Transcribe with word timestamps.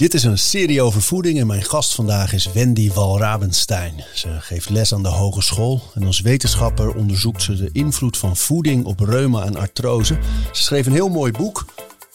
Dit 0.00 0.14
is 0.14 0.24
een 0.24 0.38
serie 0.38 0.82
over 0.82 1.02
voeding 1.02 1.40
en 1.40 1.46
mijn 1.46 1.62
gast 1.62 1.94
vandaag 1.94 2.32
is 2.32 2.52
Wendy 2.52 2.92
Walrabenstein. 2.92 4.04
Ze 4.14 4.28
geeft 4.40 4.70
les 4.70 4.94
aan 4.94 5.02
de 5.02 5.08
hogeschool 5.08 5.82
en 5.94 6.06
als 6.06 6.20
wetenschapper 6.20 6.94
onderzoekt 6.94 7.42
ze 7.42 7.56
de 7.56 7.68
invloed 7.72 8.16
van 8.16 8.36
voeding 8.36 8.84
op 8.84 9.00
reuma 9.00 9.44
en 9.44 9.56
artrose. 9.56 10.18
Ze 10.52 10.62
schreef 10.62 10.86
een 10.86 10.92
heel 10.92 11.08
mooi 11.08 11.32
boek, 11.32 11.66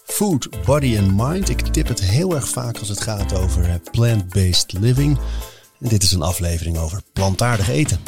Food, 0.05 0.49
Body 0.65 0.97
and 0.97 1.11
Mind. 1.15 1.49
Ik 1.49 1.59
tip 1.59 1.87
het 1.87 1.99
heel 2.01 2.35
erg 2.35 2.47
vaak 2.47 2.77
als 2.77 2.89
het 2.89 3.01
gaat 3.01 3.33
over 3.33 3.63
eh, 3.63 3.75
plant-based 3.91 4.73
living. 4.79 5.17
En 5.79 5.89
dit 5.89 6.03
is 6.03 6.11
een 6.11 6.21
aflevering 6.21 6.77
over 6.77 7.01
plantaardig 7.13 7.69
eten. 7.69 7.99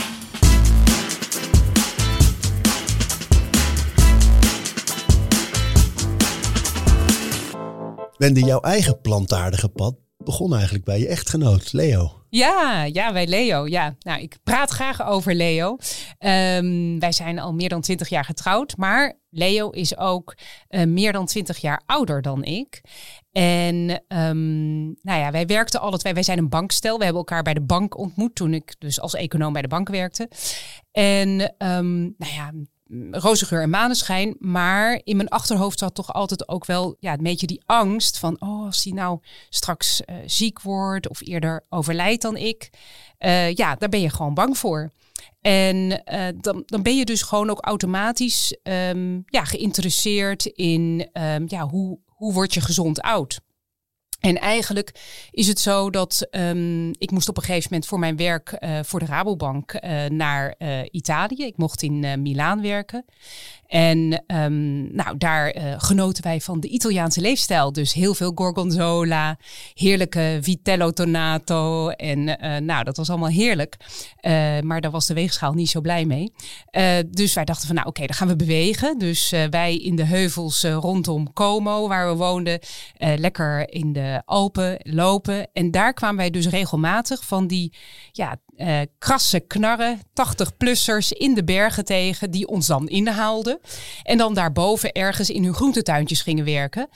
Wendy, 8.18 8.40
jouw 8.40 8.60
eigen 8.60 9.02
plantaardige 9.02 9.70
pad 9.70 9.96
begon 10.18 10.54
eigenlijk 10.54 10.86
bij 10.86 11.00
je 11.00 11.08
echtgenoot, 11.08 11.74
Leo. 11.74 12.12
Ja, 12.30 12.84
ja, 12.84 13.14
bij 13.14 13.28
Leo. 13.28 13.68
Ja, 13.68 13.96
nou, 14.00 14.22
ik 14.22 14.38
praat 14.44 14.70
graag 14.70 15.08
over 15.08 15.36
Leo. 15.36 15.78
Ehm, 16.18 17.00
wij 17.00 17.12
zijn 17.12 17.40
al 17.40 17.54
meer 17.54 17.70
dan 17.70 17.82
twintig 17.82 18.10
jaar 18.10 18.26
getrouwd, 18.26 18.78
maar 18.78 19.20
Leo 19.30 19.70
is 19.70 19.98
ook 19.98 20.38
uh, 20.70 20.84
meer 20.84 21.12
dan 21.12 21.26
twintig 21.26 21.58
jaar 21.58 21.82
ouder 21.86 22.22
dan 22.22 22.44
ik. 22.44 22.82
En 23.32 24.04
um, 24.08 24.86
nou 25.02 25.20
ja, 25.20 25.32
wij 25.32 25.46
werkten 25.46 25.82
alle 25.82 25.98
twee. 25.98 26.14
Wij 26.14 26.24
zijn 26.24 26.38
een 26.38 26.50
bankstel. 26.50 26.98
We 26.98 27.04
hebben 27.04 27.22
elkaar 27.22 27.44
bij 27.44 27.54
de 27.54 27.62
bank 27.62 27.98
ontmoet 27.98 28.36
toen 28.36 28.54
ik 28.54 28.76
dus 28.80 29.00
als 29.00 29.16
econoom 29.16 29.54
bij 29.54 29.62
de 29.62 29.68
bank 29.68 29.90
werkte. 29.90 30.30
En 30.92 31.56
um, 31.58 32.16
nou 32.18 32.34
ja, 32.34 32.52
roze 33.12 33.46
geur 33.46 33.62
en 33.62 33.70
maneschijn. 33.70 34.36
Maar 34.40 35.02
in 35.04 35.16
mijn 35.16 35.30
achterhoofd 35.30 35.80
zat 35.80 35.96
toch 35.96 36.14
altijd 36.14 36.48
ook 36.48 36.66
wel 36.66 36.96
ja, 37.00 37.14
een 37.14 37.24
beetje 37.24 37.48
die 37.48 37.64
angst 37.66 38.20
van... 38.20 38.36
oh, 38.40 38.66
als 38.66 38.84
hij 38.84 38.94
nou 38.94 39.20
straks 39.50 40.02
uh, 40.06 40.16
ziek 40.26 40.62
wordt 40.62 41.10
of 41.10 41.22
eerder 41.22 41.66
overlijdt 41.70 42.22
dan 42.22 42.38
ik... 42.38 42.70
Uh, 43.20 43.54
ja, 43.54 43.76
daar 43.76 43.90
ben 43.90 44.02
je 44.02 44.10
gewoon 44.10 44.34
bang 44.34 44.58
voor. 44.58 44.92
En 45.42 45.76
uh, 46.14 46.28
dan, 46.36 46.64
dan 46.66 46.82
ben 46.82 46.98
je 46.98 47.06
dus 47.06 47.22
gewoon 47.22 47.50
ook 47.50 47.66
automatisch 47.66 48.58
um, 48.64 49.24
ja, 49.26 49.44
geïnteresseerd 49.44 50.46
in 50.46 51.10
um, 51.14 51.46
ja, 51.48 51.68
hoe, 51.68 52.00
hoe 52.06 52.34
word 52.34 52.54
je 52.54 52.62
gezond 52.62 53.02
oud. 53.02 53.40
En 54.20 54.40
eigenlijk 54.40 54.92
is 55.32 55.48
het 55.48 55.60
zo 55.60 55.90
dat 55.90 56.28
um, 56.32 56.92
ik 56.98 57.12
moest 57.12 57.30
op 57.30 57.38
een 57.38 57.44
gegeven 57.44 57.68
moment 57.72 57.90
voor 57.90 58.00
mijn 58.00 58.18
werk 58.18 58.58
uh, 58.60 58.80
voor 58.84 59.00
de 59.00 59.06
Rabobank 59.06 59.74
uh, 59.74 60.06
naar 60.06 60.56
uh, 60.60 60.80
Italië. 60.92 61.46
Ik 61.46 61.58
mocht 61.58 61.82
in 61.82 62.22
Milaan 62.22 62.62
werken. 62.62 63.06
En 63.68 64.24
um, 64.28 64.96
nou, 64.96 65.18
daar 65.18 65.56
uh, 65.56 65.74
genoten 65.78 66.24
wij 66.24 66.42
van 66.42 66.60
de 66.60 66.68
Italiaanse 66.68 67.22
leefstijl. 67.22 67.72
Dus 67.72 67.94
heel 67.94 68.14
veel 68.14 68.32
gorgonzola, 68.36 69.38
heerlijke 69.74 70.38
vitello 70.42 70.92
tonato. 70.92 71.90
En 71.90 72.20
uh, 72.20 72.58
nou, 72.58 72.84
dat 72.84 72.98
was 72.98 73.10
allemaal 73.10 73.30
heerlijk. 73.30 73.78
Uh, 74.22 74.60
maar 74.60 74.82
daar 74.82 74.92
was 74.92 75.06
de 75.06 75.14
weegschaal 75.14 75.54
niet 75.54 75.70
zo 75.70 75.82
blij 75.82 76.06
mee. 76.06 76.32
dus 77.08 77.34
wij 77.34 77.46
dachten 77.46 77.68
van, 77.68 77.76
nou 77.76 77.88
oké, 77.88 78.06
dan 78.06 78.16
gaan 78.16 78.28
we 78.28 78.36
bewegen. 78.36 78.98
Dus 78.98 79.34
wij 79.50 79.78
in 79.78 79.96
de 79.96 80.06
heuvels 80.06 80.64
rondom 80.64 81.34
Como, 81.34 81.88
waar 81.88 82.08
we 82.08 82.16
woonden, 82.16 82.60
lekker 82.98 83.74
in 83.74 83.94
de 83.94 84.22
Alpen 84.26 84.80
lopen. 84.84 85.48
En 85.54 85.72
daar 85.72 85.94
kwamen 85.94 86.18
wij 86.18 86.30
dus 86.30 86.48
regelmatig 86.48 87.26
van 87.26 87.48
die 87.48 87.74
ja, 88.12 88.38
uh, 88.58 88.82
krasse 88.98 89.40
knarren, 89.40 90.00
80-plussers 90.00 91.10
in 91.10 91.34
de 91.34 91.44
bergen 91.44 91.86
tegen, 91.86 92.32
die 92.32 92.48
ons 92.48 92.68
dan 92.68 92.88
inhaalden. 92.88 93.60
En 94.04 94.18
dan 94.18 94.34
daarboven 94.34 94.92
ergens 94.92 95.30
in 95.30 95.44
hun 95.44 95.54
groentetuintjes 95.54 96.22
gingen 96.22 96.46
werken. 96.46 96.90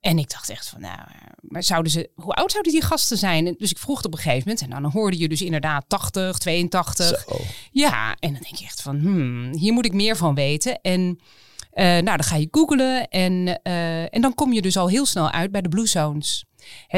En 0.00 0.18
ik 0.18 0.30
dacht 0.30 0.50
echt 0.50 0.68
van, 0.68 0.80
nou, 0.80 0.98
maar 1.40 1.62
zouden 1.62 1.92
ze, 1.92 2.10
hoe 2.14 2.32
oud 2.32 2.50
zouden 2.50 2.72
die 2.72 2.82
gasten 2.82 3.18
zijn? 3.18 3.54
Dus 3.58 3.70
ik 3.70 3.78
vroeg 3.78 3.96
het 3.96 4.06
op 4.06 4.12
een 4.12 4.18
gegeven 4.18 4.42
moment. 4.48 4.62
En 4.62 4.70
dan 4.70 4.90
hoorde 4.90 5.18
je 5.18 5.28
dus 5.28 5.42
inderdaad 5.42 5.84
80, 5.88 6.38
82. 6.38 7.06
Zo. 7.06 7.36
Ja, 7.70 8.16
en 8.18 8.32
dan 8.32 8.42
denk 8.42 8.54
je 8.54 8.64
echt 8.64 8.82
van, 8.82 8.98
hmm, 8.98 9.54
hier 9.54 9.72
moet 9.72 9.84
ik 9.84 9.92
meer 9.92 10.16
van 10.16 10.34
weten. 10.34 10.80
En 10.80 11.00
uh, 11.00 11.84
nou, 11.84 12.04
dan 12.04 12.24
ga 12.24 12.36
je 12.36 12.48
googlen 12.50 13.08
en, 13.08 13.60
uh, 13.62 14.14
en 14.14 14.20
dan 14.20 14.34
kom 14.34 14.52
je 14.52 14.62
dus 14.62 14.76
al 14.76 14.88
heel 14.88 15.06
snel 15.06 15.30
uit 15.30 15.50
bij 15.50 15.60
de 15.60 15.68
Blue 15.68 15.86
Zones. 15.86 16.44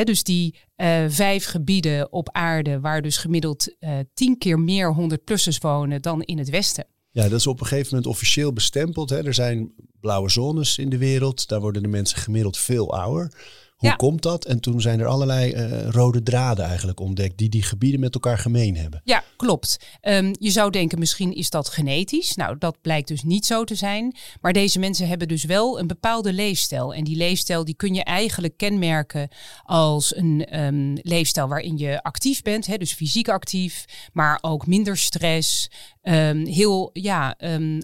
Dus 0.05 0.23
die 0.23 0.55
uh, 0.77 1.05
vijf 1.09 1.45
gebieden 1.45 2.13
op 2.13 2.29
aarde 2.33 2.81
waar 2.81 3.03
dus 3.03 3.17
gemiddeld 3.17 3.75
uh, 3.81 3.99
tien 4.15 4.39
keer 4.39 4.59
meer 4.59 4.97
100-plussers 5.01 5.59
wonen 5.61 6.03
dan 6.03 6.23
in 6.23 6.39
het 6.39 6.51
Westen. 6.51 6.87
Ja, 7.11 7.23
dat 7.23 7.39
is 7.39 7.47
op 7.47 7.61
een 7.61 7.67
gegeven 7.67 7.89
moment 7.89 8.07
officieel 8.07 8.53
bestempeld. 8.53 9.11
Hè. 9.11 9.27
Er 9.27 9.35
zijn 9.35 9.73
blauwe 10.01 10.31
zones 10.31 10.79
in 10.79 10.89
de 10.89 10.99
wereld. 10.99 11.49
Daar 11.49 11.61
worden 11.61 11.83
de 11.83 11.89
mensen 11.89 12.19
gemiddeld 12.19 12.59
veel 12.59 12.93
ouder. 12.95 13.33
Hoe 13.79 13.89
ja. 13.89 13.95
komt 13.95 14.23
dat? 14.23 14.45
En 14.45 14.61
toen 14.61 14.81
zijn 14.81 15.01
er 15.01 15.07
allerlei 15.07 15.53
uh, 15.53 15.89
rode 15.89 16.23
draden 16.23 16.65
eigenlijk 16.65 17.01
ontdekt 17.01 17.39
die 17.39 17.49
die 17.49 17.63
gebieden 17.63 18.01
met 18.01 18.15
elkaar 18.15 18.39
gemeen 18.39 18.77
hebben. 18.77 19.01
Ja, 19.05 19.25
klopt. 19.37 19.79
Um, 20.03 20.35
je 20.39 20.51
zou 20.51 20.71
denken 20.71 20.99
misschien 20.99 21.35
is 21.35 21.51
dat 21.51 21.69
genetisch. 21.69 22.35
Nou, 22.35 22.59
dat 22.59 22.81
blijkt 22.81 23.09
dus 23.09 23.23
niet 23.23 23.47
zo 23.47 23.65
te 23.65 23.75
zijn. 23.75 24.17
Maar 24.41 24.53
deze 24.53 24.79
mensen 24.79 25.09
hebben 25.09 25.29
dus 25.29 25.45
wel 25.45 25.79
een 25.79 25.87
bepaalde 25.87 26.33
leefstijl. 26.33 26.95
En 26.95 27.05
die 27.05 27.17
leefstijl 27.17 27.65
die 27.65 27.75
kun 27.75 27.95
je 27.95 28.05
eigenlijk 28.05 28.57
kenmerken 28.57 29.29
als 29.63 30.17
een 30.17 30.61
um, 30.61 30.99
leefstijl 31.03 31.49
waarin 31.49 31.79
je 31.79 32.03
actief 32.03 32.43
bent. 32.43 32.67
Hè, 32.67 32.77
dus 32.77 32.93
fysiek 32.93 33.29
actief, 33.29 33.85
maar 34.13 34.39
ook 34.41 34.67
minder 34.67 34.97
stress. 34.97 35.71
Um, 36.11 36.47
heel 36.47 36.91
ja, 36.93 37.37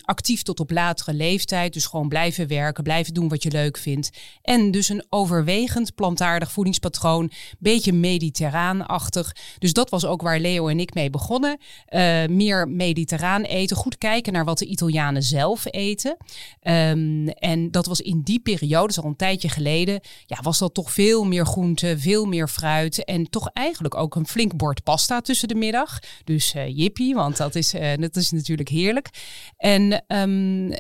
actief 0.02 0.42
tot 0.42 0.60
op 0.60 0.70
latere 0.70 1.14
leeftijd. 1.14 1.72
Dus 1.72 1.86
gewoon 1.86 2.08
blijven 2.08 2.46
werken, 2.46 2.82
blijven 2.82 3.14
doen 3.14 3.28
wat 3.28 3.42
je 3.42 3.50
leuk 3.50 3.78
vindt. 3.78 4.10
En 4.42 4.70
dus 4.70 4.88
een 4.88 5.04
overwegend 5.08 5.94
plantaardig 5.94 6.52
voedingspatroon. 6.52 7.30
Beetje 7.58 7.92
mediterraanachtig. 7.92 9.36
Dus 9.58 9.72
dat 9.72 9.90
was 9.90 10.04
ook 10.04 10.22
waar 10.22 10.40
Leo 10.40 10.68
en 10.68 10.80
ik 10.80 10.94
mee 10.94 11.10
begonnen. 11.10 11.58
Uh, 11.88 12.26
meer 12.26 12.68
mediterraan 12.68 13.42
eten. 13.42 13.76
Goed 13.76 13.98
kijken 13.98 14.32
naar 14.32 14.44
wat 14.44 14.58
de 14.58 14.66
Italianen 14.66 15.22
zelf 15.22 15.64
eten. 15.70 16.16
Um, 16.62 17.28
en 17.28 17.70
dat 17.70 17.86
was 17.86 18.00
in 18.00 18.20
die 18.20 18.40
periode, 18.40 18.86
dus 18.86 18.98
al 18.98 19.04
een 19.04 19.16
tijdje 19.16 19.48
geleden, 19.48 20.00
ja, 20.26 20.38
was 20.42 20.58
dat 20.58 20.74
toch 20.74 20.92
veel 20.92 21.24
meer 21.24 21.46
groente, 21.46 21.98
veel 21.98 22.24
meer 22.24 22.48
fruit. 22.48 23.04
En 23.04 23.30
toch 23.30 23.50
eigenlijk 23.52 23.94
ook 23.94 24.14
een 24.14 24.26
flink 24.26 24.56
bord 24.56 24.82
pasta 24.82 25.20
tussen 25.20 25.48
de 25.48 25.54
middag. 25.54 25.98
Dus 26.24 26.54
uh, 26.54 26.76
jippie, 26.76 27.14
want 27.14 27.36
dat 27.36 27.54
is, 27.54 27.74
uh, 27.74 27.92
dat 28.14 28.22
is 28.22 28.30
natuurlijk 28.30 28.68
heerlijk. 28.68 29.08
En, 29.56 30.04
um, 30.08 30.70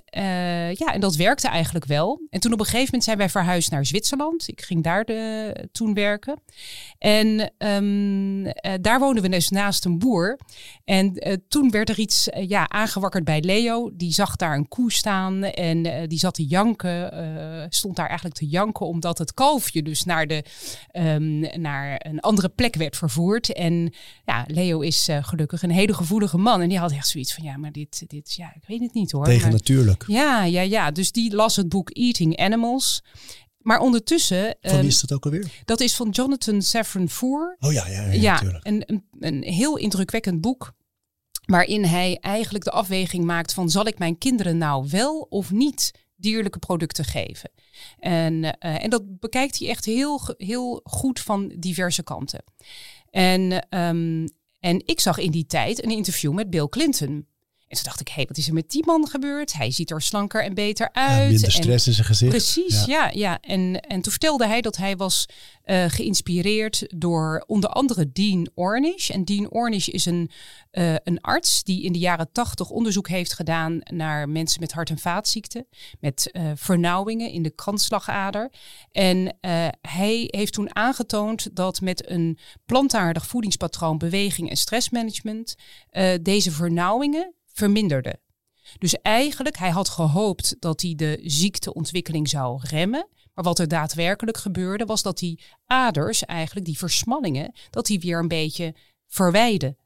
ja, 0.72 0.92
en 0.92 1.00
dat 1.00 1.16
werkte 1.16 1.48
eigenlijk 1.48 1.84
wel. 1.84 2.20
En 2.30 2.40
toen 2.40 2.52
op 2.52 2.58
een 2.58 2.64
gegeven 2.64 2.84
moment 2.84 3.04
zijn 3.04 3.18
wij 3.18 3.28
verhuisd 3.28 3.70
naar 3.70 3.86
Zwitserland. 3.86 4.48
Ik 4.48 4.62
ging 4.62 4.82
daar 4.82 5.04
de, 5.04 5.68
toen 5.72 5.94
werken. 5.94 6.42
En 6.98 7.52
um, 7.58 8.46
uh, 8.46 8.52
daar 8.80 8.98
woonden 8.98 9.22
we 9.22 9.28
dus 9.28 9.48
naast 9.48 9.84
een 9.84 9.98
boer. 9.98 10.38
En 10.84 11.28
uh, 11.28 11.34
toen 11.48 11.70
werd 11.70 11.88
er 11.88 11.98
iets 11.98 12.28
ja, 12.46 12.68
aangewakkerd 12.68 13.24
bij 13.24 13.40
Leo. 13.40 13.90
Die 13.94 14.12
zag 14.12 14.36
daar 14.36 14.56
een 14.56 14.68
koe 14.68 14.92
staan 14.92 15.42
en 15.44 16.08
die 16.08 16.18
zat 16.18 16.34
te 16.34 16.46
janken. 16.46 17.66
stond 17.70 17.96
daar 17.96 18.06
eigenlijk 18.06 18.38
te 18.38 18.46
janken 18.46 18.86
omdat 18.86 19.18
het 19.18 19.34
kalfje 19.34 19.82
dus 19.82 20.04
naar, 20.04 20.26
de, 20.26 20.44
um, 20.92 21.60
naar 21.60 22.00
een 22.06 22.20
andere 22.20 22.48
plek 22.48 22.74
werd 22.76 22.96
vervoerd. 22.96 23.52
En 23.52 23.92
ja, 24.24 24.44
Leo 24.46 24.80
is 24.80 25.08
gelukkig 25.20 25.62
een 25.62 25.70
hele 25.70 25.94
gevoelige 25.94 26.38
man. 26.38 26.60
En 26.60 26.68
die 26.68 26.78
had 26.78 26.92
echt 26.92 27.08
zoiets 27.08 27.23
van, 27.32 27.44
ja, 27.44 27.56
maar 27.56 27.72
dit, 27.72 28.04
dit 28.06 28.34
ja, 28.34 28.54
ik 28.54 28.64
weet 28.66 28.80
het 28.80 28.94
niet 28.94 29.12
hoor. 29.12 29.24
Tegen 29.24 29.50
natuurlijk. 29.50 30.04
Ja, 30.06 30.44
ja, 30.44 30.60
ja. 30.60 30.90
Dus 30.90 31.12
die 31.12 31.34
las 31.34 31.56
het 31.56 31.68
boek 31.68 31.90
Eating 31.90 32.36
Animals. 32.36 33.02
Maar 33.58 33.80
ondertussen. 33.80 34.56
Van 34.60 34.78
wie 34.78 34.88
is 34.88 35.00
dat 35.00 35.12
ook 35.12 35.24
alweer? 35.24 35.62
Dat 35.64 35.80
is 35.80 35.94
van 35.94 36.10
Jonathan 36.10 36.62
Safran 36.62 37.08
Foer. 37.08 37.56
Oh 37.60 37.72
ja, 37.72 37.88
ja, 37.88 38.02
ja, 38.02 38.12
ja. 38.12 38.60
Een, 38.62 38.82
een, 38.86 39.04
een 39.18 39.42
heel 39.42 39.76
indrukwekkend 39.76 40.40
boek. 40.40 40.72
Waarin 41.44 41.84
hij 41.84 42.18
eigenlijk 42.20 42.64
de 42.64 42.70
afweging 42.70 43.24
maakt 43.24 43.52
van 43.52 43.70
zal 43.70 43.86
ik 43.86 43.98
mijn 43.98 44.18
kinderen 44.18 44.58
nou 44.58 44.88
wel 44.90 45.20
of 45.20 45.50
niet 45.50 45.90
dierlijke 46.16 46.58
producten 46.58 47.04
geven. 47.04 47.50
En, 47.98 48.32
uh, 48.42 48.52
en 48.60 48.90
dat 48.90 49.18
bekijkt 49.18 49.58
hij 49.58 49.68
echt 49.68 49.84
heel, 49.84 50.20
heel 50.36 50.80
goed 50.84 51.20
van 51.20 51.54
diverse 51.58 52.02
kanten. 52.02 52.44
En, 53.10 53.66
um, 53.78 54.26
en 54.64 54.82
ik 54.84 55.00
zag 55.00 55.18
in 55.18 55.30
die 55.30 55.46
tijd 55.46 55.84
een 55.84 55.90
interview 55.90 56.32
met 56.32 56.50
Bill 56.50 56.68
Clinton. 56.68 57.26
En 57.74 57.80
toen 57.80 57.88
dacht 57.88 58.00
ik, 58.00 58.08
hé, 58.08 58.14
hey, 58.14 58.24
wat 58.26 58.36
is 58.36 58.46
er 58.46 58.54
met 58.54 58.70
die 58.70 58.86
man 58.86 59.08
gebeurd? 59.08 59.52
Hij 59.52 59.70
ziet 59.70 59.90
er 59.90 60.02
slanker 60.02 60.44
en 60.44 60.54
beter 60.54 60.92
uit. 60.92 61.20
Ja, 61.20 61.28
minder 61.28 61.44
En- 61.44 61.50
stress 61.50 61.86
in 61.86 61.92
zijn 61.92 62.06
gezicht. 62.06 62.30
Precies, 62.30 62.84
ja. 62.84 63.10
ja, 63.12 63.38
En, 63.40 63.80
en 63.80 64.00
toen 64.00 64.12
vertelde 64.12 64.46
hij 64.46 64.60
dat 64.60 64.76
hij 64.76 64.96
was 64.96 65.26
eh, 65.62 65.84
geïnspireerd 65.88 66.86
door 66.96 67.44
onder 67.46 67.70
andere 67.70 68.12
Dean 68.12 68.48
Ornish. 68.54 69.10
En 69.10 69.24
Dean 69.24 69.50
Ornish 69.50 69.88
is 69.88 70.06
een, 70.06 70.30
eh, 70.70 70.94
een 71.04 71.20
arts 71.20 71.62
die 71.62 71.82
in 71.82 71.92
de 71.92 71.98
jaren 71.98 72.32
tachtig 72.32 72.70
onderzoek 72.70 73.08
heeft 73.08 73.32
gedaan 73.32 73.78
naar 73.84 74.28
mensen 74.28 74.60
met 74.60 74.72
hart- 74.72 74.90
en 74.90 74.98
vaatziekten. 74.98 75.66
Met 76.00 76.30
eh, 76.30 76.50
vernauwingen 76.54 77.30
in 77.30 77.42
de 77.42 77.50
kransslagader. 77.50 78.50
En 78.92 79.36
hij 79.80 80.24
heeft 80.30 80.52
toen 80.52 80.76
aangetoond 80.76 81.56
dat 81.56 81.80
met 81.80 82.10
een 82.10 82.38
plantaardig 82.66 83.26
voedingspatroon, 83.26 83.98
beweging 83.98 84.50
en 84.50 84.56
stressmanagement 84.56 85.54
deze 86.22 86.50
vernauwingen 86.50 87.34
verminderden. 87.54 88.20
Dus 88.78 88.94
eigenlijk, 89.02 89.56
hij 89.58 89.70
had 89.70 89.88
gehoopt 89.88 90.56
dat 90.58 90.82
hij 90.82 90.94
de 90.94 91.20
ziekteontwikkeling 91.22 92.28
zou 92.28 92.60
remmen. 92.62 93.08
Maar 93.34 93.44
wat 93.44 93.58
er 93.58 93.68
daadwerkelijk 93.68 94.36
gebeurde, 94.36 94.84
was 94.84 95.02
dat 95.02 95.18
die 95.18 95.40
aders, 95.66 96.24
eigenlijk 96.24 96.66
die 96.66 96.78
versmallingen, 96.78 97.54
dat 97.70 97.86
die 97.86 98.00
weer 98.00 98.18
een 98.18 98.28
beetje 98.28 98.74
verwijden. 99.06 99.76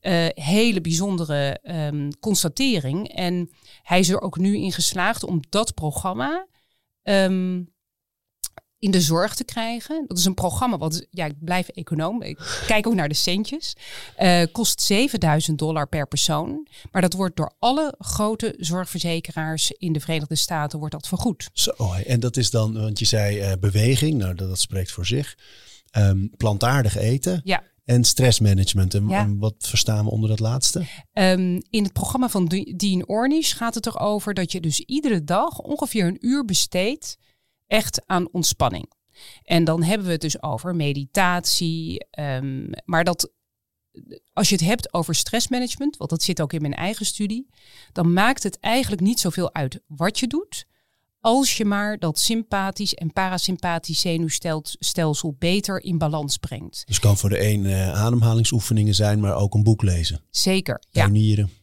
Eh, 0.00 0.26
hele 0.34 0.80
bijzondere 0.80 1.58
ehm, 1.62 2.10
constatering. 2.20 3.08
En 3.08 3.50
hij 3.82 3.98
is 3.98 4.08
er 4.08 4.20
ook 4.20 4.38
nu 4.38 4.56
in 4.56 4.72
geslaagd 4.72 5.24
om 5.24 5.40
dat 5.48 5.74
programma 5.74 6.46
ehm, 7.02 7.62
in 8.84 8.90
de 8.90 9.00
zorg 9.00 9.34
te 9.34 9.44
krijgen. 9.44 10.04
Dat 10.06 10.18
is 10.18 10.24
een 10.24 10.34
programma 10.34 10.78
wat, 10.78 11.06
ja, 11.10 11.24
ik 11.26 11.34
blijf 11.40 11.68
econoom, 11.68 12.22
ik 12.22 12.62
kijk 12.66 12.86
ook 12.86 12.94
naar 12.94 13.08
de 13.08 13.14
centjes. 13.14 13.76
Eh, 14.16 14.42
kost 14.52 14.80
7000 14.82 15.58
dollar 15.58 15.88
per 15.88 16.06
persoon. 16.08 16.66
Maar 16.92 17.02
dat 17.02 17.12
wordt 17.12 17.36
door 17.36 17.52
alle 17.58 17.94
grote 17.98 18.54
zorgverzekeraars 18.58 19.70
in 19.70 19.92
de 19.92 20.00
Verenigde 20.00 20.36
Staten 20.36 20.78
wordt 20.78 20.94
dat 20.94 21.08
vergoed. 21.08 21.50
Zo, 21.52 21.72
en 22.06 22.20
dat 22.20 22.36
is 22.36 22.50
dan, 22.50 22.72
want 22.74 22.98
je 22.98 23.04
zei 23.04 23.38
eh, 23.38 23.52
beweging, 23.60 24.14
nou 24.18 24.34
dat, 24.34 24.48
dat 24.48 24.58
spreekt 24.60 24.90
voor 24.90 25.06
zich. 25.06 25.36
Ehm, 25.90 26.26
plantaardig 26.36 26.96
eten 26.96 27.40
Ja. 27.44 27.62
en 27.84 28.04
stressmanagement. 28.04 28.94
En, 28.94 29.08
Ja. 29.08 29.28
wat 29.38 29.54
verstaan 29.58 30.04
we 30.04 30.10
onder 30.10 30.28
dat 30.28 30.40
laatste? 30.40 30.86
Ehm, 31.12 31.60
in 31.70 31.82
het 31.82 31.92
programma 31.92 32.28
van 32.28 32.44
De- 32.44 32.74
Dean 32.76 33.06
Ornish 33.06 33.54
gaat 33.56 33.74
het 33.74 33.86
erover 33.86 34.34
dat 34.34 34.52
je 34.52 34.60
dus 34.60 34.80
iedere 34.80 35.24
dag 35.24 35.58
ongeveer 35.58 36.06
een 36.06 36.26
uur 36.26 36.44
besteedt 36.44 37.16
echt 37.74 38.02
aan 38.06 38.28
ontspanning. 38.32 38.92
En 39.42 39.64
dan 39.64 39.82
hebben 39.82 40.06
we 40.06 40.12
het 40.12 40.20
dus 40.20 40.42
over 40.42 40.74
meditatie. 40.76 42.06
ehm, 42.10 42.72
maar 42.84 43.04
dat 43.04 43.32
als 44.32 44.48
je 44.48 44.54
het 44.54 44.64
hebt 44.64 44.94
over 44.94 45.14
stressmanagement, 45.14 45.96
want 45.96 46.10
dat 46.10 46.22
zit 46.22 46.40
ook 46.40 46.52
in 46.52 46.60
mijn 46.60 46.74
eigen 46.74 47.06
studie, 47.06 47.48
dan 47.92 48.12
maakt 48.12 48.42
het 48.42 48.58
eigenlijk 48.60 49.02
niet 49.02 49.20
zoveel 49.20 49.54
uit 49.54 49.80
wat 49.86 50.18
je 50.18 50.26
doet. 50.26 50.66
Als 51.20 51.56
je 51.56 51.64
maar 51.64 51.98
dat 51.98 52.18
sympathisch 52.18 52.94
en 52.94 53.12
parasympathisch 53.12 54.00
zenuwstelsel 54.00 55.36
beter 55.38 55.82
in 55.82 55.98
balans 55.98 56.36
brengt. 56.36 56.82
Dus 56.86 56.98
kan 56.98 57.16
voor 57.16 57.28
de 57.28 57.44
een 57.46 57.66
eh, 57.66 57.92
ademhalingsoefeningen 57.92 58.94
zijn, 58.94 59.20
maar 59.20 59.34
ook 59.34 59.54
een 59.54 59.62
boek 59.62 59.82
lezen. 59.82 60.20
Zeker. 60.30 60.82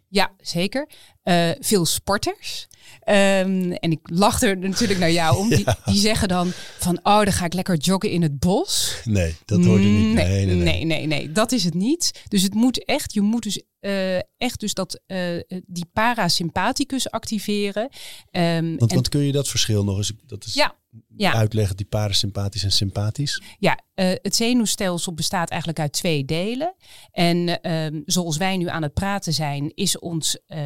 Ja. 0.07 0.33
Zeker. 0.37 0.89
Eh, 1.23 1.49
veel 1.59 1.85
sporters. 1.85 2.67
Ehm, 3.01 3.71
en 3.71 3.91
ik 3.91 3.99
lach 4.03 4.41
er 4.41 4.57
natuurlijk 4.57 4.99
naar 4.99 5.11
jou 5.11 5.37
om. 5.37 5.49
Die, 5.55 5.65
die 5.85 5.99
zeggen 5.99 6.27
dan 6.27 6.51
van, 6.79 6.99
oh, 7.03 7.23
dan 7.23 7.31
ga 7.33 7.45
ik 7.45 7.53
lekker 7.53 7.77
joggen 7.77 8.09
in 8.09 8.21
het 8.21 8.39
bos. 8.39 8.97
Nee, 9.03 9.35
dat 9.45 9.65
hoorde 9.65 9.83
niet. 9.83 10.13
Nee, 10.13 10.45
Nee, 10.45 10.45
nee, 10.45 10.55
nee. 10.55 10.63
nee, 10.63 10.85
nee, 10.85 11.07
nee, 11.07 11.31
dat 11.31 11.51
is 11.51 11.63
het 11.63 11.73
niet. 11.73 12.23
Dus 12.27 12.41
het 12.43 12.53
moet 12.53 12.85
echt, 12.85 13.13
je 13.13 13.21
moet 13.21 13.43
dus 13.43 13.61
eh, 13.79 14.15
echt 14.37 14.59
dus 14.59 14.73
dat, 14.73 15.01
eh, 15.05 15.19
die 15.65 15.85
parasympathicus 15.93 17.09
activeren. 17.11 17.89
Ehm, 18.31 18.69
Want, 18.77 18.89
en- 18.89 18.95
want 18.95 19.09
kun 19.09 19.21
je 19.21 19.31
dat 19.31 19.47
verschil 19.47 19.83
nog 19.83 19.97
eens 19.97 20.11
dat 20.27 20.45
is 20.45 20.53
Ja, 20.53 20.75
ja. 21.17 21.33
uitleggen, 21.33 21.75
die 21.77 21.85
parasympathisch 21.85 22.63
en 22.63 22.71
sympathisch? 22.71 23.41
Ja, 23.59 23.79
het 23.95 24.35
zenuwstelsel 24.35 25.13
bestaat 25.13 25.49
eigenlijk 25.49 25.79
uit 25.79 25.91
twee 25.93 26.25
delen. 26.25 26.75
En 27.11 27.61
ehm, 27.61 28.01
zoals 28.05 28.37
wij 28.37 28.57
nu 28.57 28.67
aan 28.69 28.81
het 28.83 28.93
praten 28.93 29.33
zijn, 29.33 29.71
is 29.75 29.99
ons 29.99 30.37
eh, 30.47 30.59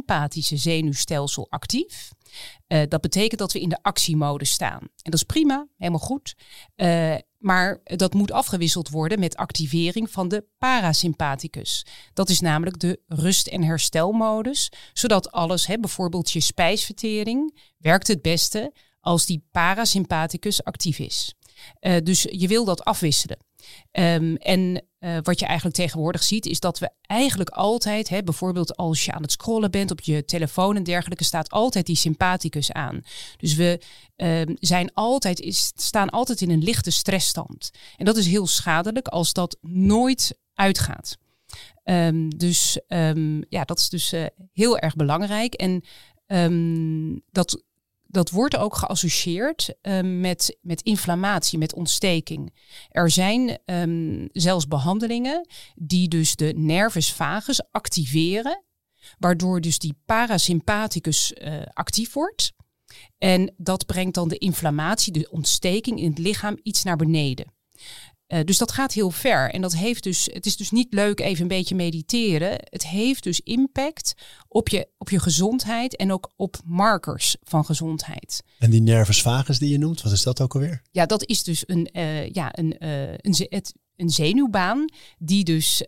sympathische 0.00 0.56
zenuwstelsel 0.56 1.46
actief. 1.50 2.10
Eh, 2.66 2.82
dat 2.88 3.00
betekent 3.00 3.40
dat 3.40 3.52
we 3.52 3.60
in 3.60 3.68
de 3.68 3.82
actiemodus 3.82 4.50
staan. 4.50 4.80
En 4.80 5.10
dat 5.10 5.14
is 5.14 5.22
prima, 5.22 5.66
helemaal 5.76 6.00
goed. 6.00 6.34
Eh, 6.76 7.14
maar 7.38 7.80
dat 7.84 8.14
moet 8.14 8.32
afgewisseld 8.32 8.88
worden 8.88 9.18
met 9.18 9.36
activering 9.36 10.10
van 10.10 10.28
de 10.28 10.44
parasympathicus. 10.58 11.86
Dat 12.12 12.28
is 12.28 12.40
namelijk 12.40 12.78
de 12.78 13.00
rust- 13.06 13.46
en 13.46 13.62
herstelmodus, 13.62 14.72
zodat 14.92 15.30
alles, 15.32 15.66
hè, 15.66 15.78
bijvoorbeeld 15.78 16.30
je 16.30 16.40
spijsvertering, 16.40 17.58
werkt 17.76 18.06
het 18.06 18.22
beste 18.22 18.72
als 19.00 19.26
die 19.26 19.44
parasympathicus 19.50 20.64
actief 20.64 20.98
is. 20.98 21.34
Eh, 21.80 21.96
dus 22.02 22.22
je 22.22 22.48
wil 22.48 22.64
dat 22.64 22.84
afwisselen. 22.84 23.38
Ehm, 23.90 24.34
en 24.34 24.84
eh, 25.00 25.16
wat 25.22 25.38
je 25.38 25.46
eigenlijk 25.46 25.76
tegenwoordig 25.76 26.22
ziet, 26.22 26.46
is 26.46 26.60
dat 26.60 26.78
we 26.78 26.90
eigenlijk 27.00 27.50
altijd, 27.50 28.08
hè, 28.08 28.22
bijvoorbeeld 28.22 28.76
als 28.76 29.04
je 29.04 29.12
aan 29.12 29.22
het 29.22 29.32
scrollen 29.32 29.70
bent 29.70 29.90
op 29.90 30.00
je 30.00 30.24
telefoon 30.24 30.76
en 30.76 30.82
dergelijke, 30.82 31.24
staat 31.24 31.50
altijd 31.50 31.86
die 31.86 31.96
sympathicus 31.96 32.72
aan. 32.72 33.00
Dus 33.36 33.54
we 33.54 33.80
ehm, 34.16 34.54
zijn 34.58 34.94
altijd, 34.94 35.40
is, 35.40 35.72
staan 35.74 36.10
altijd 36.10 36.40
in 36.40 36.50
een 36.50 36.62
lichte 36.62 36.90
stressstand. 36.90 37.70
En 37.96 38.04
dat 38.04 38.16
is 38.16 38.26
heel 38.26 38.46
schadelijk 38.46 39.08
als 39.08 39.32
dat 39.32 39.56
nooit 39.60 40.38
uitgaat. 40.54 41.16
Ehm, 41.84 42.28
dus 42.28 42.80
ehm, 42.86 43.42
ja, 43.48 43.64
dat 43.64 43.78
is 43.78 43.88
dus 43.88 44.12
eh, 44.12 44.26
heel 44.52 44.78
erg 44.78 44.96
belangrijk. 44.96 45.54
En 45.54 45.84
dat, 47.30 47.62
dat 48.10 48.30
wordt 48.30 48.56
ook 48.56 48.76
geassocieerd 48.76 49.74
ehm, 49.80 50.20
met, 50.20 50.58
met 50.60 50.82
inflammatie, 50.82 51.58
met 51.58 51.74
ontsteking. 51.74 52.54
Er 52.88 53.10
zijn 53.10 53.58
ehm, 53.64 54.26
zelfs 54.32 54.66
behandelingen 54.66 55.48
die 55.74 56.08
dus 56.08 56.36
de 56.36 56.52
nervus 56.56 57.12
vagus 57.12 57.62
activeren, 57.70 58.64
waardoor 59.18 59.60
dus 59.60 59.78
die 59.78 59.98
parasympathicus 60.04 61.32
eh, 61.32 61.62
actief 61.72 62.12
wordt. 62.12 62.52
En 63.18 63.54
dat 63.56 63.86
brengt 63.86 64.14
dan 64.14 64.28
de 64.28 64.38
inflammatie, 64.38 65.12
de 65.12 65.30
ontsteking 65.30 66.00
in 66.00 66.08
het 66.10 66.18
lichaam 66.18 66.58
iets 66.62 66.82
naar 66.82 66.96
beneden. 66.96 67.52
Eh, 68.30 68.44
dus 68.44 68.58
dat 68.58 68.72
gaat 68.72 68.92
heel 68.92 69.10
ver. 69.10 69.50
En 69.50 69.60
dat 69.60 69.74
heeft 69.74 70.02
dus, 70.02 70.28
het 70.32 70.46
is 70.46 70.56
dus 70.56 70.70
niet 70.70 70.92
leuk 70.94 71.20
even 71.20 71.42
een 71.42 71.48
beetje 71.48 71.74
mediteren. 71.74 72.50
Het 72.50 72.86
heeft 72.86 73.22
dus 73.22 73.40
impact 73.40 74.14
op 74.48 74.68
je, 74.68 74.88
op 74.98 75.10
je 75.10 75.18
gezondheid 75.18 75.96
en 75.96 76.12
ook 76.12 76.32
op 76.36 76.56
markers 76.64 77.36
van 77.42 77.64
gezondheid. 77.64 78.42
En 78.58 78.70
die 78.70 78.80
nervus 78.80 79.22
vagus 79.22 79.58
die 79.58 79.70
je 79.70 79.78
noemt, 79.78 80.02
wat 80.02 80.12
is 80.12 80.22
dat 80.22 80.40
ook 80.40 80.54
alweer? 80.54 80.82
Ja, 80.90 81.06
dat 81.06 81.24
is 81.24 81.42
dus 81.42 81.62
een, 81.66 81.86
eh, 81.86 82.30
ja, 82.30 82.58
een, 82.58 82.78
eh, 82.78 83.12
een, 83.12 83.46
het, 83.48 83.74
een 83.96 84.10
zenuwbaan 84.10 84.92
die 85.18 85.44
dus 85.44 85.84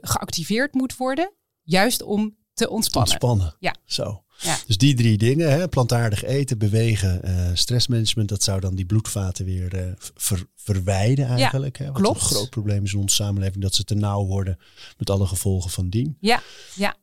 geactiveerd 0.00 0.74
moet 0.74 0.96
worden, 0.96 1.32
juist 1.62 2.02
om 2.02 2.36
te 2.54 2.70
ontspannen. 2.70 3.12
Ontspannen. 3.12 3.56
Ja. 3.58 3.74
Zo. 3.84 4.24
Ja. 4.38 4.56
Dus 4.66 4.76
die 4.76 4.94
drie 4.94 5.18
dingen, 5.18 5.50
hè, 5.52 5.68
plantaardig 5.68 6.24
eten, 6.24 6.58
bewegen, 6.58 7.22
eh, 7.22 7.50
stressmanagement, 7.54 8.28
dat 8.28 8.42
zou 8.42 8.60
dan 8.60 8.74
die 8.74 8.84
bloedvaten 8.86 9.44
weer 9.44 9.74
eh, 9.74 9.92
ver- 10.14 10.46
verwijden 10.56 11.26
eigenlijk. 11.26 11.78
hè, 11.78 11.86
wat 11.86 11.94
klopt. 12.02 12.20
een 12.20 12.26
groot 12.26 12.50
probleem 12.50 12.84
is 12.84 12.92
in 12.92 12.98
onze 12.98 13.14
samenleving, 13.14 13.62
dat 13.62 13.74
ze 13.74 13.84
te 13.84 13.94
nauw 13.94 14.24
worden 14.26 14.58
met 14.98 15.10
alle 15.10 15.26
gevolgen 15.26 15.70
van 15.70 15.88
dien. 15.88 16.16
Ja, 16.20 16.42
ja. 16.74 16.96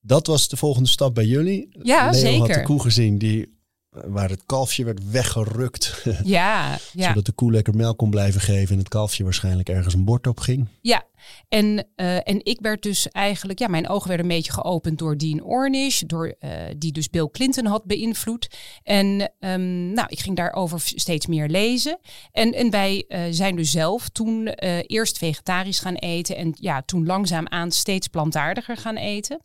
Dat 0.00 0.26
was 0.26 0.48
de 0.48 0.56
volgende 0.56 0.88
stap 0.88 1.14
bij 1.14 1.26
jullie. 1.26 1.68
Ja, 1.82 1.96
Leo 1.98 2.04
had 2.06 2.16
zeker. 2.16 2.56
de 2.58 2.62
koe 2.62 2.80
gezien 2.82 3.18
die, 3.18 3.58
waar 3.90 4.30
het 4.30 4.42
kalfje 4.46 4.84
werd 4.84 5.10
weggerukt, 5.10 6.04
Ja, 6.24 6.78
ja. 6.92 7.08
zodat 7.08 7.24
de 7.26 7.32
koe 7.32 7.50
lekker 7.52 7.74
melk 7.74 7.96
kon 7.98 8.10
blijven 8.10 8.40
geven 8.40 8.72
en 8.72 8.78
het 8.78 8.88
kalfje 8.88 9.24
waarschijnlijk 9.24 9.68
ergens 9.68 9.94
een 9.94 10.04
bord 10.04 10.26
op 10.26 10.40
ging. 10.40 10.68
Ja, 10.80 11.04
en, 11.48 11.86
eh, 11.94 12.16
en 12.16 12.44
ik 12.44 12.58
werd 12.60 12.82
dus 12.82 13.08
eigenlijk, 13.08 13.58
ja, 13.58 13.68
mijn 13.68 13.88
ogen 13.88 14.08
werden 14.08 14.26
een 14.26 14.36
beetje 14.36 14.52
geopend 14.52 14.98
door 14.98 15.16
Dean 15.16 15.42
Ornish, 15.42 16.00
door, 16.00 16.34
eh, 16.38 16.50
die 16.76 16.92
dus 16.92 17.10
Bill 17.10 17.28
Clinton 17.32 17.66
had 17.66 17.84
beïnvloed. 17.84 18.48
En 18.82 19.32
ehm, 19.38 19.92
nou, 19.92 20.06
ik 20.08 20.20
ging 20.20 20.36
daarover 20.36 20.80
steeds 20.84 21.26
meer 21.26 21.48
lezen. 21.48 21.98
En, 22.32 22.52
en 22.52 22.70
wij 22.70 23.04
eh, 23.08 23.20
zijn 23.30 23.56
dus 23.56 23.70
zelf 23.70 24.08
toen 24.08 24.48
eerst 24.86 25.18
vegetarisch 25.18 25.78
gaan 25.78 25.94
eten 25.94 26.36
en 26.36 26.56
ja, 26.60 26.82
toen 26.82 27.06
langzaamaan 27.06 27.70
steeds 27.70 28.08
plantaardiger 28.08 28.76
gaan 28.76 28.96
eten. 28.96 29.40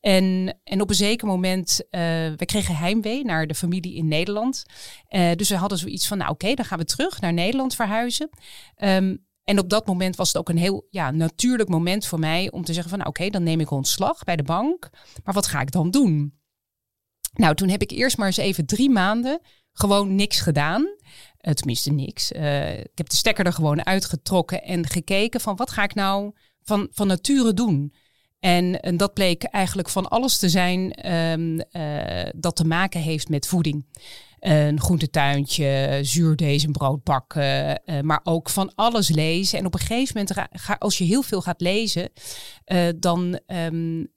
En, 0.00 0.58
en 0.64 0.80
op 0.80 0.88
een 0.88 0.94
zeker 0.94 1.26
moment, 1.26 1.80
we 1.90 2.42
kregen 2.44 2.76
heimwee 2.76 3.24
naar 3.24 3.46
de 3.46 3.54
familie 3.54 3.94
in 3.94 4.08
Nederland. 4.08 4.64
Dus 5.36 5.48
we 5.48 5.56
hadden 5.56 5.78
zoiets 5.78 6.06
van, 6.06 6.18
nou 6.18 6.30
oké, 6.30 6.54
dan 6.54 6.64
gaan 6.64 6.78
we 6.78 6.84
terug 6.84 7.20
naar 7.20 7.32
Nederland 7.32 7.74
verhuizen. 7.74 8.30
Ehm, 8.76 9.16
en 9.44 9.58
op 9.58 9.68
dat 9.68 9.86
moment 9.86 10.16
was 10.16 10.28
het 10.28 10.36
ook 10.36 10.48
een 10.48 10.58
heel 10.58 10.86
ja, 10.90 11.10
natuurlijk 11.10 11.68
moment 11.68 12.06
voor 12.06 12.18
mij 12.18 12.50
om 12.50 12.64
te 12.64 12.72
zeggen 12.72 12.90
van, 12.90 12.98
nou, 12.98 13.10
oké, 13.10 13.28
dan 13.28 13.42
neem 13.42 13.60
ik 13.60 13.70
ontslag 13.70 14.24
bij 14.24 14.36
de 14.36 14.42
bank. 14.42 14.90
Maar 15.24 15.34
wat 15.34 15.46
ga 15.46 15.60
ik 15.60 15.70
dan 15.70 15.90
doen? 15.90 16.38
Nou, 17.32 17.54
toen 17.54 17.68
heb 17.68 17.82
ik 17.82 17.90
eerst 17.90 18.16
maar 18.16 18.26
eens 18.26 18.36
even 18.36 18.66
drie 18.66 18.90
maanden 18.90 19.40
gewoon 19.72 20.14
niks 20.14 20.40
gedaan. 20.40 20.96
Eh, 21.36 21.52
tenminste, 21.52 21.92
niks. 21.92 22.32
Eh, 22.32 22.78
ik 22.78 22.90
heb 22.94 23.08
de 23.08 23.16
stekker 23.16 23.46
er 23.46 23.52
gewoon 23.52 23.86
uitgetrokken 23.86 24.62
en 24.62 24.86
gekeken 24.86 25.40
van 25.40 25.56
wat 25.56 25.70
ga 25.70 25.82
ik 25.82 25.94
nou 25.94 26.32
van, 26.62 26.88
van 26.90 27.06
nature 27.06 27.54
doen. 27.54 27.94
En, 28.38 28.96
dat 28.96 29.14
bleek 29.14 29.42
eigenlijk 29.42 29.88
van 29.88 30.08
alles 30.08 30.38
te 30.38 30.48
zijn 30.48 30.92
ehm, 30.92 31.58
eh, 31.58 32.30
dat 32.36 32.56
te 32.56 32.64
maken 32.64 33.00
heeft 33.00 33.28
met 33.28 33.46
voeding 33.46 33.86
een 34.44 34.80
groentetuintje, 34.80 35.98
zuurdesembrood 36.02 37.02
bakken, 37.02 37.80
uh, 37.86 38.00
maar 38.00 38.20
ook 38.22 38.50
van 38.50 38.72
alles 38.74 39.08
lezen. 39.08 39.58
En 39.58 39.66
op 39.66 39.74
een 39.74 39.80
gegeven 39.80 40.16
moment, 40.16 40.48
ga, 40.52 40.76
als 40.78 40.98
je 40.98 41.04
heel 41.04 41.22
veel 41.22 41.40
gaat 41.40 41.60
lezen, 41.60 42.10
uh, 42.66 42.88
dan 42.96 43.40
um, 43.46 44.12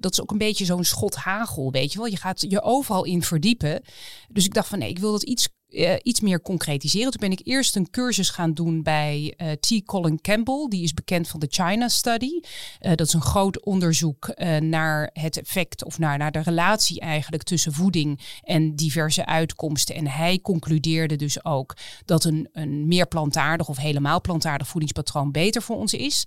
dat 0.00 0.12
is 0.12 0.22
ook 0.22 0.30
een 0.30 0.38
beetje 0.38 0.64
zo'n 0.64 0.84
schot 0.84 1.14
hagel, 1.14 1.70
weet 1.70 1.92
je 1.92 1.98
wel. 1.98 2.06
Je 2.06 2.16
gaat 2.16 2.44
je 2.48 2.62
overal 2.62 3.04
in 3.04 3.22
verdiepen. 3.22 3.82
Dus 4.28 4.44
ik 4.44 4.54
dacht 4.54 4.68
van 4.68 4.78
nee, 4.78 4.88
ik 4.88 4.98
wil 4.98 5.12
dat 5.12 5.22
iets 5.22 5.48
uh, 5.74 5.94
iets 6.02 6.20
meer 6.20 6.42
concretiseren. 6.42 7.10
Toen 7.10 7.20
ben 7.20 7.38
ik 7.38 7.46
eerst 7.46 7.76
een 7.76 7.90
cursus 7.90 8.30
gaan 8.30 8.52
doen 8.54 8.82
bij 8.82 9.34
uh, 9.36 9.50
T. 9.52 9.84
Colin 9.84 10.20
Campbell. 10.20 10.66
Die 10.68 10.82
is 10.82 10.94
bekend 10.94 11.28
van 11.28 11.40
de 11.40 11.46
China 11.50 11.88
Study. 11.88 12.40
Uh, 12.80 12.94
dat 12.94 13.06
is 13.06 13.12
een 13.12 13.22
groot 13.22 13.64
onderzoek 13.64 14.32
naar 14.60 15.10
het 15.12 15.38
effect 15.38 15.84
of 15.84 15.98
naar, 15.98 16.18
naar 16.18 16.32
de 16.32 16.42
relatie 16.42 17.00
eigenlijk 17.00 17.42
tussen 17.42 17.72
voeding 17.72 18.20
en 18.42 18.74
diverse 18.74 19.26
uitkomsten. 19.26 19.94
En 19.94 20.06
hij 20.06 20.38
concludeerde 20.42 21.16
dus 21.16 21.44
ook 21.44 21.76
dat 22.04 22.24
een, 22.24 22.48
een 22.52 22.86
meer 22.86 23.06
plantaardig 23.06 23.68
of 23.68 23.76
helemaal 23.76 24.20
plantaardig 24.20 24.68
voedingspatroon 24.68 25.30
beter 25.32 25.62
voor 25.62 25.76
ons 25.76 25.92
is. 25.92 26.24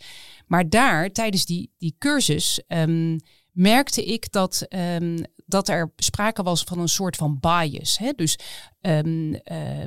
Maar 0.48 0.70
daar, 0.70 1.12
tijdens 1.12 1.46
die, 1.46 1.72
die 1.77 1.96
cursus, 2.00 2.62
um, 2.68 3.20
merkte 3.58 4.06
ik 4.06 4.32
dat, 4.32 4.66
um, 4.70 5.24
dat 5.46 5.70
er 5.70 5.92
sprake 5.96 6.44
was 6.44 6.64
van 6.64 6.80
een 6.80 6.90
soort 6.90 7.16
van 7.16 7.40
bias. 7.40 7.98
Hè? 7.98 8.12
Dus 8.16 8.40
um, 8.82 9.34
uh, 9.34 9.40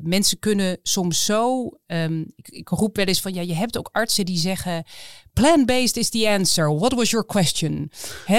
mensen 0.02 0.38
kunnen 0.38 0.78
soms 0.82 1.24
zo. 1.24 1.70
Um, 1.86 2.32
ik, 2.36 2.48
ik, 2.48 2.68
roep 2.68 2.96
wel 2.96 3.04
eens 3.04 3.20
van 3.20 3.34
ja, 3.34 3.40
je 3.40 3.54
hebt 3.54 3.78
ook 3.78 3.88
artsen 3.92 4.24
die 4.24 4.38
zeggen: 4.38 4.84
plant-based 5.32 5.96
is 5.96 6.08
the 6.08 6.28
answer. 6.28 6.78
What 6.78 6.92
was 6.92 7.10
your 7.10 7.26
question? 7.26 7.90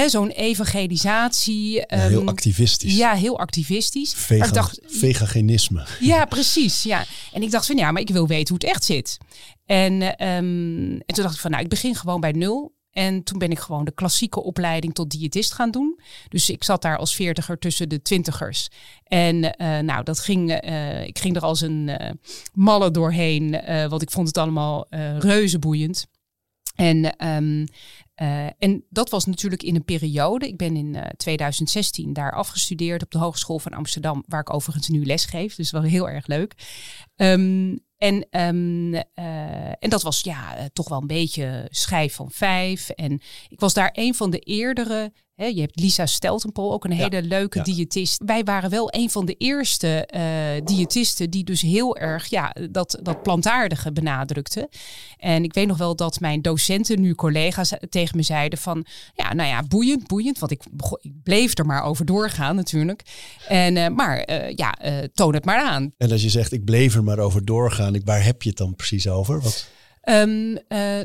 Zo'n 0.07 0.29
evangelisatie. 0.29 1.73
Ja, 1.73 1.85
heel 1.88 2.27
activistisch. 2.27 2.95
Ja, 2.95 3.13
heel 3.13 3.39
activistisch. 3.39 4.13
Vega, 4.13 4.45
ik 4.45 4.53
dacht, 4.53 4.79
veganisme. 4.85 5.85
Ja, 6.00 6.25
precies. 6.25 6.83
Ja. 6.83 7.05
En 7.33 7.41
ik 7.41 7.51
dacht 7.51 7.65
van 7.65 7.77
ja, 7.77 7.91
maar 7.91 8.01
ik 8.01 8.09
wil 8.09 8.27
weten 8.27 8.55
hoe 8.55 8.67
het 8.67 8.75
echt 8.75 8.83
zit. 8.83 9.17
En, 9.65 10.17
en 10.17 11.03
toen 11.05 11.23
dacht 11.23 11.35
ik 11.35 11.41
van 11.41 11.51
nou, 11.51 11.63
ik 11.63 11.69
begin 11.69 11.95
gewoon 11.95 12.19
bij 12.19 12.31
nul. 12.31 12.79
En 12.91 13.24
toen 13.24 13.39
ben 13.39 13.51
ik 13.51 13.60
gewoon 13.60 13.86
de 13.86 13.93
klassieke 13.93 14.43
opleiding 14.43 14.93
tot 14.93 15.10
diëtist 15.10 15.53
gaan 15.53 15.71
doen. 15.71 16.00
Dus 16.29 16.50
ik 16.50 16.63
zat 16.63 16.81
daar 16.81 16.98
als 16.98 17.15
veertiger 17.15 17.60
tussen 17.60 17.89
de 17.89 18.01
twintigers. 18.01 18.69
En 19.03 19.36
uh, 19.43 19.79
nou, 19.79 20.03
dat 20.03 20.19
ging, 20.19 20.63
uh, 20.65 21.05
ik 21.05 21.19
ging 21.19 21.36
er 21.36 21.41
als 21.41 21.62
een 21.62 21.88
uh, 21.88 22.10
malle 22.53 22.91
doorheen, 22.91 23.51
want 23.89 24.01
ik 24.01 24.12
vond 24.12 24.27
het 24.27 24.38
allemaal 24.38 24.86
reuze 25.19 25.60
boeiend. 25.60 26.07
En, 26.75 27.27
um, 27.27 27.65
en 28.57 28.86
dat 28.89 29.10
was 29.10 29.25
natuurlijk 29.25 29.63
in 29.63 29.75
een 29.75 29.86
periode. 29.86 30.48
Ik 30.48 30.57
ben 30.57 30.75
in 30.75 30.98
2016 31.17 32.13
daar 32.13 32.31
afgestudeerd 32.31 33.03
op 33.03 33.12
de 33.12 33.17
Hogeschool 33.17 33.60
van 33.60 33.74
Amsterdam, 33.74 34.24
waar 34.27 34.39
ik 34.39 34.53
overigens 34.53 34.88
nu 34.88 35.05
les 35.05 35.25
geef. 35.25 35.55
Dus 35.55 35.71
wel 35.71 35.81
heel 35.81 36.10
erg 36.10 36.27
leuk. 36.27 36.53
Um, 37.15 37.79
en, 38.01 38.27
um, 38.41 38.93
uh, 38.93 39.03
en 39.79 39.89
dat 39.89 40.01
was 40.01 40.22
ja, 40.22 40.58
uh, 40.58 40.65
toch 40.74 40.89
wel 40.89 41.01
een 41.01 41.08
beetje 41.08 41.67
schijf 41.70 42.15
van 42.15 42.31
vijf. 42.31 42.89
En 42.89 43.22
ik 43.50 43.60
was 43.60 43.74
daar 43.74 43.89
een 43.93 44.15
van 44.15 44.29
de 44.29 44.39
eerdere. 44.39 45.13
Hè, 45.35 45.45
je 45.45 45.61
hebt 45.61 45.79
Lisa 45.79 46.05
Steltenpol, 46.05 46.73
ook 46.73 46.83
een 46.83 46.91
hele 46.91 47.15
ja, 47.15 47.27
leuke 47.27 47.57
ja. 47.57 47.63
diëtist. 47.63 48.21
Wij 48.25 48.43
waren 48.43 48.69
wel 48.69 48.88
een 48.93 49.09
van 49.09 49.25
de 49.25 49.33
eerste 49.33 50.09
uh, 50.15 50.65
diëtisten 50.65 51.29
die 51.29 51.43
dus 51.43 51.61
heel 51.61 51.97
erg 51.97 52.27
ja, 52.27 52.55
dat, 52.71 53.00
dat 53.01 53.23
plantaardige 53.23 53.91
benadrukte. 53.91 54.69
En 55.17 55.43
ik 55.43 55.53
weet 55.53 55.67
nog 55.67 55.77
wel 55.77 55.95
dat 55.95 56.19
mijn 56.19 56.41
docenten, 56.41 57.01
nu 57.01 57.15
collega's, 57.15 57.73
tegen 57.89 58.17
me 58.17 58.23
zeiden 58.23 58.59
van... 58.59 58.85
Ja, 59.13 59.33
nou 59.33 59.50
ja, 59.50 59.63
boeiend, 59.63 60.07
boeiend. 60.07 60.39
Want 60.39 60.51
ik, 60.51 60.63
ik 61.01 61.23
bleef 61.23 61.57
er 61.57 61.65
maar 61.65 61.83
over 61.83 62.05
doorgaan 62.05 62.55
natuurlijk. 62.55 63.03
En, 63.47 63.93
maar 63.95 64.31
ja, 64.55 64.75
toon 65.13 65.33
het 65.33 65.45
maar 65.45 65.61
aan. 65.61 65.93
En 65.97 66.11
als 66.11 66.21
je 66.21 66.29
zegt, 66.29 66.51
ik 66.51 66.65
bleef 66.65 66.95
er 66.95 67.03
maar 67.03 67.19
over 67.19 67.45
doorgaan 67.45 68.00
waar 68.03 68.23
heb 68.23 68.41
je 68.41 68.50
het 68.50 68.57
dan 68.57 68.75
precies 68.75 69.07
over? 69.07 69.41
Wat? 69.41 69.69
Um, 70.03 70.51
uh, 70.51 70.57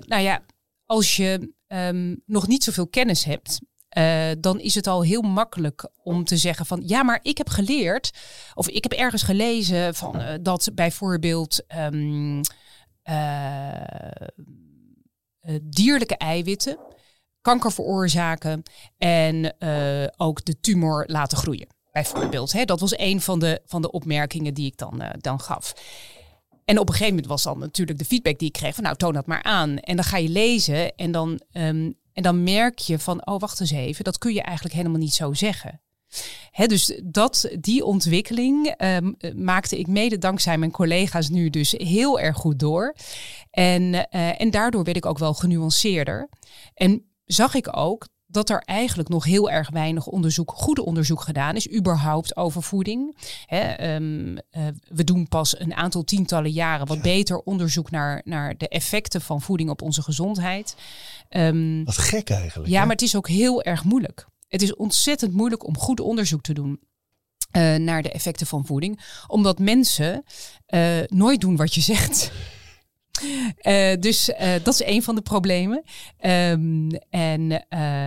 nou 0.07 0.23
ja, 0.23 0.43
als 0.85 1.17
je 1.17 1.53
um, 1.69 2.23
nog 2.27 2.47
niet 2.47 2.65
zoveel 2.65 2.89
kennis 2.89 3.25
hebt, 3.25 3.61
uh, 3.99 4.31
dan 4.39 4.61
is 4.61 4.75
het 4.75 4.87
al 4.87 5.03
heel 5.03 5.23
makkelijk 5.23 5.89
om 6.03 6.25
te 6.25 6.37
zeggen 6.37 6.67
van 6.67 6.83
ja, 6.87 7.03
maar 7.03 7.19
ik 7.23 7.39
heb 7.39 7.49
geleerd 7.49 8.11
of 8.55 8.69
ik 8.69 8.83
heb 8.83 8.93
ergens 8.93 9.23
gelezen 9.23 9.95
van 9.95 10.21
uh, 10.21 10.29
dat 10.41 10.69
bijvoorbeeld 10.75 11.65
um, 11.93 12.41
dierlijke 15.63 16.17
eiwitten 16.17 16.79
kanker 17.41 17.73
veroorzaken 17.73 18.63
en 18.99 19.55
ook 20.17 20.45
de 20.45 20.61
tumor 20.61 21.05
laten 21.07 21.39
groeien. 21.39 21.67
Bijvoorbeeld, 21.93 22.53
hè? 22.53 22.65
dat 22.65 22.81
was 22.81 22.99
een 22.99 23.21
van 23.21 23.39
de, 23.39 23.61
van 23.67 23.83
de 23.83 23.91
opmerkingen 23.91 24.55
die 24.55 24.67
ik 24.67 24.77
dan, 24.77 25.03
dan 25.19 25.41
gaf. 25.41 25.73
En 26.65 26.79
op 26.79 26.89
een 26.89 26.95
gegeven 26.95 27.15
moment 27.15 27.27
was 27.27 27.43
dan 27.43 27.59
natuurlijk 27.59 27.99
de 27.99 28.05
feedback 28.05 28.39
die 28.39 28.49
ik 28.49 28.55
kreeg 28.55 28.75
van 28.75 28.85
nou 28.85 28.97
toon 28.97 29.13
dat 29.13 29.27
maar 29.27 29.43
aan. 29.43 29.79
En 29.79 29.97
dan 29.97 30.05
ga 30.05 30.17
je 30.17 30.29
lezen 30.29 30.97
en 30.97 31.13
dan, 31.13 31.41
um, 31.53 31.97
en 32.17 32.23
dan 32.23 32.43
merk 32.43 32.79
je 32.79 32.99
van 32.99 33.27
oh 33.27 33.41
wacht 33.41 33.61
eens 33.61 33.71
even, 33.71 34.05
dat 34.05 34.19
kun 34.19 34.35
je 34.35 34.43
eigenlijk 34.43 34.75
helemaal 34.75 34.99
niet 34.99 35.15
zo 35.15 35.33
zeggen. 35.33 35.81
He, 36.51 36.67
dus 36.67 37.01
dat, 37.05 37.49
die 37.61 37.85
ontwikkeling 37.85 38.75
um, 38.79 39.17
maakte 39.35 39.79
ik 39.79 39.87
mede 39.87 40.19
dankzij 40.19 40.59
mijn 40.59 40.71
collega's 40.71 41.29
nu 41.29 41.51
dus 41.51 41.75
heel 41.77 42.21
erg 42.21 42.37
goed 42.37 42.59
door. 42.59 42.95
En, 43.51 43.83
uh, 43.83 44.41
en 44.41 44.51
daardoor 44.51 44.85
werd 44.85 44.97
ik 44.97 45.07
ook 45.07 45.19
wel 45.19 45.35
genuanceerder. 45.35 46.29
En 46.75 47.05
zag 47.25 47.55
ik 47.55 47.77
ook 47.77 48.09
dat 48.27 48.51
er 48.51 48.59
eigenlijk 48.59 49.09
nog 49.09 49.25
heel 49.25 49.51
erg 49.51 49.71
weinig 49.71 50.07
onderzoek, 50.07 50.53
goede 50.53 50.85
onderzoek 50.85 51.21
gedaan 51.21 51.57
is, 51.57 51.73
überhaupt 51.73 52.37
over 52.37 52.63
voeding. 52.63 53.17
Um, 53.81 54.33
uh, 54.33 54.39
we 54.89 55.05
doen 55.05 55.29
pas 55.29 55.61
een 55.61 55.75
aantal 55.75 56.05
tientallen 56.05 56.51
jaren 56.51 56.87
wat 56.87 57.03
beter 57.03 57.39
onderzoek 57.39 57.91
naar, 57.91 58.23
naar 58.25 58.57
de 58.57 58.69
effecten 58.69 59.21
van 59.21 59.43
voeding 59.43 59.71
op 59.71 59.83
onze 59.83 60.03
gezondheid. 60.03 60.77
Um, 61.31 61.85
wat 61.85 61.99
gek 61.99 62.31
eigenlijk. 62.31 62.71
Ja, 62.71 62.79
hè? 62.79 62.87
maar 62.87 62.95
het 62.95 63.05
is 63.05 63.17
ook 63.17 63.29
heel 63.29 63.63
erg 63.63 63.85
moeilijk. 63.85 64.27
Het 64.49 64.63
is 64.63 64.75
ontzettend 64.75 65.33
moeilijk 65.33 65.67
om 65.67 65.79
goed 65.79 66.01
onderzoek 66.01 66.43
te 66.43 66.55
doen. 66.55 66.81
Uh, 67.57 67.75
naar 67.75 68.03
de 68.03 68.11
effecten 68.11 68.47
van 68.47 68.67
voeding. 68.67 69.01
Omdat 69.27 69.59
mensen 69.59 70.25
uh, 70.69 70.99
nooit 71.07 71.41
doen 71.41 71.57
wat 71.57 71.75
je 71.75 71.81
zegt. 71.81 72.33
Uh, 73.63 73.95
dus 74.07 74.31
dat 74.63 74.75
is 74.75 74.83
een 74.85 75.03
van 75.03 75.15
de 75.15 75.23
problemen. 75.23 75.83
Um, 76.21 76.91
en 77.11 77.51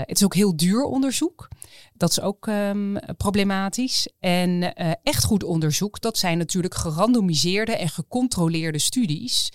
het 0.08 0.18
is 0.18 0.24
ook 0.24 0.36
heel 0.36 0.56
duur 0.56 0.84
onderzoek. 0.84 1.48
Dat 1.94 2.10
is 2.10 2.22
ook 2.22 2.48
um, 2.48 2.98
problematisch. 3.18 4.10
En 4.20 4.74
echt 5.04 5.24
goed 5.24 5.44
onderzoek, 5.44 6.02
dat 6.02 6.18
zijn 6.18 6.38
natuurlijk 6.38 6.76
gerandomiseerde 6.76 7.76
en 7.76 7.90
gecontroleerde 7.90 8.80
studies. 8.80 9.52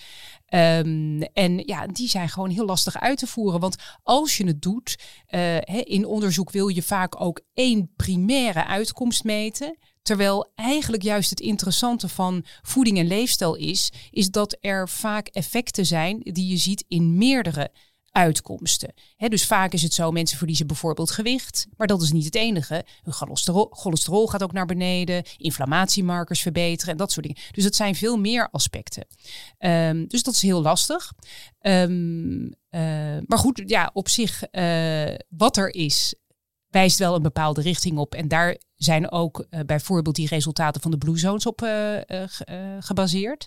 Um, 0.55 1.23
en 1.23 1.59
ja, 1.59 1.87
die 1.87 2.09
zijn 2.09 2.29
gewoon 2.29 2.51
heel 2.51 2.65
lastig 2.65 3.01
uit 3.01 3.19
te 3.19 3.27
voeren. 3.27 3.61
Want 3.61 3.77
als 4.03 4.37
je 4.37 4.47
het 4.47 4.63
doet, 4.63 4.99
he, 5.27 5.81
in 5.81 6.07
onderzoek 6.07 6.51
wil 6.51 6.69
je 6.69 6.83
vaak 6.83 7.21
ook 7.21 7.41
één 7.55 7.93
primaire 7.97 8.65
uitkomst 8.65 9.25
meten. 9.25 9.79
Terwijl 10.03 10.53
eigenlijk 10.55 11.03
juist 11.03 11.31
het 11.31 11.41
interessante 11.41 12.09
van 12.09 12.45
voeding 12.63 12.99
en 12.99 13.07
leefstijl 13.07 13.55
is, 13.55 13.93
is 14.11 14.31
dat 14.31 14.57
er 14.61 14.89
vaak 14.89 15.29
effecten 15.29 15.87
zijn 15.87 16.21
die 16.23 16.49
je 16.49 16.57
ziet 16.57 16.85
in 16.89 17.17
meerdere 17.17 17.71
uitkomsten. 18.15 18.95
Dus 19.17 19.47
vaak 19.47 19.73
is 19.73 19.83
het 19.83 19.95
zo, 19.95 20.11
mensen 20.11 20.39
verliezen 20.39 20.67
bijvoorbeeld 20.67 21.11
gewicht, 21.11 21.67
maar 21.77 21.87
dat 21.87 22.03
is 22.03 22.13
niet 22.13 22.25
het 22.25 22.35
enige. 22.35 22.85
Hun 23.03 23.13
cholesterol, 23.71 24.27
gaat 24.27 24.43
ook 24.43 24.53
naar 24.53 24.67
beneden, 24.67 25.23
inflammatiemarkers 25.37 26.41
verbeteren 26.41 26.93
en 26.93 26.99
dat 26.99 27.13
soort 27.13 27.27
dingen. 27.27 27.43
Dus 27.51 27.65
het 27.65 27.77
zijn 27.77 27.95
veel 27.95 28.17
meer 28.17 28.49
aspecten. 28.51 29.07
Um, 29.59 30.09
dus 30.09 30.23
dat 30.23 30.35
is 30.35 30.43
heel 30.43 30.63
lastig. 30.63 31.13
Um, 31.61 32.45
uh, 32.45 32.51
maar 33.27 33.39
goed, 33.39 33.63
ja, 33.67 33.91
op 33.93 34.09
zich, 34.09 34.43
uh, 34.53 35.15
wat 35.29 35.57
er 35.57 35.75
is, 35.75 36.15
wijst 36.69 36.99
wel 36.99 37.15
een 37.15 37.23
bepaalde 37.23 37.61
richting 37.61 37.99
op. 37.99 38.15
En 38.15 38.29
daar 38.29 38.59
zijn 38.75 39.11
ook 39.11 39.47
uh, 39.51 39.61
bijvoorbeeld 39.67 40.17
die 40.17 40.29
resultaten 40.29 40.81
van 40.81 40.91
de 40.91 40.99
Blue 40.99 41.19
Zones 41.19 41.47
op 41.47 41.69
gebaseerd. 42.81 43.47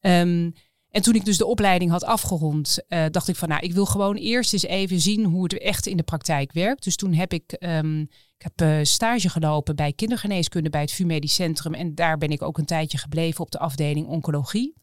Um, 0.00 0.54
en 0.90 1.02
toen 1.02 1.14
ik 1.14 1.24
dus 1.24 1.38
de 1.38 1.46
opleiding 1.46 1.90
had 1.90 2.04
afgerond, 2.04 2.78
dacht 3.10 3.28
ik 3.28 3.36
van 3.36 3.48
nou, 3.48 3.62
ik 3.62 3.72
wil 3.72 3.86
gewoon 3.86 4.16
eerst 4.16 4.52
eens 4.52 4.62
even 4.62 5.00
zien 5.00 5.24
hoe 5.24 5.42
het 5.42 5.58
echt 5.58 5.86
in 5.86 5.96
de 5.96 6.02
praktijk 6.02 6.52
werkt. 6.52 6.84
Dus 6.84 6.96
toen 6.96 7.12
heb 7.12 7.32
ik, 7.32 7.56
um, 7.60 8.00
ik 8.38 8.48
heb 8.56 8.86
stage 8.86 9.28
gelopen 9.28 9.76
bij 9.76 9.92
kindergeneeskunde 9.92 10.70
bij 10.70 10.80
het 10.80 10.92
VU 10.92 11.04
Medisch 11.04 11.34
Centrum. 11.34 11.74
En 11.74 11.94
daar 11.94 12.18
ben 12.18 12.30
ik 12.30 12.42
ook 12.42 12.58
een 12.58 12.64
tijdje 12.64 12.98
gebleven 12.98 13.40
op 13.40 13.50
de 13.50 13.58
afdeling 13.58 14.06
oncologie. 14.06 14.74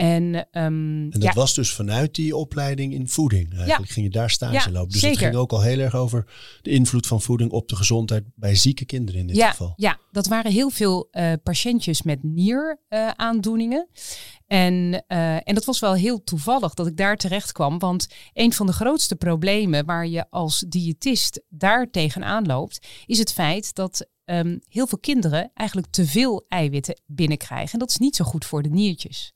En, 0.00 0.34
ehm, 0.50 0.64
En 0.64 1.10
dat 1.10 1.22
ja, 1.22 1.32
was 1.32 1.54
dus 1.54 1.72
vanuit 1.72 2.14
die 2.14 2.36
opleiding 2.36 2.94
in 2.94 3.08
voeding. 3.08 3.54
Eigenlijk 3.54 3.90
ging 3.90 4.06
je 4.06 4.12
daar 4.12 4.30
stage 4.30 4.52
Ja, 4.52 4.70
lopen. 4.70 4.90
Dus 4.90 5.00
zeker. 5.00 5.16
het 5.16 5.26
ging 5.26 5.36
ook 5.36 5.52
al 5.52 5.62
heel 5.62 5.78
erg 5.78 5.94
over 5.94 6.26
de 6.62 6.70
invloed 6.70 7.06
van 7.06 7.20
voeding 7.22 7.50
op 7.50 7.68
de 7.68 7.76
gezondheid 7.76 8.24
bij 8.34 8.54
zieke 8.54 8.84
kinderen 8.84 9.20
in 9.20 9.26
dit 9.26 9.36
ja, 9.36 9.50
geval. 9.50 9.72
ja, 9.76 9.98
dat 10.12 10.26
waren 10.26 10.52
heel 10.52 10.70
veel 10.70 11.08
eh, 11.10 11.32
patiëntjes 11.42 12.02
met 12.02 12.22
nieraandoeningen. 12.22 13.88
en, 14.46 15.04
eh, 15.06 15.34
en 15.34 15.54
dat 15.54 15.64
was 15.64 15.80
wel 15.80 15.94
heel 15.94 16.24
toevallig 16.24 16.74
dat 16.74 16.86
ik 16.86 16.96
daar 16.96 17.16
terecht 17.16 17.52
kwam. 17.52 17.78
Want 17.78 18.06
een 18.32 18.52
van 18.52 18.66
de 18.66 18.72
grootste 18.72 19.16
problemen 19.16 19.86
waar 19.86 20.06
je 20.06 20.30
als 20.30 20.64
diëtist 20.68 21.42
daar 21.48 21.90
tegenaan 21.90 22.46
loopt, 22.46 22.86
is 23.06 23.18
het 23.18 23.32
feit 23.32 23.74
dat 23.74 24.08
ehm, 24.24 24.58
heel 24.68 24.86
veel 24.86 24.98
kinderen 24.98 25.50
eigenlijk 25.54 25.90
te 25.90 26.06
veel 26.06 26.44
eiwitten 26.48 27.00
binnenkrijgen. 27.06 27.72
En 27.72 27.78
dat 27.78 27.90
is 27.90 27.96
niet 27.96 28.16
zo 28.16 28.24
goed 28.24 28.44
voor 28.44 28.62
de 28.62 28.68
niertjes. 28.68 29.32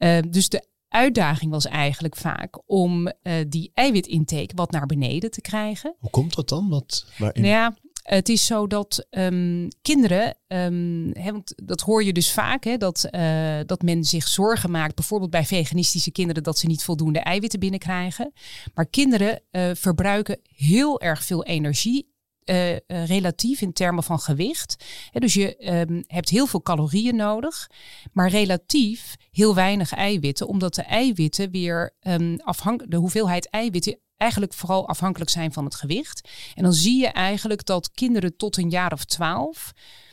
Eh, 0.00 0.18
dus 0.28 0.48
de 0.48 0.66
uitdaging 0.88 1.50
was 1.50 1.66
eigenlijk 1.66 2.16
vaak 2.16 2.62
om 2.66 3.06
eh, 3.06 3.34
die 3.48 3.70
eiwitintake 3.74 4.54
wat 4.54 4.70
naar 4.70 4.86
beneden 4.86 5.30
te 5.30 5.40
krijgen. 5.40 5.94
Hoe 5.98 6.10
komt 6.10 6.34
dat 6.34 6.48
dan? 6.48 6.68
Wat, 6.68 7.06
waarin... 7.18 7.42
Nou 7.42 7.54
ja, 7.54 7.76
het 8.02 8.28
is 8.28 8.46
zo 8.46 8.66
dat 8.66 9.06
ehm, 9.10 9.68
kinderen, 9.82 10.36
ehm, 10.46 11.32
want 11.32 11.52
dat 11.64 11.80
hoor 11.80 12.04
je 12.04 12.12
dus 12.12 12.32
vaak, 12.32 12.80
dat, 12.80 13.04
eh, 13.04 13.58
dat 13.66 13.82
men 13.82 14.04
zich 14.04 14.28
zorgen 14.28 14.70
maakt, 14.70 14.94
bijvoorbeeld 14.94 15.30
bij 15.30 15.44
veganistische 15.44 16.10
kinderen, 16.12 16.42
dat 16.42 16.58
ze 16.58 16.66
niet 16.66 16.84
voldoende 16.84 17.20
eiwitten 17.20 17.60
binnenkrijgen. 17.60 18.32
Maar 18.74 18.86
kinderen 18.86 19.42
verbruiken 19.76 20.40
heel 20.42 21.00
erg 21.00 21.24
veel 21.24 21.44
energie. 21.44 22.08
Eh, 22.44 22.72
eh, 22.72 22.80
relatief 22.86 23.60
in 23.60 23.72
termen 23.72 24.02
van 24.02 24.18
gewicht. 24.18 24.84
Dus 25.12 25.34
je 25.34 25.56
ehm, 25.56 26.02
hebt 26.06 26.28
heel 26.28 26.46
veel 26.46 26.62
calorieën 26.62 27.16
nodig, 27.16 27.70
maar 28.12 28.28
relatief 28.28 29.16
heel 29.30 29.54
weinig 29.54 29.92
eiwitten, 29.92 30.48
omdat 30.48 30.74
de 30.74 30.82
eiwitten 30.82 31.50
weer 31.50 31.94
afhankelijk, 32.36 32.90
de 32.90 32.98
hoeveelheid 32.98 33.48
eiwitten 33.50 33.98
eigenlijk 34.16 34.54
vooral 34.54 34.88
afhankelijk 34.88 35.30
zijn 35.30 35.52
van 35.52 35.64
het 35.64 35.74
gewicht. 35.74 36.28
En 36.54 36.62
dan 36.62 36.72
zie 36.72 37.00
je 37.00 37.08
eigenlijk 37.08 37.64
dat 37.64 37.90
kinderen 37.90 38.36
tot 38.36 38.56
een 38.56 38.70
jaar 38.70 38.92
of 38.92 39.04
twaalf 39.04 39.72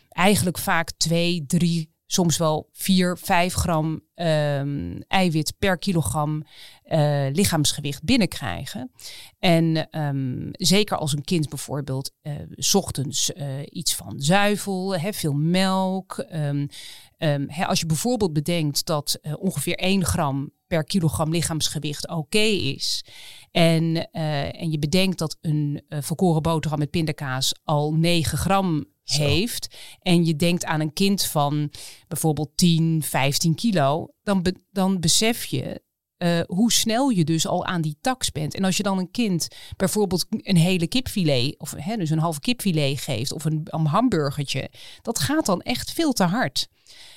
eigenlijk 0.10 0.58
vaak 0.58 0.92
twee, 0.98 1.46
drie, 1.46 1.90
soms 2.08 2.38
wel 2.38 2.70
vier, 2.72 3.18
vijf 3.18 3.54
gram 3.54 4.02
ehm, 4.14 5.00
eiwit 5.08 5.54
per 5.60 5.78
kilogram 5.78 6.44
eh, 6.84 7.28
lichaamsgewicht 7.32 8.04
binnenkrijgen. 8.04 8.92
En 9.40 9.90
ehm, 9.90 10.50
zeker 10.52 10.98
als 10.98 11.14
een 11.14 11.24
kind 11.24 11.50
bijvoorbeeld 11.50 12.12
eh, 12.22 12.34
's 12.56 12.74
ochtends 12.74 13.34
eh, 13.34 13.48
iets 13.70 13.96
van 13.96 14.14
zuivel, 14.18 14.96
veel 15.14 15.34
melk. 15.34 16.18
ehm, 17.18 17.48
als 17.66 17.80
je 17.80 17.86
bijvoorbeeld 17.86 18.34
bedenkt 18.34 18.86
dat 18.86 19.20
ongeveer 19.40 19.76
1 19.76 20.06
gram 20.06 20.52
per 20.68 20.84
kilogram 20.84 21.32
lichaamsgewicht 21.32 22.10
oké 22.10 22.38
is. 22.38 23.04
En, 23.52 24.12
en 24.12 24.72
je 24.72 24.80
bedenkt 24.80 25.18
dat 25.18 25.38
een 25.42 25.82
eh, 25.90 26.02
volkoren 26.02 26.42
boterham 26.42 26.80
met 26.80 26.90
pindakaas 26.90 27.54
al 27.64 27.94
9 27.94 28.38
gram 28.38 28.86
Heeft. 29.16 29.76
En 30.02 30.26
je 30.26 30.36
denkt 30.36 30.66
aan 30.66 30.80
een 30.80 30.94
kind 30.94 31.24
van 31.24 31.72
bijvoorbeeld 32.08 32.52
10, 32.56 33.04
15 33.04 33.56
kilo. 33.56 34.08
Dan, 34.24 34.46
dan 34.72 35.00
besef 35.00 35.46
je 35.46 35.82
eh, 36.18 36.40
hoe 36.48 36.72
snel 36.72 37.10
je 37.10 37.24
dus 37.24 37.48
al 37.48 37.66
aan 37.66 37.82
die 37.82 37.98
tax 38.02 38.32
bent. 38.32 38.56
En 38.56 38.64
als 38.64 38.78
je 38.78 38.84
dan 38.84 38.98
een 38.98 39.12
kind 39.12 39.48
bijvoorbeeld 39.76 40.26
een 40.30 40.58
hele 40.58 40.88
kipfilet, 40.88 41.60
of 41.60 41.72
hè, 41.72 41.96
dus 41.96 42.10
een 42.10 42.20
halve 42.20 42.40
kipfilet 42.40 43.00
geeft, 43.00 43.32
of 43.32 43.46
een, 43.46 43.62
een 43.64 43.86
hamburgertje, 43.86 44.70
dat 45.02 45.20
gaat 45.20 45.46
dan 45.46 45.62
echt 45.62 45.92
veel 45.92 46.14
te 46.14 46.24
hard. 46.24 46.68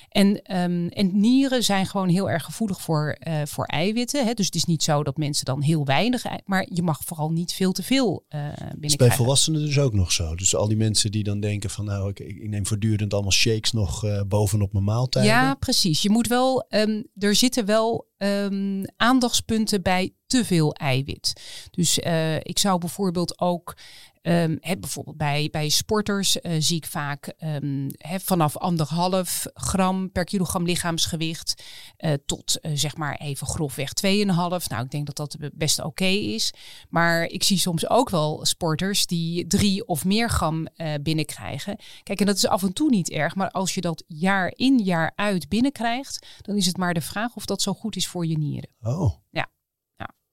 En, 0.09 0.41
ehm, 0.41 0.87
en 0.87 1.19
nieren 1.19 1.63
zijn 1.63 1.85
gewoon 1.85 2.09
heel 2.09 2.29
erg 2.29 2.43
gevoelig 2.43 2.81
voor, 2.81 3.15
eh, 3.19 3.41
voor 3.45 3.65
eiwitten. 3.65 4.25
Hè? 4.25 4.33
Dus 4.33 4.45
het 4.45 4.55
is 4.55 4.65
niet 4.65 4.83
zo 4.83 5.03
dat 5.03 5.17
mensen 5.17 5.45
dan 5.45 5.61
heel 5.61 5.85
weinig, 5.85 6.25
ei- 6.25 6.39
maar 6.45 6.67
je 6.73 6.81
mag 6.81 6.99
vooral 7.05 7.29
niet 7.31 7.53
veel 7.53 7.71
te 7.71 7.83
veel 7.83 8.25
eh 8.27 8.47
Dat 8.57 8.75
is 8.79 8.95
bij 8.95 9.11
volwassenen 9.11 9.65
dus 9.65 9.79
ook 9.79 9.93
nog 9.93 10.11
zo. 10.11 10.35
Dus 10.35 10.55
al 10.55 10.67
die 10.67 10.77
mensen 10.77 11.11
die 11.11 11.23
dan 11.23 11.39
denken 11.39 11.69
van 11.69 11.85
nou, 11.85 12.09
ik, 12.09 12.19
ik 12.19 12.49
neem 12.49 12.65
voortdurend 12.67 13.13
allemaal 13.13 13.31
shakes 13.31 13.71
nog 13.71 14.05
eh, 14.05 14.21
bovenop 14.27 14.73
mijn 14.73 14.83
maaltijden. 14.85 15.31
Ja, 15.31 15.53
precies. 15.53 16.01
Je 16.01 16.09
moet 16.09 16.27
wel, 16.27 16.65
ehm, 16.69 17.01
er 17.17 17.35
zitten 17.35 17.65
wel 17.65 18.09
ehm, 18.17 18.83
aandachtspunten 18.97 19.81
bij 19.81 20.13
te 20.31 20.45
veel 20.45 20.73
eiwit. 20.73 21.33
Dus 21.71 21.99
eh, 21.99 22.35
ik 22.35 22.59
zou 22.59 22.79
bijvoorbeeld 22.79 23.39
ook, 23.39 23.75
ehm, 24.21 24.57
bijvoorbeeld 24.79 25.17
bij, 25.17 25.47
bij 25.51 25.69
sporters 25.69 26.41
eh, 26.41 26.55
zie 26.59 26.77
ik 26.77 26.85
vaak 26.85 27.27
ehm, 27.37 27.89
vanaf 27.99 28.57
anderhalf 28.57 29.45
gram 29.53 30.11
per 30.11 30.23
kilogram 30.23 30.65
lichaamsgewicht 30.65 31.63
eh, 31.97 32.13
tot 32.25 32.59
zeg 32.73 32.97
maar 32.97 33.15
even 33.15 33.47
grofweg 33.47 33.93
2,5. 34.05 34.67
Nou, 34.67 34.83
ik 34.83 34.91
denk 34.91 35.05
dat 35.05 35.15
dat 35.15 35.37
best 35.53 35.83
oké 35.83 36.05
is. 36.05 36.53
Maar 36.89 37.23
ik 37.23 37.43
zie 37.43 37.57
soms 37.57 37.89
ook 37.89 38.09
wel 38.09 38.45
sporters 38.45 39.05
die 39.05 39.47
drie 39.47 39.87
of 39.87 40.05
meer 40.05 40.29
gram 40.29 40.67
binnenkrijgen. 41.01 41.77
Kijk, 42.03 42.19
en 42.19 42.25
dat 42.25 42.35
is 42.35 42.47
af 42.47 42.63
en 42.63 42.73
toe 42.73 42.89
niet 42.89 43.09
erg, 43.09 43.35
maar 43.35 43.51
als 43.51 43.73
je 43.73 43.81
dat 43.81 44.03
jaar 44.07 44.53
in 44.55 44.77
jaar 44.77 45.11
uit 45.15 45.49
binnenkrijgt, 45.49 46.27
dan 46.41 46.55
is 46.55 46.65
het 46.65 46.77
maar 46.77 46.93
de 46.93 47.01
vraag 47.01 47.35
of 47.35 47.45
dat 47.45 47.61
zo 47.61 47.73
goed 47.73 47.95
is 47.95 48.07
voor 48.07 48.25
je 48.25 48.37
nieren. 48.37 48.69
Oh. 48.81 49.11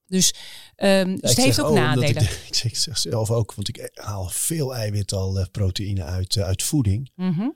Dus, 0.09 0.35
Ja, 0.77 0.87
het 1.21 1.37
heeft 1.37 1.61
ook 1.61 1.69
oh, 1.69 1.75
nadelen. 1.75 2.09
Ik, 2.09 2.21
ik, 2.49 2.55
zeg, 2.55 2.71
ik 2.71 2.77
zeg 2.77 2.99
zelf 2.99 3.31
ook, 3.31 3.55
want 3.55 3.69
ik 3.69 3.91
haal 3.95 4.29
veel 4.29 4.75
eiwit 4.75 5.13
al, 5.13 5.39
eh, 5.39 5.47
proteïne 5.51 6.03
uit, 6.03 6.37
eh, 6.37 6.45
uit 6.45 6.63
voeding. 6.63 7.11
Mhm. 7.15 7.49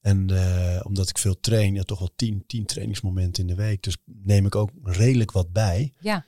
En 0.00 0.30
eh, 0.30 0.80
omdat 0.86 1.08
ik 1.08 1.18
veel 1.18 1.40
train, 1.40 1.74
ja, 1.74 1.82
toch 1.82 1.98
wel 1.98 2.10
tien, 2.16 2.44
tien 2.46 2.66
trainingsmomenten 2.66 3.42
in 3.42 3.48
de 3.48 3.62
week. 3.62 3.82
Dus 3.82 3.96
neem 4.04 4.46
ik 4.46 4.54
ook 4.54 4.70
redelijk 4.82 5.32
wat 5.32 5.52
bij. 5.52 5.92
Ja, 6.00 6.24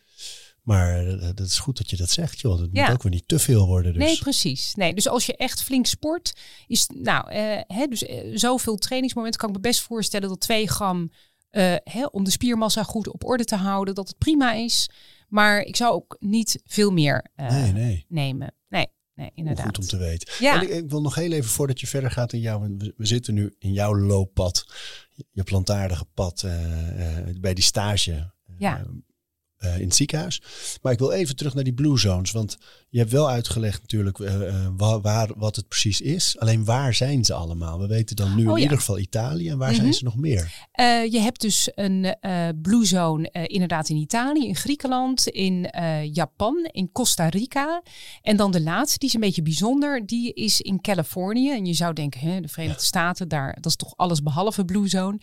Maar 0.63 1.05
dat 1.35 1.47
is 1.47 1.59
goed 1.59 1.77
dat 1.77 1.91
je 1.91 1.97
dat 1.97 2.11
zegt, 2.11 2.41
joh. 2.41 2.59
Dat 2.59 2.69
Ja. 2.73 2.85
moet 2.85 2.95
ook 2.95 3.03
weer 3.03 3.13
niet 3.13 3.29
te 3.29 3.39
veel 3.39 3.67
worden. 3.67 3.93
Dus. 3.93 4.03
nee, 4.03 4.19
precies. 4.19 4.75
Nee, 4.75 4.95
dus 4.95 5.09
als 5.09 5.27
je 5.27 5.37
echt 5.37 5.63
flink 5.63 5.87
sport, 5.87 6.33
is 6.67 6.87
nou, 6.95 7.33
hè, 7.67 7.87
dus 7.87 8.05
zoveel 8.41 8.77
trainingsmomenten 8.77 9.41
kan 9.41 9.49
ik 9.49 9.55
me 9.55 9.61
best 9.61 9.81
voorstellen 9.81 10.29
dat 10.29 10.41
2 10.41 10.69
gram 10.69 11.11
hè, 11.85 12.05
om 12.11 12.25
de 12.25 12.31
spiermassa 12.31 12.83
goed 12.83 13.09
op 13.09 13.25
orde 13.25 13.45
te 13.45 13.57
houden, 13.57 13.95
dat 13.95 14.09
het 14.09 14.19
prima 14.19 14.53
is. 14.53 14.89
Maar 15.29 15.61
ik 15.61 15.77
zou 15.77 15.95
ook 15.95 16.17
niet 16.21 16.61
veel 16.65 16.91
meer 16.91 17.31
eh, 17.35 17.51
nee, 17.51 17.73
nee. 17.73 18.05
nemen. 18.09 18.55
Nee, 18.69 18.87
nee, 19.15 19.31
inderdaad. 19.35 19.65
Goed 19.65 19.79
om 19.79 19.87
te 19.87 19.97
weten. 19.97 20.33
Ja. 20.39 20.55
En 20.55 20.63
ik, 20.63 20.69
ik 20.69 20.91
wil 20.91 21.01
nog 21.01 21.15
heel 21.15 21.33
even 21.33 21.51
voordat 21.51 21.81
je 21.81 21.87
verder 21.87 22.11
gaat 22.11 22.33
in 22.33 22.41
jouw... 22.41 22.61
We, 22.61 22.95
we 22.97 23.07
zitten 23.07 23.35
nu 23.35 23.55
in 23.59 23.73
jouw 23.73 23.97
looppad. 23.97 24.67
Je 25.31 25.43
plantaardige 25.43 26.05
pad 26.15 26.43
eh, 26.43 27.29
eh, 27.29 27.41
bij 27.41 27.55
die 27.55 27.65
stage. 27.65 28.33
Ja. 28.59 28.87
Eh, 29.59 29.79
in 29.79 29.85
het 29.87 29.95
ziekenhuis. 29.95 30.43
Maar 30.83 30.93
ik 30.93 30.99
wil 30.99 31.11
even 31.11 31.37
terug 31.37 31.55
naar 31.55 31.65
die 31.65 31.73
blue 31.73 31.99
zones. 31.99 32.31
Want 32.31 32.57
je 32.89 32.99
hebt 32.99 33.11
wel 33.11 33.31
uitgelegd 33.31 33.81
natuurlijk 33.81 34.19
eh, 34.19 34.49
eh, 34.49 34.67
waar, 34.77 35.01
waar, 35.01 35.31
wat 35.37 35.57
het 35.57 35.69
precies 35.69 36.01
is. 36.01 36.37
Alleen 36.39 36.65
waar 36.65 36.95
zijn 36.95 37.25
ze 37.25 37.35
allemaal? 37.35 37.79
We 37.81 37.87
weten 37.87 38.17
dan 38.17 38.35
nu 38.35 38.43
Oh, 38.47 38.51
in 38.51 38.57
ja. 38.57 38.63
ieder 38.63 38.79
geval 38.79 38.99
Italië. 38.99 39.49
En 39.49 39.59
waar 39.59 39.71
Mhm. 39.73 39.81
zijn 39.81 39.93
ze 39.95 40.05
nog 40.05 40.17
meer? 40.17 40.67
Je 41.11 41.19
hebt 41.21 41.41
dus 41.41 41.71
een 41.75 42.17
blue 42.63 42.85
zone 42.87 43.31
inderdaad 43.47 43.89
in 43.89 43.97
Italië, 43.97 44.47
in 44.47 44.57
Griekenland, 44.57 45.27
in 45.29 45.71
Japan, 46.13 46.69
in 46.73 46.93
Costa 46.93 47.29
Rica. 47.29 47.83
En 48.23 48.37
dan 48.37 48.51
de 48.51 48.61
laatste, 48.61 48.99
die 48.99 49.09
is 49.09 49.15
een 49.15 49.21
beetje 49.21 49.43
bijzonder, 49.43 50.07
die 50.07 50.33
is 50.35 50.61
in 50.61 50.81
Californië. 50.81 51.51
En 51.51 51.67
je 51.67 51.75
zou 51.75 51.93
denken, 51.93 52.21
hè, 52.21 52.41
de 52.41 52.49
Verenigde 52.49 52.85
Staten, 52.85 53.29
daar, 53.29 53.55
dat 53.55 53.67
is 53.67 53.77
toch 53.77 53.97
alles 53.97 54.23
behalve 54.23 54.65
blue 54.65 54.89
zone. 54.89 55.19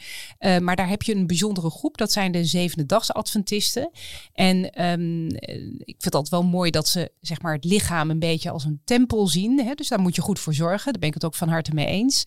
Maar 0.60 0.76
daar 0.76 0.89
heb 0.89 1.02
je 1.02 1.15
een 1.15 1.28
bijzondere 1.28 1.69
groep, 1.69 1.98
dat 1.98 2.12
zijn 2.12 2.32
de 2.32 2.45
zevende 2.45 2.86
dags 2.86 3.13
Adventisten. 3.13 3.91
En 4.33 4.71
ehm, 4.71 5.27
eh, 5.27 5.55
ik 5.79 5.95
vind 5.97 6.15
altijd 6.15 6.29
wel 6.29 6.43
mooi 6.43 6.71
dat 6.71 6.88
ze 6.88 7.11
zeg 7.21 7.41
maar, 7.41 7.53
het 7.53 7.63
lichaam 7.63 8.09
een 8.09 8.19
beetje 8.19 8.49
als 8.49 8.63
een 8.63 8.81
tempel 8.85 9.27
zien. 9.27 9.59
Hè? 9.59 9.73
Dus 9.73 9.88
daar 9.88 9.99
moet 9.99 10.15
je 10.15 10.21
goed 10.21 10.39
voor 10.39 10.53
zorgen. 10.53 10.91
Daar 10.91 10.99
ben 10.99 11.09
ik 11.09 11.13
het 11.13 11.25
ook 11.25 11.35
van 11.35 11.49
harte 11.49 11.73
mee 11.73 11.85
eens. 11.85 12.23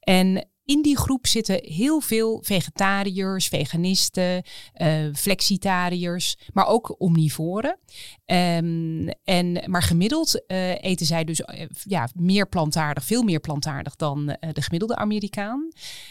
En 0.00 0.46
in 0.68 0.82
die 0.82 0.96
groep 0.96 1.26
zitten 1.26 1.60
heel 1.62 2.00
veel 2.00 2.40
vegetariërs, 2.42 3.48
veganisten, 3.48 4.42
eh, 4.72 5.04
flexitariërs, 5.14 6.36
maar 6.52 6.66
ook 6.66 6.94
omnivoren. 6.98 7.78
Ehm, 8.24 9.08
en, 9.24 9.62
maar 9.66 9.82
gemiddeld 9.82 10.46
eh, 10.46 10.84
eten 10.84 11.06
zij 11.06 11.24
dus 11.24 11.40
eh, 11.40 11.66
ja, 11.84 12.08
meer 12.14 12.48
plantaardig, 12.48 13.04
veel 13.04 13.22
meer 13.22 13.40
plantaardig 13.40 13.96
dan 13.96 14.26
de 14.26 14.62
gemiddelde 14.62 14.96
Amerikaan. 14.96 15.68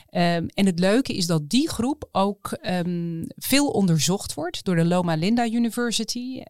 Ehm, 0.10 0.48
en 0.54 0.66
het 0.66 0.80
leuke 0.80 1.14
is 1.14 1.28
dat 1.28 1.50
die 1.50 1.70
groep 1.70 2.10
ook 2.12 2.52
ehm, 2.52 3.24
veel 3.36 3.68
onderzocht 3.68 4.34
wordt 4.34 4.64
door 4.64 4.76
de 4.76 4.86
Loma 4.86 5.16
Linda 5.16 5.46
University. 5.46 6.42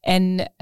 En 0.00 0.52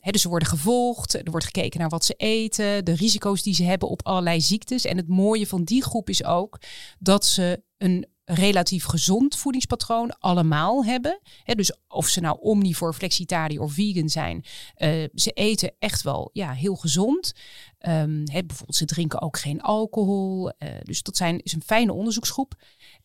dus 0.00 0.22
ze 0.22 0.28
worden 0.28 0.48
gevolgd, 0.48 1.14
er 1.14 1.30
wordt 1.30 1.46
gekeken 1.46 1.80
naar 1.80 1.88
wat 1.88 2.04
ze 2.04 2.14
eten, 2.16 2.84
de 2.84 2.94
risico's 2.94 3.42
die 3.42 3.54
ze 3.54 3.64
hebben 3.64 3.88
op 3.88 4.06
allerlei 4.06 4.40
ziektes. 4.40 4.84
En 4.84 4.96
het 4.96 5.08
mooie 5.08 5.46
van 5.46 5.64
die 5.64 5.79
groep 5.82 6.08
is 6.08 6.24
ook 6.24 6.58
dat 6.98 7.24
ze 7.24 7.62
een 7.78 8.06
relatief 8.24 8.84
gezond 8.84 9.36
voedingspatroon 9.36 10.18
allemaal 10.18 10.84
hebben. 10.84 11.20
Hè, 11.42 11.54
dus 11.54 11.76
of 11.90 12.08
ze 12.08 12.20
nou 12.20 12.36
omnivore, 12.40 12.92
flexitariër 12.92 13.60
of 13.60 13.72
vegan 13.72 14.08
zijn, 14.08 14.44
eh, 14.74 15.04
ze 15.14 15.30
eten 15.30 15.72
echt 15.78 16.02
wel 16.02 16.30
ja, 16.32 16.52
heel 16.52 16.74
gezond. 16.74 17.32
Ehm, 17.78 18.24
bijvoorbeeld, 18.24 18.76
ze 18.76 18.84
drinken 18.84 19.20
ook 19.20 19.38
geen 19.38 19.60
alcohol. 19.60 20.48
Uh, 20.48 20.68
dus 20.82 21.02
dat 21.02 21.16
zijn, 21.16 21.42
is 21.42 21.52
een 21.52 21.62
fijne 21.66 21.92
onderzoeksgroep. 21.92 22.54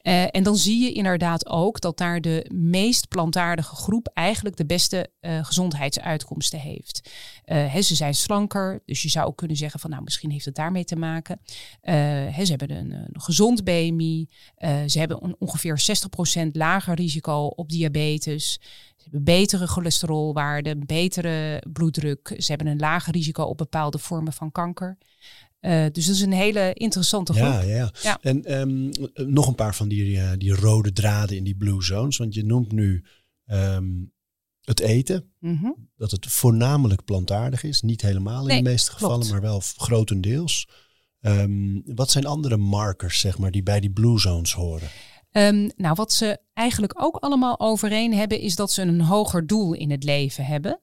Uh, 0.02 0.36
en 0.36 0.44
dan 0.44 0.56
zie 0.56 0.84
je 0.84 0.92
inderdaad 0.92 1.48
ook 1.48 1.82
dat 1.82 1.98
daar 1.98 2.22
de 2.22 2.50
meest 2.54 3.08
plantaardige 3.08 3.76
groep 3.76 4.08
eigenlijk 4.14 4.56
de 4.56 4.66
beste 4.66 5.10
gezondheidsuitkomsten 5.22 6.60
heeft. 6.60 7.10
Ze 7.82 7.96
zijn 7.96 8.16
slanker, 8.16 8.82
dus 8.86 9.02
je 9.02 9.10
zou 9.10 9.28
ook 9.28 9.38
kunnen 9.38 9.58
zeggen 9.58 9.80
van 9.80 9.90
nou 9.90 10.04
misschien 10.04 10.30
heeft 10.30 10.46
het 10.46 10.56
daarmee 10.56 10.84
te 10.84 10.96
maken. 10.96 11.40
Ze 11.82 12.46
hebben 12.48 12.72
een, 12.72 12.92
een 12.92 13.22
gezond 13.22 13.64
BMI, 13.64 14.30
ze 14.86 15.00
hebben 15.00 15.24
een 15.24 15.36
ongeveer 15.40 15.82
60% 16.46 16.52
lager 16.52 16.96
risico 16.96 17.46
op 17.46 17.70
diabetes. 17.70 18.60
Ze 19.06 19.12
hebben 19.12 19.36
betere 19.36 19.68
cholesterolwaarden, 19.68 20.86
betere 20.86 21.64
bloeddruk. 21.74 22.36
Ze 22.38 22.46
hebben 22.52 22.68
een 22.68 22.80
lager 22.80 23.14
risico 23.14 23.44
op 23.44 23.58
bepaalde 23.58 23.98
vormen 23.98 24.34
van 24.34 24.52
kanker. 24.52 24.98
Uh, 25.62 25.86
dus 25.92 26.06
dat 26.06 26.16
is 26.16 26.22
een 26.22 26.32
hele 26.32 26.74
interessante 26.74 27.34
groep. 27.34 27.46
Ja, 27.46 27.62
ja, 27.62 27.92
ja. 28.02 28.18
En 28.22 28.60
um, 28.60 28.92
nog 29.14 29.48
een 29.48 29.56
paar 29.56 29.76
van 29.76 29.88
die, 29.88 30.16
uh, 30.16 30.32
die 30.38 30.56
rode 30.56 30.92
draden 30.94 31.38
in 31.38 31.44
die 31.44 31.56
blue 31.56 31.84
zones. 31.84 32.18
Want 32.18 32.34
je 32.34 32.46
noemt 32.46 32.72
nu 32.72 33.06
um, 33.46 34.14
het 34.62 34.80
eten. 34.80 35.34
Mm 35.40 35.58
-hmm. 35.58 35.90
Dat 35.96 36.12
het 36.12 36.26
voornamelijk 36.26 37.04
plantaardig 37.04 37.64
is. 37.64 37.82
Niet 37.82 38.02
helemaal 38.02 38.42
in 38.42 38.48
nee, 38.48 38.64
de 38.64 38.70
meeste 38.70 38.92
gevallen, 38.92 39.18
klopt. 39.18 39.32
maar 39.32 39.42
wel 39.42 39.62
grotendeels. 39.78 40.70
Um, 41.22 41.82
wat 41.86 42.12
zijn 42.12 42.26
andere 42.26 42.58
markers, 42.58 43.20
zeg 43.20 43.38
maar, 43.38 43.52
die 43.52 43.64
bij 43.64 43.80
die 43.80 43.92
blue 43.92 44.20
zones 44.20 44.54
horen? 44.54 44.90
Um, 45.38 45.70
nou, 45.76 45.96
wat 45.96 46.14
ze 46.14 46.40
eigenlijk 46.54 46.94
ook 47.04 47.16
allemaal 47.16 47.60
overeen 47.60 48.14
hebben, 48.14 48.40
is 48.40 48.56
dat 48.56 48.72
ze 48.72 48.82
een 48.82 49.02
hoger 49.02 49.48
doel 49.48 49.74
in 49.74 49.92
het 49.92 50.04
leven 50.04 50.46
hebben. 50.46 50.80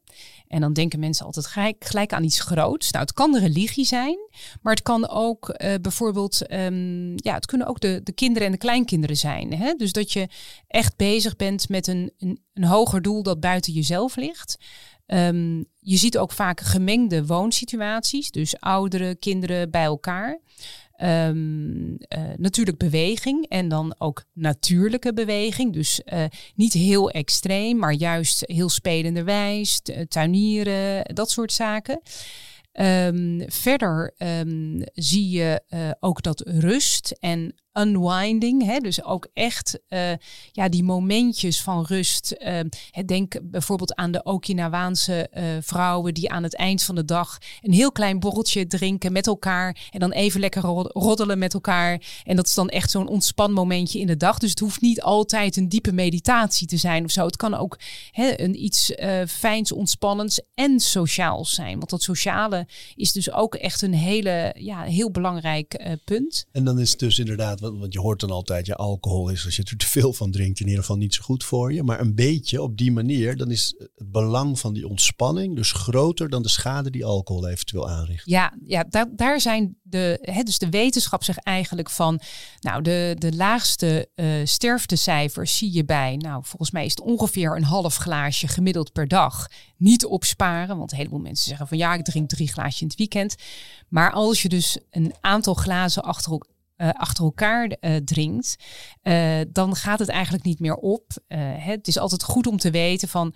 En 0.48 0.60
dan 0.60 0.72
denken 0.72 1.00
mensen 1.00 1.26
altijd 1.26 1.46
gelijk, 1.46 1.84
gelijk 1.84 2.12
aan 2.12 2.24
iets 2.24 2.40
groots. 2.40 2.90
Nou, 2.90 3.04
het 3.04 3.14
kan 3.14 3.32
de 3.32 3.38
religie 3.38 3.84
zijn, 3.84 4.18
maar 4.62 4.72
het 4.72 4.82
kan 4.82 5.08
ook 5.08 5.48
uh, 5.48 5.74
bijvoorbeeld, 5.80 6.52
um, 6.52 7.12
ja, 7.16 7.34
het 7.34 7.46
kunnen 7.46 7.66
ook 7.66 7.80
de, 7.80 8.00
de 8.02 8.12
kinderen 8.12 8.46
en 8.46 8.52
de 8.52 8.58
kleinkinderen 8.58 9.16
zijn. 9.16 9.54
Hè? 9.54 9.74
Dus 9.74 9.92
dat 9.92 10.12
je 10.12 10.28
echt 10.66 10.96
bezig 10.96 11.36
bent 11.36 11.68
met 11.68 11.86
een, 11.86 12.12
een, 12.18 12.64
hoger 12.64 13.02
doel 13.02 13.22
dat 13.22 13.40
buiten 13.40 13.72
jezelf 13.72 14.16
ligt. 14.16 14.56
Um, 15.06 15.64
je 15.78 15.96
ziet 15.96 16.18
ook 16.18 16.32
vaak 16.32 16.60
gemengde 16.60 17.26
woonsituaties, 17.26 18.30
dus 18.30 18.60
ouderen, 18.60 19.18
kinderen 19.18 19.70
bij 19.70 19.84
elkaar. 19.84 20.40
Um, 21.04 21.90
uh, 21.90 21.96
natuurlijk 22.36 22.78
beweging 22.78 23.46
en 23.48 23.68
dan 23.68 23.94
ook 23.98 24.24
natuurlijke 24.32 25.12
beweging. 25.12 25.72
Dus 25.72 26.00
uh, 26.12 26.24
niet 26.54 26.72
heel 26.72 27.10
extreem, 27.10 27.76
maar 27.76 27.92
juist 27.92 28.42
heel 28.46 28.68
spelenderwijs, 28.68 29.80
tuinieren, 30.08 31.14
dat 31.14 31.30
soort 31.30 31.52
zaken. 31.52 32.00
Um, 32.80 33.42
verder 33.46 34.14
um, 34.18 34.82
zie 34.92 35.28
je 35.30 35.62
uh, 35.68 35.90
ook 36.00 36.22
dat 36.22 36.40
rust 36.46 37.16
en 37.20 37.54
unwinding. 37.72 38.64
Hè? 38.64 38.78
Dus 38.78 39.04
ook 39.04 39.28
echt 39.32 39.78
uh, 39.88 40.12
ja, 40.52 40.68
die 40.68 40.85
momentjes 40.85 41.62
van 41.62 41.85
rust. 41.85 42.37
Uh, 42.38 42.61
denk 43.06 43.38
bijvoorbeeld 43.42 43.94
aan 43.94 44.11
de 44.11 44.24
Okinawaanse 44.24 45.30
uh, 45.35 45.42
vrouwen 45.61 46.14
die 46.14 46.30
aan 46.30 46.42
het 46.42 46.56
eind 46.56 46.82
van 46.82 46.94
de 46.94 47.04
dag 47.04 47.38
een 47.61 47.72
heel 47.72 47.92
klein 47.92 48.20
borreltje 48.20 48.66
drinken 48.66 49.12
met 49.12 49.26
elkaar. 49.26 49.88
En 49.90 50.00
dan 50.00 50.12
even 50.12 50.40
lekker 50.40 50.62
roddelen 50.92 51.38
met 51.38 51.54
elkaar. 51.54 52.02
En 52.24 52.37
dat 52.37 52.46
is 52.46 52.54
dan 52.54 52.68
echt 52.68 52.90
zo'n 52.90 53.08
ontspan 53.08 53.52
momentje 53.52 53.98
in 53.98 54.06
de 54.06 54.16
dag. 54.16 54.38
Dus 54.38 54.50
het 54.50 54.58
hoeft 54.58 54.80
niet 54.80 55.02
altijd 55.02 55.56
een 55.56 55.68
diepe 55.68 55.92
meditatie 55.92 56.66
te 56.66 56.76
zijn 56.76 57.04
of 57.04 57.11
zo. 57.11 57.26
Het 57.26 57.37
kan 57.37 57.54
ook 57.54 57.78
hè, 58.11 58.40
een 58.40 58.64
iets 58.64 58.92
fijns, 59.28 59.72
ontspannends 59.72 60.40
en 60.54 60.80
sociaals 60.80 61.54
zijn. 61.54 61.78
Want 61.78 61.90
dat 61.90 62.02
sociale 62.02 62.66
is 62.94 63.12
dus 63.12 63.32
ook 63.32 63.54
echt 63.54 63.82
een 63.82 63.94
hele, 63.94 64.54
ja, 64.58 64.82
heel 64.82 65.11
belangrijk 65.11 65.98
punt. 66.04 66.46
En 66.52 66.64
dan 66.64 66.78
is 66.78 66.90
het 66.90 66.98
dus 66.98 67.18
inderdaad 67.18 67.61
want 67.70 67.92
je 67.92 68.01
hoort 68.01 68.20
dan 68.20 68.31
altijd, 68.31 68.66
ja, 68.66 68.75
alcohol 68.75 69.29
is 69.29 69.44
als 69.44 69.57
je 69.57 69.62
er 69.62 69.77
te 69.77 69.87
veel 69.87 70.12
van 70.12 70.31
drinkt 70.31 70.61
in 70.61 70.66
ieder 70.66 70.81
geval 70.81 70.96
niet 70.96 71.14
zo 71.14 71.22
goed 71.22 71.44
voor 71.44 71.72
je. 71.72 71.83
Maar 71.83 72.01
een 72.01 72.14
beetje 72.14 72.62
op 72.62 72.77
die 72.77 72.92
manier, 72.92 73.37
dan 73.37 73.51
is 73.51 73.75
het 73.79 74.11
belang 74.11 74.59
van 74.59 74.75
die 74.75 74.88
ontspanning 74.88 75.57
dus 75.57 75.72
groter 75.72 76.29
dan 76.29 76.42
de 76.42 76.48
schade 76.48 76.90
die 76.90 77.05
alcohol 77.05 77.48
eventueel 77.48 77.88
aanricht. 77.88 78.27
Ja, 78.27 78.53
ja 78.64 78.85
daar, 78.85 79.07
daar 79.16 79.40
zijn 79.40 79.77
de, 79.83 80.18
hè, 80.20 80.42
dus 80.42 80.59
de 80.59 80.70
wetenschap 80.70 81.25
zegt 81.25 81.42
eigenlijk 81.42 81.90
van, 81.90 82.20
nou, 82.61 82.83
de, 82.83 83.16
de 83.18 83.35
laagste 83.35 84.09
uh, 84.14 84.27
sterftecijfers 84.44 85.57
zie 85.57 85.72
je 85.72 85.85
bij, 85.85 86.16
nou, 86.16 86.44
volgens 86.44 86.70
mij 86.70 86.85
is 86.85 86.90
het 86.90 87.01
ongeveer 87.01 87.57
een 87.57 87.64
half 87.64 87.96
glaasje 87.96 88.48
gemiddeld 88.48 88.92
per 88.92 89.09
dag. 89.09 89.46
Niet 89.77 90.05
opsparen, 90.05 90.77
want 90.77 90.92
een 90.92 90.98
heleboel 90.98 91.18
mensen 91.18 91.48
zeggen 91.48 91.68
van 91.68 91.79
ja, 91.79 91.94
ik 91.94 92.05
drink 92.05 92.29
drie 92.29 92.48
glaasjes 92.48 92.81
in 92.81 92.87
het 92.87 92.96
weekend. 92.96 93.35
Maar 93.88 94.12
als 94.12 94.42
je 94.42 94.48
dus 94.48 94.79
een 94.90 95.14
aantal 95.20 95.55
glazen 95.55 96.03
achter 96.03 96.40
uh, 96.82 96.90
achter 96.92 97.24
elkaar 97.24 97.76
uh, 97.80 97.96
drinkt, 97.96 98.56
uh, 99.02 99.40
dan 99.48 99.76
gaat 99.76 99.98
het 99.98 100.08
eigenlijk 100.08 100.44
niet 100.44 100.60
meer 100.60 100.74
op. 100.74 101.10
het 101.56 101.88
is 101.88 101.98
altijd 101.98 102.22
goed 102.22 102.46
om 102.46 102.56
te 102.56 102.70
weten 102.70 103.08
van 103.08 103.34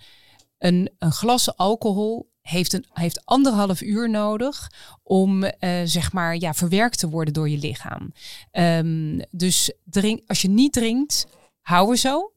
een, 0.57 0.89
een 0.99 1.11
glas 1.11 1.55
alcohol 1.55 2.31
heeft, 2.41 2.73
een, 2.73 2.85
heeft 2.93 3.25
anderhalf 3.25 3.81
uur 3.81 4.09
nodig 4.09 4.71
om 5.03 5.51
zeg 5.83 6.11
maar 6.11 6.37
ja, 6.37 6.53
verwerkt 6.53 6.99
te 6.99 7.09
worden 7.09 7.33
door 7.33 7.49
je 7.49 7.57
lichaam. 7.57 8.11
Um, 8.51 9.21
dus 9.31 9.73
drink, 9.83 10.21
als 10.27 10.41
je 10.41 10.49
niet 10.49 10.73
drinkt, 10.73 11.27
hou 11.61 11.91
er 11.91 11.97
zo. 11.97 12.31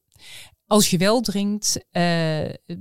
Als 0.67 0.91
je 0.91 0.99
wel 0.99 1.21
drinkt, 1.21 1.85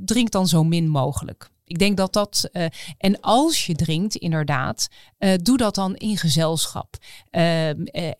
drink 0.05 0.31
dan 0.31 0.47
zo 0.47 0.63
min 0.63 0.87
mogelijk. 0.87 1.49
Ik 1.63 1.79
denk 1.79 1.97
dat 1.97 2.13
dat. 2.13 2.49
En 2.97 3.19
als 3.21 3.65
je 3.65 3.75
drinkt, 3.75 4.15
inderdaad, 4.15 4.87
uh, 5.19 5.33
doe 5.41 5.57
dat 5.57 5.75
dan 5.75 5.95
in 5.95 6.17
gezelschap. 6.17 6.97
Uh, 7.31 7.69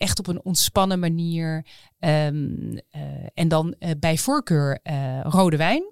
echt 0.01 0.19
op 0.19 0.27
een 0.27 0.43
ontspannen 0.43 0.99
manier. 0.99 1.65
Um, 2.01 2.79
en 3.33 3.47
dan 3.47 3.75
bij 3.99 4.17
voorkeur 4.17 4.79
rode 5.23 5.57
wijn. 5.57 5.83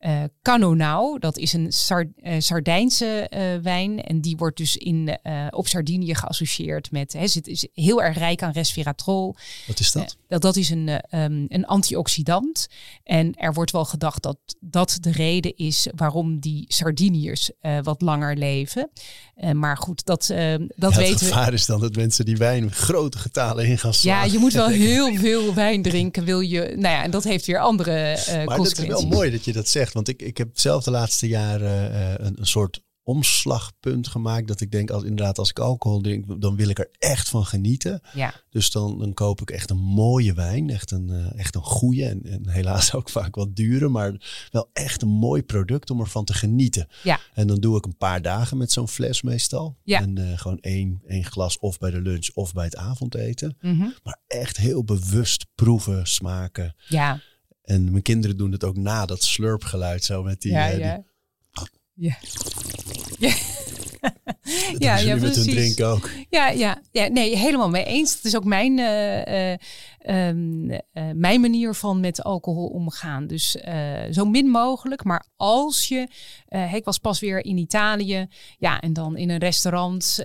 Uh, 0.00 0.22
Canonau, 0.42 1.18
dat 1.18 1.36
is 1.36 1.52
een 1.52 1.72
Sard 1.72 2.08
Sardijnse 2.38 3.30
wijn. 3.62 4.02
En 4.02 4.20
die 4.20 4.36
wordt 4.36 4.56
dus 4.56 4.76
in, 4.76 5.18
op 5.50 5.68
Sardinië 5.68 6.14
geassocieerd 6.14 6.90
met. 6.90 7.12
Hè, 7.12 7.20
het 7.20 7.46
is 7.46 7.68
heel 7.72 8.02
erg 8.02 8.18
rijk 8.18 8.42
aan 8.42 8.52
resveratrol. 8.52 9.36
Wat 9.66 9.80
is 9.80 9.92
dat? 9.92 10.16
dat, 10.28 10.42
dat 10.42 10.56
is 10.56 10.70
een, 10.70 10.88
um, 10.88 11.46
een 11.48 11.66
antioxidant. 11.66 12.68
En 13.04 13.34
er 13.34 13.52
wordt 13.52 13.70
wel 13.70 13.84
gedacht 13.84 14.22
dat 14.22 14.38
dat 14.60 14.98
de 15.00 15.12
reden 15.12 15.56
is 15.56 15.88
waarom 15.94 16.38
die 16.38 16.64
Sardiniërs 16.68 17.50
wat 17.82 18.00
langer 18.00 18.36
leven. 18.36 18.90
maar 19.52 19.76
goed, 19.76 20.04
dat, 20.04 20.32
dat 20.76 20.92
ja, 20.92 20.98
weten 20.98 21.14
Het 21.14 21.22
gevaar 21.22 21.52
is 21.52 21.66
dan 21.66 21.80
dat 21.80 21.96
mensen 21.96 22.24
die 22.24 22.36
wijn 22.36 22.72
grote 22.72 23.18
getalen 23.18 23.66
in 23.66 23.78
gaan 23.78 23.94
slaan. 23.94 24.26
Ja, 24.26 24.32
je 24.32 24.38
moet 24.38 24.52
wel 24.52 24.68
heel 24.88 25.14
veel 25.14 25.54
wijn 25.54 25.82
drinken. 25.82 26.24
Wil 26.24 26.40
je. 26.40 26.60
Nou 26.60 26.94
ja, 26.94 27.02
en 27.02 27.10
dat 27.10 27.24
heeft 27.24 27.46
weer 27.46 27.58
andere 27.58 28.18
consequenties. 28.44 28.68
Het 28.68 28.78
is 28.78 28.86
wel 28.86 29.06
mooi 29.06 29.30
dat 29.30 29.44
je 29.44 29.52
dat 29.52 29.68
zegt. 29.68 29.92
Want 29.92 30.08
ik, 30.08 30.22
ik 30.22 30.38
heb 30.38 30.48
zelf 30.52 30.84
de 30.84 30.90
laatste 30.90 31.28
jaren 31.28 31.92
uh, 31.92 32.26
een, 32.26 32.36
een 32.38 32.46
soort 32.46 32.80
omslagpunt 33.08 34.08
gemaakt. 34.08 34.48
Dat 34.48 34.60
ik 34.60 34.70
denk, 34.70 34.90
als, 34.90 35.02
inderdaad, 35.02 35.38
als 35.38 35.50
ik 35.50 35.58
alcohol 35.58 36.00
drink, 36.00 36.40
dan 36.40 36.56
wil 36.56 36.68
ik 36.68 36.78
er 36.78 36.90
echt 36.98 37.28
van 37.28 37.44
genieten. 37.44 38.00
Ja. 38.14 38.34
Dus 38.50 38.70
dan, 38.70 38.98
dan 38.98 39.14
koop 39.14 39.40
ik 39.40 39.50
echt 39.50 39.70
een 39.70 39.78
mooie 39.78 40.34
wijn. 40.34 40.70
Echt 40.70 40.90
een, 40.90 41.08
uh, 41.10 41.38
echt 41.38 41.54
een 41.54 41.62
goede 41.62 42.04
en, 42.04 42.22
en 42.22 42.48
helaas 42.48 42.92
ook 42.94 43.08
vaak 43.08 43.34
wat 43.34 43.56
dure. 43.56 43.88
Maar 43.88 44.46
wel 44.50 44.70
echt 44.72 45.02
een 45.02 45.08
mooi 45.08 45.42
product 45.42 45.90
om 45.90 46.00
ervan 46.00 46.24
te 46.24 46.34
genieten. 46.34 46.88
Ja. 47.02 47.20
En 47.34 47.46
dan 47.46 47.60
doe 47.60 47.76
ik 47.76 47.84
een 47.84 47.96
paar 47.96 48.22
dagen 48.22 48.56
met 48.56 48.72
zo'n 48.72 48.88
fles 48.88 49.22
meestal. 49.22 49.76
Ja. 49.84 50.00
En 50.00 50.18
uh, 50.18 50.38
gewoon 50.38 50.58
één, 50.60 51.02
één 51.06 51.24
glas 51.24 51.58
of 51.58 51.78
bij 51.78 51.90
de 51.90 52.00
lunch 52.00 52.28
of 52.34 52.52
bij 52.52 52.64
het 52.64 52.76
avondeten. 52.76 53.56
Mm 53.60 53.80
-hmm. 53.80 53.94
Maar 54.02 54.20
echt 54.26 54.56
heel 54.56 54.84
bewust 54.84 55.46
proeven, 55.54 56.06
smaken. 56.06 56.74
Ja. 56.88 57.20
En 57.62 57.90
mijn 57.90 58.02
kinderen 58.02 58.36
doen 58.36 58.52
het 58.52 58.64
ook 58.64 58.76
na 58.76 59.06
dat 59.06 59.22
slurpgeluid 59.22 60.04
zo 60.04 60.22
met 60.22 60.40
die... 60.40 60.52
Ja, 60.52 60.66
uh, 60.66 60.70
ja. 60.70 60.76
Die... 60.76 60.84
ja. 60.84 61.04
Ja. 61.98 62.18
Dat 64.72 64.82
ja, 64.82 64.96
ja, 64.96 65.16
met 65.16 65.36
hun 65.36 65.44
drinken 65.44 65.86
ook. 65.86 66.10
Ja, 66.30 66.48
ja, 66.48 66.82
ja, 66.92 67.08
nee, 67.08 67.36
helemaal 67.36 67.68
mee 67.70 67.84
eens. 67.84 68.14
Het 68.14 68.24
is 68.24 68.36
ook 68.36 68.44
mijn, 68.44 68.78
uh, 68.78 69.50
uh, 69.50 69.56
um, 70.06 70.70
uh, 70.70 70.78
mijn 71.14 71.40
manier 71.40 71.74
van 71.74 72.00
met 72.00 72.22
alcohol 72.22 72.66
omgaan. 72.66 73.26
Dus 73.26 73.56
zo 74.10 74.24
min 74.24 74.46
mogelijk. 74.46 75.04
Maar 75.04 75.26
als 75.36 75.88
je, 75.88 76.08
ik 76.72 76.84
was 76.84 76.98
pas 76.98 77.20
weer 77.20 77.44
in 77.44 77.56
Italië, 77.56 78.26
ja, 78.58 78.80
en 78.80 78.92
dan 78.92 79.16
in 79.16 79.30
een 79.30 79.38
restaurant 79.38 80.24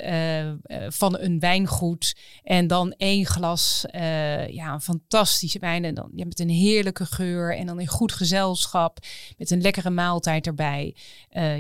van 0.88 1.18
een 1.20 1.40
wijngoed 1.40 2.16
en 2.44 2.68
dan 2.68 2.92
één 2.92 3.26
glas, 3.26 3.86
ja, 4.48 4.74
een 4.74 4.82
fantastische 4.82 5.60
wijn 5.60 5.86
en 5.86 5.94
dan 5.94 6.12
ja, 6.16 6.26
met 6.26 6.40
een 6.40 6.50
heerlijke 6.50 7.06
geur 7.06 7.58
en 7.58 7.66
dan 7.66 7.80
in 7.80 7.88
goed 7.88 8.12
gezelschap 8.12 9.00
met 9.38 9.52
een 9.52 9.62
lekkere 9.62 9.90
maaltijd 9.90 10.48
erbij. 10.48 10.96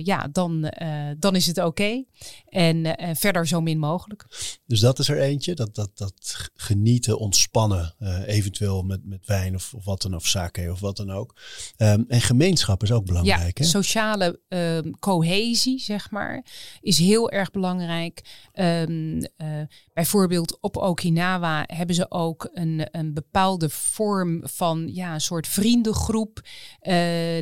ja, 0.03 0.27
dan, 0.31 0.73
dan 1.19 1.35
is 1.35 1.45
het 1.45 1.57
oké. 1.57 2.03
En 2.45 2.97
verder 3.15 3.47
zo 3.47 3.61
min 3.61 3.79
mogelijk. 3.79 4.25
Dus 4.65 4.79
dat 4.79 4.99
is 4.99 5.09
er 5.09 5.19
eentje, 5.19 5.53
dat, 5.53 5.75
dat, 5.75 5.97
dat 5.97 6.49
genieten, 6.55 7.19
ontspannen. 7.19 7.95
Eh, 8.03 8.27
eventueel 8.27 8.83
met, 8.83 9.05
met 9.05 9.25
wijn 9.25 9.55
of, 9.55 9.73
of 9.73 9.85
wat 9.85 10.01
dan, 10.01 10.15
of 10.15 10.27
sake 10.27 10.71
of 10.71 10.79
wat 10.79 10.97
dan 10.97 11.11
ook. 11.11 11.35
Ehm, 11.77 12.03
en 12.07 12.21
gemeenschap 12.21 12.83
is 12.83 12.91
ook 12.91 13.05
belangrijk. 13.05 13.57
Ja, 13.57 13.63
hè? 13.63 13.69
sociale 13.69 14.39
ehm, 14.47 14.91
cohesie, 14.99 15.79
zeg 15.79 16.11
maar, 16.11 16.45
is 16.81 16.97
heel 16.97 17.31
erg 17.31 17.51
belangrijk. 17.51 18.21
Ehm, 18.51 19.21
eh, 19.35 19.47
bijvoorbeeld 19.93 20.57
op 20.61 20.77
Okinawa 20.77 21.63
hebben 21.67 21.95
ze 21.95 22.11
ook 22.11 22.49
een, 22.53 22.87
een 22.91 23.13
bepaalde 23.13 23.69
vorm 23.69 24.41
van 24.43 24.89
ja, 24.93 25.13
een 25.13 25.21
soort 25.21 25.47
vriendengroep 25.47 26.41
eh, 26.79 26.95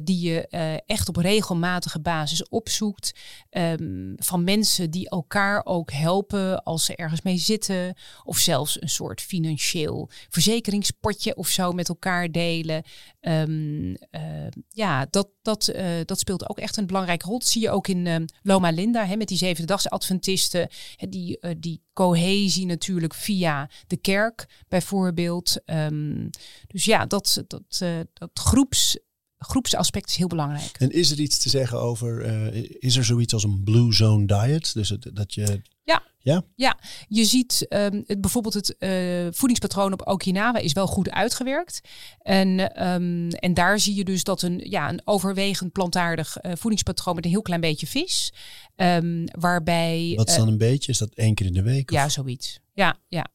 die 0.04 0.20
je 0.20 0.48
eh, 0.48 0.74
echt 0.86 1.10
op 1.10 1.16
regelmatige 1.16 2.00
basis 2.00 2.50
opzoekt. 2.50 3.12
Ehm, 3.50 4.14
van 4.16 4.44
mensen 4.44 4.92
die 4.92 5.10
elkaar 5.10 5.66
ook 5.66 5.92
helpen 5.92 6.64
als 6.64 6.86
ze 6.86 6.96
ergens 6.96 7.22
mee 7.22 7.38
zitten. 7.38 7.96
Of 8.24 8.38
zelfs 8.38 8.82
een 8.82 8.90
soort 8.90 9.22
financieel 9.22 10.10
verzekeringspotje 10.30 11.36
of 11.36 11.48
zo 11.48 11.72
met 11.72 11.90
elkaar 11.90 12.32
delen. 12.32 12.84
Ehm, 13.20 13.94
eh, 14.10 14.22
ja, 14.70 15.08
dat, 15.10 15.28
dat, 15.42 15.74
dat 16.06 16.20
speelt 16.20 16.50
ook 16.50 16.60
echt 16.60 16.78
een 16.78 16.88
belangrijke 16.88 17.26
rol. 17.26 17.40
Dat 17.40 17.48
zie 17.48 17.62
je 17.62 17.70
ook 17.70 17.88
in 17.88 18.08
ehm, 18.08 18.26
Loma 18.42 18.70
Linda 18.70 19.06
hè, 19.06 19.16
met 19.16 19.28
die 19.28 19.38
zevende 19.38 19.90
Adventisten. 19.90 20.70
Hè, 20.96 21.10
die, 21.10 21.40
die 21.58 21.82
cohesie 21.94 22.66
natuurlijk 22.66 23.14
via 23.14 23.70
de 23.88 23.98
kerk 23.98 24.64
bijvoorbeeld. 24.68 25.62
Ehm, 25.66 26.28
dus 26.68 26.86
ja, 26.86 27.06
dat, 27.06 27.44
dat, 27.48 27.78
eh, 27.80 28.00
dat 28.14 28.30
groeps, 28.34 29.00
groepsaspect 29.46 30.10
is 30.10 30.16
heel 30.16 30.28
belangrijk. 30.28 30.76
En 30.80 30.90
is 30.92 31.12
er 31.12 31.20
iets 31.20 31.38
te 31.38 31.50
zeggen 31.50 31.80
over, 31.82 32.22
eh, 32.22 32.70
is 32.80 32.96
er 32.98 33.06
zoiets 33.06 33.34
als 33.34 33.44
een 33.44 33.64
blue 33.64 33.94
zone 33.94 34.26
diet? 34.26 34.74
Dus 34.74 34.90
het, 34.90 35.10
dat 35.14 35.34
je... 35.34 35.62
Ja. 35.84 36.04
Ja? 36.24 36.44
Ja, 36.56 36.78
je 37.08 37.26
ziet 37.26 37.66
ehm, 37.70 38.02
het, 38.06 38.22
bijvoorbeeld 38.22 38.54
het 38.54 38.78
eh, 38.78 38.92
voedingspatroon 39.32 39.94
op 39.94 40.08
Okinawa 40.08 40.60
is 40.60 40.74
wel 40.74 40.88
goed 40.88 41.10
uitgewerkt. 41.10 41.82
En, 42.20 42.74
ehm, 42.76 43.30
en 43.30 43.54
daar 43.54 43.80
zie 43.80 43.96
je 43.96 44.04
dus 44.04 44.24
dat 44.24 44.42
een, 44.42 44.62
ja, 44.70 44.90
een 44.90 45.02
overwegend 45.06 45.72
plantaardig 45.72 46.38
eh, 46.38 46.52
voedingspatroon 46.56 47.16
met 47.16 47.26
een 47.26 47.32
heel 47.32 47.42
klein 47.42 47.62
beetje 47.62 47.88
vis. 47.88 48.34
ehm, 48.76 49.26
waarbij. 49.40 50.14
Wat 50.16 50.30
is 50.30 50.36
dan 50.36 50.48
een 50.48 50.58
beetje? 50.58 50.92
Is 50.92 50.98
dat 50.98 51.14
één 51.14 51.34
keer 51.36 51.46
in 51.46 51.54
de 51.54 51.62
week? 51.62 51.92
of- 51.92 51.98
ja, 51.98 52.10
zoiets. 52.10 52.60
Ja, 52.74 52.98
ja. 53.08 53.26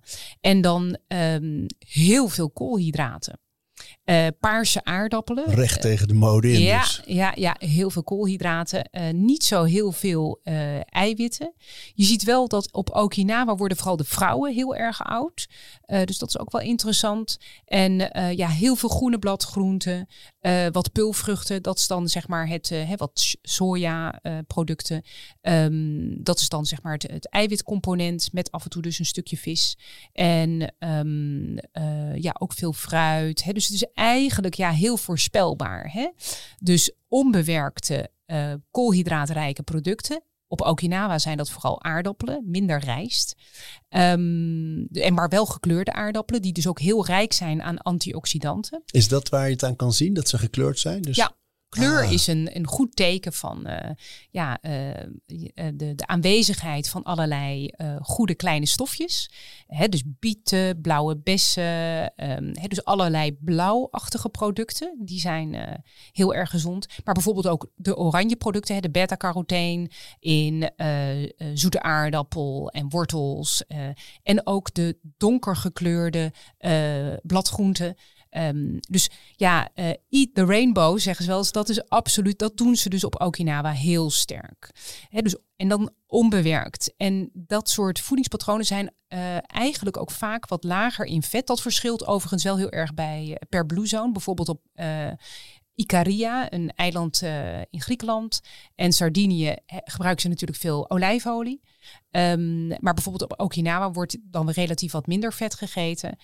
En 0.40 0.60
dan 0.60 0.98
heel 1.78 2.28
veel 2.28 2.50
koolhydraten. 2.50 3.38
Eh, 4.06 4.26
paarse 4.40 4.84
aardappelen. 4.84 5.44
Recht 5.54 5.80
tegen 5.80 6.08
de 6.08 6.14
mode 6.14 6.52
in 6.52 6.60
Ja, 6.60 6.80
dus. 6.80 7.02
ja, 7.06 7.32
ja, 7.34 7.56
heel 7.58 7.90
veel 7.90 8.02
koolhydraten. 8.02 8.84
eh, 8.84 9.12
niet 9.12 9.44
zo 9.44 9.64
heel 9.64 9.92
veel 9.92 10.40
eh, 10.42 10.94
eiwitten. 10.94 11.52
Je 11.94 12.04
ziet 12.04 12.22
wel 12.24 12.48
dat 12.48 12.72
op 12.72 12.90
Okinawa 12.94 13.56
worden 13.56 13.76
vooral 13.76 13.96
de 13.96 14.04
vrouwen 14.04 14.54
heel 14.54 14.76
erg 14.76 15.04
oud. 15.04 15.48
Dus 16.04 16.18
dat 16.18 16.28
is 16.28 16.38
ook 16.38 16.52
wel 16.52 16.60
interessant. 16.60 17.38
En 17.64 17.92
ja, 18.36 18.48
heel 18.48 18.76
veel 18.76 18.88
groene 18.88 19.18
bladgroenten. 19.18 20.08
wat 20.72 20.92
pulvruchten. 20.92 21.62
Dat 21.62 21.78
is 21.78 21.86
dan 21.86 22.08
zeg 22.08 22.28
maar 22.28 22.48
het, 22.48 22.68
hè, 22.68 22.96
wat 22.96 23.34
soja 23.42 24.18
eh, 24.22 24.38
producten. 24.46 25.02
Ehm, 25.40 26.22
dat 26.22 26.40
is 26.40 26.48
dan 26.48 26.66
zeg 26.66 26.82
maar 26.82 26.92
het, 26.92 27.02
het 27.02 27.28
eiwitcomponent 27.28 28.32
met 28.32 28.50
af 28.50 28.64
en 28.64 28.70
toe 28.70 28.82
dus 28.82 28.98
een 28.98 29.04
stukje 29.06 29.36
vis. 29.36 29.76
En 30.12 30.74
ehm, 30.78 31.56
eh, 31.72 32.16
ja, 32.16 32.34
ook 32.38 32.52
veel 32.52 32.72
fruit. 32.72 33.44
Hè? 33.44 33.52
Dus 33.52 33.64
het 33.66 33.74
is 33.74 33.86
eigenlijk 33.96 34.54
ja, 34.54 34.70
heel 34.70 34.96
voorspelbaar. 34.96 35.92
Hè? 35.92 36.08
Dus 36.58 36.92
onbewerkte 37.08 38.10
eh, 38.26 38.52
koolhydraatrijke 38.70 39.62
producten. 39.62 40.22
Op 40.48 40.60
Okinawa 40.60 41.18
zijn 41.18 41.36
dat 41.36 41.50
vooral 41.50 41.82
aardappelen, 41.82 42.42
minder 42.46 42.78
rijst. 42.78 43.34
Ehm, 43.88 44.84
en 44.92 45.14
maar 45.14 45.28
wel 45.28 45.46
gekleurde 45.46 45.92
aardappelen, 45.92 46.42
die 46.42 46.52
dus 46.52 46.66
ook 46.66 46.80
heel 46.80 47.06
rijk 47.06 47.32
zijn 47.32 47.62
aan 47.62 47.78
antioxidanten. 47.78 48.82
Is 48.86 49.08
dat 49.08 49.28
waar 49.28 49.46
je 49.46 49.52
het 49.52 49.62
aan 49.64 49.76
kan 49.76 49.92
zien, 49.92 50.14
dat 50.14 50.28
ze 50.28 50.38
gekleurd 50.38 50.78
zijn? 50.78 51.02
Dus 51.02 51.16
Ja. 51.16 51.36
Kleur 51.68 52.02
Ah. 52.04 52.12
is 52.12 52.26
een, 52.26 52.56
een 52.56 52.66
goed 52.66 52.96
teken 52.96 53.32
van 53.32 53.66
eh, 53.66 53.90
ja, 54.30 54.58
eh, 54.60 54.72
de, 55.74 55.94
de 55.94 56.06
aanwezigheid 56.06 56.88
van 56.88 57.02
allerlei 57.02 57.66
eh, 57.66 57.96
goede 58.00 58.34
kleine 58.34 58.66
stofjes. 58.66 59.30
Hè, 59.66 59.88
dus 59.88 60.02
bieten, 60.06 60.80
blauwe 60.80 61.16
bessen, 61.16 62.14
ehm, 62.16 62.54
hè, 62.54 62.68
dus 62.68 62.84
allerlei 62.84 63.36
blauwachtige 63.40 64.28
producten. 64.28 64.94
Die 65.04 65.20
zijn 65.20 65.54
eh, 65.54 65.74
heel 66.12 66.34
erg 66.34 66.50
gezond. 66.50 66.86
Maar 67.04 67.14
bijvoorbeeld 67.14 67.46
ook 67.48 67.70
de 67.74 67.96
oranje 67.96 68.36
producten, 68.36 68.74
hè, 68.74 68.80
de 68.80 68.90
beta-carotene 68.90 69.90
in 70.18 70.70
eh, 70.76 71.22
eh, 71.22 71.28
zoete 71.54 71.82
aardappel 71.82 72.70
en 72.70 72.88
wortels. 72.88 73.66
eh, 73.66 73.78
en 74.22 74.46
ook 74.46 74.74
de 74.74 74.98
donker 75.02 75.56
gekleurde 75.56 76.32
eh, 76.58 77.12
bladgroenten. 77.22 77.96
Ehm, 78.36 78.76
dus 78.88 79.10
ja, 79.36 79.68
eh, 79.74 79.86
eat 80.08 80.28
the 80.32 80.44
rainbow, 80.44 80.98
zeggen 80.98 81.24
ze 81.24 81.30
wel 81.30 81.38
eens. 81.38 81.52
Dat 81.52 81.68
is 81.68 81.88
absoluut, 81.88 82.38
dat 82.38 82.56
doen 82.56 82.76
ze 82.76 82.88
dus 82.88 83.04
op 83.04 83.20
Okinawa 83.20 83.70
heel 83.70 84.10
sterk. 84.10 84.70
Dus, 85.10 85.36
en 85.56 85.68
dan 85.68 85.90
onbewerkt. 86.06 86.94
En 86.96 87.30
dat 87.32 87.68
soort 87.68 88.00
voedingspatronen 88.00 88.64
zijn 88.66 88.90
eh, 89.08 89.36
eigenlijk 89.46 89.96
ook 89.96 90.10
vaak 90.10 90.48
wat 90.48 90.64
lager 90.64 91.04
in 91.04 91.22
vet. 91.22 91.46
Dat 91.46 91.60
verschilt 91.60 92.06
overigens 92.06 92.42
wel 92.42 92.56
heel 92.56 92.70
erg 92.70 92.94
bij 92.94 93.26
eh, 93.28 93.48
per 93.48 93.66
blue 93.66 93.86
zone. 93.86 94.12
Bijvoorbeeld 94.12 94.48
op 94.48 94.60
Ikaria, 95.76 96.52
een 96.52 96.72
eiland 96.74 97.22
eh, 97.22 97.58
in 97.58 97.80
Griekenland. 97.80 98.40
En 98.74 98.92
Sardinië 98.92 99.56
gebruiken 99.66 100.22
ze 100.22 100.28
natuurlijk 100.28 100.58
veel 100.58 100.90
olijfolie. 100.90 101.60
Ehm, 102.10 102.68
maar 102.68 102.94
bijvoorbeeld 102.94 103.30
op 103.30 103.40
Okinawa 103.40 103.90
wordt 103.90 104.16
dan 104.22 104.50
relatief 104.50 104.92
wat 104.92 105.06
minder 105.06 105.32
vet 105.32 105.54
gegeten. 105.54 106.18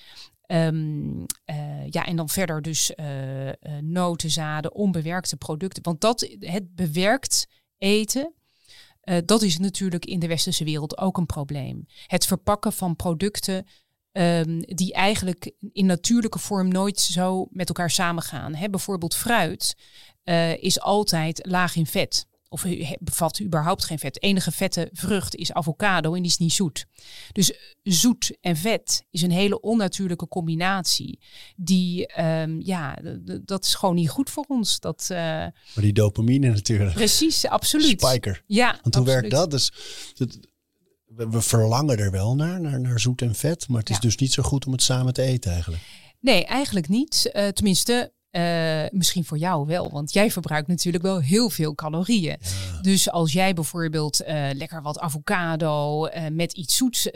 Ehm, 0.47 1.25
eh, 1.45 1.89
ja, 1.91 2.07
en 2.07 2.17
dan 2.17 2.29
verder 2.29 2.63
dus 2.63 2.95
eh, 2.95 3.51
noten, 3.81 4.31
zaden, 4.31 4.75
onbewerkte 4.75 5.37
producten. 5.37 5.83
Want 5.83 6.01
dat, 6.01 6.37
het 6.39 6.75
bewerkt 6.75 7.47
eten, 7.79 8.33
dat 9.25 9.43
is 9.43 9.59
natuurlijk 9.59 10.05
in 10.05 10.19
de 10.19 10.29
westerse 10.29 10.65
wereld 10.65 10.99
ook 10.99 11.17
een 11.17 11.27
probleem. 11.27 11.87
Het 12.07 12.27
verpakken 12.27 12.73
van 12.73 12.97
producten 12.97 13.67
ehm, 14.13 14.59
die 14.61 14.93
eigenlijk 14.93 15.53
in 15.73 15.87
natuurlijke 15.87 16.39
vorm 16.39 16.69
nooit 16.69 17.01
zo 17.01 17.47
met 17.51 17.69
elkaar 17.69 17.91
samengaan. 17.91 18.55
Hè, 18.55 18.71
bijvoorbeeld 18.71 19.15
fruit 19.15 19.75
eh, 20.23 20.63
is 20.63 20.81
altijd 20.81 21.47
laag 21.49 21.77
in 21.77 21.87
vet. 21.87 22.27
Of 22.49 22.65
bevat 23.01 23.41
überhaupt 23.41 23.85
geen 23.85 23.99
vet. 23.99 24.15
De 24.15 24.21
enige 24.21 24.51
vette 24.53 24.89
vrucht 24.93 25.35
is 25.35 25.53
avocado 25.53 26.15
en 26.15 26.23
die 26.23 26.31
is 26.31 26.37
niet 26.39 26.53
zoet. 26.53 26.87
Dus 27.33 27.53
zoet 27.83 28.37
en 28.41 28.57
vet 28.57 29.05
is 29.11 29.23
een 29.23 29.31
hele 29.31 29.61
onnatuurlijke 29.61 30.29
combinatie. 30.29 31.19
Die, 31.57 32.07
ehm, 32.07 32.61
ja, 32.61 32.99
dat 33.45 33.65
is 33.65 33.75
gewoon 33.75 33.95
niet 33.95 34.09
goed 34.11 34.31
voor 34.31 34.45
ons. 34.49 34.81
Dat, 34.81 35.03
eh, 35.11 35.17
Maar 35.17 35.53
die 35.75 35.93
dopamine 35.93 36.49
natuurlijk. 36.49 36.95
precies, 36.95 37.47
absoluut. 37.47 38.01
Spiker. 38.01 38.43
Ja, 38.47 38.67
Want 38.83 38.95
hoe 38.95 39.05
absoluut. 39.05 39.21
werkt 39.21 39.31
dat? 39.31 39.51
Dus, 39.51 39.73
het- 40.17 40.51
we, 41.17 41.29
we 41.29 41.41
verlangen 41.41 41.99
er 41.99 42.11
wel 42.11 42.35
naar, 42.35 42.61
naar, 42.61 42.81
naar 42.81 43.01
zoet 43.01 43.23
en 43.23 43.35
vet. 43.35 43.69
Maar 43.69 43.81
het 43.81 43.91
is 43.91 43.97
Ja. 43.97 44.03
dus 44.03 44.17
niet 44.17 44.33
zo 44.33 44.43
goed 44.43 44.67
om 44.67 44.73
het 44.73 44.83
samen 44.83 45.13
te 45.13 45.23
eten 45.23 45.53
eigenlijk. 45.53 45.83
Nee, 46.21 46.45
eigenlijk 46.45 46.89
niet. 46.89 47.31
Eh, 47.33 47.49
tenminste, 47.49 48.13
eh, 48.31 48.85
misschien 48.91 49.25
voor 49.25 49.39
jou 49.39 49.67
wel. 49.67 49.91
Want 49.91 50.13
jij 50.13 50.31
verbruikt 50.31 50.69
natuurlijk 50.69 51.05
wel 51.05 51.21
heel 51.21 51.51
veel 51.51 51.75
calorieën. 51.75 52.37
Dus 52.83 53.11
als 53.11 53.33
jij 53.33 53.55
bijvoorbeeld 53.55 54.21
eh, 54.21 54.49
lekker 54.53 54.83
wat 54.83 54.99
avocado 54.99 56.09
met 56.33 56.53
iets 56.53 56.77
zoets 56.77 57.09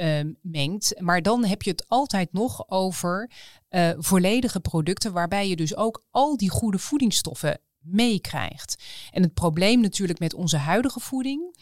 mengt. 0.43 1.01
Maar 1.01 1.23
dan 1.23 1.45
heb 1.45 1.63
je 1.63 1.71
het 1.71 1.85
altijd 1.89 2.33
nog 2.33 2.69
over 2.69 3.31
volledige 3.99 4.61
producten. 4.61 5.13
Waarbij 5.13 5.49
je 5.49 5.57
dus 5.57 5.77
ook 5.77 6.05
al 6.11 6.37
die 6.37 6.51
goede 6.51 6.79
voedingsstoffen 6.79 7.61
meekrijgt. 7.81 8.83
En 9.11 9.23
het 9.23 9.35
probleem 9.35 9.81
natuurlijk 9.81 10.19
met 10.19 10.35
onze 10.35 10.57
huidige 10.57 11.01
voeding 11.01 11.57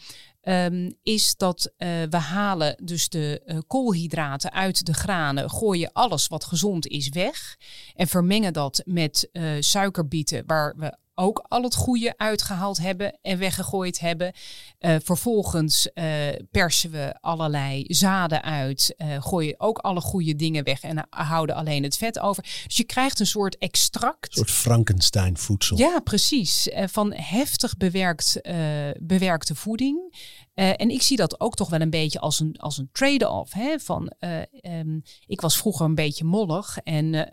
ehm, 0.45 0.91
is 1.03 1.35
dat 1.35 1.73
eh, 1.77 1.89
we 2.09 2.17
halen 2.17 2.75
dus 2.83 3.09
de 3.09 3.41
eh, 3.45 3.57
koolhydraten 3.67 4.51
uit 4.51 4.85
de 4.85 4.93
granen, 4.93 5.49
gooien 5.49 5.91
alles 5.93 6.27
wat 6.27 6.45
gezond 6.45 6.87
is 6.87 7.09
weg 7.09 7.57
en 7.95 8.07
vermengen 8.07 8.53
dat 8.53 8.81
met 8.85 9.29
eh, 9.31 9.43
suikerbieten 9.59 10.43
waar 10.45 10.75
we 10.77 10.97
ook 11.15 11.45
al 11.47 11.63
het 11.63 11.75
goede 11.75 12.13
uitgehaald 12.17 12.77
hebben 12.77 13.17
en 13.21 13.37
weggegooid 13.37 13.99
hebben. 13.99 14.33
Eh, 14.79 14.95
vervolgens 15.03 15.93
eh, 15.93 16.07
persen 16.51 16.91
we 16.91 17.15
allerlei 17.21 17.85
zaden 17.87 18.43
uit, 18.43 18.93
eh, 18.97 19.07
gooien 19.19 19.59
ook 19.59 19.77
alle 19.77 20.01
goede 20.01 20.35
dingen 20.35 20.63
weg 20.63 20.81
en 20.81 21.07
houden 21.09 21.55
alleen 21.55 21.83
het 21.83 21.97
vet 21.97 22.19
over. 22.19 22.43
Dus 22.43 22.77
je 22.77 22.83
krijgt 22.83 23.19
een 23.19 23.25
soort 23.25 23.57
extract. 23.57 24.27
Een 24.27 24.33
soort 24.33 24.51
Frankenstein 24.51 25.37
voedsel. 25.37 25.77
Ja, 25.77 25.99
precies. 25.99 26.69
Van 26.85 27.13
heftig 27.13 27.77
bewerkt, 27.77 28.39
bewerkte 28.99 29.55
voeding. 29.55 30.13
En 30.55 30.89
ik 30.89 31.01
zie 31.01 31.17
dat 31.17 31.39
ook 31.39 31.55
toch 31.55 31.69
wel 31.69 31.81
een 31.81 31.89
beetje 31.89 32.19
als 32.19 32.39
een, 32.39 32.55
als 32.57 32.77
een 32.77 32.89
trade-off. 32.91 33.53
Hè? 33.53 33.79
Van, 33.79 34.13
eh, 34.19 34.41
ehm, 34.61 34.99
ik 35.25 35.41
was 35.41 35.57
vroeger 35.57 35.85
een 35.85 35.95
beetje 35.95 36.23
mollig. 36.23 36.77
En 36.83 37.27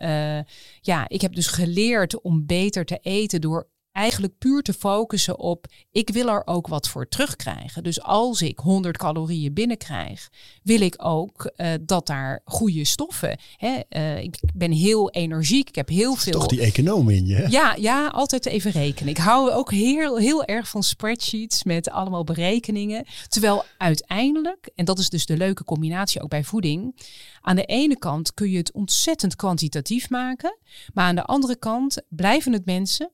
ja, 0.81 1.09
ik 1.09 1.21
heb 1.21 1.35
dus 1.35 1.47
geleerd 1.47 2.21
om 2.21 2.45
beter 2.45 2.85
te 2.85 2.97
eten 3.01 3.41
door 3.41 3.71
eigenlijk 3.93 4.37
puur 4.37 4.61
te 4.61 4.73
focussen 4.73 5.39
op, 5.39 5.65
ik 5.91 6.09
wil 6.09 6.27
er 6.27 6.41
ook 6.45 6.67
wat 6.67 6.87
voor 6.87 7.07
terugkrijgen. 7.07 7.83
Dus 7.83 8.01
als 8.01 8.41
ik 8.41 8.59
100 8.59 8.97
calorieën 8.97 9.53
binnenkrijg, 9.53 10.29
wil 10.63 10.81
ik 10.81 10.95
ook 10.97 11.51
uh, 11.57 11.67
dat 11.81 12.07
daar 12.07 12.41
goede 12.45 12.85
stoffen. 12.85 13.39
Hè, 13.57 13.79
uh, 13.89 14.23
ik 14.23 14.39
ben 14.53 14.71
heel 14.71 15.11
energiek, 15.11 15.67
ik 15.67 15.75
heb 15.75 15.89
heel 15.89 16.15
veel. 16.15 16.31
Toch 16.31 16.47
die 16.47 16.61
econoom 16.61 17.09
in 17.09 17.25
je? 17.25 17.35
Hè? 17.35 17.45
Ja, 17.45 17.75
ja, 17.79 18.07
altijd 18.07 18.45
even 18.45 18.71
rekenen. 18.71 19.09
Ik 19.09 19.17
hou 19.17 19.51
ook 19.51 19.71
heel, 19.71 20.17
heel 20.17 20.43
erg 20.43 20.67
van 20.67 20.83
spreadsheets 20.83 21.63
met 21.63 21.89
allemaal 21.89 22.23
berekeningen. 22.23 23.05
Terwijl 23.27 23.63
uiteindelijk, 23.77 24.69
en 24.75 24.85
dat 24.85 24.99
is 24.99 25.09
dus 25.09 25.25
de 25.25 25.37
leuke 25.37 25.63
combinatie 25.63 26.21
ook 26.21 26.29
bij 26.29 26.43
voeding. 26.43 26.95
Aan 27.41 27.55
de 27.55 27.65
ene 27.65 27.97
kant 27.97 28.33
kun 28.33 28.49
je 28.49 28.57
het 28.57 28.71
ontzettend 28.71 29.35
kwantitatief 29.35 30.09
maken, 30.09 30.57
maar 30.93 31.05
aan 31.05 31.15
de 31.15 31.25
andere 31.25 31.55
kant 31.55 32.01
blijven 32.09 32.53
het 32.53 32.65
mensen 32.65 33.11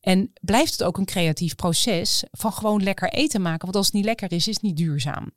en 0.00 0.32
blijft 0.40 0.72
het 0.72 0.82
ook 0.82 0.98
een 0.98 1.04
creatief 1.04 1.54
proces 1.54 2.24
van 2.30 2.52
gewoon 2.52 2.82
lekker 2.82 3.08
eten 3.08 3.42
maken. 3.42 3.64
Want 3.64 3.76
als 3.76 3.86
het 3.86 3.94
niet 3.94 4.04
lekker 4.04 4.32
is, 4.32 4.48
is 4.48 4.54
het 4.54 4.62
niet 4.62 4.76
duurzaam. 4.76 5.30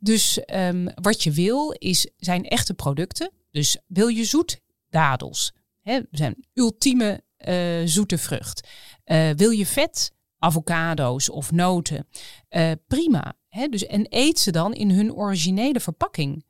Dus 0.00 0.40
um, 0.54 0.88
wat 0.94 1.22
je 1.22 1.30
wil, 1.30 1.70
is, 1.78 2.10
zijn 2.16 2.48
echte 2.48 2.74
producten. 2.74 3.30
Dus 3.50 3.78
wil 3.86 4.08
je 4.08 4.24
zoet? 4.24 4.60
Dadels. 4.90 5.52
Hè, 5.80 6.00
zijn 6.10 6.44
ultieme 6.52 7.22
uh, 7.48 7.82
zoete 7.84 8.18
vrucht. 8.18 8.68
Uh, 9.04 9.30
wil 9.30 9.50
je 9.50 9.66
vet? 9.66 10.12
Avocado's 10.38 11.28
of 11.28 11.52
noten. 11.52 12.06
Uh, 12.50 12.72
prima. 12.86 13.36
Dus, 13.70 13.86
en 13.86 14.06
eet 14.08 14.38
ze 14.38 14.52
dan 14.52 14.74
in 14.74 14.90
hun 14.90 15.14
originele 15.14 15.80
verpakking. 15.80 16.44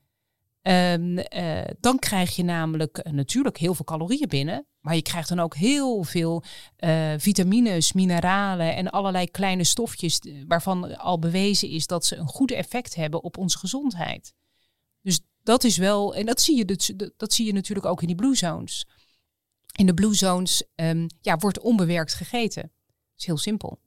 Uh, 0.62 1.64
dan 1.80 1.98
krijg 1.98 2.36
je 2.36 2.42
namelijk 2.42 3.04
natuurlijk 3.10 3.58
heel 3.58 3.74
veel 3.74 3.84
calorieën 3.84 4.28
binnen. 4.28 4.66
Maar 4.84 4.94
je 4.94 5.02
krijgt 5.02 5.28
dan 5.28 5.40
ook 5.40 5.54
heel 5.54 6.02
veel 6.02 6.42
uh, 6.78 7.14
vitamines, 7.16 7.92
mineralen 7.92 8.76
en 8.76 8.90
allerlei 8.90 9.30
kleine 9.30 9.64
stofjes 9.64 10.20
waarvan 10.46 10.98
al 10.98 11.18
bewezen 11.18 11.68
is 11.68 11.86
dat 11.86 12.06
ze 12.06 12.16
een 12.16 12.26
goed 12.26 12.50
effect 12.50 12.94
hebben 12.94 13.22
op 13.22 13.38
onze 13.38 13.58
gezondheid. 13.58 14.34
Dus 15.00 15.20
dat 15.42 15.64
is 15.64 15.76
wel, 15.76 16.14
en 16.14 16.26
dat 16.26 16.40
zie 16.40 16.56
je, 16.56 16.64
dus, 16.64 16.92
dat 17.16 17.32
zie 17.32 17.46
je 17.46 17.52
natuurlijk 17.52 17.86
ook 17.86 18.00
in 18.00 18.06
die 18.06 18.16
blue 18.16 18.36
zones. 18.36 18.86
In 19.72 19.86
de 19.86 19.94
blue 19.94 20.14
zones 20.14 20.62
um, 20.74 21.06
ja, 21.20 21.36
wordt 21.36 21.60
onbewerkt 21.60 22.14
gegeten. 22.14 22.62
Dat 22.62 23.18
is 23.18 23.26
heel 23.26 23.38
simpel. 23.38 23.78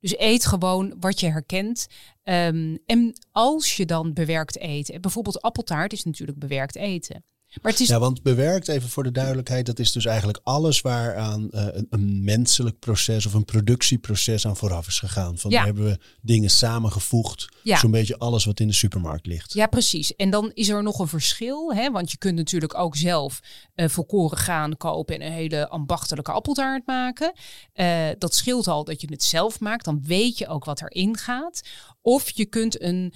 Dus 0.00 0.18
eet 0.18 0.46
gewoon 0.46 0.94
wat 1.00 1.20
je 1.20 1.30
herkent. 1.30 1.86
Um, 2.24 2.78
en 2.86 3.12
als 3.32 3.76
je 3.76 3.86
dan 3.86 4.12
bewerkt 4.12 4.60
eet, 4.60 5.00
bijvoorbeeld 5.00 5.42
appeltaart 5.42 5.92
is 5.92 6.04
natuurlijk 6.04 6.38
bewerkt 6.38 6.76
eten. 6.76 7.24
Maar 7.62 7.72
het 7.72 7.80
is... 7.80 7.88
Ja, 7.88 7.98
want 7.98 8.22
bewerkt, 8.22 8.68
even 8.68 8.88
voor 8.88 9.02
de 9.02 9.12
duidelijkheid, 9.12 9.66
dat 9.66 9.78
is 9.78 9.92
dus 9.92 10.04
eigenlijk 10.04 10.40
alles 10.42 10.80
waaraan 10.80 11.48
uh, 11.50 11.66
een, 11.70 11.86
een, 11.90 12.24
menselijk 12.24 12.78
proces 12.78 13.26
of 13.26 13.34
een 13.34 13.44
productieproces 13.44 14.46
aan 14.46 14.56
vooraf 14.56 14.86
is 14.86 14.98
gegaan. 14.98 15.38
Van 15.38 15.50
ja. 15.50 15.64
hebben 15.64 15.84
we 15.84 15.98
dingen 16.22 16.50
samengevoegd, 16.50 17.48
ja. 17.62 17.78
zo'n 17.78 17.90
beetje 17.90 18.18
alles 18.18 18.44
wat 18.44 18.60
in 18.60 18.66
de 18.66 18.72
supermarkt 18.72 19.26
ligt. 19.26 19.52
Ja, 19.52 19.66
precies. 19.66 20.14
En 20.16 20.30
dan 20.30 20.50
is 20.54 20.68
er 20.68 20.82
nog 20.82 20.98
een 20.98 21.08
verschil, 21.08 21.74
hè? 21.74 21.90
want 21.90 22.10
je 22.10 22.18
kunt 22.18 22.36
natuurlijk 22.36 22.78
ook 22.78 22.96
zelf 22.96 23.40
uh, 23.74 23.88
volkoren 23.88 24.38
gaan 24.38 24.76
kopen 24.76 25.14
en 25.14 25.26
een 25.26 25.32
hele 25.32 25.68
ambachtelijke 25.68 26.32
appeltaart 26.32 26.86
maken. 26.86 27.32
Uh, 27.74 28.08
dat 28.18 28.34
scheelt 28.34 28.66
al 28.66 28.84
dat 28.84 29.00
je 29.00 29.06
het 29.10 29.22
zelf 29.22 29.60
maakt, 29.60 29.84
dan 29.84 30.02
weet 30.04 30.38
je 30.38 30.48
ook 30.48 30.64
wat 30.64 30.80
erin 30.80 31.16
gaat. 31.16 31.60
Of 32.02 32.30
je 32.30 32.46
kunt 32.46 32.82
een, 32.82 33.12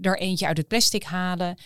er 0.00 0.18
eentje 0.18 0.46
uit 0.46 0.56
het 0.56 0.68
plastic 0.68 1.02
halen 1.02 1.58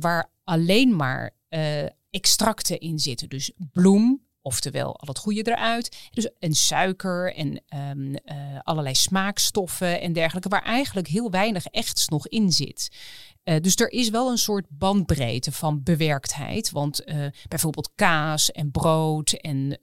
waar 0.00 0.32
alleen 0.44 0.96
maar 0.96 1.34
uh, 1.54 1.84
extracten 2.10 2.80
in 2.80 2.98
zitten. 2.98 3.28
Dus 3.28 3.52
bloem, 3.72 4.22
oftewel 4.42 4.96
al 4.96 5.08
het 5.08 5.18
goede 5.18 5.50
eruit. 5.50 6.08
Dus 6.10 6.30
en 6.38 6.54
suiker 6.54 7.34
en 7.34 7.62
um, 7.90 8.10
uh, 8.10 8.58
allerlei 8.62 8.94
smaakstoffen 8.94 10.00
en 10.00 10.12
dergelijke, 10.12 10.48
waar 10.48 10.62
eigenlijk 10.62 11.08
heel 11.08 11.30
weinig 11.30 11.66
echts 11.66 12.08
nog 12.08 12.28
in 12.28 12.52
zit. 12.52 12.96
Uh, 13.44 13.56
dus 13.60 13.76
er 13.76 13.90
is 13.92 14.08
wel 14.10 14.30
een 14.30 14.38
soort 14.38 14.66
bandbreedte 14.68 15.52
van 15.52 15.82
bewerktheid. 15.82 16.70
Want 16.70 17.04
bijvoorbeeld 17.48 17.90
kaas 17.94 18.52
en 18.52 18.70
brood 18.70 19.32
en 19.32 19.78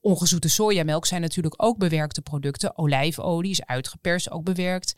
ongezoete 0.00 0.48
sojamelk 0.48 1.06
zijn 1.06 1.20
natuurlijk 1.20 1.62
ook 1.62 1.78
bewerkte 1.78 2.22
producten. 2.22 2.78
Olijfolie 2.78 3.50
is 3.50 3.64
uitgeperst, 3.64 4.30
ook 4.30 4.44
bewerkt. 4.44 4.94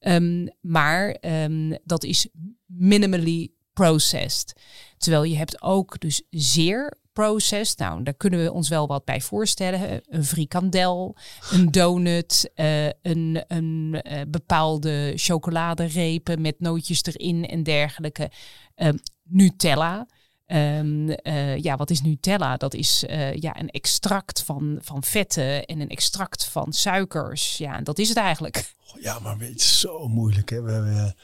Um, 0.00 0.48
maar 0.60 1.16
um, 1.20 1.78
dat 1.84 2.04
is 2.04 2.28
minimally 2.66 3.52
processed. 3.78 4.52
Terwijl 4.96 5.24
je 5.24 5.36
hebt 5.36 5.62
ook 5.62 6.00
dus 6.00 6.22
zeer 6.30 6.98
processed. 7.12 7.78
Nou, 7.78 8.02
daar 8.02 8.14
kunnen 8.14 8.42
we 8.42 8.52
ons 8.52 8.68
wel 8.68 8.86
wat 8.86 9.04
bij 9.04 9.20
voorstellen. 9.20 10.00
Een 10.08 10.24
frikandel, 10.24 11.16
een 11.50 11.70
donut, 11.70 12.50
uh, 12.56 12.86
een, 12.86 13.44
een 13.48 14.02
uh, 14.02 14.20
bepaalde 14.28 15.12
chocoladerepen 15.16 16.40
met 16.40 16.60
nootjes 16.60 17.04
erin 17.04 17.46
en 17.46 17.62
dergelijke. 17.62 18.30
Uh, 18.76 18.88
Nutella. 19.22 20.06
Um, 20.52 21.08
uh, 21.08 21.58
ja, 21.58 21.76
wat 21.76 21.90
is 21.90 22.00
Nutella? 22.00 22.56
Dat 22.56 22.74
is 22.74 23.04
uh, 23.08 23.34
ja, 23.34 23.60
een 23.60 23.70
extract 23.70 24.42
van, 24.42 24.78
van 24.82 25.02
vetten 25.02 25.64
en 25.64 25.80
een 25.80 25.88
extract 25.88 26.44
van 26.44 26.72
suikers. 26.72 27.56
Ja, 27.56 27.76
en 27.76 27.84
dat 27.84 27.98
is 27.98 28.08
het 28.08 28.16
eigenlijk. 28.16 28.74
Ja, 29.00 29.18
maar 29.18 29.38
het 29.38 29.60
is 29.60 29.80
zo 29.80 30.08
moeilijk. 30.08 30.50
Hè? 30.50 30.62
We, 30.62 30.80
we 30.80 31.14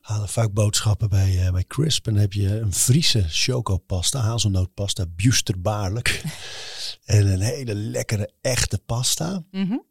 halen 0.00 0.28
vaak 0.28 0.52
boodschappen 0.52 1.08
bij, 1.08 1.46
uh, 1.46 1.50
bij 1.50 1.64
Crisp. 1.64 2.06
En 2.06 2.12
dan 2.12 2.22
heb 2.22 2.32
je 2.32 2.58
een 2.58 2.72
Friese 2.72 3.24
chocopasta, 3.28 4.20
hazelnootpasta, 4.20 5.06
busterbaarlijk. 5.06 6.22
en 7.04 7.26
een 7.26 7.40
hele 7.40 7.74
lekkere, 7.74 8.30
echte 8.40 8.78
pasta. 8.78 9.44
Mm 9.50 9.68
-hmm. 9.68 9.84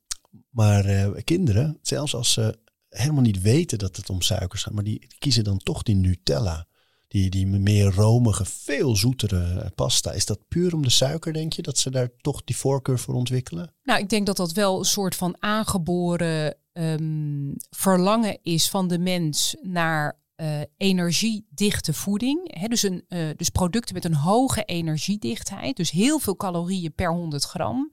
Maar 0.49 1.11
kinderen, 1.23 1.79
zelfs 1.81 2.15
als 2.15 2.33
ze 2.33 2.59
helemaal 2.89 3.21
niet 3.21 3.41
weten 3.41 3.77
dat 3.77 3.95
het 3.95 4.09
om 4.09 4.21
suikers 4.21 4.63
gaat, 4.63 4.73
maar 4.73 4.83
die 4.83 5.07
kiezen 5.19 5.43
dan 5.43 5.57
toch 5.57 5.83
die 5.83 5.95
Nutella 5.95 6.67
die, 7.13 7.29
die 7.29 7.47
meer 7.47 7.93
romige, 7.93 8.45
veel 8.45 8.95
zoetere 8.95 9.71
pasta. 9.75 10.11
Is 10.11 10.25
dat 10.25 10.47
puur 10.47 10.73
om 10.73 10.81
de 10.81 10.89
suiker, 10.89 11.33
denk 11.33 11.53
je, 11.53 11.61
dat 11.61 11.77
ze 11.77 11.89
daar 11.91 12.09
toch 12.21 12.43
die 12.43 12.57
voorkeur 12.57 12.99
voor 12.99 13.13
ontwikkelen? 13.13 13.73
Nou, 13.83 13.99
ik 13.99 14.09
denk 14.09 14.25
dat 14.25 14.37
dat 14.37 14.51
wel 14.51 14.79
een 14.79 14.85
soort 14.85 15.15
van 15.15 15.35
aangeboren 15.39 16.57
um, 16.73 17.55
verlangen 17.69 18.39
is 18.41 18.69
van 18.69 18.87
de 18.87 18.99
mens 18.99 19.55
naar 19.61 20.19
uh, 20.37 20.61
energiedichte 20.77 21.93
voeding. 21.93 22.59
He, 22.59 22.67
dus, 22.67 22.83
een, 22.83 23.05
uh, 23.09 23.29
dus 23.35 23.49
producten 23.49 23.95
met 23.95 24.05
een 24.05 24.15
hoge 24.15 24.63
energiedichtheid, 24.63 25.75
dus 25.75 25.91
heel 25.91 26.19
veel 26.19 26.35
calorieën 26.35 26.93
per 26.93 27.11
100 27.11 27.43
gram. 27.43 27.91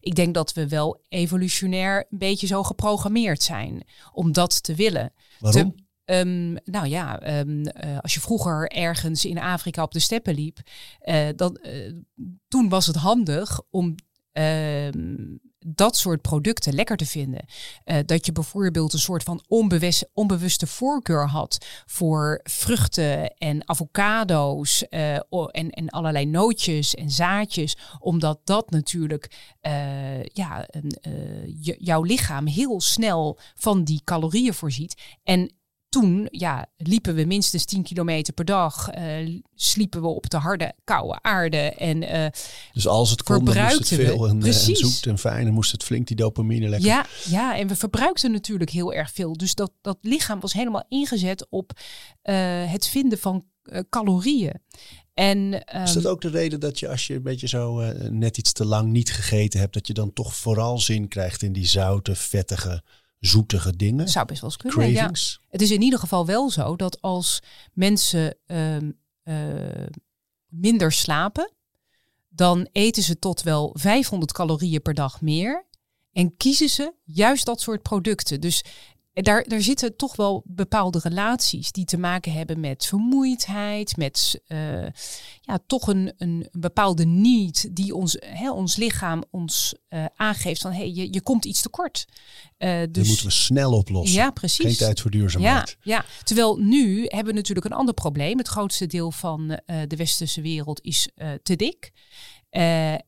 Ik 0.00 0.14
denk 0.14 0.34
dat 0.34 0.52
we 0.52 0.68
wel 0.68 1.00
evolutionair 1.08 2.06
een 2.10 2.18
beetje 2.18 2.46
zo 2.46 2.62
geprogrammeerd 2.62 3.42
zijn 3.42 3.86
om 4.12 4.32
dat 4.32 4.62
te 4.62 4.74
willen. 4.74 5.12
Waarom? 5.38 5.74
Te, 5.76 5.84
Um, 6.06 6.56
nou 6.64 6.86
ja, 6.86 7.38
um, 7.38 7.58
uh, 7.58 7.98
als 8.00 8.14
je 8.14 8.20
vroeger 8.20 8.68
ergens 8.68 9.24
in 9.24 9.38
Afrika 9.38 9.82
op 9.82 9.92
de 9.92 10.00
steppen 10.00 10.34
liep, 10.34 10.58
uh, 11.02 11.28
dan, 11.36 11.58
uh, 11.62 11.92
toen 12.48 12.68
was 12.68 12.86
het 12.86 12.96
handig 12.96 13.60
om 13.70 13.94
dat 15.58 15.96
soort 15.96 16.22
producten 16.22 16.74
lekker 16.74 16.96
te 16.96 17.06
vinden. 17.06 17.44
dat 18.06 18.26
je 18.26 18.32
bijvoorbeeld 18.32 18.92
een 18.92 18.98
soort 18.98 19.22
van 19.22 19.44
onbewust, 19.48 20.08
onbewuste 20.12 20.66
voorkeur 20.66 21.28
had 21.28 21.66
voor 21.86 22.40
vruchten 22.42 23.34
en 23.34 23.68
avocado's 23.68 24.82
en, 24.88 25.70
en 25.70 25.88
allerlei 25.88 26.26
nootjes 26.26 26.94
en 26.94 27.10
zaadjes, 27.10 27.76
omdat 27.98 28.40
dat 28.44 28.70
natuurlijk 28.70 29.54
ja, 30.32 30.68
jouw 31.78 32.02
lichaam 32.02 32.46
heel 32.46 32.80
snel 32.80 33.38
van 33.54 33.84
die 33.84 34.00
calorieën 34.04 34.54
voorziet. 34.54 35.02
En 35.22 35.56
toen 36.00 36.28
ja, 36.30 36.66
liepen 36.76 37.14
we 37.14 37.24
minstens 37.24 37.64
10 37.64 37.82
kilometer 37.82 38.32
per 38.32 38.44
dag. 38.44 38.94
Uh, 38.98 39.40
sliepen 39.54 40.00
we 40.00 40.06
op 40.06 40.30
de 40.30 40.36
harde, 40.36 40.72
koude 40.84 41.18
aarde. 41.22 41.56
En, 41.56 42.02
uh, 42.02 42.26
dus 42.72 42.86
als 42.86 43.10
het 43.10 43.22
kon, 43.22 43.44
moest 43.44 43.58
het 43.58 43.88
veel 43.88 44.28
en, 44.28 44.42
en, 44.42 44.54
zoet 44.54 45.06
en 45.06 45.18
fijn. 45.18 45.46
En 45.46 45.52
moest 45.52 45.72
het 45.72 45.82
flink 45.82 46.06
die 46.06 46.16
dopamine 46.16 46.68
lekker. 46.68 46.88
Ja, 46.88 47.06
ja, 47.28 47.58
en 47.58 47.68
we 47.68 47.76
verbruikten 47.76 48.32
natuurlijk 48.32 48.70
heel 48.70 48.92
erg 48.92 49.10
veel. 49.12 49.32
Dus 49.32 49.54
dat, 49.54 49.70
dat 49.80 49.98
lichaam 50.00 50.40
was 50.40 50.52
helemaal 50.52 50.84
ingezet 50.88 51.46
op 51.50 51.72
uh, 52.24 52.34
het 52.70 52.88
vinden 52.88 53.18
van 53.18 53.44
calorieën. 53.90 54.54
En, 55.14 55.38
um, 55.76 55.82
is 55.82 55.92
dat 55.92 56.06
ook 56.06 56.20
de 56.20 56.30
reden 56.30 56.60
dat 56.60 56.78
je 56.78 56.88
als 56.88 57.06
je 57.06 57.14
een 57.14 57.22
beetje 57.22 57.48
zo 57.48 57.92
net 58.10 58.38
iets 58.38 58.52
te 58.52 58.64
lang 58.64 58.92
niet 58.92 59.12
gegeten 59.12 59.60
hebt, 59.60 59.74
dat 59.74 59.86
je 59.86 59.92
dan 59.92 60.12
toch 60.12 60.34
vooral 60.34 60.78
zin 60.78 61.08
krijgt 61.08 61.42
in 61.42 61.52
die 61.52 61.66
zoute, 61.66 62.14
vettige 62.14 62.82
zoetige 63.26 63.76
dingen. 63.76 64.08
Zou 64.08 64.26
best 64.26 64.40
wel 64.40 64.50
eens 64.50 64.58
kunnen. 64.58 64.92
Cravings. 64.92 65.38
Ja. 65.40 65.46
Het 65.50 65.62
is 65.62 65.70
in 65.70 65.82
ieder 65.82 65.98
geval 65.98 66.26
wel 66.26 66.50
zo 66.50 66.76
dat 66.76 67.00
als 67.02 67.42
mensen 67.72 68.36
uh, 68.46 68.76
uh, 69.24 69.86
minder 70.46 70.92
slapen, 70.92 71.52
dan 72.28 72.68
eten 72.72 73.02
ze 73.02 73.18
tot 73.18 73.42
wel 73.42 73.70
500 73.78 74.32
calorieën 74.32 74.82
per 74.82 74.94
dag 74.94 75.20
meer. 75.20 75.66
En 76.12 76.36
kiezen 76.36 76.68
ze 76.68 76.92
juist 77.04 77.44
dat 77.44 77.60
soort 77.60 77.82
producten. 77.82 78.40
Dus 78.40 78.64
daar, 79.22 79.44
daar 79.48 79.62
zitten 79.62 79.96
toch 79.96 80.16
wel 80.16 80.42
bepaalde 80.44 80.98
relaties 81.02 81.72
die 81.72 81.84
te 81.84 81.98
maken 81.98 82.32
hebben 82.32 82.60
met 82.60 82.86
vermoeidheid, 82.86 83.96
met 83.96 84.40
uh, 84.48 84.86
ja, 85.40 85.58
toch 85.66 85.86
een, 85.86 86.12
een, 86.18 86.48
bepaalde 86.52 87.04
need 87.04 87.76
die 87.76 87.94
ons, 87.94 88.16
hè, 88.20 88.50
ons 88.50 88.76
lichaam 88.76 89.24
ons 89.30 89.74
uh, 89.88 90.04
aangeeft 90.16 90.60
van 90.60 90.72
hey, 90.72 90.90
je, 90.90 91.12
je 91.12 91.20
komt 91.20 91.44
iets 91.44 91.62
tekort. 91.62 92.06
Uh, 92.58 92.78
dus 92.78 92.88
dat 92.90 93.06
moeten 93.06 93.26
we 93.26 93.32
snel 93.32 93.72
oplossen. 93.72 94.16
Ja, 94.16 94.30
precies. 94.30 94.64
Geen 94.64 94.76
tijd 94.76 95.00
voor 95.00 95.10
duurzaamheid. 95.10 95.76
Ja, 95.80 95.94
ja. 95.94 96.04
terwijl 96.24 96.56
nu 96.56 97.04
hebben 97.06 97.32
we 97.32 97.38
natuurlijk 97.38 97.66
een 97.66 97.72
ander 97.72 97.94
probleem. 97.94 98.38
Het 98.38 98.48
grootste 98.48 98.86
deel 98.86 99.10
van 99.10 99.60
de 99.86 99.96
westerse 99.96 100.40
wereld 100.40 100.80
is 100.80 101.08
te 101.42 101.56
dik. 101.56 101.90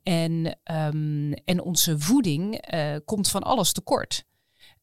en, 0.02 0.58
um, 0.72 1.32
en 1.32 1.62
onze 1.62 1.98
voeding 1.98 2.64
komt 3.04 3.28
van 3.28 3.42
alles 3.42 3.72
tekort. 3.72 4.26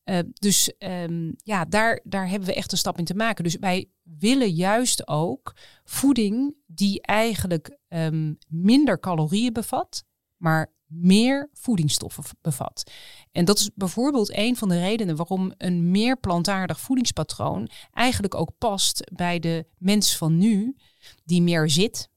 Uh, 0.05 0.19
dus 0.33 0.73
um, 0.79 1.35
ja, 1.43 1.65
daar, 1.65 2.01
daar 2.03 2.29
hebben 2.29 2.47
we 2.47 2.55
echt 2.55 2.71
een 2.71 2.77
stap 2.77 2.97
in 2.97 3.05
te 3.05 3.15
maken. 3.15 3.43
Dus 3.43 3.55
wij 3.55 3.89
willen 4.03 4.49
juist 4.51 5.07
ook 5.07 5.55
voeding 5.83 6.55
die 6.65 7.01
eigenlijk 7.01 7.77
um, 7.87 8.37
minder 8.47 8.99
calorieën 8.99 9.53
bevat, 9.53 10.03
maar 10.37 10.73
meer 10.85 11.49
voedingsstoffen 11.53 12.23
bevat. 12.41 12.91
En 13.31 13.45
dat 13.45 13.59
is 13.59 13.69
bijvoorbeeld 13.75 14.37
een 14.37 14.55
van 14.55 14.69
de 14.69 14.79
redenen 14.79 15.15
waarom 15.15 15.53
een 15.57 15.91
meer 15.91 16.17
plantaardig 16.17 16.79
voedingspatroon 16.79 17.69
eigenlijk 17.91 18.35
ook 18.35 18.51
past 18.57 19.11
bij 19.15 19.39
de 19.39 19.65
mens 19.77 20.17
van 20.17 20.37
nu, 20.37 20.75
die 21.23 21.41
meer 21.41 21.69
zit, 21.69 22.09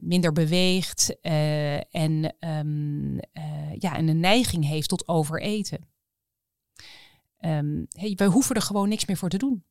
minder 0.00 0.32
beweegt 0.32 1.16
uh, 1.22 1.94
en, 1.94 2.34
uh, 2.40 3.74
ja, 3.78 3.96
en 3.96 4.08
een 4.08 4.20
neiging 4.20 4.64
heeft 4.66 4.88
tot 4.88 5.08
overeten. 5.08 5.94
Um, 7.40 7.86
hey, 7.88 8.14
hoeven 8.26 8.56
er 8.56 8.62
gewoon 8.62 8.88
niks 8.88 9.06
meer 9.06 9.16
voor 9.16 9.28
te 9.28 9.36
doen. 9.36 9.64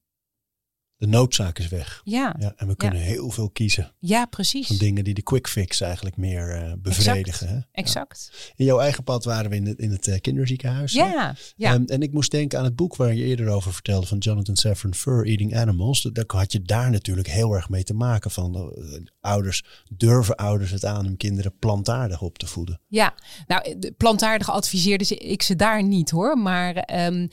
De 0.97 1.07
noodzaak 1.07 1.59
is 1.59 1.67
weg. 1.67 2.01
Ja. 2.03 2.35
ja 2.39 2.53
en 2.55 2.67
we 2.67 2.75
kunnen 2.75 2.99
heel 2.99 3.29
veel 3.29 3.49
kiezen. 3.49 3.91
Ja, 3.99 4.25
precies. 4.25 4.67
Van 4.67 4.77
dingen 4.77 5.03
die 5.03 5.13
de 5.13 5.21
quick 5.21 5.47
fix 5.47 5.81
eigenlijk 5.81 6.17
meer 6.17 6.63
uh, 6.63 6.73
bevredigen. 6.77 7.47
Exact. 7.47 7.65
Hè? 7.71 7.81
exact. 7.81 8.53
In 8.55 8.65
jouw 8.65 8.79
eigen 8.79 9.03
pad 9.03 9.23
waren 9.23 9.49
we 9.49 9.55
in 9.55 9.65
het, 9.65 9.79
in 9.79 9.91
het 9.91 10.07
uh, 10.07 10.19
kinderziekenhuis. 10.21 10.93
Ja. 10.93 11.35
ja. 11.55 11.73
Um, 11.73 11.85
en 11.85 12.01
ik 12.01 12.13
moest 12.13 12.31
denken 12.31 12.59
aan 12.59 12.65
het 12.65 12.75
boek 12.75 12.95
waar 12.95 13.13
je 13.13 13.23
eerder 13.23 13.47
over 13.47 13.73
vertelde 13.73 14.07
van 14.07 14.17
Jonathan 14.17 14.55
Safran, 14.55 14.95
Fur 14.95 15.25
Eating 15.25 15.55
Animals. 15.55 16.01
Daar 16.01 16.23
had 16.27 16.51
je 16.51 16.61
daar 16.61 16.91
natuurlijk 16.91 17.27
heel 17.27 17.53
erg 17.53 17.69
mee 17.69 17.83
te 17.83 17.93
maken 17.93 18.31
van 18.31 18.73
uh, 18.77 18.99
ouders, 19.19 19.63
durven 19.89 20.35
ouders 20.35 20.71
het 20.71 20.85
aan 20.85 21.05
om 21.05 21.17
kinderen 21.17 21.57
plantaardig 21.59 22.21
op 22.21 22.37
te 22.37 22.47
voeden? 22.47 22.81
Ja, 22.87 23.13
nou 23.47 23.91
plantaardig 23.97 24.51
adviseerde 24.51 25.05
ik 25.05 25.41
ze 25.41 25.55
daar 25.55 25.83
niet 25.83 26.09
hoor. 26.09 26.37
Maar 26.37 26.89
um, 27.07 27.29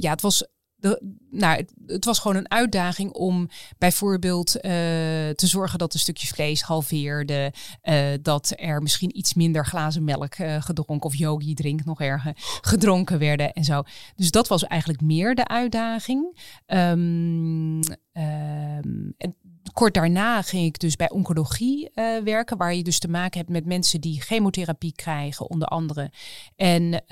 ja, 0.00 0.10
het 0.10 0.20
was 0.20 0.46
de, 0.82 1.16
nou, 1.30 1.56
het, 1.56 1.72
het, 1.86 2.04
was 2.04 2.18
gewoon 2.18 2.36
een 2.36 2.50
uitdaging 2.50 3.12
om 3.12 3.48
bijvoorbeeld 3.78 4.56
uh, 4.56 4.62
te 4.62 5.46
zorgen 5.46 5.78
dat 5.78 5.94
een 5.94 6.00
stukje 6.00 6.26
vlees 6.26 6.62
halveerde. 6.62 7.52
Uh, 7.82 8.04
dat 8.22 8.52
er 8.56 8.82
misschien 8.82 9.18
iets 9.18 9.34
minder 9.34 9.66
glazen 9.66 10.04
melk 10.04 10.38
uh, 10.38 10.62
gedronken 10.62 11.10
of 11.10 11.16
yogi 11.16 11.54
drink 11.54 11.84
nog 11.84 12.00
erger 12.00 12.32
gedronken 12.60 13.18
werden 13.18 13.52
en 13.52 13.64
zo. 13.64 13.82
Dus 14.16 14.30
dat 14.30 14.48
was 14.48 14.64
eigenlijk 14.64 15.00
meer 15.00 15.34
de 15.34 15.46
uitdaging. 15.46 16.38
Um, 16.66 17.80
en 18.12 19.36
kort 19.72 19.94
daarna 19.94 20.42
ging 20.42 20.66
ik 20.66 20.78
dus 20.78 20.96
bij 20.96 21.10
oncologie 21.10 21.90
werken, 22.24 22.56
waar 22.56 22.74
je 22.74 22.82
dus 22.82 22.98
te 22.98 23.08
maken 23.08 23.38
hebt 23.38 23.50
met 23.50 23.66
mensen 23.66 24.00
die 24.00 24.20
chemotherapie 24.20 24.94
krijgen, 24.94 25.50
onder 25.50 25.68
andere. 25.68 26.10
En 26.56 27.04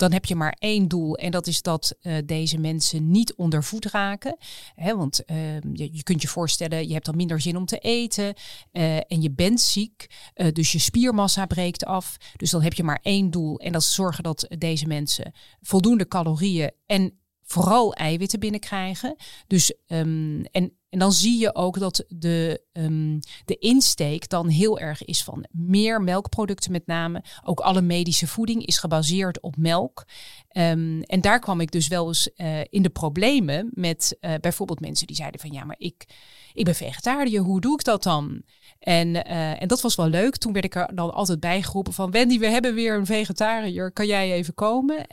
dan 0.00 0.12
heb 0.12 0.24
je 0.24 0.34
maar 0.34 0.56
één 0.58 0.88
doel. 0.88 1.16
En 1.16 1.30
dat 1.30 1.46
is 1.46 1.62
dat 1.62 1.96
uh, 2.02 2.16
deze 2.24 2.58
mensen 2.58 3.10
niet 3.10 3.34
onder 3.34 3.64
voet 3.64 3.86
raken. 3.86 4.36
Want 4.76 5.22
uh, 5.26 5.54
je, 5.72 5.88
je, 5.92 6.02
kunt 6.02 6.22
je 6.22 6.28
voorstellen, 6.28 6.86
je 6.86 6.92
hebt 6.92 7.04
dan 7.04 7.16
minder 7.16 7.40
zin 7.40 7.56
om 7.56 7.66
te 7.66 7.78
eten. 7.78 8.34
Uh, 8.72 8.96
en 8.96 9.22
je 9.22 9.30
bent 9.30 9.60
ziek. 9.60 10.10
dus 10.52 10.72
je 10.72 10.78
spiermassa 10.78 11.46
breekt 11.46 11.84
af. 11.84 12.16
Dus 12.36 12.50
dan 12.50 12.62
heb 12.62 12.72
je 12.72 12.82
maar 12.82 12.98
één 13.02 13.30
doel. 13.30 13.58
En 13.58 13.72
dat 13.72 13.82
is 13.82 13.94
zorgen 13.94 14.22
dat 14.22 14.46
deze 14.58 14.86
mensen 14.86 15.32
voldoende 15.60 16.08
calorieën 16.08 16.70
en 16.86 17.19
vooral 17.50 17.94
eiwitten 17.94 18.40
binnenkrijgen. 18.40 19.16
Dus 19.46 19.74
um, 19.88 20.44
en 20.44 20.72
en 20.90 20.98
dan 20.98 21.12
zie 21.12 21.38
je 21.38 21.54
ook 21.54 21.78
dat 21.78 22.04
de, 22.08 22.62
um, 22.72 23.18
de 23.44 23.56
insteek 23.58 24.28
dan 24.28 24.48
heel 24.48 24.78
erg 24.78 25.04
is 25.04 25.22
van 25.22 25.46
meer 25.50 26.02
melkproducten 26.02 26.72
met 26.72 26.86
name. 26.86 27.24
Ook 27.44 27.60
alle 27.60 27.82
medische 27.82 28.26
voeding 28.26 28.66
is 28.66 28.78
gebaseerd 28.78 29.40
op 29.40 29.56
melk. 29.56 30.04
Um, 30.52 31.02
en 31.02 31.20
daar 31.20 31.38
kwam 31.38 31.60
ik 31.60 31.70
dus 31.70 31.88
wel 31.88 32.06
eens 32.06 32.30
uh, 32.36 32.60
in 32.68 32.82
de 32.82 32.88
problemen 32.88 33.70
met 33.74 34.16
uh, 34.20 34.34
bijvoorbeeld 34.40 34.80
mensen 34.80 35.06
die 35.06 35.16
zeiden 35.16 35.40
van 35.40 35.52
ja, 35.52 35.64
maar 35.64 35.78
ik, 35.78 36.04
ik 36.52 36.64
ben 36.64 36.74
vegetariër, 36.74 37.42
hoe 37.42 37.60
doe 37.60 37.74
ik 37.74 37.84
dat 37.84 38.02
dan? 38.02 38.42
En, 38.78 39.08
uh, 39.08 39.62
en 39.62 39.68
dat 39.68 39.80
was 39.80 39.94
wel 39.94 40.08
leuk. 40.08 40.36
Toen 40.36 40.52
werd 40.52 40.64
ik 40.64 40.74
er 40.74 40.94
dan 40.94 41.14
altijd 41.14 41.40
bijgeroepen 41.40 41.92
van 41.92 42.10
Wendy, 42.10 42.38
we 42.38 42.46
hebben 42.46 42.74
weer 42.74 42.94
een 42.94 43.06
vegetariër, 43.06 43.92
kan 43.92 44.06
jij 44.06 44.32
even 44.32 44.54
komen? 44.54 45.04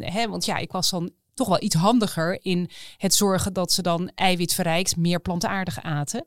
Hè, 0.00 0.28
want 0.28 0.44
ja, 0.44 0.56
ik 0.56 0.72
was 0.72 0.90
dan 0.90 1.10
toch 1.34 1.48
wel 1.48 1.62
iets 1.62 1.74
handiger 1.74 2.44
in 2.44 2.70
het 2.96 3.14
zorgen 3.14 3.52
dat 3.52 3.72
ze 3.72 3.82
dan 3.82 4.10
eiwitverrijkt 4.14 4.96
meer 4.96 5.20
plantaardig 5.20 5.82
aten. 5.82 6.24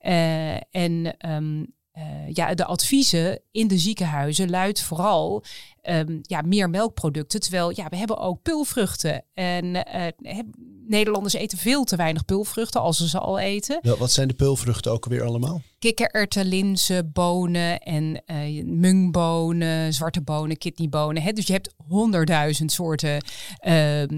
Uh, 0.00 0.54
en 0.54 1.16
um, 1.28 1.74
uh, 1.94 2.32
ja, 2.32 2.54
de 2.54 2.64
adviezen 2.64 3.40
in 3.50 3.68
de 3.68 3.78
ziekenhuizen 3.78 4.50
luidt 4.50 4.80
vooral 4.80 5.44
um, 5.82 6.20
ja, 6.22 6.40
meer 6.42 6.70
melkproducten. 6.70 7.40
Terwijl 7.40 7.70
ja, 7.74 7.88
we 7.88 7.96
hebben 7.96 8.18
ook 8.18 8.42
pulvruchten. 8.42 9.24
En 9.34 9.64
uh, 9.64 10.38
Nederlanders 10.86 11.34
eten 11.34 11.58
veel 11.58 11.84
te 11.84 11.96
weinig 11.96 12.24
pulvruchten 12.24 12.80
als 12.80 12.96
ze 12.96 13.08
ze 13.08 13.18
al 13.18 13.38
eten. 13.38 13.78
Ja, 13.82 13.96
wat 13.96 14.10
zijn 14.10 14.28
de 14.28 14.34
pulvruchten 14.34 14.92
ook 14.92 15.04
weer 15.04 15.22
allemaal? 15.22 15.62
Kikkererwten, 15.78 16.44
linzen, 16.46 17.12
bonen 17.12 17.80
en 17.80 18.22
uh, 18.26 18.64
mungbonen, 18.64 19.94
zwarte 19.94 20.20
bonen, 20.20 20.58
kidneybonen. 20.58 21.22
Hè? 21.22 21.32
Dus 21.32 21.46
je 21.46 21.52
hebt 21.52 21.74
honderdduizend 21.88 22.72
soorten 22.72 23.24
uh, 23.66 24.02
uh, 24.02 24.08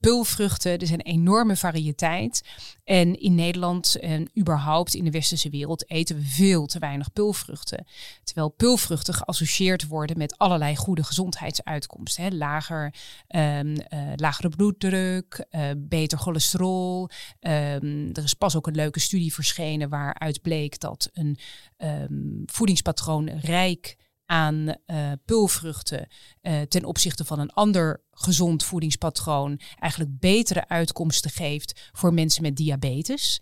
pulvruchten. 0.00 0.72
Er 0.72 0.82
is 0.82 0.90
een 0.90 1.00
enorme 1.00 1.56
variëteit. 1.56 2.42
En 2.84 3.20
in 3.20 3.34
Nederland 3.34 3.98
en 3.98 4.30
überhaupt 4.38 4.94
in 4.94 5.04
de 5.04 5.10
westerse 5.10 5.50
wereld 5.50 5.90
eten 5.90 6.16
we 6.16 6.22
veel 6.24 6.66
te 6.66 6.78
weinig 6.78 7.12
pulvruchten. 7.12 7.86
Terwijl 8.24 8.48
pulvruchten 8.48 9.14
geassocieerd 9.14 9.86
worden 9.86 10.18
met 10.18 10.38
allerlei 10.38 10.76
goede 10.76 11.01
gezondheidsuitkomsten. 11.04 12.24
Hè? 12.24 12.30
Lager, 12.30 12.94
um, 13.28 13.76
lagere 14.16 14.48
bloeddruk, 14.48 15.46
beter 15.76 16.18
cholesterol. 16.18 17.10
Um, 17.40 18.10
er 18.12 18.24
is 18.24 18.34
pas 18.34 18.56
ook 18.56 18.66
een 18.66 18.74
leuke 18.74 19.00
studie 19.00 19.34
verschenen 19.34 19.88
waaruit 19.88 20.42
bleek 20.42 20.80
dat 20.80 21.10
een 21.12 21.38
um, 21.78 22.42
voedingspatroon 22.46 23.28
rijk 23.28 23.96
aan 24.26 24.74
uh, 24.86 25.12
pulvruchten 25.24 26.08
uh, 26.42 26.60
ten 26.60 26.84
opzichte 26.84 27.24
van 27.24 27.38
een 27.38 27.52
ander 27.52 28.02
gezond 28.10 28.64
voedingspatroon 28.64 29.60
eigenlijk 29.78 30.18
betere 30.20 30.68
uitkomsten 30.68 31.30
geeft 31.30 31.90
voor 31.92 32.14
mensen 32.14 32.42
met 32.42 32.56
diabetes. 32.56 33.40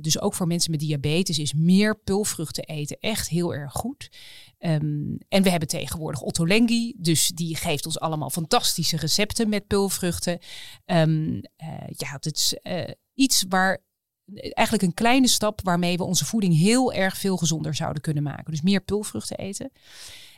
Dus 0.00 0.20
ook 0.20 0.34
voor 0.34 0.46
mensen 0.46 0.70
met 0.70 0.80
diabetes 0.80 1.38
is 1.38 1.54
meer 1.54 2.00
pulvruchten 2.00 2.64
eten 2.64 2.98
echt 3.00 3.28
heel 3.28 3.54
erg 3.54 3.72
goed. 3.72 4.10
Um, 4.64 5.18
en 5.28 5.42
we 5.42 5.50
hebben 5.50 5.68
tegenwoordig 5.68 6.20
Otto 6.20 6.46
Lengi, 6.46 6.94
dus 6.96 7.28
die 7.28 7.56
geeft 7.56 7.86
ons 7.86 8.00
allemaal 8.00 8.30
fantastische 8.30 8.96
recepten 8.96 9.48
met 9.48 9.66
pulvruchten. 9.66 10.38
Um, 10.86 11.34
uh, 11.34 11.42
ja, 11.86 12.10
het 12.10 12.26
is 12.26 12.56
uh, 12.62 12.90
iets 13.14 13.44
waar 13.48 13.82
eigenlijk 14.34 14.82
een 14.82 14.94
kleine 14.94 15.28
stap 15.28 15.60
waarmee 15.62 15.96
we 15.96 16.04
onze 16.04 16.24
voeding 16.24 16.58
heel 16.58 16.92
erg 16.92 17.16
veel 17.16 17.36
gezonder 17.36 17.74
zouden 17.74 18.02
kunnen 18.02 18.22
maken. 18.22 18.50
Dus 18.50 18.62
meer 18.62 18.80
pulvruchten 18.80 19.38
eten. 19.38 19.72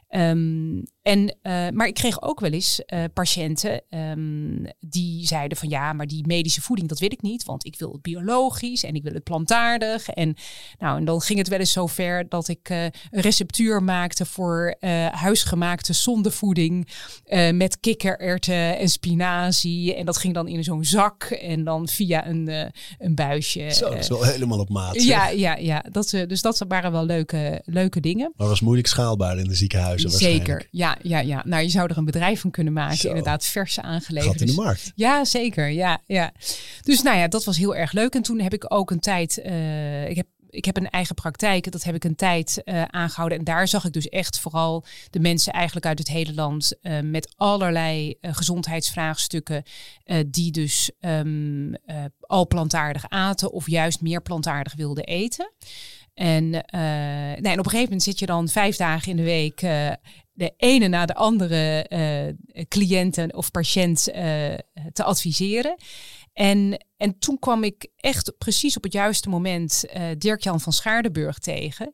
Um, 0.09 0.83
en, 1.05 1.37
uh, 1.43 1.69
maar 1.69 1.87
ik 1.87 1.95
kreeg 1.95 2.23
ook 2.23 2.41
wel 2.41 2.51
eens 2.51 2.83
uh, 2.87 3.05
patiënten 3.15 3.83
um, 3.91 4.67
die 4.81 5.27
zeiden 5.27 5.59
van 5.59 5.69
ja, 5.69 5.93
maar 5.93 6.07
die 6.07 6.27
medische 6.27 6.61
voeding, 6.61 6.89
dat 6.89 6.99
wil 6.99 7.13
ik 7.13 7.23
niet, 7.23 7.45
want 7.45 7.67
ik 7.67 7.79
wil 7.79 7.93
het 7.93 8.03
biologisch 8.03 8.85
en 8.85 8.95
ik 8.95 9.03
wil 9.03 9.13
het 9.13 9.23
plantaardig. 9.23 10.09
En, 10.09 10.35
nou, 10.79 10.99
en 10.99 11.05
dan 11.05 11.21
ging 11.21 11.39
het 11.39 11.49
wel 11.49 11.59
eens 11.59 11.73
zo 11.73 11.87
ver 11.87 12.29
dat 12.29 12.49
ik 12.49 12.69
uh, 12.69 12.83
een 12.83 12.93
receptuur 13.11 13.83
maakte 13.83 14.27
voor 14.27 14.77
huisgemaakte 15.11 15.93
zondevoeding 15.93 16.89
met 17.53 17.81
kikkererwten 17.81 18.79
en 18.79 18.89
spinazie. 18.89 19.95
En 19.95 20.07
dat 20.07 20.17
ging 20.17 20.35
dan 20.35 20.49
in 20.49 20.65
zo'n 20.65 20.85
zak 20.85 21.25
en 21.25 21.65
dan 21.65 21.89
via 21.89 22.27
een, 22.27 22.73
een 22.99 23.15
buisje. 23.15 23.71
Zo, 23.71 23.89
dat 23.89 23.99
is 23.99 24.09
wel 24.09 24.25
helemaal 24.25 24.59
op 24.59 24.69
maat. 24.69 25.03
Ja, 25.03 25.29
ja, 25.29 25.57
ja. 25.57 25.85
Dat, 25.91 26.11
dus 26.11 26.43
dat 26.43 26.65
waren 26.69 26.93
wel 26.93 27.05
leuke, 27.05 27.63
leuke 27.65 28.01
dingen. 28.01 28.33
Maar 28.37 28.49
was 28.49 28.61
moeilijk 28.61 28.89
schaalbaar 28.89 29.39
in 29.39 29.49
de 29.49 29.55
ziekenhuizen 29.55 30.11
Zeker, 30.11 30.69
ja 30.71 30.94
ja, 31.03 31.21
ja, 31.21 31.43
Nou, 31.47 31.63
je 31.63 31.69
zou 31.69 31.91
er 31.91 31.99
een 31.99 32.05
bedrijf 32.05 32.41
van 32.41 32.51
kunnen 32.51 32.73
maken. 32.73 32.97
Zo. 32.97 33.09
Inderdaad, 33.09 33.45
verse 33.45 33.83
aangeleverd. 33.83 34.41
In 34.41 34.47
de 34.47 34.53
markt. 34.53 34.93
Ja, 34.95 35.25
zeker. 35.25 35.69
Ja, 35.69 36.01
ja. 36.07 36.33
Dus 36.83 37.03
nou 37.03 37.19
ja, 37.19 37.29
dat 37.29 37.45
was 37.45 37.57
heel 37.57 37.77
erg 37.77 37.93
leuk. 37.93 38.15
En 38.15 38.23
toen 38.23 38.41
heb 38.41 38.53
ik 38.53 38.73
ook 38.73 38.91
een 38.91 39.01
tijd, 39.01 39.43
uh, 39.47 40.09
ik 40.09 40.17
heb 40.17 40.27
ik 40.55 40.65
heb 40.65 40.77
een 40.77 40.91
eigen 40.91 41.15
praktijk, 41.15 41.71
dat 41.71 41.85
heb 41.85 41.95
ik 41.95 42.05
een 42.05 42.15
tijd 42.15 42.63
uh, 42.65 42.83
aangehouden. 42.83 43.39
En 43.39 43.45
daar 43.45 43.69
zag 43.69 43.85
ik 43.85 43.93
dus 43.93 44.09
echt 44.09 44.41
vooral 44.41 44.85
de 45.11 45.21
mensen 45.21 45.53
eigenlijk 45.53 45.87
uit 45.87 45.99
het 45.99 46.09
hele 46.09 46.35
land 46.35 46.77
uh, 46.83 47.01
met 47.01 47.35
allerlei 47.37 48.17
uh, 48.21 48.35
gezondheidsvraagstukken, 48.35 49.63
die 50.27 50.51
dus 50.51 50.91
um, 51.01 51.75
al 52.21 52.47
plantaardig 52.47 53.09
aten 53.09 53.53
of 53.53 53.71
juist 53.71 54.01
meer 54.01 54.23
plantaardig 54.23 54.75
wilden 54.75 55.05
eten. 55.05 55.53
En, 56.15 56.51
nee, 56.51 56.63
en 57.35 57.59
op 57.59 57.65
een 57.65 57.65
gegeven 57.65 57.83
moment 57.83 58.03
zit 58.03 58.19
je 58.19 58.27
dan 58.27 58.49
vijf 58.49 58.77
dagen 58.77 59.11
in 59.11 59.17
de 59.17 59.23
week 59.23 59.61
de 60.35 60.53
ene 60.57 60.89
na 60.89 61.07
de 61.07 61.15
andere 61.15 61.87
uh, 61.89 62.65
cliënten 62.69 63.35
of 63.35 63.51
patiënt 63.51 64.09
uh, 64.09 64.15
te 64.93 65.03
adviseren. 65.05 65.77
En, 66.33 66.85
en 66.97 67.19
toen 67.19 67.39
kwam 67.39 67.65
ik 67.65 67.87
echt 67.97 68.39
precies 68.39 68.77
op 68.77 68.83
het 68.83 68.93
juiste 68.93 69.29
moment 69.29 69.85
uh, 69.97 70.03
Dirk-Jan 70.19 70.61
van 70.61 70.73
Schaardenburg 70.73 71.39
tegen. 71.39 71.93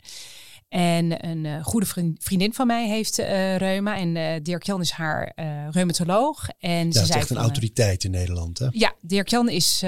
En 0.71 1.29
een 1.29 1.45
uh, 1.45 1.64
goede 1.64 1.87
vriendin 2.18 2.55
van 2.55 2.66
mij 2.66 2.89
heeft 2.89 3.18
uh, 3.18 3.57
reuma. 3.57 3.97
En 3.97 4.16
uh, 4.16 4.33
Dirk-Jan 4.43 4.81
is 4.81 4.91
haar 4.91 5.33
reumatoloog. 5.71 6.49
En 6.59 6.87
ja, 6.87 6.93
ze 6.93 7.03
is 7.03 7.09
echt 7.09 7.27
van, 7.27 7.37
een 7.37 7.43
autoriteit 7.43 8.05
in 8.05 8.11
Nederland. 8.11 8.59
Hè? 8.59 8.66
Ja, 8.71 8.95
Dirk-Jan 9.01 9.49
is, 9.49 9.83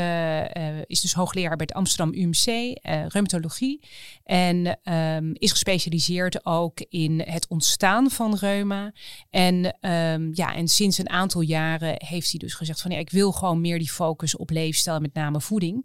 is 0.86 1.00
dus 1.00 1.12
hoogleraar 1.14 1.56
bij 1.56 1.66
het 1.68 1.76
Amsterdam 1.76 2.14
UMC, 2.14 2.78
reumatologie. 3.08 3.80
En 4.24 4.78
um, 4.92 5.32
is 5.34 5.50
gespecialiseerd 5.50 6.46
ook 6.46 6.80
in 6.88 7.20
het 7.20 7.48
ontstaan 7.48 8.10
van 8.10 8.36
reuma. 8.36 8.92
En, 9.30 9.76
um, 9.90 10.30
ja, 10.32 10.54
en 10.54 10.68
sinds 10.68 10.98
een 10.98 11.10
aantal 11.10 11.40
jaren 11.40 11.94
heeft 12.04 12.30
hij 12.30 12.38
dus 12.38 12.54
gezegd 12.54 12.80
van 12.80 12.90
ja, 12.90 12.98
ik 12.98 13.10
wil 13.10 13.32
gewoon 13.32 13.60
meer 13.60 13.78
die 13.78 13.90
focus 13.90 14.36
op 14.36 14.50
leefstijl, 14.50 15.00
met 15.00 15.14
name 15.14 15.40
voeding. 15.40 15.84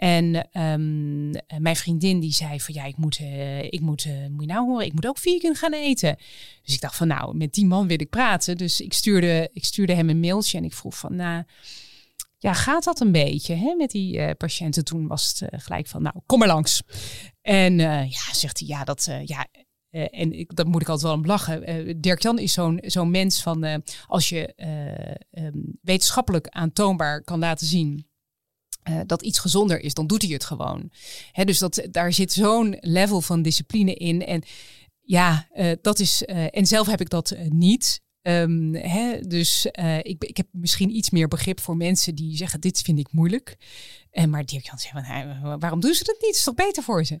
En 0.00 0.48
um, 0.62 1.30
mijn 1.58 1.76
vriendin 1.76 2.20
die 2.20 2.32
zei 2.32 2.60
van 2.60 2.74
ja, 2.74 2.84
ik 2.84 2.96
moet, 2.96 3.18
uh, 3.18 3.62
ik 3.62 3.80
moet, 3.80 4.04
uh, 4.04 4.26
moet 4.30 4.40
je 4.40 4.46
nou 4.46 4.66
horen, 4.66 4.86
ik 4.86 4.92
moet 4.92 5.06
ook 5.06 5.18
vegan 5.18 5.54
gaan 5.54 5.72
eten. 5.72 6.16
Dus 6.62 6.74
ik 6.74 6.80
dacht 6.80 6.96
van 6.96 7.06
nou, 7.06 7.36
met 7.36 7.54
die 7.54 7.66
man 7.66 7.86
wil 7.86 8.00
ik 8.00 8.10
praten. 8.10 8.56
Dus 8.56 8.80
ik 8.80 8.92
stuurde, 8.92 9.48
ik 9.52 9.64
stuurde 9.64 9.94
hem 9.94 10.08
een 10.08 10.20
mailtje 10.20 10.58
en 10.58 10.64
ik 10.64 10.72
vroeg 10.72 10.98
van 10.98 11.16
nou, 11.16 11.44
ja, 12.38 12.52
gaat 12.52 12.84
dat 12.84 13.00
een 13.00 13.12
beetje 13.12 13.54
hè, 13.54 13.74
met 13.74 13.90
die 13.90 14.18
uh, 14.18 14.30
patiënten? 14.36 14.84
Toen 14.84 15.06
was 15.06 15.40
het 15.40 15.62
gelijk 15.62 15.86
van 15.86 16.02
nou, 16.02 16.14
kom 16.26 16.38
maar 16.38 16.48
langs. 16.48 16.82
En 17.42 17.78
ja, 17.78 18.32
zegt 18.32 18.58
hij 18.58 18.68
ja, 18.68 18.84
dat 18.84 19.10
ja, 19.24 19.46
en 19.90 20.46
daar 20.46 20.68
moet 20.68 20.82
ik 20.82 20.88
altijd 20.88 21.12
wel 21.12 21.20
om 21.20 21.26
lachen. 21.26 21.86
Uh, 21.86 21.94
Dirk-Jan 21.96 22.38
is 22.38 22.52
zo'n 22.52 22.78
zo'n 22.82 23.10
mens 23.10 23.42
van 23.42 23.82
als 24.06 24.28
je 24.28 24.54
um, 25.30 25.78
wetenschappelijk 25.82 26.48
aantoonbaar 26.48 27.22
kan 27.22 27.38
laten 27.38 27.66
zien 27.66 28.08
dat 29.06 29.22
iets 29.22 29.38
gezonder 29.38 29.80
is, 29.80 29.94
dan 29.94 30.06
doet 30.06 30.22
hij 30.22 30.30
het 30.30 30.44
gewoon. 30.44 30.90
Hè, 31.32 31.44
dus 31.44 31.58
dat, 31.58 31.86
daar 31.90 32.12
zit 32.12 32.32
zo'n 32.32 32.76
level 32.80 33.20
van 33.20 33.42
discipline 33.42 33.94
in. 33.94 34.26
En 34.26 34.42
ja, 35.00 35.48
dat 35.80 35.98
is. 35.98 36.24
en 36.24 36.66
zelf 36.66 36.86
heb 36.86 37.00
ik 37.00 37.10
dat 37.10 37.36
niet. 37.48 38.00
Um, 38.22 38.74
hè, 38.74 39.20
dus 39.20 39.66
ik, 40.02 40.24
ik 40.24 40.36
heb 40.36 40.46
misschien 40.50 40.96
iets 40.96 41.10
meer 41.10 41.28
begrip 41.28 41.60
voor 41.60 41.76
mensen 41.76 42.14
die 42.14 42.36
zeggen: 42.36 42.60
Dit 42.60 42.80
vind 42.80 42.98
ik 42.98 43.12
moeilijk. 43.12 43.56
En 44.10 44.30
maar 44.30 44.44
Dirk-Jan 44.44 44.78
zegt: 44.78 45.06
van, 45.06 45.58
Waarom 45.58 45.80
doen 45.80 45.94
ze 45.94 46.04
dat 46.04 46.18
niet? 46.20 46.34
Is 46.34 46.44
toch 46.44 46.54
beter 46.54 46.82
voor 46.82 47.04
ze? 47.04 47.18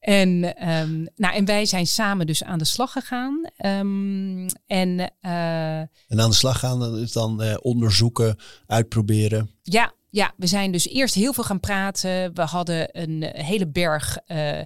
En, 0.00 0.28
um, 0.70 1.08
nou, 1.16 1.34
en 1.34 1.44
wij 1.44 1.66
zijn 1.66 1.86
samen 1.86 2.26
dus 2.26 2.44
aan 2.44 2.58
de 2.58 2.64
slag 2.64 2.92
gegaan. 2.92 3.50
Um, 3.66 4.46
en, 4.66 4.98
uh, 5.22 5.78
en 5.78 6.20
aan 6.20 6.30
de 6.30 6.34
slag 6.34 6.58
gaan 6.58 6.96
is 6.96 7.12
dan 7.12 7.42
uh, 7.42 7.56
onderzoeken, 7.60 8.36
uitproberen. 8.66 9.50
Ja, 9.62 9.92
ja, 10.10 10.32
we 10.36 10.46
zijn 10.46 10.72
dus 10.72 10.88
eerst 10.88 11.14
heel 11.14 11.32
veel 11.32 11.44
gaan 11.44 11.60
praten. 11.60 12.34
We 12.34 12.42
hadden 12.42 12.88
een 12.92 13.22
hele 13.22 13.68
berg 13.68 14.18
uh, 14.26 14.58
uh, 14.58 14.64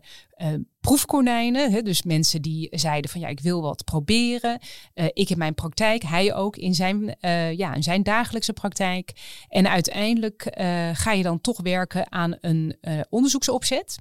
proefkonijnen. 0.81 1.73
Hè? 1.73 1.83
Dus 1.83 2.03
mensen 2.03 2.43
die 2.43 2.69
zeiden 2.71 3.11
van 3.11 3.21
ja, 3.21 3.29
ik 3.29 3.41
wil 3.41 3.63
wat 3.63 3.85
proberen. 3.85 4.59
Uh, 4.95 5.05
ik 5.13 5.31
in 5.31 5.39
mijn 5.39 5.55
praktijk, 5.55 6.03
hij 6.03 6.35
ook 6.35 6.57
in 6.57 6.75
zijn, 6.75 7.17
ja, 7.57 7.75
in 7.75 7.83
zijn 7.83 8.03
dagelijkse 8.03 8.53
praktijk. 8.53 9.13
En 9.49 9.69
uiteindelijk 9.69 10.53
ga 10.93 11.13
je 11.13 11.23
dan 11.23 11.41
toch 11.41 11.63
werken 11.63 12.13
aan 12.13 12.37
een 12.41 12.77
onderzoeksopzet. 13.09 13.97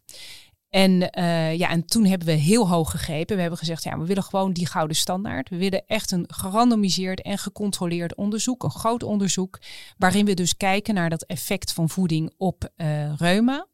En, 0.74 0.92
uh, 1.20 1.58
ja, 1.58 1.70
en 1.70 1.86
toen 1.86 2.06
hebben 2.06 2.28
we 2.28 2.34
heel 2.34 2.70
hoog 2.70 2.92
gegrepen. 2.92 3.36
We 3.36 3.42
hebben 3.42 3.60
gezegd, 3.60 3.84
ja, 3.84 3.98
we 3.98 4.06
willen 4.06 4.24
gewoon 4.24 4.54
die 4.54 4.68
gouden 4.68 4.96
standaard. 4.96 5.50
We 5.50 5.58
willen 5.58 5.84
echt 5.88 6.12
een 6.12 6.26
gerandomiseerd 6.28 7.22
en 7.22 7.38
gecontroleerd 7.38 8.16
onderzoek, 8.16 8.64
een 8.64 8.72
groot 8.72 9.04
onderzoek, 9.04 9.60
waarin 9.98 10.26
we 10.26 10.34
dus 10.34 10.58
kijken 10.58 10.94
naar 10.94 11.10
dat 11.10 11.24
effect 11.24 11.74
van 11.74 11.90
voeding 11.90 12.34
op 12.38 12.70
uh, 12.78 13.16
reuma. 13.16 13.68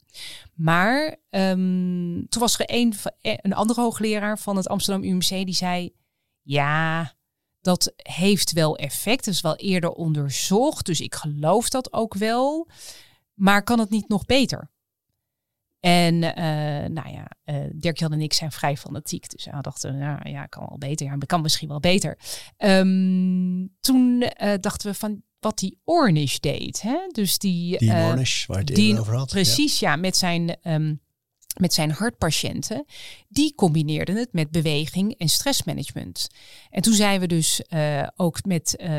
Maar 0.53 1.15
um, 1.29 2.25
toen 2.29 2.41
was 2.41 2.59
er 2.59 2.65
een, 2.65 2.93
een 3.21 3.53
andere 3.53 3.81
hoogleraar 3.81 4.39
van 4.39 4.55
het 4.55 4.67
Amsterdam 4.67 5.03
UMC 5.03 5.29
die 5.29 5.55
zei, 5.55 5.93
ja, 6.41 7.13
dat 7.61 7.93
heeft 7.95 8.51
wel 8.51 8.77
effect. 8.77 9.25
Dat 9.25 9.33
is 9.33 9.41
wel 9.41 9.55
eerder 9.55 9.91
onderzocht, 9.91 10.85
dus 10.85 11.01
ik 11.01 11.15
geloof 11.15 11.69
dat 11.69 11.93
ook 11.93 12.13
wel. 12.13 12.67
Maar 13.33 13.63
kan 13.63 13.79
het 13.79 13.89
niet 13.89 14.07
nog 14.07 14.25
beter? 14.25 14.69
En 15.79 16.13
uh, 16.13 16.31
nou 16.89 17.09
ja, 17.09 17.31
uh, 17.45 17.69
Dirk-Jan 17.73 18.11
en 18.11 18.21
ik 18.21 18.33
zijn 18.33 18.51
vrij 18.51 18.77
fanatiek. 18.77 19.29
Dus 19.29 19.45
we 19.45 19.61
dachten, 19.61 19.97
nou 19.97 20.29
ja, 20.29 20.45
kan 20.45 20.65
wel 20.67 20.77
beter. 20.77 21.05
Ja, 21.05 21.17
kan 21.25 21.41
misschien 21.41 21.67
wel 21.67 21.79
beter. 21.79 22.17
Um, 22.57 23.75
toen 23.79 24.23
uh, 24.41 24.53
dachten 24.59 24.91
we 24.91 24.97
van 24.97 25.21
wat 25.39 25.57
die 25.57 25.79
Ornish 25.83 26.37
deed. 26.37 26.81
Hè? 26.81 26.97
Dus 27.11 27.37
die, 27.37 27.77
die 27.77 27.93
Ornish, 27.93 28.45
waar 28.45 28.57
het 28.57 28.67
die, 28.67 28.99
over 28.99 29.15
had. 29.15 29.29
Precies, 29.29 29.79
ja, 29.79 29.89
ja 29.89 29.95
met 29.95 30.17
zijn... 30.17 30.57
Um, 30.63 31.01
met 31.57 31.73
zijn 31.73 31.91
hartpatiënten, 31.91 32.85
die 33.27 33.55
combineerden 33.55 34.15
het 34.15 34.33
met 34.33 34.51
beweging 34.51 35.13
en 35.17 35.29
stressmanagement. 35.29 36.27
En 36.69 36.81
toen 36.81 36.93
zijn 36.93 37.19
we 37.19 37.27
dus 37.27 37.63
uh, 37.69 38.07
ook 38.15 38.45
met, 38.45 38.75
uh, 38.81 38.89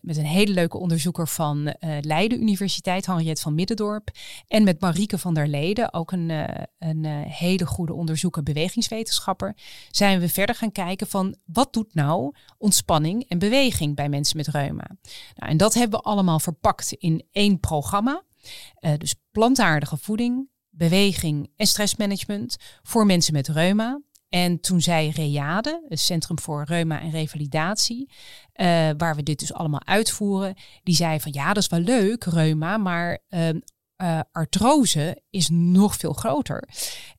met 0.00 0.16
een 0.16 0.24
hele 0.24 0.52
leuke 0.52 0.78
onderzoeker 0.78 1.28
van 1.28 1.66
uh, 1.66 1.96
Leiden 2.00 2.42
Universiteit, 2.42 3.06
Henriette 3.06 3.42
van 3.42 3.54
Middendorp, 3.54 4.10
en 4.48 4.64
met 4.64 4.80
Marieke 4.80 5.18
van 5.18 5.34
der 5.34 5.48
Leden, 5.48 5.92
ook 5.92 6.12
een, 6.12 6.30
een 6.78 7.04
hele 7.28 7.66
goede 7.66 7.94
onderzoeker, 7.94 8.42
bewegingswetenschapper, 8.42 9.56
zijn 9.90 10.20
we 10.20 10.28
verder 10.28 10.54
gaan 10.54 10.72
kijken 10.72 11.06
van 11.06 11.36
wat 11.44 11.72
doet 11.72 11.94
nou 11.94 12.34
ontspanning 12.58 13.24
en 13.28 13.38
beweging 13.38 13.96
bij 13.96 14.08
mensen 14.08 14.36
met 14.36 14.48
reuma. 14.48 14.86
Nou, 15.34 15.50
en 15.50 15.56
dat 15.56 15.74
hebben 15.74 15.98
we 15.98 16.04
allemaal 16.04 16.40
verpakt 16.40 16.92
in 16.92 17.26
één 17.32 17.60
programma. 17.60 18.22
dus 18.98 19.14
plantaardige 19.30 19.96
voeding, 19.96 20.48
beweging 20.78 21.50
en 21.56 21.66
stressmanagement 21.66 22.56
voor 22.82 23.06
mensen 23.06 23.32
met 23.32 23.48
reuma. 23.48 24.00
En 24.28 24.60
toen 24.60 24.80
zei 24.80 25.10
Reade, 25.10 25.84
het 25.88 26.00
Centrum 26.00 26.38
voor 26.38 26.64
Reuma 26.64 27.00
en 27.00 27.10
Revalidatie, 27.10 28.10
uh, 28.54 28.66
waar 28.96 29.16
we 29.16 29.22
dit 29.22 29.38
dus 29.38 29.52
allemaal 29.52 29.84
uitvoeren, 29.84 30.54
die 30.82 30.94
zei 30.94 31.20
van 31.20 31.32
ja, 31.32 31.52
dat 31.52 31.62
is 31.62 31.68
wel 31.68 31.80
leuk, 31.80 32.24
reuma, 32.24 32.76
maar 32.76 33.18
uh, 33.30 33.48
uh, 33.48 34.20
artrose 34.32 35.22
is 35.30 35.48
nog 35.52 35.96
veel 35.96 36.12
groter. 36.12 36.68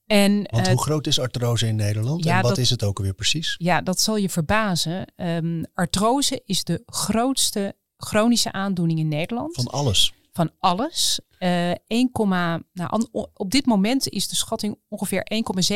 En, 0.05 0.47
Want 0.51 0.67
hoe 0.67 0.81
groot 0.81 1.07
is 1.07 1.19
artrose 1.19 1.67
in 1.67 1.75
Nederland 1.75 2.23
ja, 2.23 2.35
en 2.35 2.41
wat 2.41 2.49
dat, 2.49 2.57
is 2.57 2.69
het 2.69 2.83
ook 2.83 2.97
alweer 2.97 3.13
precies? 3.13 3.55
Ja, 3.57 3.81
dat 3.81 3.99
zal 3.99 4.17
je 4.17 4.29
verbazen. 4.29 5.13
Um, 5.15 5.65
artrose 5.73 6.41
is 6.45 6.63
de 6.63 6.83
grootste 6.85 7.75
chronische 7.97 8.51
aandoening 8.51 8.99
in 8.99 9.07
Nederland. 9.07 9.55
Van 9.55 9.67
alles? 9.67 10.13
Van 10.39 10.51
alles. 10.59 11.19
Uh, 11.39 11.71
1, 11.87 12.09
nou, 12.73 13.07
op 13.33 13.51
dit 13.51 13.65
moment 13.65 14.09
is 14.09 14.27
de 14.27 14.35
schatting 14.35 14.77
ongeveer 14.87 15.27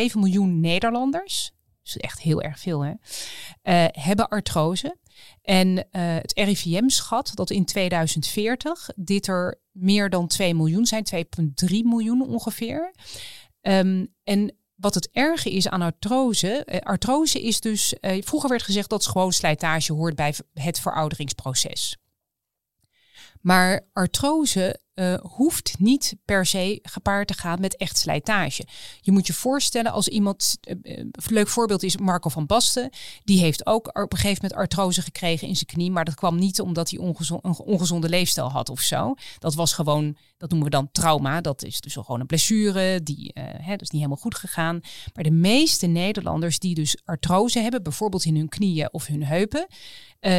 1,7 0.09 0.13
miljoen 0.13 0.59
Nederlanders. 0.59 1.51
Dus 1.83 1.97
echt 1.97 2.21
heel 2.21 2.41
erg 2.41 2.59
veel, 2.59 2.81
hè? 2.81 2.91
Uh, 2.91 3.85
hebben 3.91 4.27
artrose. 4.27 4.97
En 5.41 5.67
uh, 5.77 5.83
het 5.91 6.31
RIVM 6.35 6.87
schat 6.87 7.31
dat 7.33 7.49
in 7.49 7.65
2040 7.65 8.89
dit 8.95 9.27
er 9.27 9.61
meer 9.71 10.09
dan 10.09 10.27
2 10.27 10.55
miljoen 10.55 10.85
zijn, 10.85 11.05
2,3 11.15 11.25
miljoen 11.69 12.21
ongeveer. 12.27 12.93
Um, 13.61 14.13
en 14.23 14.55
wat 14.75 14.93
het 14.93 15.09
erge 15.11 15.51
is 15.51 15.67
aan 15.67 15.81
artrose, 15.81 16.81
artrose 16.83 17.41
is 17.41 17.59
dus, 17.59 17.93
vroeger 18.01 18.49
werd 18.49 18.63
gezegd 18.63 18.89
dat 18.89 19.05
gewoon 19.05 19.33
slijtage 19.33 19.93
hoort 19.93 20.15
bij 20.15 20.33
het 20.53 20.79
verouderingsproces. 20.79 21.97
Maar 23.43 23.81
artrose 23.93 24.79
uh, 24.95 25.13
hoeft 25.21 25.75
niet 25.79 26.15
per 26.25 26.45
se 26.45 26.79
gepaard 26.81 27.27
te 27.27 27.33
gaan 27.33 27.59
met 27.59 27.77
echt 27.77 27.97
slijtage. 27.97 28.65
Je 29.01 29.11
moet 29.11 29.27
je 29.27 29.33
voorstellen 29.33 29.91
als 29.91 30.07
iemand, 30.07 30.57
uh, 30.63 30.75
een 30.81 31.11
leuk 31.27 31.47
voorbeeld 31.47 31.83
is 31.83 31.97
Marco 31.97 32.29
van 32.29 32.45
Basten, 32.45 32.89
die 33.23 33.39
heeft 33.39 33.65
ook 33.65 33.87
op 33.87 34.11
een 34.11 34.17
gegeven 34.17 34.41
moment 34.41 34.59
artrose 34.59 35.01
gekregen 35.01 35.47
in 35.47 35.55
zijn 35.55 35.65
knie, 35.65 35.91
maar 35.91 36.05
dat 36.05 36.15
kwam 36.15 36.39
niet 36.39 36.61
omdat 36.61 36.89
hij 36.89 36.99
een 36.99 37.57
ongezonde 37.57 38.09
leefstijl 38.09 38.51
had 38.51 38.69
of 38.69 38.79
zo. 38.79 39.13
Dat 39.39 39.53
was 39.53 39.73
gewoon, 39.73 40.17
dat 40.37 40.49
noemen 40.49 40.69
we 40.69 40.75
dan 40.75 40.91
trauma, 40.91 41.41
dat 41.41 41.63
is 41.63 41.81
dus 41.81 41.93
gewoon 41.93 42.19
een 42.19 42.25
blessure, 42.25 43.03
die 43.03 43.31
hè, 43.33 43.71
dat 43.71 43.81
is 43.81 43.89
niet 43.89 44.01
helemaal 44.01 44.17
goed 44.17 44.35
gegaan. 44.35 44.79
Maar 45.13 45.23
de 45.23 45.31
meeste 45.31 45.87
Nederlanders 45.87 46.59
die 46.59 46.75
dus 46.75 46.97
artrose 47.05 47.59
hebben, 47.59 47.83
bijvoorbeeld 47.83 48.25
in 48.25 48.35
hun 48.35 48.49
knieën 48.49 48.93
of 48.93 49.05
hun 49.05 49.23
heupen, 49.23 49.67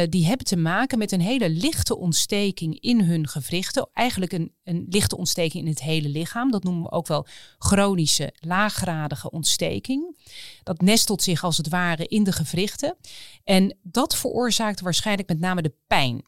die 0.09 0.25
hebben 0.25 0.45
te 0.45 0.57
maken 0.57 0.97
met 0.97 1.11
een 1.11 1.21
hele 1.21 1.49
lichte 1.49 1.97
ontsteking 1.97 2.79
in 2.79 3.01
hun 3.01 3.27
gewrichten, 3.27 3.89
eigenlijk 3.93 4.33
een 4.33 4.44
een, 4.63 4.85
lichte 4.89 5.17
ontsteking 5.17 5.63
in 5.63 5.69
het 5.69 5.81
hele 5.81 6.09
lichaam. 6.09 6.51
Dat 6.51 6.63
noemen 6.63 6.83
we 6.83 6.91
ook 6.91 7.07
wel 7.07 7.27
chronische 7.57 8.33
laaggradige 8.39 9.31
ontsteking. 9.31 10.17
Dat 10.63 10.81
nestelt 10.81 11.21
zich 11.21 11.43
als 11.43 11.57
het 11.57 11.69
ware 11.69 12.05
in 12.07 12.23
de 12.23 12.31
gewrichten. 12.31 12.95
En 13.43 13.77
dat 13.81 14.15
veroorzaakt 14.15 14.81
waarschijnlijk 14.81 15.27
met 15.27 15.39
name 15.39 15.61
de 15.61 15.75
pijn. 15.87 16.25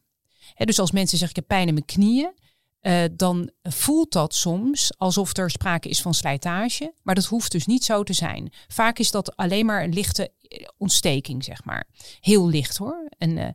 dus 0.56 0.78
als 0.78 0.90
mensen 0.90 1.18
zeggen 1.18 1.36
ik 1.36 1.48
heb 1.48 1.58
pijn 1.58 1.68
in 1.68 1.74
mijn 1.74 1.86
knieën, 1.86 2.32
uh, 2.82 3.04
dan 3.12 3.50
voelt 3.62 4.12
dat 4.12 4.34
soms 4.34 4.92
alsof 4.96 5.36
er 5.36 5.50
sprake 5.50 5.88
is 5.88 6.02
van 6.02 6.14
slijtage. 6.14 6.94
Maar 7.02 7.14
dat 7.14 7.24
hoeft 7.24 7.52
dus 7.52 7.66
niet 7.66 7.84
zo 7.84 8.02
te 8.02 8.12
zijn. 8.12 8.52
Vaak 8.68 8.98
is 8.98 9.10
dat 9.10 9.36
alleen 9.36 9.66
maar 9.66 9.82
een 9.82 9.92
lichte 9.92 10.32
eh, 10.42 10.68
ontsteking, 10.76 11.44
zeg 11.44 11.64
maar. 11.64 11.86
Heel 12.20 12.48
licht 12.48 12.76
hoor. 12.76 13.08
En 13.18 13.36
uh, 13.36 13.48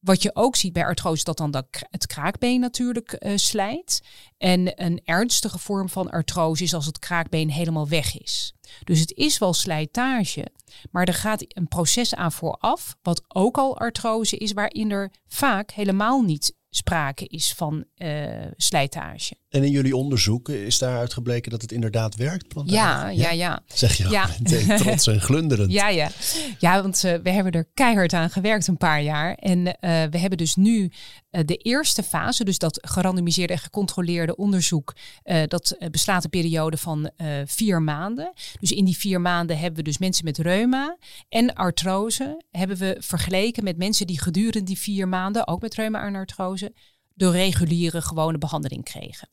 wat 0.00 0.22
je 0.22 0.30
ook 0.34 0.56
ziet 0.56 0.72
bij 0.72 0.84
artrose, 0.84 1.24
dat 1.24 1.36
dan 1.36 1.64
het 1.90 2.06
kraakbeen 2.06 2.60
natuurlijk 2.60 3.16
uh, 3.18 3.36
slijt. 3.36 4.02
En 4.38 4.84
een 4.84 5.00
ernstige 5.04 5.58
vorm 5.58 5.88
van 5.88 6.10
artrose 6.10 6.62
is 6.64 6.74
als 6.74 6.86
het 6.86 6.98
kraakbeen 6.98 7.50
helemaal 7.50 7.88
weg 7.88 8.20
is. 8.20 8.54
Dus 8.84 9.00
het 9.00 9.12
is 9.12 9.38
wel 9.38 9.52
slijtage, 9.52 10.46
maar 10.90 11.04
er 11.04 11.14
gaat 11.14 11.44
een 11.48 11.68
proces 11.68 12.14
aan 12.14 12.32
vooraf, 12.32 12.96
wat 13.02 13.22
ook 13.28 13.58
al 13.58 13.78
artrose 13.78 14.36
is, 14.36 14.52
waarin 14.52 14.90
er 14.90 15.12
vaak 15.28 15.70
helemaal 15.70 16.22
niet 16.22 16.58
sprake 16.70 17.26
is 17.26 17.52
van 17.52 17.84
uh, 17.96 18.46
slijtage. 18.56 19.34
En 19.50 19.64
in 19.64 19.70
jullie 19.70 19.96
onderzoek 19.96 20.48
is 20.48 20.78
daaruit 20.78 21.12
gebleken 21.12 21.50
dat 21.50 21.62
het 21.62 21.72
inderdaad 21.72 22.16
werkt? 22.16 22.54
Ja, 22.64 23.08
ja, 23.08 23.30
ja, 23.30 23.62
Zeg 23.66 23.96
je 23.96 24.08
ja. 24.08 24.28
trots 24.76 25.06
en 25.06 25.20
glunderend. 25.20 25.72
ja, 25.72 25.88
ja. 25.88 26.10
ja, 26.58 26.82
want 26.82 27.04
uh, 27.04 27.14
we 27.22 27.30
hebben 27.30 27.52
er 27.52 27.68
keihard 27.74 28.12
aan 28.12 28.30
gewerkt 28.30 28.66
een 28.66 28.76
paar 28.76 29.02
jaar. 29.02 29.34
En 29.34 29.58
uh, 29.58 29.72
we 30.10 30.18
hebben 30.18 30.38
dus 30.38 30.56
nu 30.56 30.90
de 31.30 31.56
eerste 31.56 32.02
fase, 32.02 32.44
dus 32.44 32.58
dat 32.58 32.78
gerandomiseerde 32.82 33.52
en 33.52 33.58
gecontroleerde 33.58 34.36
onderzoek, 34.36 34.94
dat 35.46 35.76
beslaat 35.90 36.24
een 36.24 36.30
periode 36.30 36.76
van 36.76 37.10
vier 37.44 37.82
maanden. 37.82 38.32
Dus 38.60 38.72
in 38.72 38.84
die 38.84 38.96
vier 38.96 39.20
maanden 39.20 39.58
hebben 39.58 39.76
we 39.76 39.82
dus 39.82 39.98
mensen 39.98 40.24
met 40.24 40.38
reuma 40.38 40.96
en 41.28 41.54
artrose, 41.54 42.42
hebben 42.50 42.76
we 42.76 42.96
vergeleken 42.98 43.64
met 43.64 43.76
mensen 43.76 44.06
die 44.06 44.20
gedurende 44.20 44.62
die 44.62 44.78
vier 44.78 45.08
maanden, 45.08 45.46
ook 45.46 45.60
met 45.60 45.74
reuma 45.74 46.06
en 46.06 46.14
artrose, 46.14 46.72
de 47.20 47.30
reguliere 47.30 48.02
gewone 48.02 48.38
behandeling 48.38 48.84
kregen. 48.84 49.28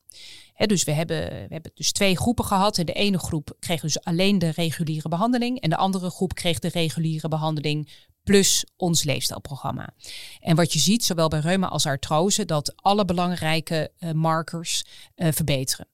dus 0.57 0.83
we 0.83 0.91
hebben, 0.91 1.29
we 1.29 1.53
hebben 1.53 1.71
dus 1.73 1.91
twee 1.91 2.17
groepen 2.17 2.45
gehad. 2.45 2.77
En 2.77 2.85
de 2.85 2.93
ene 2.93 3.17
groep 3.17 3.55
kreeg 3.59 3.81
dus 3.81 4.03
alleen 4.03 4.39
de 4.39 4.49
reguliere 4.49 5.09
behandeling. 5.09 5.59
En 5.59 5.69
de 5.69 5.77
andere 5.77 6.09
groep 6.09 6.33
kreeg 6.33 6.59
de 6.59 6.67
reguliere 6.67 7.27
behandeling 7.27 7.89
plus 8.23 8.65
ons 8.75 9.03
leefstijlprogramma. 9.03 9.93
En 10.39 10.55
wat 10.55 10.73
je 10.73 10.79
ziet, 10.79 11.03
zowel 11.03 11.27
bij 11.27 11.39
reuma 11.39 11.67
als 11.67 11.85
artrose, 11.85 12.45
dat 12.45 12.73
alle 12.75 13.05
belangrijke 13.05 13.91
uh, 13.99 14.11
markers 14.11 14.85
uh, 15.15 15.31
verbeteren 15.31 15.87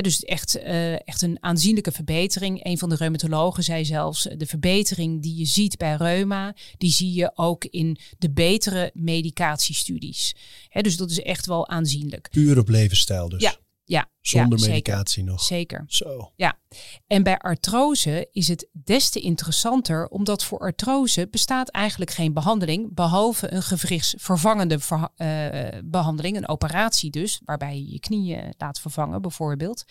dus 0.00 0.24
echt, 0.24 0.56
uh, 0.56 0.92
echt 0.92 1.22
een 1.22 1.38
aanzienlijke 1.40 1.92
verbetering. 1.92 2.64
Een 2.64 2.78
van 2.78 2.88
de 2.88 2.94
reumatologen 2.94 3.62
zei 3.62 3.84
zelfs, 3.84 4.28
de 4.36 4.46
verbetering 4.46 5.22
die 5.22 5.36
je 5.36 5.44
ziet 5.44 5.76
bij 5.76 5.94
reuma, 5.94 6.54
die 6.78 6.90
zie 6.90 7.12
je 7.12 7.30
ook 7.34 7.64
in 7.64 7.96
de 8.18 8.30
betere 8.30 8.90
medicatiestudies. 8.94 10.34
dus 10.70 10.96
dat 10.96 11.10
is 11.10 11.20
echt 11.20 11.46
wel 11.46 11.68
aanzienlijk. 11.68 12.28
Puur 12.30 12.58
op 12.58 12.68
levensstijl 12.68 13.28
dus. 13.28 13.42
Ja, 13.42 13.56
ja, 13.90 14.08
Zonder 14.20 14.58
ja, 14.58 14.66
medicatie 14.66 15.14
zeker. 15.14 15.30
nog. 15.32 15.42
Zeker. 15.42 15.84
Zo. 15.86 16.32
Ja. 16.36 16.58
En 17.06 17.22
bij 17.22 17.38
artrose 17.38 18.28
is 18.32 18.48
het 18.48 18.68
des 18.72 19.10
te 19.10 19.20
interessanter, 19.20 20.08
omdat 20.08 20.44
voor 20.44 20.58
artrose 20.58 21.28
bestaat 21.30 21.68
eigenlijk 21.68 22.10
geen 22.10 22.32
behandeling, 22.32 22.94
behalve 22.94 23.52
een 23.52 23.62
gewrichtsvervangende 23.62 24.78
uh, 25.16 25.80
behandeling, 25.84 26.36
een 26.36 26.48
operatie 26.48 27.10
dus, 27.10 27.40
waarbij 27.44 27.76
je 27.76 27.90
je 27.90 28.00
knieën 28.00 28.54
laat 28.58 28.80
vervangen 28.80 29.22
bijvoorbeeld. 29.22 29.84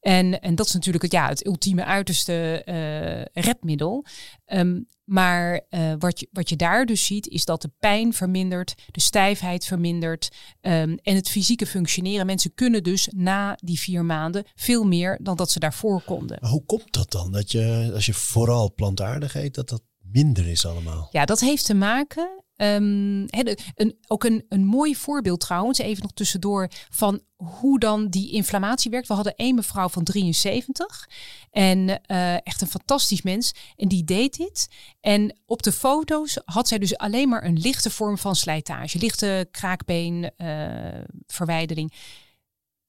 En, 0.00 0.40
en 0.40 0.54
dat 0.54 0.66
is 0.66 0.72
natuurlijk 0.72 1.02
het, 1.04 1.12
ja, 1.12 1.28
het 1.28 1.46
ultieme 1.46 1.84
uiterste 1.84 2.62
uh, 2.66 3.42
redmiddel. 3.44 4.04
Um, 4.46 4.86
maar 5.04 5.60
uh, 5.70 5.92
wat, 5.98 6.20
je, 6.20 6.28
wat 6.32 6.48
je 6.48 6.56
daar 6.56 6.86
dus 6.86 7.06
ziet, 7.06 7.28
is 7.28 7.44
dat 7.44 7.62
de 7.62 7.70
pijn 7.78 8.12
vermindert, 8.12 8.74
de 8.90 9.00
stijfheid 9.00 9.64
vermindert 9.64 10.28
um, 10.60 10.98
en 11.02 11.14
het 11.14 11.28
fysieke 11.28 11.66
functioneren. 11.66 12.26
Mensen 12.26 12.54
kunnen 12.54 12.82
dus 12.82 13.08
na 13.14 13.58
die 13.62 13.78
vier 13.78 14.04
maanden 14.04 14.44
veel 14.54 14.84
meer 14.84 15.18
dan 15.22 15.36
dat 15.36 15.50
ze 15.50 15.58
daarvoor 15.58 16.02
konden. 16.02 16.38
Maar 16.40 16.50
hoe 16.50 16.64
komt 16.64 16.92
dat 16.92 17.10
dan? 17.10 17.32
Dat 17.32 17.50
je, 17.52 17.90
als 17.94 18.06
je 18.06 18.14
vooral 18.14 18.72
plantaardig 18.74 19.34
eet, 19.34 19.54
dat 19.54 19.68
dat 19.68 19.82
minder 20.02 20.48
is 20.48 20.66
allemaal? 20.66 21.08
Ja, 21.10 21.24
dat 21.24 21.40
heeft 21.40 21.64
te 21.64 21.74
maken 21.74 22.44
Um, 22.62 23.26
een, 23.28 23.96
ook 24.06 24.24
een, 24.24 24.44
een 24.48 24.64
mooi 24.64 24.96
voorbeeld 24.96 25.40
trouwens, 25.40 25.78
even 25.78 26.02
nog 26.02 26.12
tussendoor, 26.12 26.68
van 26.90 27.20
hoe 27.36 27.78
dan 27.78 28.08
die 28.08 28.32
inflammatie 28.32 28.90
werkt. 28.90 29.08
We 29.08 29.14
hadden 29.14 29.36
één 29.36 29.54
mevrouw 29.54 29.88
van 29.88 30.04
73 30.04 31.08
en 31.50 31.88
uh, 31.88 32.34
echt 32.34 32.60
een 32.60 32.66
fantastisch 32.66 33.22
mens. 33.22 33.54
En 33.76 33.88
die 33.88 34.04
deed 34.04 34.36
dit. 34.36 34.68
En 35.00 35.38
op 35.46 35.62
de 35.62 35.72
foto's 35.72 36.38
had 36.44 36.68
zij 36.68 36.78
dus 36.78 36.96
alleen 36.96 37.28
maar 37.28 37.44
een 37.44 37.58
lichte 37.58 37.90
vorm 37.90 38.18
van 38.18 38.36
slijtage, 38.36 38.98
lichte 38.98 39.48
kraakbeenverwijdering. 39.50 41.92
Uh, 41.92 41.98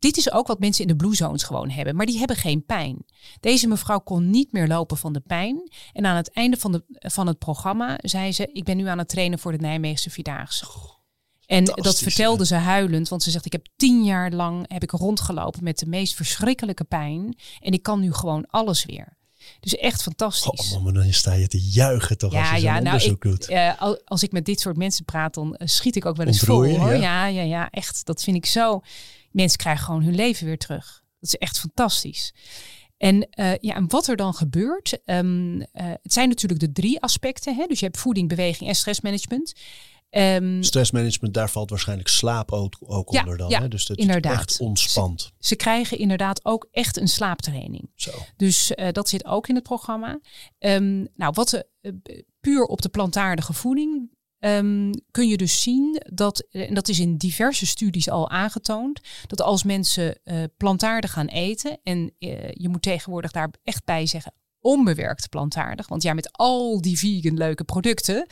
dit 0.01 0.17
is 0.17 0.31
ook 0.31 0.47
wat 0.47 0.59
mensen 0.59 0.81
in 0.81 0.87
de 0.87 0.95
blue 0.95 1.15
zones 1.15 1.43
gewoon 1.43 1.69
hebben, 1.69 1.95
maar 1.95 2.05
die 2.05 2.17
hebben 2.17 2.35
geen 2.35 2.65
pijn. 2.65 3.05
Deze 3.39 3.67
mevrouw 3.67 3.99
kon 3.99 4.29
niet 4.29 4.51
meer 4.51 4.67
lopen 4.67 4.97
van 4.97 5.13
de 5.13 5.19
pijn. 5.19 5.71
En 5.93 6.05
aan 6.05 6.15
het 6.15 6.31
einde 6.31 6.57
van, 6.57 6.71
de, 6.71 6.83
van 6.89 7.27
het 7.27 7.37
programma 7.37 7.97
zei 8.01 8.31
ze: 8.31 8.49
Ik 8.53 8.63
ben 8.63 8.77
nu 8.77 8.87
aan 8.87 8.97
het 8.97 9.09
trainen 9.09 9.39
voor 9.39 9.51
de 9.51 9.57
Nijmeegse 9.57 10.09
Vierdaagse. 10.09 10.65
En 11.45 11.65
dat 11.65 11.99
vertelde 11.99 12.45
ze 12.45 12.55
huilend, 12.55 13.09
want 13.09 13.23
ze 13.23 13.31
zegt: 13.31 13.45
Ik 13.45 13.51
heb 13.51 13.67
tien 13.75 14.03
jaar 14.03 14.31
lang 14.31 14.71
heb 14.71 14.83
ik 14.83 14.91
rondgelopen 14.91 15.63
met 15.63 15.79
de 15.79 15.85
meest 15.85 16.15
verschrikkelijke 16.15 16.83
pijn. 16.83 17.37
En 17.59 17.71
ik 17.71 17.83
kan 17.83 17.99
nu 17.99 18.13
gewoon 18.13 18.45
alles 18.47 18.85
weer. 18.85 19.19
Dus 19.59 19.75
echt 19.75 20.01
fantastisch. 20.01 20.73
Oh, 20.75 20.83
maar 20.83 20.93
dan 20.93 21.13
sta 21.13 21.33
je 21.33 21.47
te 21.47 21.61
juichen 21.61 22.17
toch 22.17 22.31
ja, 22.31 22.51
als 22.51 22.59
je 22.59 22.65
ja, 22.65 22.73
nou, 22.73 22.85
onderzoek 22.85 23.25
ik, 23.25 23.31
doet. 23.31 23.49
Uh, 23.49 23.93
als 24.05 24.23
ik 24.23 24.31
met 24.31 24.45
dit 24.45 24.59
soort 24.59 24.77
mensen 24.77 25.05
praat, 25.05 25.33
dan 25.33 25.47
uh, 25.57 25.67
schiet 25.67 25.95
ik 25.95 26.05
ook 26.05 26.15
wel 26.15 26.25
eens 26.25 26.39
vol. 26.39 26.55
Hoor. 26.55 26.91
Ja? 26.91 26.91
ja, 26.91 27.25
ja, 27.25 27.41
ja, 27.41 27.69
echt. 27.69 28.05
Dat 28.05 28.23
vind 28.23 28.37
ik 28.37 28.45
zo 28.45 28.81
mensen 29.31 29.57
krijgen 29.57 29.85
gewoon 29.85 30.03
hun 30.03 30.15
leven 30.15 30.45
weer 30.45 30.57
terug. 30.57 31.03
Dat 31.19 31.33
is 31.33 31.35
echt 31.35 31.59
fantastisch. 31.59 32.33
En, 32.97 33.15
uh, 33.15 33.55
ja, 33.55 33.75
en 33.75 33.89
wat 33.89 34.07
er 34.07 34.15
dan 34.15 34.33
gebeurt, 34.33 34.99
um, 35.05 35.59
uh, 35.59 35.65
het 35.73 36.13
zijn 36.13 36.29
natuurlijk 36.29 36.59
de 36.59 36.71
drie 36.71 37.01
aspecten. 37.01 37.55
Hè? 37.55 37.65
Dus 37.65 37.79
je 37.79 37.85
hebt 37.85 37.97
voeding, 37.97 38.29
beweging 38.29 38.69
en 38.69 38.75
stressmanagement. 38.75 39.53
Um, 40.09 40.63
stressmanagement, 40.63 41.33
daar 41.33 41.49
valt 41.49 41.69
waarschijnlijk 41.69 42.09
slaap 42.09 42.51
ook, 42.51 42.77
ook 42.79 43.13
ja, 43.13 43.19
onder 43.19 43.37
dan. 43.37 43.49
Ja, 43.49 43.59
hè? 43.59 43.67
Dus 43.67 43.85
dat 43.85 43.97
inderdaad. 43.97 44.33
echt 44.33 44.59
ontspant. 44.59 45.21
Ze, 45.21 45.31
ze, 45.39 45.55
krijgen 45.55 45.97
inderdaad 45.97 46.45
ook 46.45 46.67
echt 46.71 46.97
een 46.97 47.07
slaaptraining. 47.07 47.89
Zo. 47.95 48.11
Dus 48.35 48.71
uh, 48.75 48.87
dat 48.91 49.09
zit 49.09 49.25
ook 49.25 49.47
in 49.47 49.55
het 49.55 49.63
programma. 49.63 50.19
Um, 50.59 51.07
nou, 51.15 51.33
wat 51.35 51.63
puur 52.39 52.63
op 52.63 52.81
de 52.81 52.89
plantaardige 52.89 53.53
voeding 53.53 54.09
Um, 54.43 54.91
kun 55.11 55.27
je 55.27 55.37
dus 55.37 55.61
zien 55.61 56.01
dat, 56.13 56.47
en 56.51 56.73
dat 56.73 56.87
is 56.87 56.99
in 56.99 57.17
diverse 57.17 57.65
studies 57.65 58.09
al 58.09 58.29
aangetoond, 58.29 59.01
dat 59.27 59.41
als 59.41 59.63
mensen 59.63 60.19
uh, 60.23 60.43
plantaardig 60.57 61.11
gaan 61.11 61.27
eten, 61.27 61.79
en 61.83 62.13
uh, 62.19 62.51
je 62.51 62.69
moet 62.69 62.81
tegenwoordig 62.81 63.31
daar 63.31 63.49
echt 63.63 63.85
bij 63.85 64.05
zeggen, 64.05 64.33
onbewerkt 64.61 65.29
plantaardig. 65.29 65.87
Want 65.87 66.03
ja, 66.03 66.13
met 66.13 66.29
al 66.31 66.81
die 66.81 66.97
vegan 66.97 67.37
leuke 67.37 67.63
producten 67.63 68.25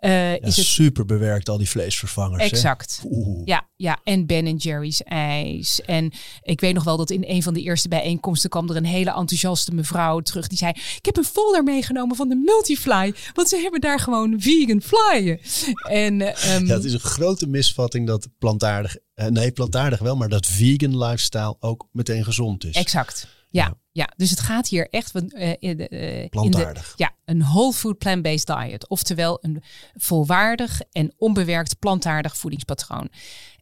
uh, 0.00 0.32
ja, 0.32 0.40
is 0.40 0.56
het 0.56 0.66
super 0.66 1.04
bewerkt 1.04 1.48
al 1.48 1.58
die 1.58 1.68
vleesvervangers. 1.68 2.42
Exact. 2.42 3.02
Ja, 3.44 3.68
ja, 3.76 3.98
en 4.04 4.26
Ben 4.26 4.56
Jerry's 4.56 5.02
ijs. 5.02 5.80
En 5.80 6.12
ik 6.42 6.60
weet 6.60 6.74
nog 6.74 6.84
wel 6.84 6.96
dat 6.96 7.10
in 7.10 7.24
een 7.26 7.42
van 7.42 7.54
de 7.54 7.62
eerste 7.62 7.88
bijeenkomsten 7.88 8.50
kwam 8.50 8.70
er 8.70 8.76
een 8.76 8.84
hele 8.84 9.14
enthousiaste 9.14 9.74
mevrouw 9.74 10.20
terug 10.20 10.46
die 10.46 10.58
zei: 10.58 10.72
"Ik 10.96 11.04
heb 11.04 11.16
een 11.16 11.24
folder 11.24 11.62
meegenomen 11.62 12.16
van 12.16 12.28
de 12.28 12.34
Multifly, 12.34 13.14
want 13.34 13.48
ze 13.48 13.56
hebben 13.56 13.80
daar 13.80 14.00
gewoon 14.00 14.34
vegan 14.38 14.82
flyen." 14.82 15.40
En 15.88 16.20
um, 16.20 16.66
ja, 16.66 16.74
het 16.74 16.84
is 16.84 16.92
een 16.92 17.00
grote 17.00 17.46
misvatting 17.46 18.06
dat 18.06 18.28
plantaardig, 18.38 18.96
uh, 19.14 19.26
nee, 19.26 19.52
plantaardig 19.52 19.98
wel, 19.98 20.16
maar 20.16 20.28
dat 20.28 20.46
vegan 20.46 20.98
lifestyle 20.98 21.56
ook 21.60 21.88
meteen 21.92 22.24
gezond 22.24 22.64
is. 22.64 22.74
Exact. 22.74 23.26
Ja, 23.50 23.64
ja, 23.64 23.76
dus 24.16 24.30
het 24.30 24.40
gaat 24.40 24.68
hier 24.68 24.88
echt 24.90 25.14
uh, 25.14 25.52
in 25.58 25.76
de, 25.76 26.20
uh, 26.22 26.28
plantaardig. 26.28 26.84
In 26.84 26.92
de, 26.96 27.02
ja, 27.02 27.12
een 27.24 27.42
whole 27.42 27.72
food 27.72 27.98
plant-based 27.98 28.46
diet. 28.46 28.88
Oftewel 28.88 29.38
een 29.40 29.62
volwaardig 29.96 30.80
en 30.92 31.12
onbewerkt 31.16 31.78
plantaardig 31.78 32.36
voedingspatroon. 32.36 33.08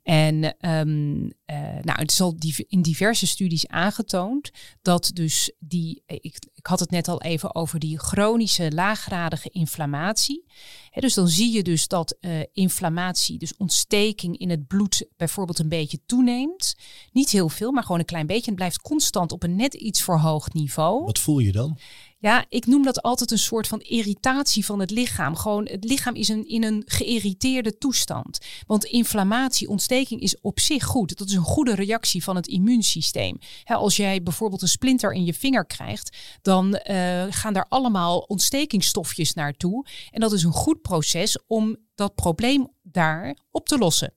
En 0.07 0.55
um, 0.61 1.23
uh, 1.25 1.57
nou, 1.83 1.99
het 1.99 2.11
is 2.11 2.21
al 2.21 2.37
in 2.69 2.83
diverse 2.83 3.27
studies 3.27 3.69
aangetoond 3.69 4.51
dat 4.83 5.11
dus 5.15 5.53
die, 5.59 6.03
ik, 6.07 6.39
ik 6.55 6.67
had 6.67 6.81
het 6.81 6.91
net 6.91 7.09
al 7.09 7.23
even 7.23 7.55
over 7.55 7.79
die 7.79 7.99
chronische 7.99 8.73
laaggradige 8.73 9.49
inflammatie. 9.51 10.45
Dus 10.93 11.15
dan 11.15 11.29
zie 11.29 11.53
je 11.53 11.63
dus 11.63 11.89
dat 11.89 12.17
uh, 12.21 12.41
inflammatie, 12.53 13.39
dus 13.39 13.57
ontsteking 13.57 14.39
in 14.39 14.51
het 14.51 14.67
bloed 14.67 15.07
bijvoorbeeld 15.17 15.59
een 15.59 15.69
beetje 15.69 16.01
toeneemt. 16.07 16.75
Niet 17.13 17.31
heel 17.31 17.49
veel, 17.49 17.73
maar 17.73 17.83
gewoon 17.83 17.99
een 17.99 18.05
klein 18.05 18.27
beetje. 18.27 18.43
En 18.43 18.49
het 18.49 18.57
blijft 18.57 18.81
constant 18.81 19.33
op 19.33 19.43
een 19.43 19.57
net 19.57 19.75
iets 19.75 20.03
verhoogd 20.03 20.55
niveau. 20.55 21.05
Wat 21.05 21.19
voel 21.19 21.39
je 21.39 21.53
dan? 21.53 21.79
Ja, 22.19 22.45
ik 22.49 22.67
noem 22.67 22.83
dat 22.83 23.03
altijd 23.03 23.31
een 23.31 23.39
soort 23.39 23.69
van 23.69 23.81
irritatie 23.81 24.65
van 24.65 24.81
het 24.81 24.91
lichaam. 24.91 25.37
Gewoon, 25.37 25.67
het 25.67 25.85
lichaam 25.85 26.15
is 26.15 26.31
in 26.31 26.65
een 26.65 26.83
geïrriteerde 26.87 27.79
toestand. 27.79 28.39
Want 28.67 28.85
inflammatie, 28.85 29.69
ontsteking 29.69 30.21
is 30.21 30.41
op 30.41 30.61
zich 30.61 30.85
goed. 30.85 31.19
Dat 31.19 31.29
is 31.29 31.35
een 31.35 31.43
goede 31.43 31.75
reactie 31.75 32.25
van 32.25 32.37
het 32.37 32.47
immuunsysteem. 32.47 33.39
als 33.65 33.97
jij 33.97 34.23
bijvoorbeeld 34.23 34.63
een 34.63 34.69
splinter 34.69 35.13
in 35.13 35.25
je 35.25 35.35
vinger 35.35 35.67
krijgt, 35.67 36.17
dan 36.43 36.81
uh, 36.91 37.25
gaan 37.31 37.53
daar 37.53 37.67
allemaal 37.69 38.19
ontstekingsstofjes 38.19 39.35
naartoe. 39.35 39.87
En 40.11 40.21
dat 40.21 40.33
is 40.33 40.43
een 40.43 40.53
goed 40.53 40.83
proces 40.83 41.39
om 41.47 41.77
dat 41.95 42.15
probleem 42.15 42.69
daar 42.83 43.37
op 43.51 43.69
te 43.69 43.79
lossen. 43.79 44.15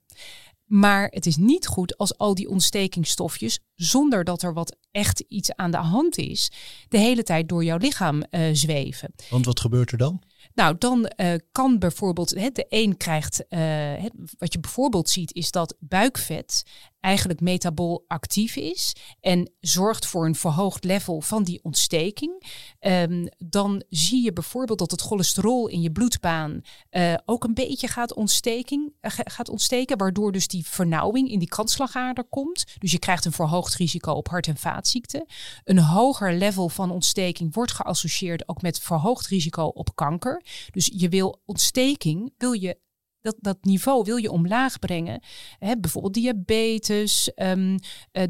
Maar 0.70 1.08
het 1.10 1.26
is 1.26 1.36
niet 1.36 1.66
goed 1.66 1.96
als 1.96 2.18
al 2.18 2.34
die 2.34 2.48
ontstekingsstofjes, 2.48 3.60
zonder 3.74 4.24
dat 4.24 4.42
er 4.42 4.52
wat 4.52 4.76
echt 4.90 5.20
iets 5.20 5.54
aan 5.54 5.70
de 5.70 5.76
hand 5.76 6.18
is, 6.18 6.50
de 6.88 6.98
hele 6.98 7.22
tijd 7.22 7.48
door 7.48 7.64
jouw 7.64 7.76
lichaam 7.76 8.22
uh, 8.30 8.48
zweven. 8.52 9.14
Want 9.30 9.44
wat 9.44 9.60
gebeurt 9.60 9.92
er 9.92 9.98
dan? 9.98 10.22
Nou, 10.54 10.76
dan 10.78 11.12
uh, 11.16 11.32
kan 11.52 11.78
bijvoorbeeld, 11.78 12.28
de 12.28 12.66
een 12.68 12.96
krijgt, 12.96 13.44
uh, 13.48 14.04
wat 14.38 14.52
je 14.52 14.60
bijvoorbeeld 14.60 15.08
ziet, 15.08 15.34
is 15.34 15.50
dat 15.50 15.76
buikvet 15.78 16.62
eigenlijk 17.00 17.40
metabool 17.40 18.04
actief 18.06 18.56
is 18.56 18.92
en 19.20 19.52
zorgt 19.60 20.06
voor 20.06 20.26
een 20.26 20.34
verhoogd 20.34 20.84
level 20.84 21.20
van 21.20 21.42
die 21.42 21.60
ontsteking. 21.62 22.42
Um, 22.80 23.28
dan 23.38 23.82
zie 23.88 24.24
je 24.24 24.32
bijvoorbeeld 24.32 24.78
dat 24.78 24.90
het 24.90 25.00
cholesterol 25.00 25.68
in 25.68 25.80
je 25.80 25.92
bloedbaan 25.92 26.60
uh, 26.90 27.14
ook 27.24 27.44
een 27.44 27.54
beetje 27.54 27.88
gaat, 27.88 28.14
ontsteking, 28.14 28.92
gaat 29.02 29.48
ontsteken, 29.48 29.98
waardoor 29.98 30.32
dus 30.32 30.46
die 30.46 30.66
vernauwing 30.66 31.30
in 31.30 31.38
die 31.38 31.48
kantslagader 31.48 32.24
komt. 32.24 32.64
Dus 32.78 32.92
je 32.92 32.98
krijgt 32.98 33.24
een 33.24 33.32
verhoogd 33.32 33.74
risico 33.74 34.12
op 34.12 34.28
hart- 34.28 34.46
en 34.46 34.56
vaatziekten. 34.56 35.26
Een 35.64 35.78
hoger 35.78 36.34
level 36.34 36.68
van 36.68 36.90
ontsteking 36.90 37.54
wordt 37.54 37.72
geassocieerd 37.72 38.48
ook 38.48 38.62
met 38.62 38.80
verhoogd 38.80 39.26
risico 39.26 39.64
op 39.64 39.94
kanker. 39.94 40.42
Dus 40.70 40.90
je 40.94 41.08
wil 41.08 41.40
ontsteking, 41.44 42.32
wil 42.38 42.52
je 42.52 42.78
dat, 43.20 43.36
dat 43.38 43.64
niveau 43.64 44.04
wil 44.04 44.16
je 44.16 44.30
omlaag 44.30 44.78
brengen. 44.78 45.22
Hè, 45.58 45.78
bijvoorbeeld 45.78 46.14
diabetes. 46.14 47.32
Um, 47.36 47.78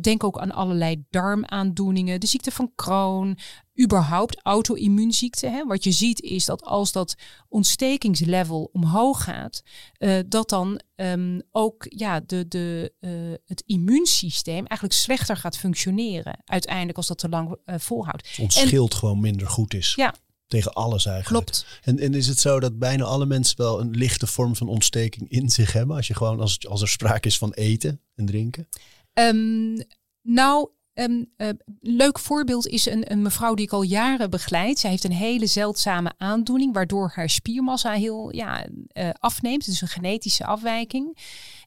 denk 0.01 0.25
ook 0.25 0.39
aan 0.39 0.53
allerlei 0.53 1.05
darmaandoeningen. 1.11 2.21
De 2.21 2.27
ziekte 2.27 2.51
van 2.51 2.73
Crohn. 2.75 3.39
Überhaupt 3.83 4.41
auto-immuunziekten. 4.43 5.67
Wat 5.67 5.85
je 5.85 5.91
ziet 5.91 6.21
is 6.21 6.45
dat 6.45 6.63
als 6.63 6.93
dat 6.93 7.15
ontstekingslevel 7.49 8.71
omhoog 8.73 9.25
gaat, 9.25 9.63
uh, 9.99 10.19
dat 10.27 10.49
dan 10.49 10.81
um, 10.97 11.43
ook 11.51 11.87
ja, 11.89 12.21
de, 12.21 12.49
de, 12.49 12.93
uh, 13.01 13.11
het 13.47 13.63
immuunsysteem 13.67 14.67
eigenlijk 14.67 15.01
slechter 15.01 15.37
gaat 15.37 15.57
functioneren. 15.57 16.43
Uiteindelijk 16.45 16.97
als 16.97 17.07
dat 17.07 17.19
te 17.19 17.29
lang 17.29 17.57
volhoudt. 17.67 18.29
Het 18.29 18.39
ons 18.39 18.61
schild 18.61 18.95
gewoon 18.95 19.21
minder 19.21 19.49
goed 19.49 19.75
is. 19.75 19.95
Ja, 19.95 20.15
tegen 20.51 20.73
alles 20.73 21.07
eigenlijk. 21.07 21.45
Klopt. 21.45 21.67
En, 21.83 21.99
en 21.99 22.15
is 22.15 22.27
het 22.27 22.41
zo 22.41 22.61
dat 22.61 22.79
bijna 22.79 23.05
alle 23.05 23.27
mensen 23.27 23.57
wel 23.57 23.81
een 23.81 23.91
lichte 23.91 24.27
vorm 24.27 24.57
van 24.57 24.69
ontsteking 24.69 25.31
in 25.31 25.51
zich 25.51 25.73
hebben? 25.73 25.97
Als, 25.97 26.07
je 26.07 26.15
gewoon, 26.15 26.41
als, 26.41 26.69
als 26.69 26.83
er 26.83 26.89
sprake 26.89 27.29
is 27.29 27.39
van 27.39 27.53
eten 27.53 28.01
en 28.15 28.27
drinken? 28.27 28.69
Um, 29.15 29.83
nou, 30.23 30.69
een 30.95 31.33
uh, 31.37 31.49
leuk 31.81 32.19
voorbeeld 32.19 32.67
is 32.67 32.87
een, 32.87 33.13
een, 33.13 33.23
mevrouw 33.23 33.55
die 33.55 33.65
ik 33.65 33.73
al 33.73 33.83
jaren 33.83 34.31
begeleid. 34.31 34.79
Zij 34.79 34.91
heeft 34.91 35.05
een 35.05 35.13
hele 35.13 35.47
zeldzame 35.47 36.13
aandoening, 36.17 36.75
waardoor 36.75 37.13
haar 37.15 37.31
spiermassa 37.31 37.93
heel 37.93 38.35
ja, 38.35 38.67
uh, 38.93 39.11
afneemt. 39.13 39.65
Het 39.65 39.75
is 39.75 39.81
een 39.81 39.89
genetische 39.89 40.45
afwijking. 40.45 41.19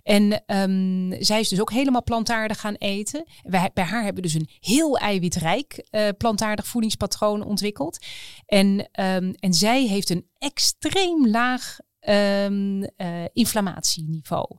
En 0.04 0.44
um, 0.48 1.16
zij 1.24 1.40
is 1.40 1.50
dus 1.50 1.62
ook 1.62 1.72
helemaal 1.72 2.04
plantaardig 2.04 2.60
gaan 2.60 2.76
eten. 2.76 3.24
Wij, 3.44 3.72
bij 3.74 3.84
haar 3.84 4.04
hebben 4.04 4.24
we 4.24 4.30
dus 4.30 4.40
een 4.40 4.50
heel 4.60 4.98
eiwitrijk 4.98 5.88
uh, 5.92 6.08
plantaardig 6.18 6.68
voedingspatroon 6.68 7.44
ontwikkeld. 7.44 8.06
En, 8.46 8.68
um, 8.80 9.34
en 9.34 9.54
zij 9.54 9.86
heeft 9.88 10.10
een 10.10 10.28
extreem 10.38 11.28
laag 11.28 11.78
um, 12.00 12.82
uh, 12.82 12.88
inflammatieniveau. 13.34 14.58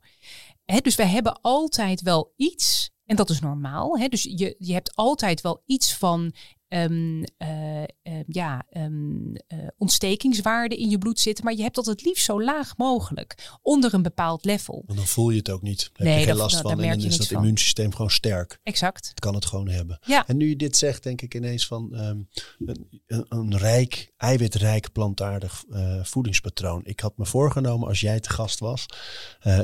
Dus 0.82 0.94
wij 0.94 1.08
hebben 1.08 1.40
altijd 1.40 2.02
wel 2.02 2.32
iets 2.36 2.92
en 3.06 3.16
dat 3.16 3.30
is 3.30 3.40
normaal. 3.40 4.08
Dus 4.08 4.22
je, 4.22 4.54
je 4.58 4.72
hebt 4.72 4.96
altijd 4.96 5.40
wel 5.40 5.62
iets 5.66 5.96
van 5.96 6.32
um, 6.74 7.24
uh, 7.38 7.82
uh, 7.82 7.86
ja, 8.26 8.66
um, 8.76 9.32
uh, 9.32 9.66
ontstekingswaarde 9.76 10.76
in 10.76 10.90
je 10.90 10.98
bloed 10.98 11.20
zitten. 11.20 11.44
Maar 11.44 11.54
je 11.54 11.62
hebt 11.62 11.74
dat 11.74 11.86
het 11.86 12.04
liefst 12.04 12.24
zo 12.24 12.42
laag 12.42 12.76
mogelijk. 12.76 13.58
Onder 13.62 13.94
een 13.94 14.02
bepaald 14.02 14.44
level. 14.44 14.84
En 14.86 14.96
dan 14.96 15.06
voel 15.06 15.30
je 15.30 15.38
het 15.38 15.50
ook 15.50 15.62
niet. 15.62 15.90
Heb 15.92 16.06
nee, 16.06 16.18
je 16.18 16.24
geen 16.24 16.36
last 16.36 16.60
van. 16.60 16.70
en 16.70 16.88
dan 16.88 17.06
is 17.06 17.16
dat 17.16 17.26
van. 17.26 17.36
immuunsysteem 17.36 17.92
gewoon 17.92 18.10
sterk. 18.10 18.58
Exact. 18.62 19.08
Het 19.08 19.20
kan 19.20 19.34
het 19.34 19.44
gewoon 19.44 19.68
hebben. 19.68 19.98
Ja. 20.06 20.26
En 20.26 20.36
nu 20.36 20.48
je 20.48 20.56
dit 20.56 20.76
zegt, 20.76 21.02
denk 21.02 21.22
ik 21.22 21.34
ineens 21.34 21.66
van 21.66 21.98
um, 21.98 22.28
een, 23.06 23.26
een, 23.28 23.56
rijk, 23.56 24.12
eiwitrijk 24.16 24.92
plantaardig 24.92 25.64
voedingspatroon. 26.02 26.80
Ik 26.84 27.00
had 27.00 27.16
me 27.16 27.26
voorgenomen 27.26 27.88
als 27.88 28.00
jij 28.00 28.20
te 28.20 28.30
gast 28.30 28.60
was. 28.60 28.86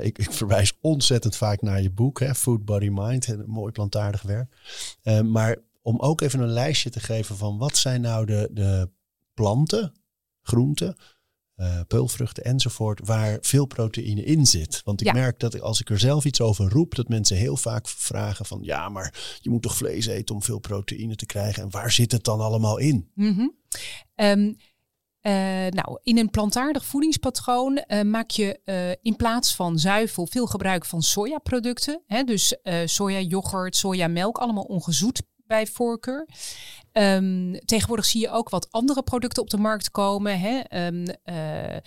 ik, 0.01 0.19
ik 0.19 0.33
verwijs 0.33 0.73
ontzettend 0.81 1.37
vaak 1.37 1.63
naar 1.63 1.83
je 1.83 1.91
boek, 1.91 2.21
hè, 2.21 2.35
Food, 2.35 2.65
Body, 2.65 2.89
Mind. 2.93 3.27
Een 3.27 3.45
mooi 3.47 3.73
plantaardig 3.73 4.23
werk. 4.23 4.57
maar 5.25 5.57
om 5.83 6.01
ook 6.01 6.21
even 6.21 6.41
een 6.41 6.53
lijstje 6.53 6.91
te 6.91 7.01
geven 7.01 7.37
van 7.37 7.59
wat 7.59 7.77
zijn 7.77 8.01
nou 8.01 8.27
de, 8.27 8.49
de 8.53 8.91
planten, 9.35 9.93
groenten, 10.43 10.97
uh, 11.57 11.81
peulvruchten 11.87 12.45
enzovoort, 12.45 13.01
waar 13.05 13.39
veel 13.41 13.67
proteïne 13.67 14.25
in 14.25 14.47
zit. 14.47 14.81
Want 14.85 15.01
ik 15.01 15.13
merk 15.13 15.41
dat 15.41 15.61
als 15.61 15.81
ik 15.81 15.91
er 15.91 15.99
zelf 15.99 16.25
iets 16.25 16.41
over 16.41 16.71
roep, 16.71 16.95
dat 16.95 17.09
mensen 17.09 17.37
heel 17.37 17.57
vaak 17.57 17.89
vragen 17.89 18.47
van 18.47 18.59
ja, 18.63 18.89
maar 18.89 19.39
je 19.41 19.51
moet 19.51 19.63
toch 19.63 19.77
vlees 19.77 20.07
eten 20.07 20.35
om 20.35 20.43
veel 20.43 20.59
proteïne 20.59 21.17
te 21.17 21.27
krijgen. 21.27 21.63
En 21.63 21.71
waar 21.71 21.91
zit 21.91 22.13
het 22.13 22.25
dan 22.25 22.41
allemaal 22.41 22.79
in? 22.79 23.11
Mm 23.15 23.35
-hmm. 23.35 23.55
um, 24.15 24.57
uh, 25.23 25.33
nou, 25.67 25.99
in 26.03 26.19
een 26.19 26.31
plantaardig 26.31 26.85
voedingspatroon 26.85 27.85
uh, 27.87 28.03
maak 28.03 28.31
je 28.31 28.61
uh, 28.65 28.91
in 29.03 29.17
plaats 29.17 29.55
van 29.55 29.79
zuivel 29.79 30.27
veel 30.27 30.47
gebruik 30.47 30.85
van 30.85 31.03
sojaproducten. 31.03 32.03
Hè, 32.07 32.23
dus 32.23 32.57
soja, 32.85 33.21
yoghurt, 33.21 33.77
sojamelk, 33.77 34.39
allemaal 34.39 34.65
ongezoet 34.65 35.23
bij 35.51 35.67
voorkeur. 35.67 36.27
Um, 36.93 37.59
tegenwoordig 37.65 38.05
zie 38.05 38.21
je 38.21 38.31
ook 38.31 38.49
wat 38.49 38.69
andere 38.71 39.03
producten 39.03 39.43
op 39.43 39.51
de 39.51 39.57
markt 39.57 39.91
komen. 39.91 40.41
Hè? 40.41 40.87
Um, 40.87 41.05
uh, 41.25 41.73
uh, 41.75 41.81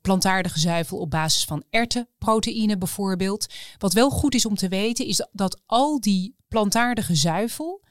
plantaardige 0.00 0.58
zuivel 0.58 0.98
op 0.98 1.10
basis 1.10 1.44
van 1.44 1.64
erwtenproteïne 1.70 2.78
bijvoorbeeld. 2.78 3.46
Wat 3.78 3.92
wel 3.92 4.10
goed 4.10 4.34
is 4.34 4.46
om 4.46 4.54
te 4.54 4.68
weten 4.68 5.06
is 5.06 5.26
dat 5.32 5.60
al 5.66 6.00
die 6.00 6.36
plantaardige 6.48 7.14
zuivel 7.14 7.82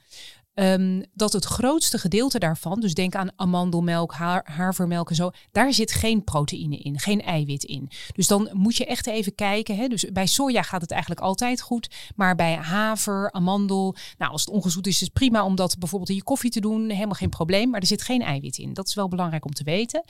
Um, 0.54 1.04
dat 1.14 1.32
het 1.32 1.44
grootste 1.44 1.98
gedeelte 1.98 2.38
daarvan, 2.38 2.80
dus 2.80 2.94
denk 2.94 3.14
aan 3.14 3.32
amandelmelk, 3.36 4.12
havermelk 4.44 5.08
en 5.08 5.14
zo, 5.14 5.30
daar 5.50 5.72
zit 5.72 5.92
geen 5.92 6.24
proteïne 6.24 6.78
in, 6.78 6.98
geen 6.98 7.22
eiwit 7.22 7.64
in. 7.64 7.90
Dus 8.14 8.26
dan 8.26 8.50
moet 8.52 8.76
je 8.76 8.86
echt 8.86 9.06
even 9.06 9.34
kijken. 9.34 9.76
Hè? 9.76 9.86
Dus 9.86 10.04
bij 10.12 10.26
soja 10.26 10.62
gaat 10.62 10.80
het 10.80 10.90
eigenlijk 10.90 11.20
altijd 11.20 11.60
goed, 11.60 11.90
maar 12.16 12.34
bij 12.34 12.54
haver, 12.54 13.32
amandel, 13.32 13.96
nou 14.18 14.32
als 14.32 14.40
het 14.40 14.54
ongezoet 14.54 14.86
is, 14.86 14.94
is 14.94 15.00
het 15.00 15.12
prima 15.12 15.44
om 15.44 15.54
dat 15.54 15.78
bijvoorbeeld 15.78 16.10
in 16.10 16.16
je 16.16 16.22
koffie 16.22 16.50
te 16.50 16.60
doen, 16.60 16.90
helemaal 16.90 17.14
geen 17.14 17.28
probleem, 17.28 17.70
maar 17.70 17.80
er 17.80 17.86
zit 17.86 18.02
geen 18.02 18.22
eiwit 18.22 18.58
in. 18.58 18.72
Dat 18.72 18.88
is 18.88 18.94
wel 18.94 19.08
belangrijk 19.08 19.44
om 19.44 19.52
te 19.52 19.64
weten. 19.64 20.04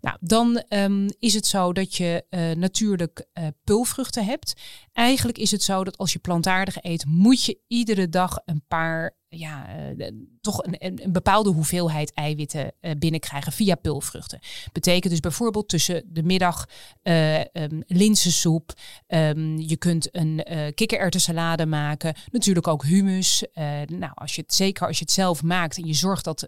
Nou, 0.00 0.16
dan 0.20 0.62
um, 0.68 1.08
is 1.18 1.34
het 1.34 1.46
zo 1.46 1.72
dat 1.72 1.94
je 1.94 2.24
uh, 2.30 2.50
natuurlijk 2.50 3.26
uh, 3.34 3.46
pulvruchten 3.64 4.24
hebt. 4.24 4.52
Eigenlijk 4.92 5.38
is 5.38 5.50
het 5.50 5.62
zo 5.62 5.84
dat 5.84 5.98
als 5.98 6.12
je 6.12 6.18
plantaardig 6.18 6.82
eet, 6.82 7.04
moet 7.06 7.44
je 7.44 7.58
iedere 7.66 8.08
dag 8.08 8.38
een 8.44 8.64
paar 8.68 9.16
ja, 9.28 9.66
uh, 9.96 10.08
toch 10.40 10.64
een, 10.64 10.76
een, 10.78 11.12
bepaalde 11.12 11.50
hoeveelheid 11.50 12.12
eiwitten 12.12 12.72
uh, 12.80 12.90
binnenkrijgen 12.98 13.52
via 13.52 13.74
pulvruchten. 13.74 14.38
Betekent 14.72 15.12
dus 15.12 15.20
bijvoorbeeld 15.20 15.68
tussen 15.68 16.02
de 16.06 16.22
middag 16.22 16.68
uh, 17.02 17.40
um, 17.40 17.82
linzensoep. 17.86 18.72
Um, 19.06 19.58
je 19.58 19.76
kunt 19.76 20.16
een 20.16 20.44
kikkererwtensalade 20.74 21.66
maken. 21.66 22.14
Natuurlijk 22.30 22.66
ook 22.66 22.84
hummus. 22.84 23.44
nou, 23.86 24.12
als 24.14 24.34
je 24.34 24.42
het, 24.42 24.54
zeker 24.54 24.86
als 24.86 24.98
je 24.98 25.04
het 25.04 25.12
zelf 25.12 25.42
maakt 25.42 25.76
en 25.76 25.86
je 25.86 25.94
zorgt 25.94 26.24
dat 26.24 26.46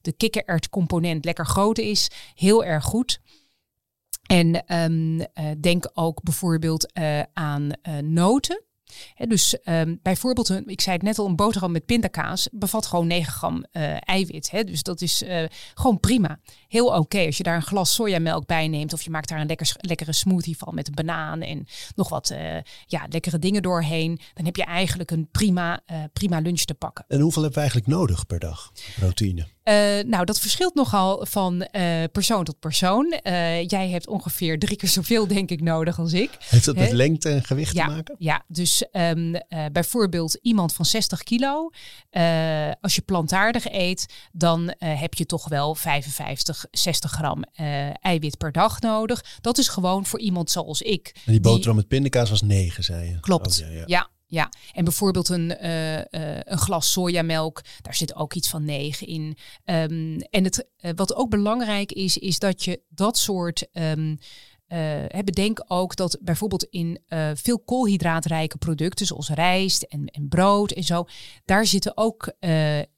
de 0.00 0.12
kikkererwtcomponent 0.16 1.24
lekker 1.24 1.46
groot 1.46 1.78
is, 1.78 2.10
heel 2.34 2.64
erg 2.64 2.84
goed. 2.84 3.20
En 4.26 4.74
um, 4.82 5.26
denk 5.60 5.90
ook 5.94 6.22
bijvoorbeeld 6.22 6.92
aan 7.32 7.70
noten 8.00 8.62
dus 9.28 9.56
um, 9.64 9.98
bijvoorbeeld, 10.02 10.48
een, 10.48 10.66
ik 10.66 10.80
zei 10.80 10.96
het 10.96 11.04
net 11.04 11.18
al, 11.18 11.26
een 11.26 11.36
boterham 11.36 11.72
met 11.72 11.86
pindakaas 11.86 12.48
bevat 12.52 12.86
gewoon 12.86 13.06
9 13.06 13.32
gram 13.32 13.64
uh, 13.72 13.96
eiwit. 14.00 14.50
Hè? 14.50 14.64
Dus 14.64 14.82
dat 14.82 15.00
is 15.00 15.22
uh, 15.22 15.44
gewoon 15.74 16.00
prima. 16.00 16.38
Heel 16.68 16.86
oké 16.86 17.26
als 17.26 17.36
je 17.36 17.42
daar 17.42 17.56
een 17.56 17.62
glas 17.62 17.94
sojamelk 17.94 18.46
bij 18.46 18.68
neemt 18.68 18.92
of 18.92 19.02
je 19.02 19.10
maakt 19.10 19.28
daar 19.28 19.40
een 19.40 19.46
lekker, 19.46 19.72
lekkere 19.76 20.12
smoothie 20.12 20.56
van 20.56 20.74
met 20.74 20.88
een 20.88 20.94
banaan 20.94 21.40
en 21.40 21.66
nog 21.94 22.08
wat 22.08 22.30
uh, 22.30 22.38
ja, 22.86 23.06
lekkere 23.08 23.38
dingen 23.38 23.62
doorheen. 23.62 24.20
Dan 24.34 24.44
heb 24.44 24.56
je 24.56 24.64
eigenlijk 24.64 25.10
een 25.10 25.28
prima, 25.30 25.80
prima 26.12 26.38
lunch 26.38 26.60
te 26.60 26.74
pakken. 26.74 27.04
En 27.08 27.20
hoeveel 27.20 27.42
hebben 27.42 27.62
we 27.62 27.68
eigenlijk 27.68 27.98
nodig 27.98 28.26
per 28.26 28.38
dag 28.38 28.72
proteïne? 28.96 29.46
Uh, 29.64 29.74
nou, 30.04 30.24
dat 30.24 30.40
verschilt 30.40 30.74
nogal 30.74 31.26
van 31.26 31.54
uh, 31.72 32.02
persoon 32.12 32.44
tot 32.44 32.58
persoon. 32.58 33.20
Uh, 33.22 33.66
jij 33.66 33.88
hebt 33.88 34.08
ongeveer 34.08 34.58
drie 34.58 34.76
keer 34.76 34.88
zoveel, 34.88 35.26
denk 35.26 35.50
ik, 35.50 35.60
nodig 35.60 35.98
als 35.98 36.12
ik. 36.12 36.30
Heeft 36.38 36.64
dat 36.64 36.76
met 36.76 36.92
lengte 36.92 37.28
en 37.28 37.44
gewicht 37.44 37.74
ja, 37.74 37.86
te 37.86 37.90
maken? 37.90 38.14
Ja, 38.18 38.44
dus 38.48 38.84
um, 38.92 39.34
bijvoorbeeld 39.72 40.38
iemand 40.42 40.72
van 40.72 40.84
60 40.84 41.22
kilo. 41.22 41.70
als 42.80 42.94
je 42.94 43.02
plantaardig 43.04 43.72
eet, 43.72 44.06
dan 44.32 44.74
heb 44.78 45.14
je 45.14 45.26
toch 45.26 45.48
wel 45.48 45.74
55, 45.74 46.64
60 46.70 47.10
gram 47.10 47.44
eiwit 48.00 48.38
per 48.38 48.52
dag 48.52 48.80
nodig. 48.80 49.24
Dat 49.40 49.58
is 49.58 49.68
gewoon 49.68 50.06
voor 50.06 50.20
iemand 50.20 50.50
zoals 50.50 50.82
ik. 50.82 51.12
En 51.26 51.32
die 51.32 51.40
boterham 51.40 51.72
die... 51.72 51.74
met 51.74 51.88
pindakaas 51.88 52.30
was 52.30 52.42
9, 52.42 52.84
zei 52.84 53.08
je? 53.08 53.20
Klopt, 53.20 53.62
oh, 53.62 53.68
ja, 53.68 53.72
ja. 53.72 53.84
ja. 53.86 54.10
Ja, 54.32 54.48
en 54.72 54.84
bijvoorbeeld 54.84 55.28
een, 55.28 55.56
uh, 55.62 55.96
uh, 55.96 56.02
een 56.44 56.58
glas 56.58 56.92
sojamelk, 56.92 57.62
daar 57.82 57.94
zit 57.94 58.14
ook 58.14 58.34
iets 58.34 58.48
van 58.48 58.64
9 58.64 59.06
in. 59.06 59.36
Um, 59.64 60.18
en 60.20 60.44
het, 60.44 60.68
uh, 60.80 60.90
wat 60.94 61.14
ook 61.14 61.30
belangrijk 61.30 61.92
is, 61.92 62.18
is 62.18 62.38
dat 62.38 62.64
je 62.64 62.82
dat 62.88 63.18
soort. 63.18 63.66
Um, 63.72 64.18
bedenk 65.24 65.64
ook 65.66 65.96
dat 65.96 66.18
bijvoorbeeld 66.20 66.66
in 66.70 67.00
veel 67.34 67.58
koolhydraatrijke 67.58 68.58
producten, 68.58 69.06
zoals 69.06 69.28
rijst 69.28 69.82
en, 69.82 70.06
en 70.06 70.28
brood 70.28 70.70
en 70.70 70.84
zo, 70.84 71.04
daar 71.44 71.66
zitten 71.66 71.96
ook 71.96 72.32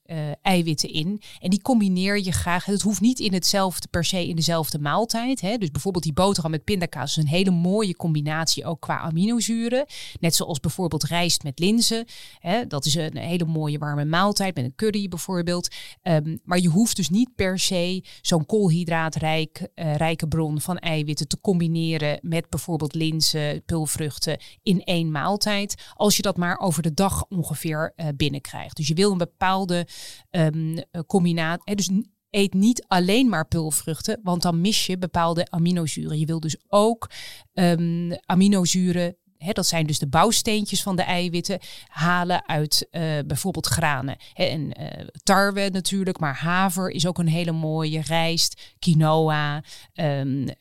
uh, 0.07 0.17
eiwitten 0.43 0.93
in. 0.93 1.23
En 1.41 1.51
die 1.51 1.63
combineer 1.63 2.21
je 2.21 2.33
graag. 2.33 2.65
Het 2.65 2.83
hoeft 2.83 3.01
niet 3.01 3.21
in 3.21 3.33
hetzelfde 3.33 3.89
per 3.89 4.05
se 4.05 4.29
in 4.29 4.37
dezelfde 4.37 4.79
maaltijd. 4.79 5.41
Hè. 5.41 5.57
Dus 5.57 5.71
bijvoorbeeld 5.71 6.05
die 6.05 6.13
boterham 6.13 6.51
met 6.51 6.65
pindakaas 6.65 7.17
is 7.17 7.23
een 7.23 7.29
hele 7.29 7.51
mooie 7.51 7.97
combinatie 7.97 8.65
ook 8.65 8.81
qua 8.81 8.99
aminozuren. 8.99 9.87
Net 10.21 10.35
zoals 10.35 10.61
bijvoorbeeld 10.61 11.05
rijst 11.05 11.43
met 11.43 11.59
linzen. 11.59 12.05
Hè. 12.39 12.67
Dat 12.67 12.85
is 12.85 12.95
een 12.95 13.17
hele 13.17 13.45
mooie 13.45 13.79
warme 13.79 14.05
maaltijd 14.05 14.55
met 14.55 14.65
een 14.65 14.75
curry 14.75 15.09
bijvoorbeeld. 15.09 15.75
Um, 16.03 16.41
maar 16.45 16.59
je 16.59 16.69
hoeft 16.69 16.97
dus 16.97 17.09
niet 17.09 17.35
per 17.35 17.59
se 17.59 18.05
zo'n 18.21 18.47
koolhydraatrijke 18.47 19.71
uh, 19.75 19.97
rijke 19.97 20.29
bron 20.29 20.61
van 20.61 20.79
eiwitten 20.79 21.29
te 21.29 21.41
combineren 21.41 22.19
met 22.23 22.49
bijvoorbeeld 22.49 22.95
linzen, 22.95 23.63
pulvruchten 23.65 24.39
in 24.63 24.83
één 24.85 25.11
maaltijd. 25.11 25.75
Als 25.95 26.17
je 26.17 26.23
dat 26.23 26.37
maar 26.37 26.59
over 26.59 26.83
de 26.83 26.95
dag 26.95 27.25
ongeveer 27.29 27.93
uh, 27.97 28.07
binnenkrijgt. 28.17 28.77
Dus 28.77 28.89
je 28.89 28.95
wil 28.95 29.13
een 29.13 29.19
bepaalde 29.19 29.87
um, 30.31 30.77
combinatie. 31.07 31.77
Dus 31.77 31.91
eet 32.31 32.55
niet 32.55 32.85
alleen 32.87 33.29
maar 33.29 33.49
pulvruchten, 33.49 34.21
want 34.23 34.43
dan 34.43 34.61
mis 34.61 34.87
je 34.87 34.99
bepaalde 34.99 35.51
aminozuren. 35.51 36.19
Je 36.19 36.27
wil 36.27 36.41
dus 36.41 36.57
ook 36.69 37.11
um, 37.53 38.13
aminozuren 38.27 39.17
dat 39.53 39.67
zijn 39.67 39.87
dus 39.87 39.99
de 39.99 40.09
bouwsteentjes 40.09 40.83
van 40.83 40.97
de 40.97 41.03
eiwitten, 41.03 41.59
halen 41.87 42.49
uit 42.49 42.87
uh, 42.91 43.01
bijvoorbeeld 43.27 43.67
granen. 43.67 44.17
en 44.35 44.81
uh, 44.81 45.07
tarwe 45.23 45.69
natuurlijk, 45.73 46.19
maar 46.19 46.37
haver 46.37 46.91
is 46.91 47.07
ook 47.07 47.19
een 47.19 47.29
hele 47.29 47.53
mooie. 47.53 48.01
Rijst, 48.01 48.75
quinoa 48.79 49.63
uh, 49.95 50.19
en, 50.19 50.57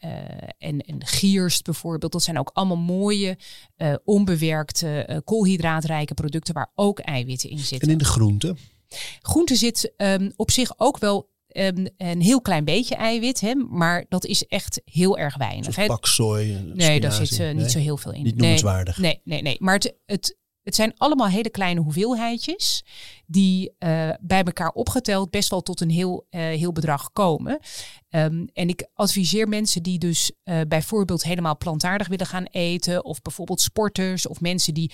en 0.58 1.06
gierst 1.06 1.64
bijvoorbeeld. 1.64 2.12
Dat 2.12 2.24
zijn 2.24 2.40
ook 2.40 2.50
allemaal 2.54 2.78
mooie, 2.78 3.38
onbewerkte, 4.04 5.22
koolhydraatrijke 5.26 6.14
producten 6.14 6.54
waar 6.54 6.72
ook 6.76 7.00
eiwitten 7.00 7.50
in 7.50 7.60
zitten. 7.60 7.88
En 7.88 7.94
in 7.94 7.98
de 7.98 8.06
groenten? 8.06 8.58
Groente 9.22 9.56
zit 9.56 9.94
um, 9.98 10.32
op 10.36 10.52
zich 10.52 10.74
ook 10.78 10.98
wel 10.98 11.30
um, 11.54 11.88
een 11.98 12.22
heel 12.22 12.42
klein 12.42 12.66
beetje 12.66 12.96
eiwit, 12.96 13.40
hè, 13.40 13.56
maar 13.56 14.06
dat 14.10 14.26
is 14.26 14.46
echt 14.46 14.82
heel 14.86 15.18
erg 15.18 15.38
weinig. 15.38 15.74
Zoals 15.74 15.90
paksoi, 15.90 16.72
Nee, 16.74 17.00
daar 17.00 17.12
zit 17.12 17.32
uh, 17.32 17.38
nee? 17.38 17.54
niet 17.54 17.72
zo 17.72 17.80
heel 17.80 17.98
veel 17.98 18.12
in. 18.12 18.24
Niet 18.24 18.36
noemenswaardig. 18.36 18.98
Nee, 18.98 19.12
nee, 19.12 19.22
nee. 19.24 19.42
nee. 19.42 19.58
Maar 19.60 19.74
het, 19.74 19.96
het, 20.06 20.38
het 20.64 20.76
zijn 20.76 20.94
allemaal 20.98 21.28
hele 21.28 21.50
kleine 21.50 21.82
hoeveelheidjes 21.82 22.84
die 23.26 23.70
uh, 23.80 24.10
bij 24.20 24.44
elkaar 24.44 24.72
opgeteld 24.72 25.30
best 25.30 25.50
wel 25.50 25.62
tot 25.62 25.82
een 25.82 25.90
heel, 25.90 26.26
uh, 26.32 26.42
heel 26.42 26.72
bedrag 26.72 27.12
komen. 27.12 27.60
Um, 28.10 28.50
en 28.54 28.70
ik 28.70 28.88
adviseer 28.94 29.48
mensen 29.48 29.84
die 29.84 30.00
dus 30.00 30.32
uh, 30.44 30.60
bijvoorbeeld 30.68 31.24
helemaal 31.24 31.58
plantaardig 31.58 32.08
willen 32.08 32.26
gaan 32.26 32.44
eten, 32.44 33.06
of 33.06 33.22
bijvoorbeeld 33.22 33.62
sporters 33.62 34.28
of 34.28 34.42
mensen 34.42 34.74
die 34.74 34.92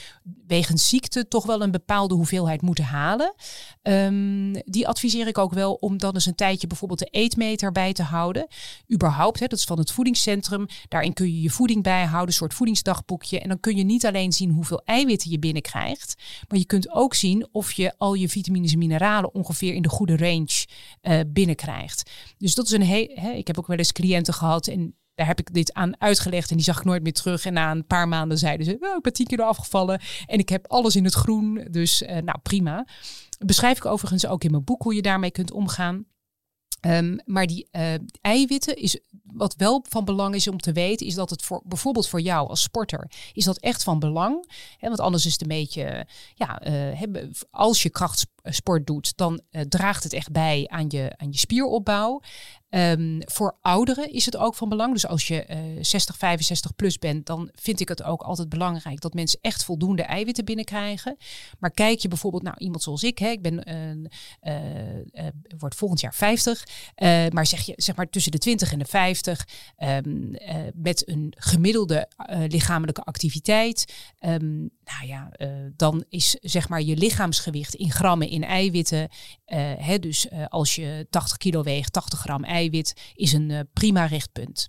wegens 0.48 0.90
ziekte 0.90 1.28
toch 1.28 1.46
wel 1.46 1.62
een 1.62 1.72
bepaalde 1.72 2.16
hoeveelheid 2.16 2.62
moeten 2.62 2.84
halen. 2.84 3.34
Um, 3.82 4.54
die 4.54 4.88
adviseer 4.88 5.28
ik 5.28 5.38
ook 5.38 5.54
wel 5.54 5.74
om 5.74 5.98
dan 5.98 6.14
eens 6.14 6.26
een 6.26 6.36
tijdje 6.36 6.68
bijvoorbeeld 6.68 7.00
de 7.00 7.06
eetmeter 7.06 7.72
bij 7.72 7.94
te 7.94 8.04
houden. 8.04 8.48
Überhaupt, 8.94 9.40
hè, 9.40 9.48
dat 9.48 9.60
is 9.60 9.66
van 9.66 9.80
het 9.80 9.92
voedingscentrum. 9.92 10.66
Daarin 10.88 11.14
kun 11.14 11.26
je 11.26 11.42
je 11.42 11.50
voeding 11.50 11.84
bijhouden, 11.84 12.28
een 12.28 12.34
soort 12.34 12.54
voedingsdagboekje. 12.54 13.40
En 13.40 13.48
dan 13.48 13.60
kun 13.60 13.76
je 13.76 13.84
niet 13.84 14.06
alleen 14.06 14.34
zien 14.34 14.52
hoeveel 14.52 14.82
eiwitten 14.86 15.32
je 15.32 15.40
binnenkrijgt, 15.40 16.22
maar 16.48 16.60
je 16.60 16.66
kunt 16.66 16.92
ook 16.92 17.14
zien 17.14 17.48
of 17.52 17.72
je 17.72 17.94
al 17.98 18.14
je 18.20 18.30
vitamines 18.30 18.72
en 18.72 18.78
mineralen 18.78 19.34
ongeveer 19.34 19.74
in 19.74 19.82
de 19.82 19.90
goede 19.90 20.18
range 20.18 20.66
uh, 21.02 21.20
binnenkrijgt. 21.28 22.12
Dus 22.38 22.56
dat 22.56 22.66
is 22.66 22.72
een 22.72 22.82
heel. 22.82 23.36
Ik 23.36 23.48
heb 23.48 23.58
ook 23.58 23.68
wel 23.68 23.78
eens 23.78 23.92
cliënten 23.92 24.34
gehad 24.34 24.68
en 24.68 24.96
daar 25.16 25.28
heb 25.28 25.40
ik 25.40 25.54
dit 25.54 25.74
aan 25.74 26.02
uitgelegd 26.02 26.50
en 26.50 26.56
die 26.56 26.66
zag 26.66 26.78
ik 26.78 26.84
nooit 26.84 27.04
meer 27.04 27.14
terug. 27.14 27.46
En 27.46 27.54
na 27.54 27.72
een 27.72 27.88
paar 27.88 28.08
maanden 28.08 28.38
zeiden 28.38 28.66
ze, 28.66 28.78
oh, 28.80 28.96
ik 28.96 29.02
ben 29.02 29.14
tien 29.14 29.26
kilo 29.26 29.44
afgevallen 29.44 30.02
en 30.26 30.40
ik 30.40 30.50
heb 30.50 30.68
alles 30.68 30.96
in 30.96 31.04
het 31.04 31.14
groen. 31.14 31.68
Dus 31.72 32.02
uh, 32.02 32.10
nou 32.10 32.40
prima. 32.44 32.88
Beschrijf 33.46 33.78
ik 33.78 33.86
overigens 33.86 34.26
ook 34.26 34.44
in 34.44 34.52
mijn 34.52 34.64
boek 34.64 34.84
hoe 34.84 34.96
je 34.96 35.02
daarmee 35.02 35.32
kunt 35.32 35.52
omgaan. 35.52 36.06
Um, 36.82 37.20
maar 37.26 37.48
die 37.48 37.68
uh, 37.72 37.94
eiwitten 38.22 38.76
is 38.76 39.00
wat 39.24 39.56
wel 39.56 39.86
van 39.90 40.06
belang 40.06 40.36
is 40.36 40.48
om 40.48 40.58
te 40.58 40.72
weten, 40.72 41.08
is 41.08 41.14
dat 41.14 41.30
het 41.30 41.42
voor 41.42 41.62
bijvoorbeeld 41.66 42.08
voor 42.08 42.22
jou 42.22 42.50
als 42.50 42.62
sporter 42.62 43.12
is 43.34 43.46
dat 43.46 43.58
echt 43.58 43.84
van 43.84 44.00
belang. 44.00 44.52
Hè, 44.78 44.88
want 44.88 45.00
anders 45.00 45.26
is 45.26 45.32
het 45.32 45.42
een 45.42 45.48
beetje, 45.48 46.08
ja, 46.36 46.68
uh, 46.68 47.30
als 47.52 47.84
je 47.84 47.90
krachtsport 47.90 48.88
doet, 48.88 49.18
dan 49.18 49.42
uh, 49.52 49.62
draagt 49.62 50.04
het 50.04 50.14
echt 50.14 50.32
bij 50.32 50.68
aan 50.68 50.86
je, 50.88 51.14
aan 51.18 51.32
je 51.32 51.38
spieropbouw. 51.38 52.22
Um, 52.72 53.20
voor 53.26 53.58
ouderen 53.62 54.14
is 54.14 54.26
het 54.26 54.38
ook 54.38 54.56
van 54.56 54.70
belang. 54.70 54.94
Dus 54.94 55.08
als 55.08 55.28
je 55.28 55.46
uh, 55.50 55.58
60, 55.82 56.18
65 56.18 56.76
plus 56.76 56.98
bent, 56.98 57.26
dan 57.26 57.50
vind 57.54 57.80
ik 57.80 57.88
het 57.88 58.04
ook 58.04 58.22
altijd 58.22 58.50
belangrijk 58.50 59.02
dat 59.02 59.14
mensen 59.14 59.40
echt 59.42 59.64
voldoende 59.64 60.04
eiwitten 60.04 60.46
binnenkrijgen. 60.46 61.18
Maar 61.60 61.72
kijk 61.72 62.00
je 62.00 62.08
bijvoorbeeld 62.08 62.44
naar 62.44 62.60
iemand 62.60 62.84
zoals 62.84 63.04
ik, 63.04 63.18
hè, 63.18 63.28
ik 63.28 63.42
ben, 63.42 63.64
uh, 64.44 65.28
word 65.58 65.76
volgend 65.76 66.00
jaar 66.00 66.14
50, 66.16 66.64
maar 67.34 67.46
zeg 67.46 67.62
je 67.62 67.74
zeg 67.76 67.96
maar 67.96 68.10
tussen 68.10 68.32
de 68.32 68.38
20 68.38 68.72
en 68.72 68.80
de 68.80 68.86
50, 68.86 69.48
um, 69.78 70.36
met 70.74 71.10
een 71.10 71.34
gemiddelde 71.38 72.08
lichamelijke 72.48 73.04
activiteit, 73.04 73.94
um, 74.20 74.70
nou 74.84 75.08
ja, 75.08 75.32
dan 75.76 76.04
is 76.10 76.38
zeg 76.42 76.70
maar 76.70 76.82
je 76.82 76.96
lichaamsgewicht 76.98 77.76
in 77.76 77.92
grammen 77.92 78.30
in 78.30 78.44
eiwitten. 78.44 79.10
Hè, 79.78 80.00
dus 80.00 80.28
als 80.48 80.76
je 80.76 81.08
80 81.10 81.38
kilo 81.38 81.64
weegt, 81.64 81.94
80 81.94 82.20
gram 82.20 82.44
eiwitten 82.44 82.58
eiwit 82.60 82.94
is 83.16 83.34
een 83.34 83.50
uh, 83.50 83.60
prima 83.74 84.06
richtpunt. 84.06 84.68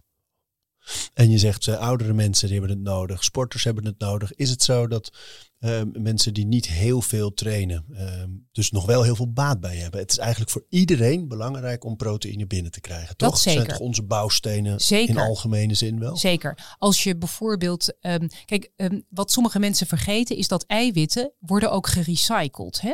En 1.15 1.31
je 1.31 1.39
zegt, 1.39 1.67
uh, 1.67 1.79
oudere 1.79 2.13
mensen 2.13 2.49
die 2.49 2.59
hebben 2.59 2.77
het 2.77 2.85
nodig, 2.85 3.25
sporters 3.25 3.65
hebben 3.65 3.85
het 3.85 3.99
nodig. 3.99 4.35
Is 4.35 4.51
het 4.51 4.63
zo 4.63 4.87
dat 4.87 5.13
uh, 5.61 5.81
mensen 5.93 6.35
die 6.35 6.47
niet 6.47 6.69
heel 6.69 7.03
veel 7.03 7.35
trainen, 7.35 7.85
ehm, 7.95 8.29
dus 8.53 8.71
nog 8.71 8.87
wel 8.87 9.03
heel 9.03 9.17
veel 9.17 9.33
baat 9.33 9.61
bij 9.61 9.77
hebben? 9.77 10.01
Het 10.01 10.11
is 10.11 10.19
eigenlijk 10.19 10.51
voor 10.51 10.65
iedereen 10.69 11.29
belangrijk 11.29 11.85
om 11.85 11.97
proteïne 11.97 12.47
binnen 12.47 12.73
te 12.73 12.81
krijgen, 12.81 13.17
toch? 13.17 13.31
Dat 13.31 13.41
zeker. 13.41 13.61
zijn 13.61 13.73
toch 13.73 13.87
onze 13.87 14.03
bouwstenen 14.03 14.81
zeker. 14.81 15.15
in 15.15 15.21
algemene 15.21 15.75
zin 15.75 15.99
wel? 15.99 16.17
Zeker. 16.17 16.75
Als 16.79 17.03
je 17.03 17.17
bijvoorbeeld, 17.17 17.97
um, 18.01 18.29
kijk, 18.45 18.71
um, 18.77 19.05
wat 19.09 19.33
sommige 19.33 19.59
mensen 19.59 19.87
vergeten 19.87 20.37
is 20.37 20.49
dat 20.49 20.65
eiwitten 20.67 21.33
worden 21.39 21.71
ook 21.73 21.87
gerecycled. 21.87 22.81
Hè? 22.81 22.93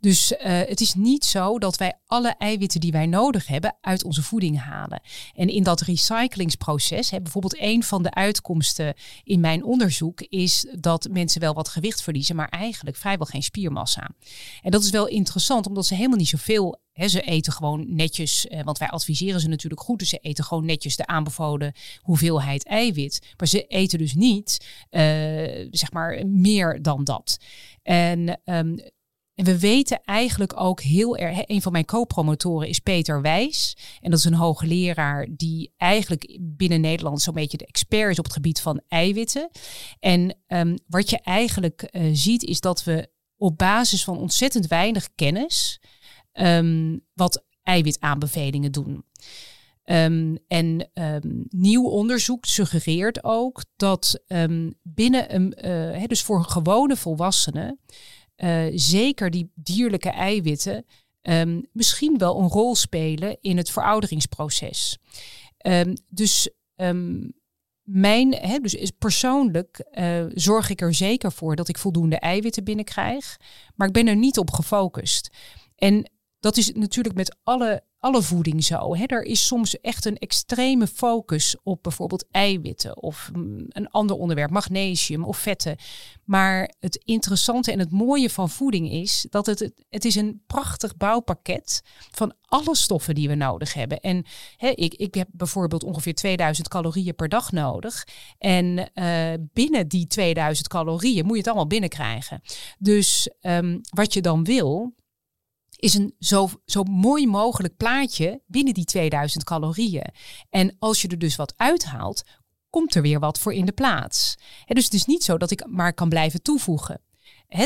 Dus 0.00 0.32
uh, 0.32 0.38
het 0.42 0.80
is 0.80 0.94
niet 0.94 1.24
zo 1.24 1.58
dat 1.58 1.76
wij 1.76 1.98
alle 2.06 2.34
eiwitten 2.38 2.80
die 2.80 2.92
wij 2.92 3.06
nodig 3.06 3.46
hebben 3.46 3.76
uit 3.80 4.04
onze 4.04 4.22
voeding 4.22 4.60
halen. 4.60 5.00
En 5.34 5.48
in 5.48 5.62
dat 5.62 5.80
recyclingsproces, 5.80 7.10
hè, 7.10 7.20
bijvoorbeeld 7.20 7.60
een 7.60 7.82
van 7.82 8.02
de 8.02 8.14
uitkomsten 8.14 8.94
in 9.24 9.40
mijn 9.40 9.64
onderzoek 9.64 10.20
is 10.20 10.66
dat 10.78 11.08
mensen 11.10 11.40
wel 11.40 11.54
wat 11.54 11.68
gewicht 11.68 12.02
verliezen, 12.02 12.36
maar 12.36 12.48
eigenlijk 12.48 12.96
vrijwel 12.96 13.26
geen 13.26 13.42
spiermassa. 13.42 14.10
En 14.62 14.70
dat 14.70 14.82
is 14.82 14.90
wel 14.90 15.06
interessant, 15.06 15.66
omdat 15.66 15.86
ze 15.86 15.94
helemaal 15.94 16.18
niet 16.18 16.28
zoveel 16.28 16.78
He, 16.92 17.08
ze 17.08 17.20
eten 17.20 17.52
gewoon 17.52 17.94
netjes, 17.94 18.46
eh, 18.46 18.64
want 18.64 18.78
wij 18.78 18.88
adviseren 18.88 19.40
ze 19.40 19.48
natuurlijk 19.48 19.80
goed. 19.80 19.98
Dus 19.98 20.08
ze 20.08 20.18
eten 20.18 20.44
gewoon 20.44 20.64
netjes 20.64 20.96
de 20.96 21.06
aanbevolen 21.06 21.72
hoeveelheid 22.00 22.64
eiwit. 22.64 23.34
Maar 23.36 23.48
ze 23.48 23.66
eten 23.66 23.98
dus 23.98 24.14
niet, 24.14 24.66
uh, 24.90 25.00
zeg 25.70 25.92
maar, 25.92 26.26
meer 26.26 26.82
dan 26.82 27.04
dat. 27.04 27.38
En 27.82 28.40
um, 28.44 28.78
en 29.40 29.46
we 29.46 29.58
weten 29.58 30.00
eigenlijk 30.04 30.60
ook 30.60 30.80
heel 30.80 31.16
erg. 31.16 31.38
Een 31.44 31.62
van 31.62 31.72
mijn 31.72 31.84
co-promotoren 31.84 32.68
is 32.68 32.78
Peter 32.78 33.22
Wijs. 33.22 33.76
En 34.00 34.10
dat 34.10 34.18
is 34.18 34.24
een 34.24 34.34
hoogleraar 34.34 35.28
die 35.30 35.72
eigenlijk 35.76 36.38
binnen 36.40 36.80
Nederland 36.80 37.22
zo'n 37.22 37.34
beetje 37.34 37.56
de 37.56 37.66
expert 37.66 38.10
is 38.10 38.18
op 38.18 38.24
het 38.24 38.32
gebied 38.32 38.60
van 38.60 38.80
eiwitten. 38.88 39.50
En 40.00 40.36
um, 40.48 40.78
wat 40.86 41.10
je 41.10 41.20
eigenlijk 41.20 41.88
uh, 41.90 42.10
ziet, 42.12 42.42
is 42.42 42.60
dat 42.60 42.84
we 42.84 43.08
op 43.36 43.58
basis 43.58 44.04
van 44.04 44.18
ontzettend 44.18 44.66
weinig 44.66 45.08
kennis. 45.14 45.80
Um, 46.32 47.00
wat 47.14 47.44
eiwitaanbevelingen 47.62 48.72
doen. 48.72 49.04
Um, 49.84 50.38
en 50.48 50.90
nieuw 51.48 51.84
onderzoek 51.84 52.44
suggereert 52.44 53.24
ook 53.24 53.64
dat 53.76 54.22
binnen 54.82 55.34
een, 55.34 55.54
he, 55.94 56.06
dus 56.06 56.22
voor 56.22 56.44
gewone 56.44 56.96
volwassenen, 56.96 57.80
uh, 58.44 58.66
zeker 58.74 59.30
die 59.30 59.50
dierlijke 59.54 60.10
eiwitten 60.10 60.84
ehm, 61.20 61.60
misschien 61.72 62.18
wel 62.18 62.38
een 62.38 62.48
rol 62.48 62.74
spelen 62.74 63.36
in 63.40 63.56
het 63.56 63.70
verouderingsproces. 63.70 64.98
Ehm, 65.56 65.94
dus 66.08 66.50
ehm, 66.76 67.28
mijn, 67.82 68.34
hè, 68.34 68.58
dus 68.58 68.90
persoonlijk 68.98 69.78
eh, 69.78 70.24
zorg 70.34 70.70
ik 70.70 70.80
er 70.80 70.94
zeker 70.94 71.32
voor 71.32 71.56
dat 71.56 71.68
ik 71.68 71.78
voldoende 71.78 72.18
eiwitten 72.18 72.64
binnenkrijg, 72.64 73.36
maar 73.74 73.86
ik 73.86 73.92
ben 73.92 74.06
er 74.06 74.16
niet 74.16 74.38
op 74.38 74.50
gefocust. 74.50 75.36
En 75.76 76.10
dat 76.40 76.56
is 76.56 76.72
natuurlijk 76.72 77.14
met 77.14 77.36
alle 77.42 77.82
alle 78.00 78.22
voeding 78.22 78.64
zo. 78.64 78.96
Hè. 78.96 79.04
Er 79.04 79.22
is 79.22 79.46
soms 79.46 79.80
echt 79.80 80.04
een 80.04 80.18
extreme 80.18 80.86
focus 80.86 81.56
op 81.62 81.82
bijvoorbeeld 81.82 82.24
eiwitten 82.30 83.02
of 83.02 83.30
mm, 83.32 83.64
een 83.68 83.88
ander 83.88 84.16
onderwerp, 84.16 84.50
magnesium 84.50 85.24
of 85.24 85.38
vetten. 85.38 85.76
Maar 86.24 86.74
het 86.78 87.02
interessante 87.04 87.72
en 87.72 87.78
het 87.78 87.90
mooie 87.90 88.30
van 88.30 88.50
voeding 88.50 88.90
is 88.90 89.26
dat 89.30 89.46
het, 89.46 89.72
het 89.88 90.04
is 90.04 90.14
een 90.14 90.42
prachtig 90.46 90.96
bouwpakket 90.96 91.82
van 92.10 92.34
alle 92.42 92.76
stoffen 92.76 93.14
die 93.14 93.28
we 93.28 93.34
nodig 93.34 93.74
hebben. 93.74 94.00
En 94.00 94.24
hè, 94.56 94.68
ik, 94.68 94.94
ik 94.94 95.14
heb 95.14 95.28
bijvoorbeeld 95.32 95.84
ongeveer 95.84 96.14
2000 96.14 96.68
calorieën 96.68 97.14
per 97.14 97.28
dag 97.28 97.52
nodig. 97.52 98.06
En 98.38 98.90
uh, 98.94 99.32
binnen 99.52 99.88
die 99.88 100.06
2000 100.06 100.68
calorieën 100.68 101.24
moet 101.24 101.32
je 101.32 101.38
het 101.38 101.46
allemaal 101.46 101.66
binnenkrijgen. 101.66 102.42
Dus 102.78 103.30
um, 103.40 103.80
wat 103.94 104.12
je 104.14 104.20
dan 104.20 104.44
wil, 104.44 104.94
is 105.80 105.94
een 105.94 106.14
zo, 106.18 106.48
zo 106.64 106.82
mooi 106.82 107.26
mogelijk 107.26 107.76
plaatje 107.76 108.42
binnen 108.46 108.74
die 108.74 108.84
2000 108.84 109.44
calorieën. 109.44 110.12
En 110.50 110.76
als 110.78 111.02
je 111.02 111.08
er 111.08 111.18
dus 111.18 111.36
wat 111.36 111.54
uithaalt, 111.56 112.22
komt 112.70 112.94
er 112.94 113.02
weer 113.02 113.20
wat 113.20 113.38
voor 113.38 113.54
in 113.54 113.64
de 113.64 113.72
plaats. 113.72 114.36
dus 114.66 114.84
het 114.84 114.94
is 114.94 115.04
niet 115.04 115.24
zo 115.24 115.38
dat 115.38 115.50
ik 115.50 115.66
maar 115.66 115.94
kan 115.94 116.08
blijven 116.08 116.42
toevoegen. 116.42 117.00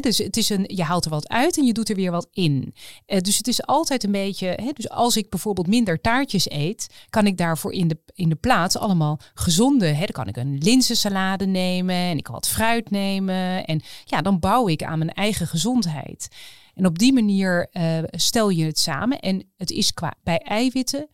dus 0.01 0.19
het 0.19 0.37
is 0.37 0.49
een, 0.49 0.65
je 0.67 0.83
haalt 0.83 1.05
er 1.05 1.11
wat 1.11 1.29
uit 1.29 1.57
en 1.57 1.65
je 1.65 1.73
doet 1.73 1.89
er 1.89 1.97
weer 1.97 2.11
wat 2.11 2.29
in. 2.33 2.75
Uh, 3.07 3.19
dus 3.19 3.37
het 3.37 3.49
is 3.49 3.67
altijd 3.67 4.05
een 4.05 4.13
beetje. 4.13 4.73
dus 4.73 4.89
als 4.89 5.17
ik 5.17 5.31
bijvoorbeeld 5.31 5.67
minder 5.67 6.01
taartjes 6.01 6.51
eet, 6.51 6.87
kan 7.11 7.27
ik 7.27 7.37
daarvoor 7.37 7.73
in 7.73 7.89
de, 7.89 7.99
in 8.15 8.29
de 8.29 8.35
plaats 8.35 8.77
allemaal 8.77 9.21
gezonde. 9.35 9.87
He, 9.87 10.05
dan 10.05 10.25
kan 10.25 10.29
ik 10.29 10.37
een 10.37 10.59
linzensalade 10.59 11.47
nemen 11.47 11.95
en 11.95 12.19
ik 12.19 12.27
wat 12.27 12.49
fruit 12.49 12.91
nemen. 12.91 13.65
En 13.65 13.83
ja, 14.05 14.23
dan 14.23 14.39
bouw 14.39 14.69
ik 14.69 14.83
aan 14.83 14.99
mijn 14.99 15.13
eigen 15.13 15.47
gezondheid. 15.47 16.29
En 16.75 16.87
op 16.87 16.99
die 16.99 17.13
manier 17.13 17.69
uh, 17.73 17.99
stel 18.11 18.49
je 18.49 18.65
het 18.65 18.79
samen. 18.79 19.21
En 19.21 19.53
het 19.57 19.71
is 19.71 19.93
qua 19.93 20.15
bij 20.23 20.39
eiwitten 20.39 21.09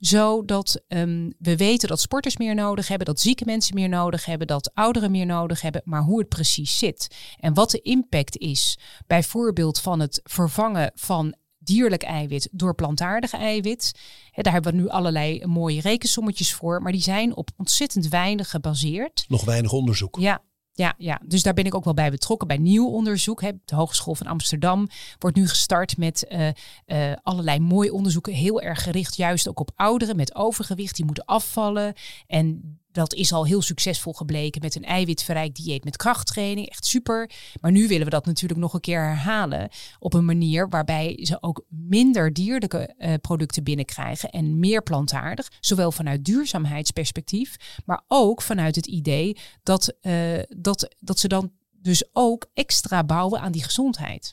zo 0.00 0.44
dat 0.44 0.82
um, 0.88 1.32
we 1.38 1.56
weten 1.56 1.88
dat 1.88 2.00
sporters 2.00 2.36
meer 2.36 2.54
nodig 2.54 2.88
hebben, 2.88 3.06
dat 3.06 3.20
zieke 3.20 3.44
mensen 3.44 3.74
meer 3.74 3.88
nodig 3.88 4.24
hebben, 4.24 4.46
dat 4.46 4.70
ouderen 4.74 5.10
meer 5.10 5.26
nodig 5.26 5.60
hebben, 5.60 5.82
maar 5.84 6.02
hoe 6.02 6.18
het 6.18 6.28
precies 6.28 6.78
zit 6.78 7.16
en 7.40 7.54
wat 7.54 7.70
de 7.70 7.80
impact 7.80 8.36
is, 8.36 8.78
bijvoorbeeld 9.06 9.80
van 9.80 10.00
het 10.00 10.20
vervangen 10.24 10.92
van 10.94 11.34
dierlijk 11.58 12.02
eiwit 12.02 12.48
door 12.52 12.74
plantaardig 12.74 13.32
eiwit. 13.32 13.92
daar 14.34 14.52
hebben 14.52 14.72
we 14.72 14.78
nu 14.78 14.88
allerlei 14.88 15.46
mooie 15.46 15.80
rekensommetjes 15.80 16.54
voor, 16.54 16.82
maar 16.82 16.92
die 16.92 17.00
zijn 17.00 17.36
op 17.36 17.50
ontzettend 17.56 18.08
weinig 18.08 18.50
gebaseerd. 18.50 19.24
Nog 19.28 19.44
weinig 19.44 19.72
onderzoek. 19.72 20.16
Ja, 20.20 20.42
ja, 20.78 20.94
ja, 20.98 21.20
dus 21.24 21.42
daar 21.42 21.54
ben 21.54 21.64
ik 21.64 21.74
ook 21.74 21.84
wel 21.84 21.94
bij 21.94 22.10
betrokken 22.10 22.48
bij 22.48 22.56
nieuw 22.56 22.86
onderzoek. 22.86 23.40
De 23.40 23.74
Hogeschool 23.74 24.14
van 24.14 24.26
Amsterdam 24.26 24.88
wordt 25.18 25.36
nu 25.36 25.48
gestart 25.48 25.96
met 25.96 26.26
uh, 26.28 26.48
uh, 26.86 27.12
allerlei 27.22 27.60
mooi 27.60 27.90
onderzoeken. 27.90 28.32
Heel 28.32 28.60
erg 28.60 28.82
gericht 28.82 29.16
juist 29.16 29.48
ook 29.48 29.60
op 29.60 29.70
ouderen 29.76 30.16
met 30.16 30.34
overgewicht. 30.34 30.96
Die 30.96 31.04
moeten 31.04 31.24
afvallen. 31.24 31.94
En 32.26 32.78
dat 32.98 33.14
is 33.14 33.32
al 33.32 33.46
heel 33.46 33.62
succesvol 33.62 34.12
gebleken 34.12 34.60
met 34.60 34.74
een 34.74 34.84
eiwitverrijk 34.84 35.54
dieet 35.54 35.84
met 35.84 35.96
krachttraining. 35.96 36.68
Echt 36.68 36.84
super. 36.84 37.30
Maar 37.60 37.72
nu 37.72 37.88
willen 37.88 38.04
we 38.04 38.10
dat 38.10 38.26
natuurlijk 38.26 38.60
nog 38.60 38.74
een 38.74 38.80
keer 38.80 39.00
herhalen. 39.00 39.68
Op 39.98 40.14
een 40.14 40.24
manier 40.24 40.68
waarbij 40.68 41.18
ze 41.22 41.42
ook 41.42 41.64
minder 41.68 42.32
dierlijke 42.32 42.94
uh, 42.98 43.14
producten 43.20 43.64
binnenkrijgen 43.64 44.30
en 44.30 44.58
meer 44.58 44.82
plantaardig. 44.82 45.48
Zowel 45.60 45.92
vanuit 45.92 46.24
duurzaamheidsperspectief, 46.24 47.56
maar 47.84 48.02
ook 48.06 48.42
vanuit 48.42 48.76
het 48.76 48.86
idee 48.86 49.36
dat, 49.62 49.94
uh, 50.02 50.38
dat, 50.48 50.94
dat 50.98 51.18
ze 51.18 51.28
dan 51.28 51.52
dus 51.72 52.08
ook 52.12 52.50
extra 52.54 53.04
bouwen 53.04 53.40
aan 53.40 53.52
die 53.52 53.64
gezondheid. 53.64 54.32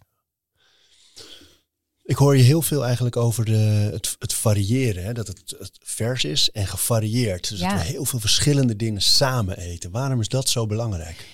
Ik 2.06 2.16
hoor 2.16 2.38
je 2.38 2.44
heel 2.44 2.62
veel 2.62 2.86
eigenlijk 2.86 3.16
over 3.16 3.46
de, 3.46 3.90
het, 3.92 4.16
het 4.20 4.34
variëren. 4.34 5.04
Hè? 5.04 5.14
Dat 5.14 5.28
het, 5.28 5.56
het, 5.60 5.72
vers 5.84 6.24
is 6.24 6.52
en 6.52 6.68
gevarieerd. 6.68 7.50
Dus 7.50 7.60
dat 7.60 7.72
we 7.72 7.80
heel 7.80 8.06
veel 8.06 8.20
verschillende 8.20 8.76
dingen 8.76 9.02
samen 9.02 9.58
eten. 9.58 9.92
Waarom 9.92 10.20
is 10.20 10.28
dat 10.28 10.50
zo 10.50 10.66
belangrijk? 10.66 11.26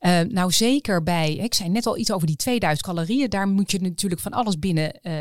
Uh, 0.00 0.20
nou, 0.20 0.52
zeker 0.52 1.02
bij, 1.02 1.34
ik 1.34 1.54
zei 1.54 1.68
net 1.68 1.86
al 1.86 1.96
iets 1.96 2.12
over 2.12 2.26
die 2.26 2.36
2000 2.36 2.86
calorieën. 2.86 3.30
Daar 3.30 3.48
moet 3.48 3.70
je 3.70 3.80
natuurlijk 3.80 4.20
van 4.20 4.32
alles 4.32 4.58
binnen, 4.58 4.98
uh, 5.02 5.12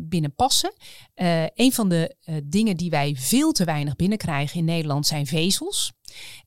binnen 0.00 0.34
passen. 0.34 0.72
Uh, 1.16 1.42
een 1.54 1.72
van 1.72 1.88
de 1.88 2.14
dingen 2.44 2.76
die 2.76 2.90
wij 2.90 3.14
veel 3.18 3.52
te 3.52 3.64
weinig 3.64 3.96
binnenkrijgen 3.96 4.58
in 4.58 4.64
Nederland 4.64 5.06
zijn 5.06 5.26
vezels. 5.26 5.92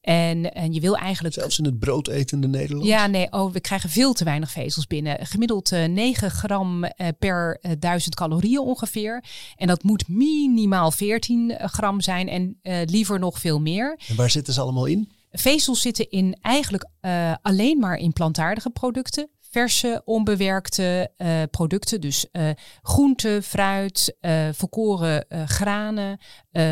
En, 0.01 0.53
en 0.53 0.73
je 0.73 0.79
wil 0.79 0.97
eigenlijk. 0.97 1.35
Zelfs 1.35 1.59
in 1.59 1.65
het 1.65 1.79
broodetende 1.79 2.47
Nederland? 2.47 2.87
Ja, 2.87 3.07
nee, 3.07 3.31
oh, 3.31 3.51
we 3.51 3.59
krijgen 3.59 3.89
veel 3.89 4.13
te 4.13 4.23
weinig 4.23 4.51
vezels 4.51 4.87
binnen. 4.87 5.25
Gemiddeld 5.25 5.71
uh, 5.71 5.85
9 5.85 6.31
gram 6.31 6.85
per 7.19 7.59
uh, 7.61 7.71
1000 7.79 8.15
calorieën 8.15 8.59
ongeveer. 8.59 9.23
En 9.55 9.67
dat 9.67 9.83
moet 9.83 10.07
minimaal 10.07 10.91
14 10.91 11.53
gram 11.59 12.01
zijn 12.01 12.29
en 12.29 12.59
liever 12.85 13.19
nog 13.19 13.39
veel 13.39 13.59
meer. 13.59 13.99
En 14.07 14.15
waar 14.15 14.29
zitten 14.29 14.53
ze 14.53 14.61
allemaal 14.61 14.85
in? 14.85 15.09
Vezels 15.33 15.81
zitten 15.81 16.09
in 16.09 16.37
eigenlijk 16.41 16.89
uh, 17.01 17.35
alleen 17.41 17.79
maar 17.79 17.95
in 17.95 18.13
plantaardige 18.13 18.69
producten. 18.69 19.29
Verse, 19.49 20.01
onbewerkte 20.05 21.11
uh, 21.17 21.41
producten. 21.51 22.01
Dus 22.01 22.25
uh, 22.31 22.49
groente, 22.81 23.39
fruit, 23.43 24.17
volkoren 24.51 25.25
granen. 25.45 26.19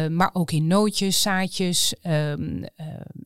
maar 0.09 0.30
ook 0.34 0.51
in 0.51 0.68
nootjes, 0.68 1.22
zaadjes. 1.22 1.95
Um, 2.03 2.64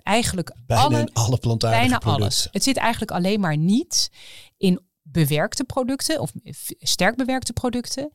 eigenlijk 0.03 0.55
bijna 0.65 0.83
alle, 0.83 1.09
alle 1.13 1.37
plantaardige 1.37 1.81
bijna 1.81 1.97
producten. 1.97 2.23
alles. 2.23 2.47
Het 2.51 2.63
zit 2.63 2.77
eigenlijk 2.77 3.11
alleen 3.11 3.39
maar 3.39 3.57
niet 3.57 4.09
in 4.57 4.79
bewerkte 5.01 5.63
producten 5.63 6.19
of 6.19 6.31
sterk 6.79 7.15
bewerkte 7.15 7.53
producten. 7.53 8.11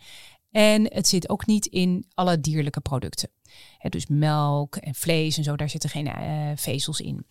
En 0.51 0.94
het 0.94 1.09
zit 1.09 1.28
ook 1.28 1.46
niet 1.46 1.66
in 1.66 2.05
alle 2.14 2.40
dierlijke 2.40 2.80
producten. 2.80 3.30
Dus 3.88 4.07
melk 4.07 4.76
en 4.76 4.94
vlees 4.94 5.36
en 5.36 5.44
zo, 5.44 5.57
daar 5.57 5.70
zitten 5.70 5.90
geen 5.90 6.07
uh, 6.07 6.51
vezels 6.55 7.01
in. 7.01 7.26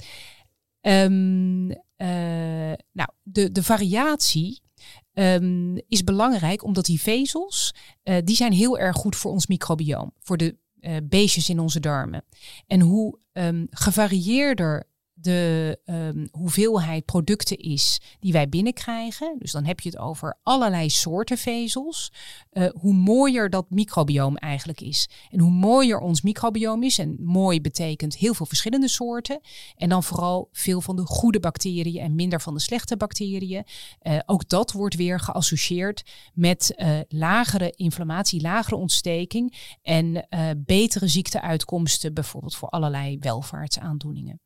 Um, 0.82 1.70
uh, 1.70 1.78
nou, 2.92 3.10
de, 3.24 3.52
de 3.52 3.64
variatie 3.64 4.62
um, 5.14 5.78
is 5.88 6.04
belangrijk 6.04 6.64
omdat 6.64 6.86
die 6.86 7.02
vezels, 7.02 7.76
uh, 8.04 8.18
die 8.24 8.36
zijn 8.36 8.54
heel 8.54 8.80
erg 8.80 8.96
goed 8.96 9.16
voor 9.16 9.32
ons 9.32 9.48
microbioom, 9.48 10.14
voor 10.20 10.38
de 10.38 10.58
beestjes 11.04 11.50
in 11.50 11.60
onze 11.60 11.80
darmen. 11.80 12.26
En 12.68 12.80
hoe 12.80 13.20
um, 13.32 13.68
gevarieerder 13.70 14.88
de 15.22 15.80
um, 15.86 16.28
hoeveelheid 16.32 17.06
producten 17.06 17.58
is 17.58 18.02
die 18.20 18.32
wij 18.32 18.50
binnenkrijgen, 18.50 19.36
dus 19.40 19.52
dan 19.52 19.66
heb 19.66 19.80
je 19.80 19.90
het 19.90 19.98
over 19.98 20.40
allerlei 20.44 20.90
soorten 20.90 21.38
vezels, 21.38 22.12
uh, 22.52 22.70
hoe 22.74 22.94
mooier 22.94 23.50
dat 23.50 23.70
microbioom 23.70 24.38
eigenlijk 24.38 24.82
is. 24.82 25.10
En 25.30 25.40
hoe 25.40 25.52
mooier 25.52 26.00
ons 26.00 26.22
microbioom 26.22 26.84
is, 26.84 26.98
en 26.98 27.16
mooi 27.20 27.62
betekent 27.62 28.16
heel 28.16 28.34
veel 28.34 28.46
verschillende 28.46 28.88
soorten, 28.88 29.40
en 29.76 29.90
dan 29.90 30.04
vooral 30.04 30.50
veel 30.52 30.82
van 30.82 30.96
de 30.96 31.06
goede 31.06 31.40
bacteriën 31.40 32.02
en 32.02 32.16
minder 32.16 32.42
van 32.42 32.54
de 32.54 32.60
slechte 32.60 32.98
bacteriën. 32.98 33.64
Uh, 34.02 34.20
ook 34.26 34.50
dat 34.50 34.72
wordt 34.72 34.96
weer 34.96 35.20
geassocieerd 35.20 36.04
met 36.34 36.74
uh, 36.76 37.00
lagere 37.08 37.72
inflammatie, 37.76 38.42
lagere 38.42 38.76
ontsteking 38.76 39.58
en 39.82 40.28
betere 40.58 41.08
ziekteuitkomsten, 41.08 42.14
bijvoorbeeld 42.14 42.56
voor 42.56 42.70
allerlei 42.70 43.18
welvaartsaandoeningen. 43.20 44.40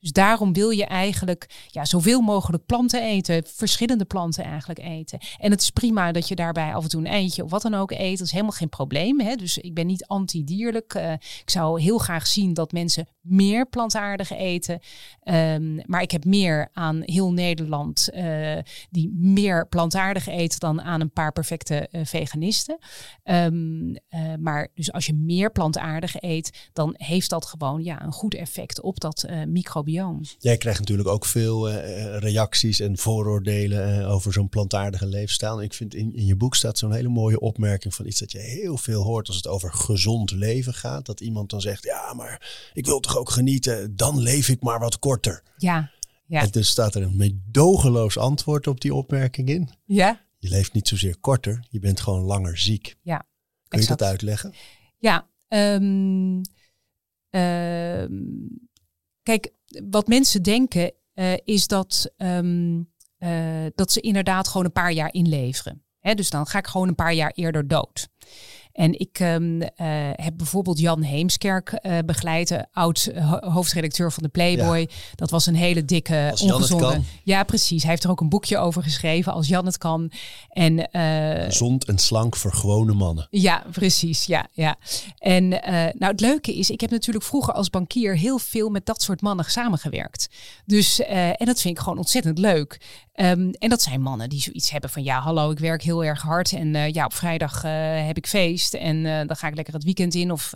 Dus 0.00 0.12
daarom 0.12 0.52
wil 0.52 0.70
je 0.70 0.84
eigenlijk 0.84 1.66
ja, 1.66 1.84
zoveel 1.84 2.20
mogelijk 2.20 2.66
planten 2.66 3.02
eten, 3.02 3.42
verschillende 3.46 4.04
planten 4.04 4.44
eigenlijk 4.44 4.78
eten. 4.78 5.18
En 5.38 5.50
het 5.50 5.60
is 5.60 5.70
prima 5.70 6.12
dat 6.12 6.28
je 6.28 6.34
daarbij 6.34 6.74
af 6.74 6.82
en 6.82 6.88
toe 6.88 7.00
een 7.00 7.12
eentje 7.12 7.44
of 7.44 7.50
wat 7.50 7.62
dan 7.62 7.74
ook 7.74 7.90
eet. 7.90 8.18
Dat 8.18 8.26
is 8.26 8.32
helemaal 8.32 8.52
geen 8.52 8.68
probleem. 8.68 9.20
Hè? 9.20 9.34
Dus 9.34 9.58
ik 9.58 9.74
ben 9.74 9.86
niet 9.86 10.06
anti-dierlijk. 10.06 10.94
Uh, 10.94 11.12
ik 11.12 11.50
zou 11.50 11.80
heel 11.80 11.98
graag 11.98 12.26
zien 12.26 12.54
dat 12.54 12.72
mensen 12.72 13.06
meer 13.20 13.66
plantaardig 13.66 14.30
eten. 14.30 14.80
Um, 15.24 15.80
maar 15.86 16.02
ik 16.02 16.10
heb 16.10 16.24
meer 16.24 16.68
aan 16.72 17.02
heel 17.04 17.32
Nederland 17.32 18.08
uh, 18.14 18.58
die 18.90 19.12
meer 19.14 19.68
plantaardig 19.68 20.26
eten 20.26 20.60
dan 20.60 20.82
aan 20.82 21.00
een 21.00 21.12
paar 21.12 21.32
perfecte 21.32 21.88
uh, 21.92 22.00
veganisten. 22.04 22.78
Um, 23.24 23.96
maar 24.40 24.68
dus 24.74 24.92
als 24.92 25.06
je 25.06 25.14
meer 25.14 25.52
plantaardig 25.52 26.22
eet, 26.22 26.68
dan 26.72 26.94
heeft 26.96 27.30
dat 27.30 27.46
gewoon 27.46 27.82
ja, 27.82 28.02
een 28.02 28.12
goed 28.12 28.34
effect 28.34 28.80
op 28.80 29.00
dat 29.00 29.28
microbiome. 29.46 29.88
Jij 30.38 30.56
krijgt 30.56 30.78
natuurlijk 30.78 31.08
ook 31.08 31.24
veel 31.24 31.70
uh, 31.70 32.18
reacties 32.18 32.80
en 32.80 32.98
vooroordelen 32.98 34.00
uh, 34.00 34.12
over 34.12 34.32
zo'n 34.32 34.48
plantaardige 34.48 35.06
leefstijl. 35.06 35.62
ik 35.62 35.74
vind 35.74 35.94
in, 35.94 36.14
in 36.14 36.26
je 36.26 36.36
boek 36.36 36.54
staat 36.54 36.78
zo'n 36.78 36.92
hele 36.92 37.08
mooie 37.08 37.40
opmerking 37.40 37.94
van 37.94 38.06
iets 38.06 38.18
dat 38.20 38.32
je 38.32 38.38
heel 38.38 38.76
veel 38.76 39.02
hoort 39.02 39.26
als 39.26 39.36
het 39.36 39.46
over 39.46 39.72
gezond 39.72 40.30
leven 40.30 40.74
gaat. 40.74 41.06
Dat 41.06 41.20
iemand 41.20 41.50
dan 41.50 41.60
zegt, 41.60 41.84
ja, 41.84 42.14
maar 42.14 42.70
ik 42.72 42.86
wil 42.86 43.00
toch 43.00 43.18
ook 43.18 43.30
genieten, 43.30 43.96
dan 43.96 44.18
leef 44.18 44.48
ik 44.48 44.62
maar 44.62 44.78
wat 44.78 44.98
korter. 44.98 45.42
Ja. 45.56 45.90
Ja. 46.26 46.40
En 46.40 46.50
dus 46.50 46.68
staat 46.68 46.94
er 46.94 47.02
een 47.02 47.16
meedogenloos 47.16 48.18
antwoord 48.18 48.66
op 48.66 48.80
die 48.80 48.94
opmerking 48.94 49.48
in. 49.48 49.70
Ja. 49.84 50.20
Je 50.38 50.48
leeft 50.48 50.72
niet 50.72 50.88
zozeer 50.88 51.16
korter, 51.20 51.66
je 51.68 51.78
bent 51.78 52.00
gewoon 52.00 52.22
langer 52.22 52.58
ziek. 52.58 52.96
Ja, 53.02 53.16
Kun 53.16 53.26
je 53.68 53.84
exact. 53.84 53.98
dat 53.98 54.08
uitleggen? 54.08 54.54
Ja, 54.98 55.28
ehm, 55.48 56.40
kijk, 59.22 59.52
wat 59.90 60.08
mensen 60.08 60.42
denken 60.42 60.92
eh, 61.14 61.32
is 61.44 61.66
dat, 61.66 62.12
ehm, 62.16 62.82
eh, 63.18 63.66
dat 63.74 63.92
ze 63.92 64.00
inderdaad 64.00 64.48
gewoon 64.48 64.64
een 64.64 64.72
paar 64.72 64.92
jaar 64.92 65.12
inleveren. 65.12 65.84
Dus 66.14 66.30
dan 66.30 66.46
ga 66.46 66.58
ik 66.58 66.66
gewoon 66.66 66.88
een 66.88 66.94
paar 66.94 67.12
jaar 67.12 67.32
eerder 67.34 67.68
dood. 67.68 68.08
En 68.72 68.98
ik 68.98 69.18
ehm, 69.18 69.60
eh, 69.60 69.68
heb 70.12 70.32
bijvoorbeeld 70.36 70.78
Jan 70.78 71.02
Heemskerk 71.02 71.68
eh, 71.72 71.98
begeleid, 72.06 72.64
oud 72.72 73.06
eh, 73.14 73.30
ho- 73.30 73.50
hoofdredacteur 73.50 74.12
van 74.12 74.22
de 74.22 74.28
Playboy. 74.28 74.88
Dat 75.14 75.30
was 75.30 75.46
een 75.46 75.54
hele 75.54 75.84
dikke, 75.84 76.28
Als 76.30 76.40
Jan 76.40 76.60
het 76.60 76.74
kan. 76.76 77.04
Ja, 77.24 77.42
precies. 77.42 77.82
Hij 77.82 77.90
heeft 77.90 78.04
er 78.04 78.10
ook 78.10 78.20
een 78.20 78.28
boekje 78.28 78.58
over 78.58 78.82
geschreven, 78.82 79.32
als 79.32 79.48
Jan 79.48 79.66
het 79.66 79.78
kan. 79.78 80.10
En 80.48 80.88
Gezond 81.44 81.84
en 81.84 81.98
slank 81.98 82.36
voor 82.36 82.52
gewone 82.52 82.92
mannen. 82.92 83.26
ja, 83.30 83.64
precies. 83.72 84.24
Ja, 84.24 84.46
ja. 84.52 84.76
En 85.18 85.48
nou, 85.48 85.92
het 85.98 86.20
leuke 86.20 86.54
is, 86.58 86.70
ik 86.70 86.80
heb 86.80 86.90
natuurlijk 86.90 87.24
vroeger 87.24 87.54
als 87.54 87.70
bankier 87.70 88.16
heel 88.16 88.38
veel 88.38 88.68
met 88.68 88.86
dat 88.86 89.02
soort 89.02 89.20
mannen 89.20 89.44
samengewerkt. 89.44 90.28
Dus, 90.66 91.00
en 91.00 91.46
dat 91.46 91.60
vind 91.60 91.76
ik 91.76 91.82
gewoon 91.82 91.98
ontzettend 91.98 92.38
leuk. 92.38 92.80
Ehm, 93.20 93.50
en 93.58 93.68
dat 93.68 93.82
zijn 93.82 94.00
mannen 94.00 94.28
die 94.28 94.40
zoiets 94.40 94.70
hebben 94.70 94.90
van, 94.90 95.02
ja, 95.02 95.20
hallo, 95.20 95.50
ik 95.50 95.58
werk 95.58 95.82
heel 95.82 96.04
erg 96.04 96.22
hard. 96.22 96.52
En 96.52 96.74
eh, 96.74 96.92
ja, 96.92 97.04
op 97.04 97.14
vrijdag 97.14 97.64
eh, 97.64 97.72
heb 98.06 98.16
ik 98.16 98.26
feest. 98.26 98.74
En 98.74 99.06
eh, 99.06 99.26
dan 99.26 99.36
ga 99.36 99.48
ik 99.48 99.54
lekker 99.54 99.74
het 99.74 99.84
weekend 99.84 100.14
in. 100.14 100.32
Of, 100.32 100.52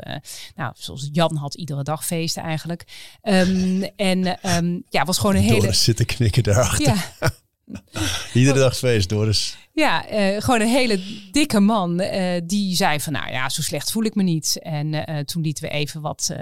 nou, 0.54 0.72
zoals 0.76 1.08
Jan 1.12 1.36
had 1.36 1.54
iedere 1.54 1.82
dag 1.82 2.06
feesten 2.06 2.42
eigenlijk. 2.42 2.84
Ehm, 3.20 3.82
en 3.96 4.40
ehm, 4.40 4.78
ja, 4.88 5.04
was 5.04 5.18
gewoon 5.18 5.36
een 5.36 5.42
hele... 5.42 5.60
Doris 5.60 5.84
zit 5.84 5.96
te 5.96 6.04
knikken 6.04 6.42
daarachter. 6.42 7.12
Ja, 7.20 7.30
Iedere 8.34 8.58
dag 8.58 8.76
feest, 8.76 9.08
Doris. 9.08 9.56
Ja, 9.72 10.04
gewoon 10.40 10.60
een 10.60 10.68
hele 10.68 11.00
dikke 11.32 11.60
man 11.60 12.02
die 12.44 12.76
zei 12.76 13.00
van, 13.00 13.12
nou 13.12 13.30
ja, 13.30 13.48
zo 13.48 13.62
slecht 13.62 13.92
voel 13.92 14.04
ik 14.04 14.14
me 14.14 14.22
niet. 14.22 14.58
En 14.62 15.04
toen 15.26 15.42
lieten 15.42 15.64
we 15.64 15.70
even 15.70 16.00
wat 16.00 16.34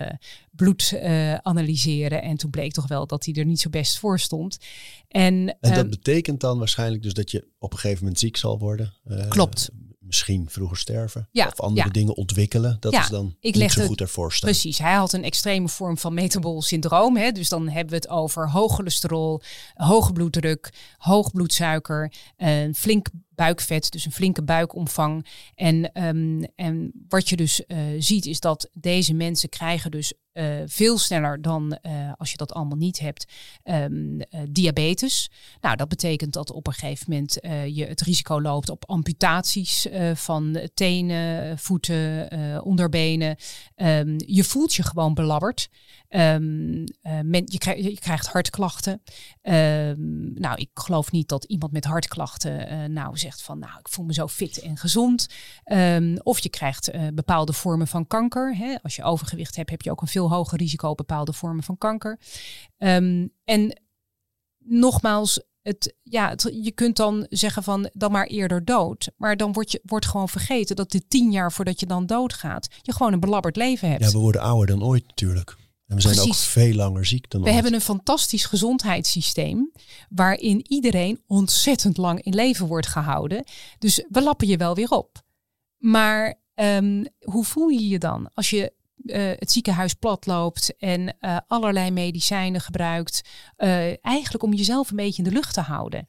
bloed 0.50 0.98
analyseren 1.42 2.22
en 2.22 2.36
toen 2.36 2.50
bleek 2.50 2.72
toch 2.72 2.88
wel 2.88 3.06
dat 3.06 3.24
hij 3.24 3.34
er 3.34 3.44
niet 3.44 3.60
zo 3.60 3.70
best 3.70 3.98
voor 3.98 4.20
stond. 4.20 4.58
En, 5.12 5.48
En 5.48 5.56
ehm, 5.60 5.74
dat 5.74 5.90
betekent 5.90 6.40
dan 6.40 6.58
waarschijnlijk 6.58 7.02
dus 7.02 7.14
dat 7.14 7.30
je 7.30 7.46
op 7.58 7.72
een 7.72 7.78
gegeven 7.78 8.02
moment 8.02 8.20
ziek 8.20 8.36
zal 8.36 8.58
worden. 8.58 8.92
Eh, 9.04 9.28
Klopt. 9.28 9.70
Misschien 9.98 10.46
vroeger 10.50 10.76
sterven. 10.76 11.28
Ja, 11.30 11.46
of 11.46 11.60
andere 11.60 11.86
ja. 11.86 11.92
dingen 11.92 12.16
ontwikkelen. 12.16 12.76
Dat 12.80 12.92
Ja, 12.92 13.00
is 13.02 13.08
dan 13.08 13.36
ik 13.40 13.54
niet 13.54 13.72
zo 13.72 13.78
het- 13.78 13.88
goed 13.88 14.00
ervoor 14.00 14.32
staan. 14.32 14.50
Precies, 14.50 14.78
hij 14.78 14.92
had 14.94 15.12
een 15.12 15.24
extreme 15.24 15.68
vorm 15.68 15.98
van 15.98 16.14
metabol 16.14 16.62
syndroom. 16.62 17.16
Hè? 17.16 17.30
Dus 17.32 17.48
dan 17.48 17.68
hebben 17.68 17.88
we 17.90 17.94
het 17.94 18.08
over 18.08 18.50
hoog 18.50 18.74
cholesterol, 18.74 19.42
hoge 19.74 20.12
bloeddruk, 20.12 20.72
hoog 20.96 21.30
bloedsuiker, 21.32 22.12
een 22.36 22.74
flink 22.74 23.08
buikvet, 23.34 23.90
dus 23.90 24.04
een 24.04 24.12
flinke 24.12 24.42
buikomvang. 24.42 25.26
En, 25.54 25.92
ehm, 25.92 26.42
en 26.56 26.92
wat 27.08 27.28
je 27.28 27.36
dus 27.36 27.66
eh, 27.66 27.78
ziet 27.98 28.26
is 28.26 28.40
dat 28.40 28.68
deze 28.72 29.14
mensen 29.14 29.48
krijgen 29.48 29.90
dus 29.90 30.12
eh, 30.32 30.62
veel 30.66 30.98
sneller 30.98 31.42
dan 31.42 31.72
eh, 31.72 32.12
als 32.16 32.30
je 32.30 32.36
dat 32.36 32.52
allemaal 32.52 32.76
niet 32.76 32.98
hebt, 32.98 33.32
eh, 33.62 33.84
diabetes. 34.48 35.30
Nou, 35.60 35.76
dat 35.76 35.88
betekent 35.88 36.32
dat 36.32 36.50
op 36.50 36.66
een 36.66 36.72
gegeven 36.72 37.06
moment 37.08 37.38
je 37.76 37.84
het 37.84 38.00
risico 38.00 38.40
loopt 38.40 38.70
op 38.70 38.84
amputaties 38.88 39.86
van 40.14 40.68
tenen, 40.74 41.58
voeten, 41.58 42.28
onderbenen. 42.64 43.36
Ehm, 43.74 44.14
je 44.26 44.44
voelt 44.44 44.74
je 44.74 44.82
gewoon 44.82 45.14
belabberd. 45.14 45.68
Ehm, 46.12 46.84
eh, 47.00 47.20
men, 47.20 47.42
je, 47.44 47.58
krijgt, 47.58 47.84
je 47.84 47.98
krijgt 47.98 48.26
hartklachten. 48.26 49.02
Ehm, 49.42 50.32
nou, 50.32 50.60
ik 50.60 50.70
geloof 50.74 51.10
niet 51.10 51.28
dat 51.28 51.44
iemand 51.44 51.72
met 51.72 51.84
hartklachten 51.84 52.68
eh, 52.68 52.84
nou 52.84 53.18
zegt 53.18 53.42
van, 53.42 53.58
nou, 53.58 53.78
ik 53.78 53.88
voel 53.88 54.04
me 54.04 54.12
zo 54.12 54.28
fit 54.28 54.58
en 54.58 54.76
gezond. 54.76 55.26
Ehm, 55.64 56.16
of 56.22 56.38
je 56.38 56.48
krijgt 56.48 56.88
eh, 56.88 57.06
bepaalde 57.14 57.52
vormen 57.52 57.86
van 57.86 58.06
kanker. 58.06 58.56
Hè. 58.56 58.74
Als 58.82 58.96
je 58.96 59.02
overgewicht 59.02 59.56
hebt, 59.56 59.70
heb 59.70 59.82
je 59.82 59.90
ook 59.90 60.00
een 60.00 60.06
veel 60.06 60.30
hoger 60.30 60.58
risico 60.58 60.88
op 60.88 60.96
bepaalde 60.96 61.32
vormen 61.32 61.62
van 61.62 61.78
kanker. 61.78 62.18
En 63.44 63.80
nogmaals, 64.58 65.42
het, 65.62 65.94
ja, 66.02 66.34
je 66.62 66.72
kunt 66.72 66.96
dan 66.96 67.26
zeggen 67.28 67.62
van 67.62 67.90
dan 67.92 68.12
maar 68.12 68.26
eerder 68.26 68.64
dood. 68.64 69.10
Maar 69.16 69.36
dan 69.36 69.52
wordt, 69.52 69.72
je, 69.72 69.80
wordt 69.84 70.06
gewoon 70.06 70.28
vergeten 70.28 70.76
dat 70.76 70.90
de 70.90 71.06
tien 71.08 71.30
jaar 71.30 71.52
voordat 71.52 71.80
je 71.80 71.86
dan 71.86 72.06
doodgaat, 72.06 72.68
je 72.82 72.92
gewoon 72.92 73.12
een 73.12 73.20
belabberd 73.20 73.56
leven 73.56 73.90
hebt. 73.90 74.04
Ja, 74.04 74.10
we 74.10 74.18
worden 74.18 74.40
ouder 74.40 74.66
dan 74.66 74.84
ooit 74.84 75.06
natuurlijk. 75.06 75.60
En 75.92 75.98
we 75.98 76.14
zijn 76.14 76.28
ook 76.28 76.34
veel 76.34 76.74
langer 76.74 77.06
ziek 77.06 77.30
dan 77.30 77.40
We 77.40 77.46
ooit. 77.46 77.54
hebben 77.54 77.74
een 77.74 77.80
fantastisch 77.80 78.44
gezondheidssysteem 78.44 79.72
waarin 80.08 80.64
iedereen 80.68 81.20
ontzettend 81.26 81.96
lang 81.96 82.22
in 82.22 82.34
leven 82.34 82.66
wordt 82.66 82.86
gehouden. 82.86 83.44
Dus 83.78 84.04
we 84.08 84.22
lappen 84.22 84.48
je 84.48 84.56
wel 84.56 84.74
weer 84.74 84.90
op. 84.90 85.22
Maar 85.78 86.40
ehm, 86.54 87.04
hoe 87.20 87.44
voel 87.44 87.68
je 87.68 87.88
je 87.88 87.98
dan 87.98 88.30
als 88.34 88.50
je 88.50 88.72
eh, 89.06 89.30
het 89.38 89.52
ziekenhuis 89.52 89.94
plat 89.94 90.26
loopt 90.26 90.76
en 90.76 91.16
eh, 91.18 91.36
allerlei 91.46 91.90
medicijnen 91.90 92.60
gebruikt, 92.60 93.22
eh, 93.56 94.04
eigenlijk 94.04 94.44
om 94.44 94.54
jezelf 94.54 94.90
een 94.90 94.96
beetje 94.96 95.22
in 95.22 95.28
de 95.28 95.34
lucht 95.34 95.54
te 95.54 95.60
houden? 95.60 96.06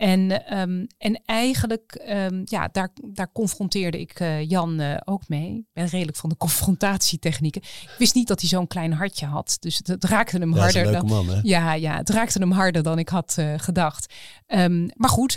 En, 0.00 0.46
ehm, 0.46 0.86
en 0.98 1.22
eigenlijk, 1.24 1.92
ehm, 1.92 2.42
ja, 2.44 2.68
daar, 2.72 2.88
daar 3.04 3.32
confronteerde 3.32 4.00
ik 4.00 4.20
eh, 4.20 4.48
Jan 4.48 4.80
eh, 4.80 4.96
ook 5.04 5.28
mee. 5.28 5.56
Ik 5.56 5.66
ben 5.72 5.86
redelijk 5.86 6.16
van 6.16 6.28
de 6.28 6.36
confrontatietechnieken. 6.36 7.60
Ik 7.62 7.94
wist 7.98 8.14
niet 8.14 8.28
dat 8.28 8.40
hij 8.40 8.48
zo'n 8.48 8.66
klein 8.66 8.92
hartje 8.92 9.26
had. 9.26 9.56
Dus 9.60 9.78
het, 9.78 9.86
het 9.86 10.04
raakte 10.04 10.38
hem 10.38 10.54
Ja, 10.54 10.60
harder 10.60 10.92
dan, 10.92 11.06
man, 11.06 11.28
hè? 11.28 11.38
ja, 11.42 11.72
ja, 11.72 11.96
het 11.96 12.08
raakte 12.08 12.38
hem 12.38 12.50
harder 12.52 12.82
dan 12.82 12.98
ik 12.98 13.08
had 13.08 13.34
eh, 13.38 13.54
gedacht. 13.56 14.14
Ehm, 14.46 14.88
maar 14.94 15.10
goed, 15.10 15.34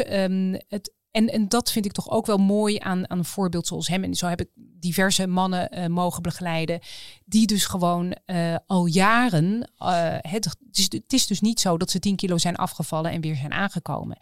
het, 0.67 0.91
en, 1.13 1.29
en 1.29 1.47
dat 1.47 1.71
vind 1.71 1.85
ik 1.85 1.91
toch 1.91 2.09
ook 2.09 2.25
wel 2.25 2.37
mooi 2.37 2.77
aan, 2.79 3.09
aan 3.09 3.17
een 3.17 3.25
voorbeeld 3.25 3.67
zoals 3.67 3.87
hem. 3.87 4.03
En 4.03 4.15
zo 4.15 4.27
heb 4.27 4.41
ik 4.41 4.49
diverse 4.55 5.27
mannen 5.27 5.69
eh, 5.69 5.87
mogen 5.87 6.21
begeleiden. 6.21 6.79
Die 7.25 7.47
dus 7.47 7.65
gewoon 7.65 8.15
eh, 8.25 8.55
al 8.67 8.85
jaren. 8.85 9.71
eh, 9.77 10.17
het, 10.19 10.57
is, 10.71 10.83
het 10.83 11.13
is 11.13 11.27
dus 11.27 11.41
niet 11.41 11.59
zo 11.59 11.77
dat 11.77 11.91
ze 11.91 11.99
10 11.99 12.15
kilo 12.15 12.37
zijn 12.37 12.55
afgevallen 12.55 13.11
en 13.11 13.21
weer 13.21 13.35
zijn 13.35 13.51
aangekomen. 13.51 14.17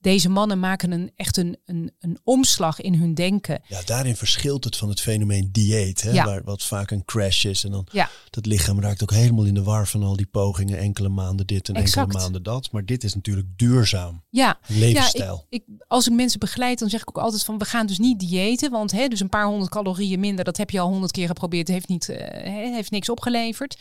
Deze 0.00 0.28
mannen 0.28 0.60
maken 0.60 0.90
een, 0.92 1.10
echt 1.16 1.36
een, 1.36 1.56
een, 1.64 1.92
een 2.00 2.18
omslag 2.24 2.80
in 2.80 2.94
hun 2.94 3.14
denken. 3.14 3.60
Ja, 3.66 3.80
daarin 3.84 4.16
verschilt 4.16 4.64
het 4.64 4.76
van 4.76 4.88
het 4.88 5.00
fenomeen 5.00 5.48
dieet. 5.52 6.02
Hè? 6.02 6.10
Ja. 6.10 6.24
Waar, 6.24 6.44
wat 6.44 6.62
vaak 6.62 6.90
een 6.90 7.04
crash 7.04 7.44
is. 7.44 7.64
En 7.64 7.70
dan 7.70 7.86
Ja. 7.92 8.10
dat 8.30 8.46
lichaam 8.46 8.80
raakt 8.80 9.02
ook 9.02 9.10
helemaal 9.12 9.44
in 9.44 9.54
de 9.54 9.62
war 9.62 9.86
van 9.88 10.02
al 10.02 10.16
die 10.16 10.26
pogingen. 10.26 10.78
Enkele 10.78 11.08
maanden 11.08 11.46
dit 11.46 11.68
en 11.68 11.74
Exact. 11.74 11.96
enkele 11.96 12.22
maanden 12.22 12.42
dat. 12.42 12.72
Maar 12.72 12.84
dit 12.84 13.04
is 13.04 13.14
natuurlijk 13.14 13.46
duurzaam. 13.56 14.22
Ja, 14.30 14.58
levensstijl. 14.66 15.46
Ja, 15.50 15.56
ik, 15.58 15.64
ik, 15.66 15.84
als 15.86 16.06
ik 16.06 16.12
mensen 16.12 16.38
begeleid, 16.40 16.78
dan 16.78 16.90
zeg 16.90 17.00
ik 17.00 17.08
ook 17.08 17.24
altijd 17.24 17.44
van 17.44 17.58
we 17.58 17.64
gaan 17.64 17.86
dus 17.86 17.98
niet 17.98 18.18
diëten. 18.20 18.70
Want 18.70 18.90
hè, 18.92 19.08
dus 19.08 19.20
een 19.20 19.28
paar 19.28 19.46
honderd 19.46 19.70
calorieën 19.70 20.20
minder, 20.20 20.44
dat 20.44 20.56
heb 20.56 20.70
je 20.70 20.80
al 20.80 20.88
honderd 20.88 21.12
keer 21.12 21.26
geprobeerd. 21.26 21.68
heeft, 21.68 21.88
niet, 21.88 22.08
eh, 22.08 22.72
heeft 22.74 22.90
niks 22.90 23.08
opgeleverd. 23.08 23.78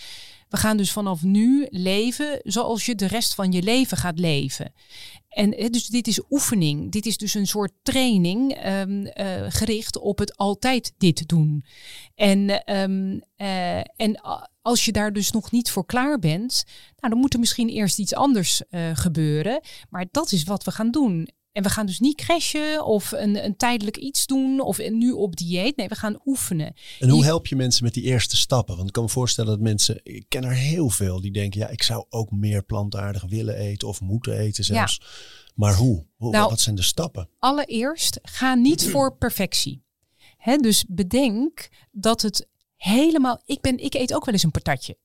We 0.49 0.57
gaan 0.57 0.77
dus 0.77 0.91
vanaf 0.91 1.21
nu 1.23 1.67
leven 1.69 2.39
zoals 2.43 2.85
je 2.85 2.95
de 2.95 3.07
rest 3.07 3.33
van 3.33 3.51
je 3.51 3.61
leven 3.61 3.97
gaat 3.97 4.19
leven. 4.19 4.73
En 5.29 5.49
dus 5.71 5.87
dit 5.87 6.07
is 6.07 6.21
oefening. 6.29 6.91
Dit 6.91 7.05
is 7.05 7.17
dus 7.17 7.33
een 7.33 7.47
soort 7.47 7.71
training 7.83 8.53
ehm, 8.53 9.05
eh, 9.05 9.45
gericht 9.47 9.97
op 9.97 10.17
het 10.17 10.37
altijd 10.37 10.93
dit 10.97 11.27
doen. 11.27 11.65
En, 12.15 12.63
ehm, 12.63 13.19
eh, 13.35 13.77
en 13.77 14.21
als 14.61 14.85
je 14.85 14.91
daar 14.91 15.13
dus 15.13 15.31
nog 15.31 15.51
niet 15.51 15.71
voor 15.71 15.85
klaar 15.85 16.19
bent, 16.19 16.63
nou, 16.95 17.13
dan 17.13 17.21
moet 17.21 17.33
er 17.33 17.39
misschien 17.39 17.69
eerst 17.69 17.99
iets 17.99 18.13
anders 18.13 18.67
eh, 18.67 18.89
gebeuren. 18.93 19.61
Maar 19.89 20.05
dat 20.11 20.31
is 20.31 20.43
wat 20.43 20.63
we 20.63 20.71
gaan 20.71 20.91
doen. 20.91 21.29
En 21.51 21.63
we 21.63 21.69
gaan 21.69 21.85
dus 21.85 21.99
niet 21.99 22.15
crashen 22.15 22.85
of 22.85 23.11
een, 23.11 23.45
een 23.45 23.55
tijdelijk 23.55 23.97
iets 23.97 24.25
doen 24.25 24.59
of 24.59 24.89
nu 24.89 25.11
op 25.11 25.35
dieet. 25.35 25.75
Nee, 25.75 25.87
we 25.87 25.95
gaan 25.95 26.21
oefenen. 26.25 26.73
En 26.99 27.09
hoe 27.09 27.23
help 27.23 27.47
je 27.47 27.55
mensen 27.55 27.83
met 27.83 27.93
die 27.93 28.03
eerste 28.03 28.37
stappen? 28.37 28.75
Want 28.75 28.87
ik 28.87 28.93
kan 28.93 29.03
me 29.03 29.09
voorstellen 29.09 29.51
dat 29.51 29.59
mensen, 29.59 29.99
ik 30.03 30.25
ken 30.27 30.43
er 30.43 30.53
heel 30.53 30.89
veel, 30.89 31.21
die 31.21 31.31
denken, 31.31 31.59
ja, 31.59 31.67
ik 31.67 31.83
zou 31.83 32.05
ook 32.09 32.31
meer 32.31 32.63
plantaardig 32.63 33.23
willen 33.23 33.55
eten 33.55 33.87
of 33.87 34.01
moeten 34.01 34.37
eten 34.37 34.63
zelfs. 34.63 35.01
Maar 35.55 35.75
hoe? 35.75 36.05
hoe 36.17 36.31
Nou, 36.31 36.49
wat 36.49 36.59
zijn 36.59 36.75
de 36.75 36.81
stappen? 36.81 37.29
Allereerst, 37.39 38.19
ga 38.21 38.55
niet 38.55 38.83
voor 38.91 39.17
perfectie. 39.17 39.83
Dus 40.61 40.85
bedenk 40.87 41.69
dat 41.91 42.21
het 42.21 42.47
helemaal. 42.75 43.41
Ik, 43.45 43.61
ben, 43.61 43.77
ik 43.77 43.93
eet 43.93 44.13
ook 44.13 44.25
wel 44.25 44.33
eens 44.33 44.43
een 44.43 44.51
patatje. 44.51 44.97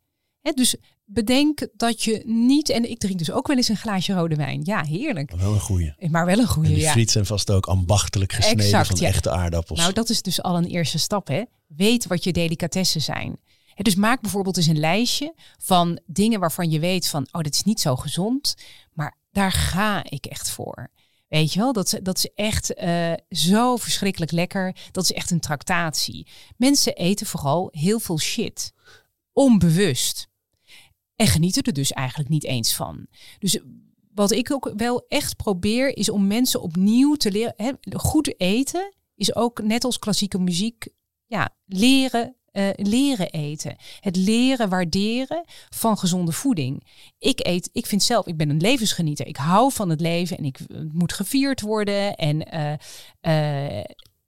Dus 0.55 0.76
bedenk 1.05 1.68
dat 1.76 2.02
je 2.02 2.22
niet. 2.26 2.68
En 2.68 2.90
ik 2.90 2.98
drink 2.98 3.18
dus 3.18 3.30
ook 3.30 3.46
wel 3.46 3.57
eens 3.57 3.68
een 3.68 3.76
glaasje 3.76 4.12
rode 4.12 4.34
wijn. 4.36 4.61
Ja, 4.64 4.82
heerlijk. 4.84 5.30
Maar 5.30 5.40
wel 5.40 5.52
een 5.52 5.61
goeie. 5.61 5.94
Maar 6.11 6.26
wel 6.26 6.34
een 6.34 6.40
En 6.40 6.46
goede. 6.48 6.68
die 6.68 6.78
Ja. 6.78 6.90
friet 6.90 7.11
zijn 7.11 7.26
vast 7.26 7.50
ook 7.50 7.66
ambachtelijk 7.66 8.32
gesneden 8.32 8.64
Exact, 8.64 8.86
van 8.86 8.96
ja. 9.00 9.07
echte 9.07 9.30
aardappels. 9.30 9.78
Nou, 9.78 9.92
dat 9.92 10.09
is 10.11 10.22
dus 10.22 10.42
al 10.42 10.57
een 10.57 10.64
eerste 10.66 10.98
stap. 10.98 11.28
Hè? 11.28 11.42
Weet 11.66 12.07
wat 12.07 12.24
je 12.24 12.32
delicatessen 12.32 13.00
zijn. 13.02 13.36
Dus 13.74 13.94
maak 13.94 14.20
bijvoorbeeld 14.20 14.57
eens 14.57 14.66
een 14.66 14.78
lijstje 14.78 15.34
van 15.59 16.00
dingen 16.07 16.40
waarvan 16.40 16.70
je 16.70 16.78
weet 16.78 17.09
van, 17.09 17.28
oh, 17.32 17.40
dit 17.40 17.55
is 17.55 17.62
niet 17.62 17.80
zo 17.80 17.96
gezond, 17.96 18.55
maar 18.92 19.16
daar 19.32 19.52
ga 19.52 20.05
ik 20.09 20.26
echt 20.26 20.50
voor. 20.50 20.90
Weet 21.28 21.52
je 21.52 21.59
wel, 21.59 21.72
dat, 21.72 21.98
dat 22.02 22.16
is 22.16 22.30
echt 22.34 22.74
eh, 22.74 23.12
zo 23.28 23.76
verschrikkelijk 23.76 24.30
lekker. 24.32 24.76
Dat 24.92 25.05
is 25.05 25.12
echt 25.12 25.30
een 25.30 25.40
tractatie. 25.40 26.26
Mensen 26.57 26.94
eten 26.94 27.26
vooral 27.26 27.68
heel 27.72 27.98
veel 27.98 28.18
shit. 28.18 28.72
Onbewust. 29.32 30.28
En 31.17 31.27
genieten 31.27 31.62
er 31.62 31.73
dus 31.73 31.93
eigenlijk 31.93 32.29
niet 32.29 32.45
eens 32.45 32.75
van. 32.75 33.07
Dus 33.39 33.59
wat 34.15 34.31
ik 34.31 34.51
ook 34.53 34.73
wel 34.77 35.05
echt 35.09 35.37
probeer, 35.37 35.97
is 35.97 36.09
om 36.09 36.27
mensen 36.27 36.62
opnieuw 36.62 37.15
te 37.15 37.31
leren. 37.31 37.55
Hè, 37.57 37.71
goed 37.97 38.41
eten 38.41 38.95
is 39.15 39.35
ook 39.35 39.62
net 39.62 39.85
als 39.85 39.99
klassieke 39.99 40.39
muziek, 40.39 40.89
ja, 41.27 41.55
leren. 41.67 42.37
eh, 42.53 42.69
leren 42.75 43.31
eten. 43.31 43.77
Het 44.01 44.17
leren 44.17 44.69
waarderen 44.69 45.45
van 45.69 45.99
gezonde 45.99 46.33
voeding. 46.33 46.87
Ik 47.19 47.47
eet, 47.47 47.71
ik 47.73 47.87
vind 47.87 48.03
zelf, 48.03 48.27
ik 48.27 48.37
ben 48.37 48.51
een 48.51 48.61
levensgenieter. 48.61 49.27
Ik 49.27 49.37
hou 49.37 49.73
van 49.73 49.91
het 49.91 50.01
leven 50.01 50.39
en 50.39 50.45
ik 50.45 50.59
het 50.73 50.93
moet 50.93 51.12
gevierd 51.12 51.61
worden. 51.61 52.15
En, 52.16 52.51
eh, 52.51 52.73
eh, 53.20 53.85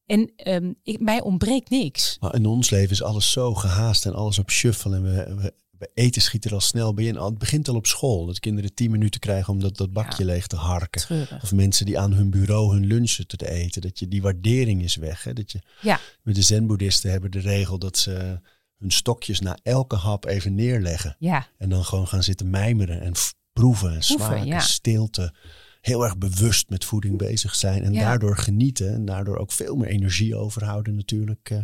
en 0.07 0.33
ehm, 0.37 0.73
mij 0.83 1.21
ontbreekt 1.21 1.71
niks. 1.71 2.17
Maar 2.21 2.35
in 2.35 2.47
ons 2.47 2.71
leven 2.71 2.91
is 2.91 3.03
alles 3.03 3.31
zo 3.31 3.55
gehaast 3.55 4.07
en 4.07 4.15
alles 4.15 4.39
op 4.39 4.51
shuffle. 4.51 4.95
En 4.95 5.03
we, 5.03 5.53
we 5.79 5.91
eten 5.95 6.23
schiet 6.23 6.45
er 6.45 6.53
al 6.53 6.61
snel 6.61 6.95
bij 6.95 7.05
in. 7.05 7.17
Het 7.17 7.39
begint 7.39 7.69
al 7.69 7.75
op 7.75 7.87
school. 7.87 8.27
Dat 8.27 8.41
kinderen 8.41 8.75
tien 8.75 8.91
minuten 8.91 9.21
krijgen 9.21 9.53
om 9.53 9.61
dat, 9.61 9.77
dat 9.77 9.93
bakje 9.93 10.25
leeg 10.25 10.47
te 10.47 10.57
harken. 10.57 11.01
Treurig. 11.01 11.43
Of 11.43 11.53
mensen 11.53 11.87
die 11.87 11.99
aan 11.99 12.13
hun 12.13 12.31
bureau 12.31 12.73
hun 12.73 12.87
lunch 12.87 13.09
zitten 13.09 13.39
te 13.39 13.51
eten. 13.51 13.81
Dat 13.83 13.99
je, 13.99 14.09
die 14.09 14.23
waardering 14.23 14.83
is 14.83 14.97
weg. 14.97 15.25
Hè? 15.25 15.33
Dat 15.33 15.53
je, 15.53 15.61
Ja, 15.81 16.01
met 16.23 16.35
de 16.35 16.43
zen-boeddhisten 16.43 17.11
hebben 17.11 17.31
de 17.31 17.39
regel 17.39 17.79
dat 17.79 17.99
ze 17.99 18.41
hun 18.79 18.91
stokjes 18.91 19.41
na 19.41 19.59
elke 19.63 19.97
hap 19.97 20.25
even 20.25 20.55
neerleggen. 20.55 21.17
ja, 21.19 21.49
En 21.59 21.69
dan 21.69 21.85
gewoon 21.85 22.09
gaan 22.09 22.23
zitten 22.23 22.51
mijmeren 22.51 23.01
en 23.01 23.13
proeven 23.53 23.95
en 23.95 24.03
smaken, 24.03 24.47
ja. 24.47 24.61
stilte. 24.61 25.35
Heel 25.81 26.05
erg 26.05 26.19
bewust 26.19 26.69
met 26.69 26.85
voeding 26.85 27.19
bezig 27.19 27.55
zijn. 27.55 27.83
En 27.83 27.93
daardoor 27.93 28.37
genieten. 28.37 28.93
En 28.93 29.05
daardoor 29.05 29.37
ook 29.37 29.53
veel 29.53 29.77
meer 29.77 29.89
energie 29.89 30.37
overhouden 30.37 30.95
natuurlijk 30.95 31.51
eh, 31.51 31.59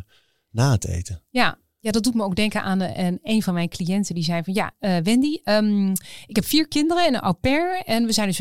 na 0.50 0.70
het 0.70 0.86
eten. 0.86 1.22
Ja. 1.30 1.58
Ja, 1.82 1.90
dat 1.90 2.02
doet 2.02 2.14
me 2.14 2.22
ook 2.24 2.36
denken 2.36 2.62
aan 2.62 2.80
eh, 2.80 3.04
een, 3.04 3.18
een 3.22 3.42
van 3.42 3.54
mijn 3.54 3.68
cliënten 3.68 4.14
die 4.14 4.24
zei 4.24 4.42
van 4.42 4.54
ja, 4.54 4.70
eh, 4.78 4.96
Wendy, 4.96 5.40
ehm, 5.44 5.90
ik 6.26 6.36
heb 6.36 6.44
vier 6.44 6.68
kinderen 6.68 7.06
en 7.06 7.14
een 7.14 7.20
au 7.20 7.34
pair 7.34 7.82
en 7.84 8.06
we 8.06 8.12
zijn 8.12 8.28
dus 8.28 8.40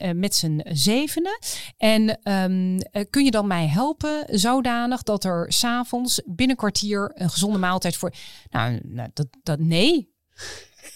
eh, 0.00 0.10
met 0.10 0.34
z'n 0.34 0.60
zevenen. 0.64 1.38
En 1.76 2.22
ehm, 2.22 2.78
eh, 2.78 3.04
kun 3.10 3.24
je 3.24 3.30
dan 3.30 3.46
mij 3.46 3.66
helpen 3.66 4.38
zodanig 4.38 5.02
dat 5.02 5.24
er 5.24 5.52
s'avonds 5.52 6.22
binnen 6.24 6.56
kwartier 6.56 7.10
een 7.14 7.30
gezonde 7.30 7.58
maaltijd 7.58 7.96
voor... 7.96 8.12
Nou, 8.50 8.80
nou 8.82 9.10
dat, 9.14 9.26
dat 9.42 9.58
nee. 9.58 10.14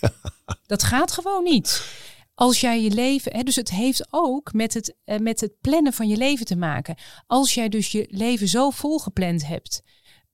dat 0.66 0.82
gaat 0.82 1.12
gewoon 1.12 1.42
niet. 1.42 1.86
Als 2.34 2.60
jij 2.60 2.82
je 2.82 2.90
leven, 2.90 3.36
hè, 3.36 3.42
dus 3.42 3.56
het 3.56 3.70
heeft 3.70 4.06
ook 4.10 4.52
met 4.52 4.74
het, 4.74 4.96
eh, 5.04 5.18
met 5.18 5.40
het 5.40 5.60
plannen 5.60 5.92
van 5.92 6.08
je 6.08 6.16
leven 6.16 6.46
te 6.46 6.56
maken. 6.56 6.96
Als 7.26 7.54
jij 7.54 7.68
dus 7.68 7.92
je 7.92 8.06
leven 8.10 8.48
zo 8.48 8.70
volgepland 8.70 9.46
hebt 9.46 9.82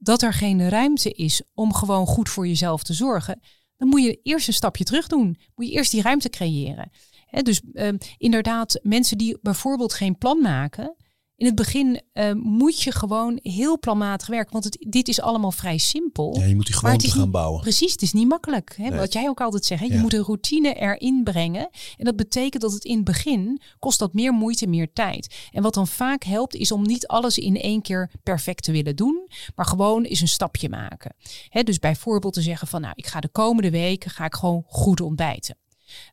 dat 0.03 0.23
er 0.23 0.33
geen 0.33 0.69
ruimte 0.69 1.11
is 1.11 1.43
om 1.55 1.75
gewoon 1.75 2.07
goed 2.07 2.29
voor 2.29 2.47
jezelf 2.47 2.83
te 2.83 2.93
zorgen, 2.93 3.41
dan 3.77 3.89
moet 3.89 4.03
je 4.03 4.21
eerst 4.23 4.49
een 4.49 4.55
stapje 4.55 4.85
terug 4.85 5.07
doen. 5.07 5.39
Moet 5.55 5.67
je 5.67 5.73
eerst 5.73 5.91
die 5.91 6.03
ruimte 6.03 6.31
creëren. 6.31 6.91
Dus 7.31 7.61
ehm, 7.73 7.97
inderdaad, 8.19 8.81
mensen 8.83 9.19
die 9.19 9.39
bijvoorbeeld 9.43 9.93
geen 9.93 10.19
plan 10.19 10.41
maken. 10.41 10.97
In 11.41 11.47
het 11.47 11.55
begin 11.55 12.01
eh, 12.13 12.33
moet 12.33 12.83
je 12.83 12.93
gewoon 12.93 13.39
heel 13.43 13.79
planmatig 13.79 14.27
werken. 14.27 14.53
Want 14.53 14.65
het, 14.65 14.77
dit 14.89 15.09
is 15.09 15.21
allemaal 15.21 15.53
vrij 15.53 15.79
simpel. 15.79 16.37
Ja, 16.39 16.45
je 16.45 16.55
moet 16.55 16.67
die 16.67 16.75
gewoonte 16.75 17.07
is 17.07 17.13
gaan 17.13 17.23
niet- 17.23 17.31
bouwen. 17.31 17.61
Precies, 17.61 17.93
het 17.93 18.03
is 18.03 18.13
niet 18.13 18.29
makkelijk. 18.29 18.75
Hè? 18.77 18.89
Nee. 18.89 18.99
Wat 18.99 19.13
jij 19.13 19.29
ook 19.29 19.41
altijd 19.41 19.65
zegt. 19.65 19.81
Hè? 19.81 19.87
Je 19.87 19.93
Ja. 19.93 20.01
moet 20.01 20.13
een 20.13 20.23
routine 20.23 20.75
erin 20.75 21.21
brengen. 21.25 21.69
En 21.97 22.05
dat 22.05 22.17
betekent 22.17 22.63
dat 22.63 22.73
het 22.73 22.85
in 22.85 22.95
het 22.97 23.05
begin 23.05 23.61
kost 23.79 23.99
dat 23.99 24.15
meer 24.15 24.33
moeite, 24.33 24.67
meer 24.67 24.93
tijd. 24.93 25.35
En 25.51 25.63
wat 25.63 25.75
dan 25.75 25.87
vaak 25.87 26.25
helpt, 26.25 26.55
is 26.55 26.73
om 26.73 26.83
niet 26.83 27.07
alles 27.07 27.39
in 27.39 27.57
één 27.57 27.83
keer 27.83 28.11
perfect 28.23 28.63
te 28.65 28.73
willen 28.73 28.97
doen. 28.97 29.29
Maar 29.55 29.67
gewoon 29.67 30.03
eens 30.05 30.21
een 30.21 30.29
stapje 30.29 30.69
maken. 30.69 31.15
Hè? 31.49 31.63
Dus 31.63 31.79
bijvoorbeeld 31.79 32.33
te 32.35 32.43
zeggen 32.43 32.69
van 32.69 32.81
nou, 32.81 32.93
ik 32.97 33.07
ga 33.07 33.21
de 33.21 33.29
komende 33.29 33.71
weken 33.71 34.11
ga 34.11 34.25
ik 34.25 34.35
gewoon 34.35 34.63
goed 34.67 35.01
ontbijten. 35.01 35.57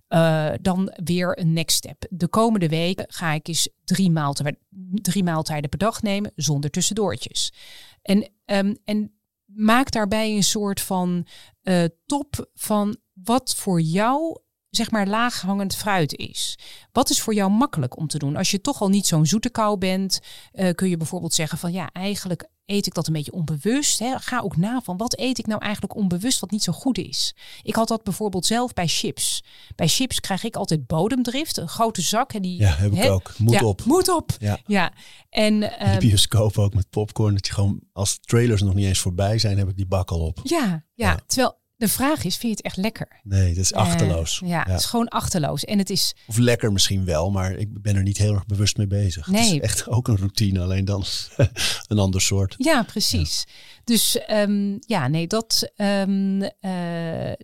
Eh, 0.08 0.50
dan 0.62 0.94
weer 1.04 1.40
een 1.40 1.54
next 1.54 1.78
step. 1.78 2.06
De 2.10 2.28
komende 2.28 2.70
weken 2.70 3.06
ga 3.08 3.32
ik 3.32 3.48
eens 3.48 3.70
drie 3.84 4.12
maaltijden, 4.12 4.60
drie 4.92 5.24
maaltijden 5.24 5.70
per 5.70 5.80
dag 5.80 6.02
nemen 6.02 6.32
zonder 6.36 6.70
tussendoortjes. 6.70 7.54
En, 8.02 8.32
ehm, 8.46 8.76
en 8.86 9.12
maak 9.46 9.92
daarbij 9.92 10.36
een 10.36 10.44
soort 10.44 10.82
van 10.82 11.28
eh, 11.62 11.84
top 12.06 12.50
van 12.54 12.98
wat 13.14 13.56
voor 13.56 13.82
jou 13.82 14.40
zeg 14.70 14.92
maar 14.92 15.08
laaghangend 15.08 15.76
fruit 15.76 16.16
is. 16.16 16.58
Wat 16.92 17.10
is 17.10 17.22
voor 17.22 17.34
jou 17.34 17.52
makkelijk 17.52 17.98
om 17.98 18.08
te 18.08 18.18
doen? 18.18 18.36
Als 18.36 18.52
je 18.52 18.62
toch 18.62 18.82
al 18.82 18.90
niet 18.90 19.06
zo'n 19.06 19.26
zoete 19.26 19.50
kou 19.50 19.78
bent, 19.78 20.20
eh, 20.52 20.74
kun 20.74 20.90
je 20.90 20.98
bijvoorbeeld 20.98 21.34
zeggen 21.34 21.58
van 21.58 21.72
ja, 21.72 21.90
eigenlijk 21.92 22.50
eet 22.68 22.86
ik 22.86 22.94
dat 22.94 23.08
een 23.08 23.14
beetje 23.14 23.32
onbewust. 23.32 24.00
Hè? 24.00 24.18
Ga 24.20 24.40
ook 24.40 24.58
na 24.58 24.82
van 24.84 24.98
wat 24.98 25.20
eet 25.20 25.38
ik 25.38 25.48
nou 25.48 25.62
eigenlijk 25.62 25.96
onbewust 25.96 26.40
wat 26.40 26.52
niet 26.52 26.64
zo 26.64 26.72
goed 26.74 26.98
is. 26.98 27.36
Ik 27.62 27.76
had 27.76 27.88
dat 27.88 28.04
bijvoorbeeld 28.04 28.46
zelf 28.46 28.74
bij 28.74 28.88
chips. 28.88 29.44
Bij 29.76 29.88
chips 29.88 30.20
krijg 30.20 30.44
ik 30.44 30.56
altijd 30.56 30.88
bodemdrift, 30.88 31.58
een 31.58 31.68
grote 31.68 32.02
zak. 32.02 32.34
En 32.34 32.42
die, 32.42 32.60
Ja, 32.60 32.70
heb 32.76 32.92
ik 32.92 32.98
hè? 32.98 33.12
ook. 33.12 33.34
Moet 33.38 33.54
Ja, 33.54 33.66
op. 33.66 33.84
Moet 33.86 34.10
op. 34.10 34.32
Ja. 34.40 34.60
Ja. 34.66 34.92
En 35.30 35.54
In 35.54 35.60
de 35.60 35.66
ehm, 35.68 36.00
bioscoop 36.00 36.58
ook 36.58 36.74
met 36.74 36.90
popcorn. 36.90 37.34
Dat 37.34 37.48
je 37.48 37.54
gewoon, 37.54 37.80
als 37.94 38.20
trailers 38.20 38.62
nog 38.62 38.74
niet 38.74 38.86
eens 38.86 39.00
voorbij 39.00 39.38
zijn, 39.38 39.58
heb 39.58 39.70
ik 39.70 39.76
die 39.76 39.88
bak 39.88 40.10
al 40.12 40.20
op. 40.20 40.40
ja, 40.44 40.60
ja, 40.66 40.84
Ja. 40.94 41.20
terwijl 41.28 41.60
de 41.78 41.88
vraag 41.88 42.24
is, 42.24 42.36
vind 42.38 42.42
je 42.42 42.50
het 42.50 42.62
echt 42.62 42.78
lekker? 42.78 43.20
Nee, 43.24 43.48
dat 43.54 43.64
is 43.64 43.74
achterloos. 43.74 44.42
Eh, 44.44 44.50
ja, 44.50 44.64
het 44.68 44.80
is 44.80 44.86
gewoon 44.86 45.08
achterloos. 45.08 45.64
En 45.66 45.78
het 45.78 45.90
is, 45.90 46.16
Of 46.28 46.38
lekker 46.38 46.72
misschien 46.72 47.06
wel, 47.06 47.32
maar 47.32 47.52
ik 47.52 47.82
ben 47.82 47.96
er 47.96 48.04
niet 48.04 48.18
heel 48.18 48.34
erg 48.34 48.46
bewust 48.46 48.78
mee 48.78 48.88
bezig. 48.88 49.26
Het 49.26 49.36
Nee. 49.36 49.54
is 49.56 49.60
echt 49.60 49.88
ook 49.98 50.08
een 50.08 50.18
routine, 50.18 50.62
alleen 50.62 50.86
dan 50.86 51.04
een 51.88 52.00
ander 52.00 52.22
soort. 52.22 52.56
ja, 52.58 52.84
precies. 52.84 53.46
Dus 53.84 54.18
ehm, 54.26 54.78
ja, 54.80 55.08
nee, 55.08 55.28
dat. 55.28 55.72
eh, 55.76 56.04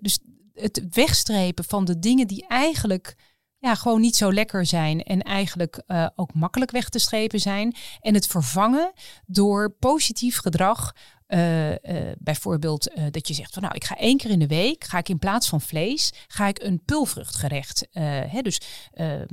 dus 0.01 0.19
het 0.53 0.88
wegstrepen 0.91 1.64
van 1.64 1.85
de 1.85 1.99
dingen 1.99 2.27
die 2.27 2.47
eigenlijk 2.47 3.15
ja, 3.60 3.76
gewoon 3.76 4.01
niet 4.01 4.15
zo 4.15 4.34
lekker 4.34 4.65
zijn 4.65 5.03
en 5.03 5.22
eigenlijk 5.22 5.84
eh, 5.88 6.07
ook 6.15 6.34
makkelijk 6.34 6.72
weg 6.72 6.89
te 6.89 6.99
strepen 6.99 7.39
zijn. 7.39 7.76
En 8.01 8.14
het 8.14 8.27
vervangen 8.27 8.91
door 9.26 9.76
positief 9.80 10.38
gedrag. 10.38 10.93
Eh, 11.28 11.72
eh, 11.72 12.16
bijvoorbeeld 12.20 12.94
eh, 12.94 13.04
dat 13.12 13.28
je 13.28 13.34
zegt 13.34 13.54
van 13.54 13.62
nou, 13.62 13.76
ik 13.76 13.84
ga 13.84 13.98
één 13.98 14.18
keer 14.18 14.30
in 14.30 14.40
de 14.40 14.48
week, 14.48 14.84
ga 14.84 14.98
ik 14.98 15.10
in 15.10 15.20
plaats 15.20 15.50
van 15.50 15.62
vlees, 15.62 16.12
ga 16.28 16.48
ik 16.48 16.62
een 16.64 16.82
pulvruchtgerecht. 16.86 17.88
hè, 17.91 18.41
dus 18.41 18.62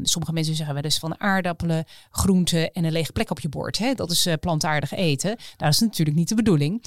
sommige 0.03 0.33
mensen 0.33 0.55
zeggen 0.55 0.75
wel 0.75 0.83
eens 0.85 0.99
van 0.99 1.21
aardappelen, 1.21 1.85
groenten 2.11 2.73
en 2.73 2.85
een 2.85 2.93
lege 2.93 3.13
plek 3.13 3.31
op 3.31 3.41
je 3.41 3.49
bord. 3.49 3.79
Hè? 3.79 3.95
Dat 3.95 4.11
is 4.11 4.29
plantaardig 4.41 4.93
eten. 4.93 5.29
Nou, 5.29 5.39
dat 5.57 5.73
is 5.73 5.81
natuurlijk 5.81 6.17
niet 6.17 6.29
de 6.29 6.35
bedoeling. 6.35 6.85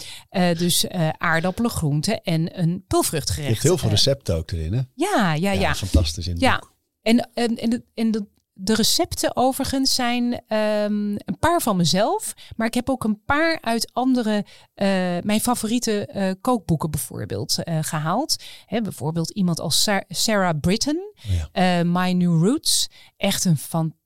Dus 0.58 0.88
aardappelen, 1.18 1.72
groenten 1.72 2.22
en 2.22 2.60
een 2.60 2.84
pulvruchtgerecht. 2.88 3.48
Je 3.48 3.54
hebt 3.54 3.64
heel 3.64 3.78
veel 3.78 3.90
recepten 3.90 4.36
ook 4.36 4.52
erin, 4.52 4.74
hè? 4.74 4.82
ja, 4.96 5.34
ja, 5.34 5.52
ja. 5.52 5.76
fantastisch 5.76 6.28
in 6.28 6.34
het 6.34 6.42
Ja, 6.42 6.58
boek. 6.60 6.74
en, 7.02 7.30
en, 7.34 7.58
en, 7.58 7.84
en 7.94 8.12
de, 8.12 8.26
de 8.54 8.74
recepten 8.76 9.36
overigens 9.36 9.96
zijn 9.96 10.42
ehm, 10.48 11.12
een 11.12 11.38
paar 11.40 11.62
van 11.62 11.78
mezelf, 11.78 12.34
maar 12.56 12.68
ik 12.68 12.74
heb 12.74 12.90
ook 12.90 13.04
een 13.04 13.24
paar 13.26 13.58
uit 13.62 13.90
andere, 13.94 14.46
eh, 14.74 14.88
mijn 15.22 15.40
favoriete 15.42 16.06
eh, 16.06 16.32
kookboeken 16.42 16.92
bijvoorbeeld 16.92 17.64
eh, 17.64 17.78
gehaald. 17.82 18.36
Hè, 18.66 18.82
bijvoorbeeld 18.82 19.30
iemand 19.32 19.60
als 19.60 19.84
Sa- 19.84 20.04
Sarah 20.08 20.60
Britton, 20.60 21.14
Oh 21.28 21.52
ja. 21.54 21.84
My 21.84 22.12
New 22.12 22.44
Roots. 22.48 22.88
Echt 23.18 23.46
een 23.46 23.58
fantastische 23.58 24.02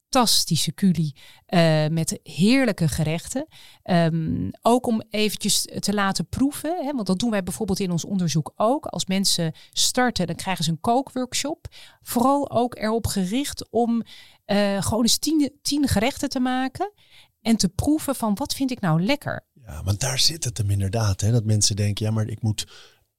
culie 0.75 1.15
eh, 1.45 1.87
met 1.87 2.19
heerlijke 2.23 2.87
gerechten. 2.87 3.47
Ehm, 3.83 4.49
ook 4.61 4.87
om 4.87 5.03
eventjes 5.09 5.67
te 5.79 5.93
laten 5.93 6.27
proeven. 6.27 6.85
Hè, 6.85 6.91
want 6.91 7.07
dat 7.07 7.19
doen 7.19 7.29
wij 7.29 7.43
bijvoorbeeld 7.43 7.79
in 7.79 7.91
ons 7.91 8.05
onderzoek 8.05 8.53
ook. 8.55 8.85
Als 8.85 9.05
mensen 9.05 9.53
starten, 9.71 10.27
dan 10.27 10.35
krijgen 10.35 10.63
ze 10.63 10.71
een 10.71 10.79
kookworkshop. 10.79 11.67
Vooral 12.01 12.51
ook 12.51 12.75
erop 12.75 13.07
gericht 13.07 13.69
om 13.69 14.03
eh, 14.45 14.81
gewoon 14.81 15.03
eens 15.03 15.17
tien, 15.17 15.51
tien 15.61 15.87
gerechten 15.87 16.29
te 16.29 16.39
maken. 16.39 16.93
En 17.41 17.57
te 17.57 17.69
proeven 17.69 18.15
van 18.15 18.35
wat 18.35 18.53
vind 18.53 18.71
ik 18.71 18.79
nou 18.79 19.03
lekker. 19.03 19.45
Ja, 19.65 19.83
want 19.83 19.99
daar 19.99 20.19
zit 20.19 20.43
het 20.43 20.57
hem 20.57 20.69
inderdaad. 20.69 21.21
Hè? 21.21 21.31
Dat 21.31 21.43
mensen 21.43 21.75
denken, 21.75 22.05
ja, 22.05 22.11
maar 22.11 22.27
ik 22.27 22.41
moet 22.41 22.67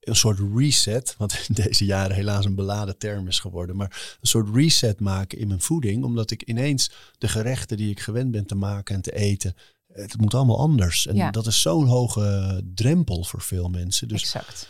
een 0.08 0.16
soort 0.16 0.38
reset, 0.54 1.14
wat 1.18 1.44
in 1.48 1.54
deze 1.54 1.84
jaren 1.84 2.16
helaas 2.16 2.44
een 2.44 2.54
beladen 2.54 2.98
term 2.98 3.26
is 3.28 3.38
geworden, 3.40 3.76
maar 3.76 4.16
een 4.20 4.28
soort 4.28 4.54
reset 4.54 5.00
maken 5.00 5.38
in 5.38 5.48
mijn 5.48 5.60
voeding, 5.60 6.04
omdat 6.04 6.30
ik 6.30 6.42
ineens 6.42 6.90
de 7.18 7.28
gerechten 7.28 7.76
die 7.76 7.90
ik 7.90 8.00
gewend 8.00 8.30
ben 8.30 8.46
te 8.46 8.54
maken 8.54 8.94
en 8.94 9.00
te 9.00 9.14
eten, 9.14 9.54
het 9.92 10.20
moet 10.20 10.34
allemaal 10.34 10.58
anders. 10.58 11.06
En 11.06 11.14
Ja. 11.16 11.30
dat 11.30 11.46
is 11.46 11.60
zo'n 11.60 11.86
hoge 11.86 12.60
drempel 12.74 13.24
voor 13.24 13.42
veel 13.42 13.68
mensen. 13.68 14.08
Dus 14.08 14.22
exact. 14.22 14.68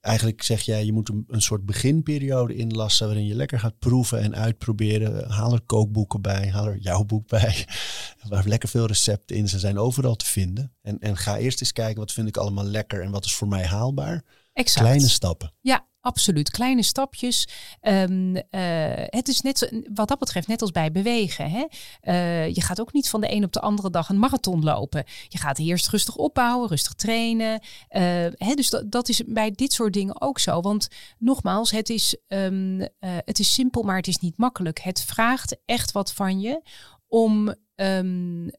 eigenlijk 0.00 0.42
zeg 0.42 0.60
jij, 0.62 0.84
je 0.84 0.92
moet 0.92 1.08
een, 1.08 1.24
een 1.28 1.42
soort 1.42 1.66
beginperiode 1.66 2.54
inlassen 2.54 3.06
waarin 3.06 3.26
je 3.26 3.34
lekker 3.34 3.58
gaat 3.60 3.78
proeven 3.78 4.20
en 4.20 4.34
uitproberen. 4.34 5.30
Haal 5.30 5.52
er 5.52 5.60
kookboeken 5.60 6.20
bij, 6.22 6.50
haal 6.50 6.66
er 6.66 6.78
jouw 6.78 7.04
boek 7.04 7.28
bij, 7.28 7.66
waar 8.28 8.46
lekker 8.46 8.68
veel 8.68 8.86
recepten 8.86 9.36
in. 9.36 9.48
Ze 9.48 9.58
zijn 9.58 9.78
overal 9.78 10.16
te 10.16 10.26
vinden. 10.26 10.72
En, 10.82 10.98
en 10.98 11.16
ga 11.16 11.36
eerst 11.36 11.60
eens 11.60 11.72
kijken, 11.72 11.98
wat 12.00 12.12
vind 12.12 12.28
ik 12.28 12.36
allemaal 12.36 12.64
lekker 12.64 13.02
en 13.02 13.10
wat 13.10 13.24
is 13.24 13.34
voor 13.34 13.48
mij 13.48 13.64
haalbaar. 13.66 14.24
Exact. 14.60 14.86
Kleine 14.86 15.08
stappen. 15.08 15.52
Ja, 15.60 15.86
absoluut. 16.00 16.50
Kleine 16.50 16.82
stapjes. 16.82 17.48
Ehm, 17.80 18.36
eh, 18.50 18.60
het 19.06 19.28
is 19.28 19.40
net 19.40 19.58
zo, 19.58 19.66
wat 19.94 20.08
dat 20.08 20.18
betreft 20.18 20.48
net 20.48 20.62
als 20.62 20.70
bij 20.70 20.92
bewegen. 20.92 21.50
Hè? 21.50 21.66
Eh, 22.00 22.54
je 22.54 22.60
gaat 22.60 22.80
ook 22.80 22.92
niet 22.92 23.08
van 23.08 23.20
de 23.20 23.32
een 23.32 23.44
op 23.44 23.52
de 23.52 23.60
andere 23.60 23.90
dag 23.90 24.08
een 24.08 24.18
marathon 24.18 24.62
lopen. 24.62 25.04
Je 25.28 25.38
gaat 25.38 25.58
eerst 25.58 25.88
rustig 25.88 26.16
opbouwen, 26.16 26.68
rustig 26.68 26.94
trainen. 26.94 27.60
Eh, 27.88 28.02
hè? 28.32 28.54
Dus 28.54 28.70
dat, 28.70 28.90
dat 28.90 29.08
is 29.08 29.22
bij 29.26 29.50
dit 29.50 29.72
soort 29.72 29.92
dingen 29.92 30.20
ook 30.20 30.38
zo. 30.38 30.60
Want 30.60 30.88
nogmaals, 31.18 31.70
het 31.70 31.88
is, 31.88 32.16
ehm, 32.26 32.86
het 33.00 33.38
is 33.38 33.54
simpel, 33.54 33.82
maar 33.82 33.96
het 33.96 34.08
is 34.08 34.18
niet 34.18 34.36
makkelijk. 34.36 34.80
Het 34.80 35.02
vraagt 35.02 35.56
echt 35.64 35.92
wat 35.92 36.12
van 36.12 36.40
je 36.40 36.62
om 37.10 37.54
um, 37.80 38.50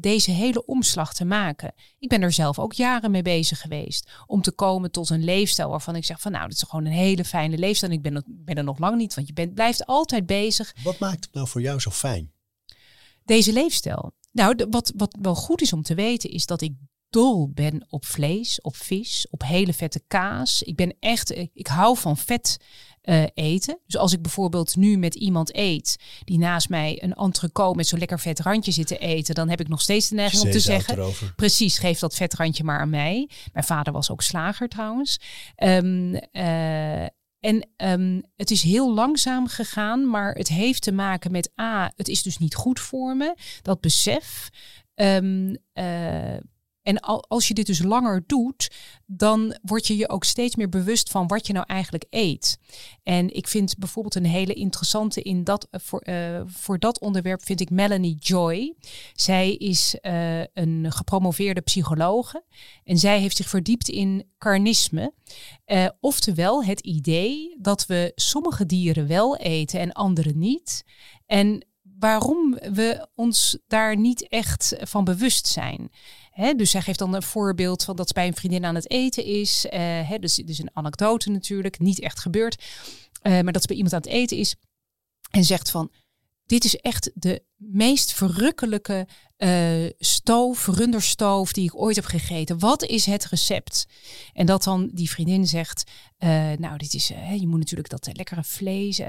deze 0.00 0.30
hele 0.30 0.66
omslag 0.66 1.14
te 1.14 1.24
maken. 1.24 1.72
Ik 1.98 2.08
ben 2.08 2.22
er 2.22 2.32
zelf 2.32 2.58
ook 2.58 2.72
jaren 2.72 3.10
mee 3.10 3.22
bezig 3.22 3.60
geweest 3.60 4.10
om 4.26 4.42
te 4.42 4.52
komen 4.52 4.90
tot 4.90 5.10
een 5.10 5.24
leefstijl 5.24 5.70
waarvan 5.70 5.96
ik 5.96 6.04
zeg 6.04 6.20
van 6.20 6.32
nou, 6.32 6.48
dat 6.48 6.56
is 6.56 6.62
gewoon 6.62 6.84
een 6.84 6.92
hele 6.92 7.24
fijne 7.24 7.58
leefstijl. 7.58 7.92
Ik 7.92 8.02
ben, 8.02 8.24
ben 8.26 8.56
er 8.56 8.64
nog 8.64 8.78
lang 8.78 8.96
niet, 8.96 9.14
want 9.14 9.26
je 9.26 9.32
bent, 9.32 9.54
blijft 9.54 9.86
altijd 9.86 10.26
bezig. 10.26 10.74
Wat 10.82 10.98
maakt 10.98 11.24
het 11.24 11.34
nou 11.34 11.48
voor 11.48 11.60
jou 11.60 11.80
zo 11.80 11.90
fijn? 11.90 12.32
Deze 13.24 13.52
leefstijl. 13.52 14.12
Nou, 14.32 14.66
wat, 14.70 14.92
wat 14.96 15.16
wel 15.20 15.34
goed 15.34 15.60
is 15.60 15.72
om 15.72 15.82
te 15.82 15.94
weten 15.94 16.30
is 16.30 16.46
dat 16.46 16.60
ik 16.60 16.72
dol 17.10 17.50
ben 17.50 17.86
op 17.88 18.04
vlees, 18.04 18.60
op 18.60 18.76
vis, 18.76 19.26
op 19.30 19.42
hele 19.42 19.72
vette 19.72 20.02
kaas. 20.06 20.62
Ik 20.62 20.76
ben 20.76 20.96
echt, 21.00 21.30
ik 21.52 21.66
hou 21.66 21.96
van 21.96 22.16
vet 22.16 22.56
uh, 23.08 23.24
eten. 23.34 23.78
Dus 23.86 23.96
als 23.96 24.12
ik 24.12 24.22
bijvoorbeeld 24.22 24.76
nu 24.76 24.96
met 24.96 25.14
iemand 25.14 25.56
eet 25.56 25.96
die 26.24 26.38
naast 26.38 26.68
mij 26.68 27.02
een 27.02 27.14
entrecote 27.14 27.76
met 27.76 27.86
zo'n 27.86 27.98
lekker 27.98 28.20
vet 28.20 28.40
randje 28.40 28.72
zit 28.72 28.86
te 28.86 28.98
eten, 28.98 29.34
dan 29.34 29.48
heb 29.48 29.60
ik 29.60 29.68
nog 29.68 29.80
steeds 29.80 30.08
de 30.08 30.14
neiging 30.14 30.42
om 30.42 30.50
te 30.50 30.60
zeggen: 30.60 30.94
erover. 30.94 31.32
precies, 31.36 31.78
geef 31.78 31.98
dat 31.98 32.14
vetrandje 32.14 32.64
maar 32.64 32.80
aan 32.80 32.90
mij. 32.90 33.28
Mijn 33.52 33.64
vader 33.64 33.92
was 33.92 34.10
ook 34.10 34.22
slager 34.22 34.68
trouwens. 34.68 35.20
Um, 35.56 36.14
uh, 36.32 37.02
en 37.40 37.68
um, 37.76 38.22
het 38.36 38.50
is 38.50 38.62
heel 38.62 38.94
langzaam 38.94 39.46
gegaan, 39.46 40.10
maar 40.10 40.34
het 40.34 40.48
heeft 40.48 40.82
te 40.82 40.92
maken 40.92 41.30
met 41.30 41.50
A, 41.60 41.92
het 41.96 42.08
is 42.08 42.22
dus 42.22 42.38
niet 42.38 42.54
goed 42.54 42.80
voor 42.80 43.16
me. 43.16 43.34
Dat 43.62 43.80
besef. 43.80 44.48
Um, 44.94 45.56
uh, 45.74 46.36
en 46.88 47.00
als 47.28 47.48
je 47.48 47.54
dit 47.54 47.66
dus 47.66 47.82
langer 47.82 48.22
doet, 48.26 48.70
dan 49.06 49.56
word 49.62 49.86
je 49.86 49.96
je 49.96 50.08
ook 50.08 50.24
steeds 50.24 50.56
meer 50.56 50.68
bewust 50.68 51.10
van 51.10 51.26
wat 51.26 51.46
je 51.46 51.52
nou 51.52 51.66
eigenlijk 51.66 52.04
eet. 52.10 52.58
En 53.02 53.34
ik 53.34 53.48
vind 53.48 53.78
bijvoorbeeld 53.78 54.14
een 54.14 54.24
hele 54.24 54.52
interessante 54.52 55.22
in 55.22 55.44
dat, 55.44 55.66
eh, 55.70 55.80
voor, 55.80 56.02
uh, 56.08 56.40
voor 56.46 56.78
dat 56.78 57.00
onderwerp 57.00 57.42
vind 57.42 57.60
ik 57.60 57.70
Melanie 57.70 58.16
Joy. 58.18 58.74
Zij 59.12 59.54
is 59.54 59.96
uh, 60.02 60.40
een 60.40 60.86
gepromoveerde 60.88 61.60
psychologe 61.60 62.44
en 62.84 62.98
zij 62.98 63.20
heeft 63.20 63.36
zich 63.36 63.48
verdiept 63.48 63.88
in 63.88 64.30
carnisme. 64.38 65.12
Oftewel 66.00 66.64
het 66.64 66.80
idee 66.80 67.56
dat 67.60 67.86
we 67.86 68.12
sommige 68.14 68.66
dieren 68.66 69.06
wel 69.06 69.36
eten 69.36 69.80
en 69.80 69.92
andere 69.92 70.32
niet. 70.34 70.84
En 71.26 71.66
waarom 71.98 72.54
we 72.54 73.08
ons 73.14 73.58
daar 73.66 73.96
niet 73.96 74.28
echt 74.28 74.76
van 74.80 75.04
bewust 75.04 75.46
zijn 75.46 75.90
dus 76.56 76.70
zij 76.70 76.82
geeft 76.82 76.98
dan 76.98 77.14
een 77.14 77.22
voorbeeld 77.22 77.84
van 77.84 77.96
dat 77.96 78.08
ze 78.08 78.14
bij 78.14 78.26
een 78.26 78.34
vriendin 78.34 78.64
aan 78.64 78.74
het 78.74 78.90
eten 78.90 79.24
is. 79.24 79.66
Uh, 79.70 80.12
dus, 80.20 80.34
dus 80.34 80.58
een 80.58 80.70
anekdote 80.72 81.30
natuurlijk, 81.30 81.78
niet 81.78 82.00
echt 82.00 82.18
gebeurd. 82.18 82.64
Uh, 83.22 83.40
maar 83.40 83.52
dat 83.52 83.62
ze 83.62 83.68
bij 83.68 83.76
iemand 83.76 83.94
aan 83.94 84.00
het 84.00 84.10
eten 84.10 84.36
is 84.36 84.56
en 85.30 85.44
zegt 85.44 85.70
van... 85.70 85.90
Dit 86.46 86.64
is 86.64 86.76
echt 86.76 87.10
de 87.14 87.42
meest 87.56 88.12
verrukkelijke 88.12 89.08
uh, 89.38 89.90
stoof, 89.98 90.66
runderstoof 90.66 91.52
die 91.52 91.64
ik 91.64 91.80
ooit 91.80 91.96
heb 91.96 92.04
gegeten. 92.04 92.58
Wat 92.58 92.82
is 92.82 93.06
het 93.06 93.26
recept? 93.26 93.86
En 94.32 94.46
dat 94.46 94.64
dan 94.64 94.90
die 94.92 95.10
vriendin 95.10 95.46
zegt, 95.46 95.90
nou, 96.58 96.76
dit 96.76 96.94
is, 96.94 97.06
je 97.38 97.46
moet 97.46 97.58
natuurlijk 97.58 97.88
dat 97.88 98.08
lekkere 98.12 98.44
vlees 98.44 99.00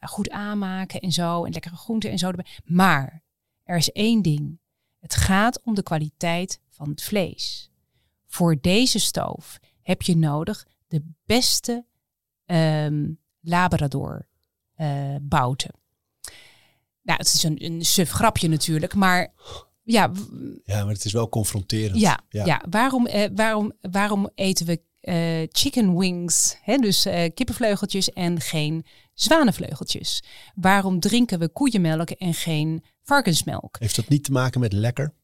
goed 0.00 0.30
aanmaken 0.30 1.00
en 1.00 1.12
zo. 1.12 1.44
En 1.44 1.52
lekkere 1.52 1.76
groenten 1.76 2.10
en 2.10 2.18
zo. 2.18 2.30
Maar 2.64 3.22
er 3.62 3.76
is 3.76 3.90
één 3.90 4.22
ding. 4.22 4.60
Het 5.02 5.14
gaat 5.14 5.62
om 5.62 5.74
de 5.74 5.82
kwaliteit 5.82 6.60
van 6.70 6.88
het 6.88 7.02
vlees. 7.02 7.70
Voor 8.26 8.60
deze 8.60 8.98
stoof 8.98 9.58
heb 9.82 10.02
je 10.02 10.16
nodig 10.16 10.66
de 10.88 11.02
beste 11.24 11.84
um, 12.46 13.18
Labrador 13.40 14.28
uh, 14.76 15.16
bouten. 15.22 15.74
Nou, 17.02 17.18
het 17.18 17.34
is 17.34 17.42
een, 17.42 17.64
een 17.64 17.84
suf 17.84 18.10
grapje 18.10 18.48
natuurlijk, 18.48 18.94
maar 18.94 19.32
ja. 19.82 20.12
Ja, 20.64 20.84
maar 20.84 20.92
het 20.92 21.04
is 21.04 21.12
wel 21.12 21.28
confronterend. 21.28 22.00
Ja, 22.00 22.20
ja. 22.28 22.62
Waarom, 22.70 23.06
uh, 23.06 23.24
waarom, 23.34 23.72
waarom 23.80 24.30
eten 24.34 24.66
we 24.66 24.80
uh, 25.02 25.48
chicken 25.50 25.98
wings, 25.98 26.56
hè? 26.62 26.76
dus 26.76 27.06
uh, 27.06 27.30
kippenvleugeltjes 27.34 28.12
en 28.12 28.40
geen 28.40 28.84
zwanenvleugeltjes? 29.14 30.22
Waarom 30.54 31.00
drinken 31.00 31.38
we 31.38 31.48
koeienmelk 31.48 32.10
en 32.10 32.34
geen 32.34 32.84
varkensmelk? 33.02 33.76
Heeft 33.78 33.96
dat 33.96 34.08
niet 34.08 34.24
te 34.24 34.32
maken 34.32 34.60
met 34.60 34.72
lekker? 34.72 35.14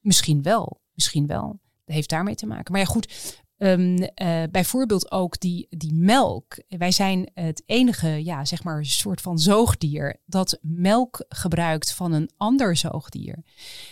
Misschien 0.00 0.42
wel, 0.42 0.80
misschien 0.94 1.26
wel. 1.26 1.60
Dat 1.84 1.94
heeft 1.94 2.08
daarmee 2.08 2.34
te 2.34 2.46
maken. 2.46 2.72
Maar 2.72 2.80
ja, 2.80 2.86
goed. 2.86 3.38
Um, 3.62 4.02
uh, 4.02 4.42
bijvoorbeeld 4.50 5.10
ook 5.10 5.40
die, 5.40 5.66
die 5.70 5.94
melk. 5.94 6.62
Wij 6.68 6.90
zijn 6.90 7.30
het 7.34 7.62
enige, 7.66 8.24
ja, 8.24 8.44
zeg 8.44 8.62
maar, 8.62 8.84
soort 8.84 9.20
van 9.20 9.38
zoogdier 9.38 10.20
dat 10.26 10.58
melk 10.60 11.24
gebruikt 11.28 11.92
van 11.92 12.12
een 12.12 12.30
ander 12.36 12.76
zoogdier. 12.76 13.44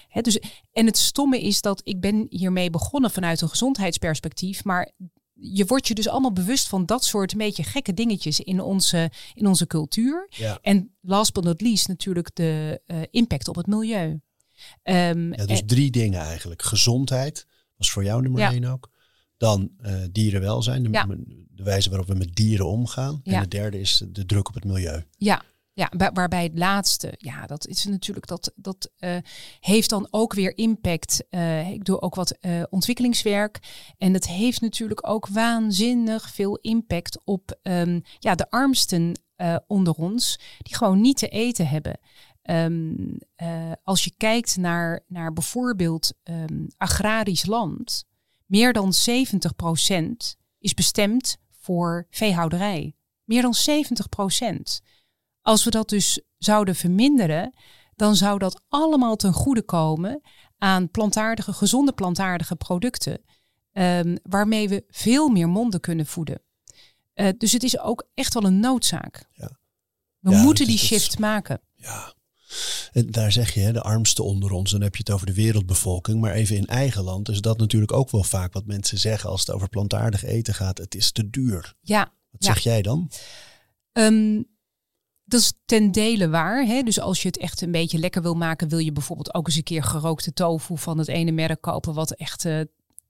He, 0.09 0.21
dus, 0.21 0.41
en 0.73 0.87
het 0.87 0.97
stomme 0.97 1.43
is 1.43 1.61
dat 1.61 1.81
ik 1.85 2.01
ben 2.01 2.27
hiermee 2.29 2.71
begonnen 2.71 3.11
vanuit 3.11 3.41
een 3.41 3.49
gezondheidsperspectief, 3.49 4.65
maar 4.65 4.93
je 5.41 5.65
wordt 5.65 5.89
je 5.89 5.95
dus 5.95 6.09
allemaal 6.09 6.33
bewust 6.33 6.69
van 6.69 6.87
dat 6.87 7.05
soort 7.05 7.33
een 7.33 7.39
beetje 7.39 7.63
gekke 7.63 7.95
dingetjes 7.95 8.41
in 8.41 8.61
onze, 8.61 9.11
in 9.35 9.47
onze 9.47 9.67
cultuur. 9.67 10.27
Ja. 10.31 10.59
En 10.63 10.95
last 11.01 11.33
but 11.33 11.45
not 11.45 11.61
least 11.61 11.89
natuurlijk 11.89 12.31
de 12.35 12.81
uh, 12.87 12.97
impact 13.11 13.49
op 13.49 13.57
het 13.57 13.67
milieu. 13.67 14.21
Um, 14.83 15.35
ja, 15.35 15.47
dus 15.47 15.63
drie 15.67 15.91
dingen 15.91 16.21
eigenlijk. 16.21 16.63
Gezondheid 16.63 17.47
was 17.77 17.91
voor 17.91 18.05
jou 18.05 18.23
nummer 18.23 18.41
ja. 18.41 18.51
één 18.51 18.65
ook. 18.65 18.91
Dan 19.37 19.71
uh, 19.81 19.93
dierenwelzijn, 20.13 20.83
de, 20.83 21.23
de, 21.51 21.63
wijze 21.63 21.89
waarop 21.89 22.09
we 22.09 22.15
met 22.15 22.35
dieren 22.35 22.67
omgaan. 22.67 23.21
En 23.25 23.41
de 23.41 23.49
derde 23.49 23.81
is 23.81 24.03
de 24.09 24.27
druk 24.27 24.49
op 24.49 24.55
het 24.55 24.65
milieu. 24.65 25.05
Ja, 25.17 25.43
ja, 25.79 26.11
waarbij 26.13 26.43
het 26.43 26.59
laatste, 26.59 27.15
ja, 27.19 27.47
dat 27.47 27.67
is 27.67 27.85
natuurlijk 27.85 28.27
dat 28.27 28.53
dat 28.57 28.91
uh, 28.99 29.17
heeft 29.61 29.91
dan 29.91 30.09
ook 30.11 30.35
weer 30.35 30.57
impact. 30.57 31.25
Uh, 31.31 31.71
ik 31.71 31.85
doe 31.85 32.01
ook 32.01 32.15
wat 32.15 32.37
uh, 32.41 32.63
ontwikkelingswerk 32.71 33.59
en 33.99 34.13
dat 34.13 34.27
heeft 34.27 34.61
natuurlijk 34.61 35.09
ook 35.09 35.29
waanzinnig 35.29 36.31
veel 36.31 36.57
impact 36.57 37.19
op 37.25 37.59
um, 37.63 38.03
ja, 38.19 38.35
de 38.35 38.51
armsten 38.51 39.21
onder 39.67 39.95
ons 39.95 40.39
die 40.59 40.77
gewoon 40.77 41.01
niet 41.01 41.19
te 41.19 41.29
eten 41.29 41.69
hebben. 41.69 41.99
Uh, 42.51 43.73
als 43.85 44.05
je 44.05 44.13
kijkt 44.17 44.57
naar, 44.57 45.05
naar 45.09 45.33
bijvoorbeeld 45.33 46.13
um, 46.25 46.67
agrarisch 46.77 47.47
land, 47.47 48.05
meer 48.47 48.73
dan 48.73 48.93
70% 49.11 50.03
is 50.59 50.75
bestemd 50.75 51.37
voor 51.51 52.07
veehouderij. 52.11 52.95
Meer 53.25 53.43
dan 53.43 53.55
70%. 54.81 54.98
Als 55.49 55.65
we 55.65 55.71
dat 55.71 55.89
dus 55.89 56.21
zouden 56.39 56.75
verminderen, 56.75 57.55
dan 57.97 58.17
zou 58.17 58.39
dat 58.39 58.63
allemaal 58.69 59.17
ten 59.17 59.33
goede 59.33 59.63
komen 59.63 60.21
aan 60.59 60.91
plantaardige, 60.91 61.53
gezonde 61.53 61.93
plantaardige 61.93 62.57
producten, 62.57 63.21
um, 63.73 64.19
waarmee 64.23 64.69
we 64.69 64.85
veel 64.89 65.29
meer 65.29 65.49
monden 65.49 65.81
kunnen 65.81 66.07
voeden. 66.07 66.43
Uh, 67.15 67.29
dus 67.39 67.53
het 67.53 67.63
is 67.63 67.79
ook 67.79 68.09
echt 68.15 68.35
wel 68.35 68.45
een 68.45 68.61
noodzaak. 68.61 69.29
Ja. 69.33 69.59
We 70.19 70.31
ja, 70.31 70.43
moeten 70.43 70.67
die 70.67 70.79
shift 70.79 71.09
is, 71.09 71.17
maken. 71.17 71.61
Ja, 71.75 72.15
en 72.93 73.11
daar 73.11 73.33
zeg 73.33 73.55
je, 73.55 73.73
de 73.73 73.83
armste 73.83 74.23
onder 74.23 74.53
ons, 74.53 74.71
dan 74.71 74.83
heb 74.83 74.97
je 74.97 75.03
het 75.05 75.11
over 75.11 75.27
de 75.27 75.35
wereldbevolking. 75.35 76.21
Maar 76.21 76.33
even 76.33 76.57
in 76.57 76.67
eigen 76.67 77.03
land 77.03 77.29
is 77.29 77.41
dat 77.41 77.59
natuurlijk 77.59 77.93
ook 77.93 78.11
wel 78.11 78.25
vaak 78.25 78.53
wat 78.53 78.67
mensen 78.67 78.99
zeggen 78.99 79.31
als 79.31 79.41
het 79.41 79.51
over 79.51 79.69
plantaardig 79.69 80.25
eten 80.25 80.55
gaat. 80.55 80.79
Het 80.79 80.95
is 80.95 81.13
te 81.13 81.31
duur. 81.31 81.75
Ja. 81.81 82.13
Wat 82.31 82.45
zeg 82.45 82.59
jij 82.59 82.83
dan? 82.83 83.11
Um, 83.93 84.57
dat 85.29 85.41
is 85.41 85.53
ten 85.65 85.93
dele 85.93 86.29
waar. 86.29 86.65
Hè? 86.65 86.83
Dus 86.83 87.01
als 87.01 87.23
je 87.23 87.29
het 87.29 87.39
echt 87.39 87.61
een 87.61 87.71
beetje 87.71 87.99
lekker 87.99 88.23
wil 88.23 88.35
maken, 88.35 88.69
wil 88.69 88.79
je 88.79 88.93
bijvoorbeeld 88.93 89.35
ook 89.35 89.47
eens 89.47 89.57
een 89.57 89.63
keer 89.63 89.83
gerookte 89.83 90.33
tofu 90.33 90.79
van 90.79 90.99
het 90.99 91.09
ene 91.09 91.31
merk 91.31 91.61
kopen, 91.61 91.95
wat 91.95 92.11
echt 92.11 92.45
uh, 92.45 92.61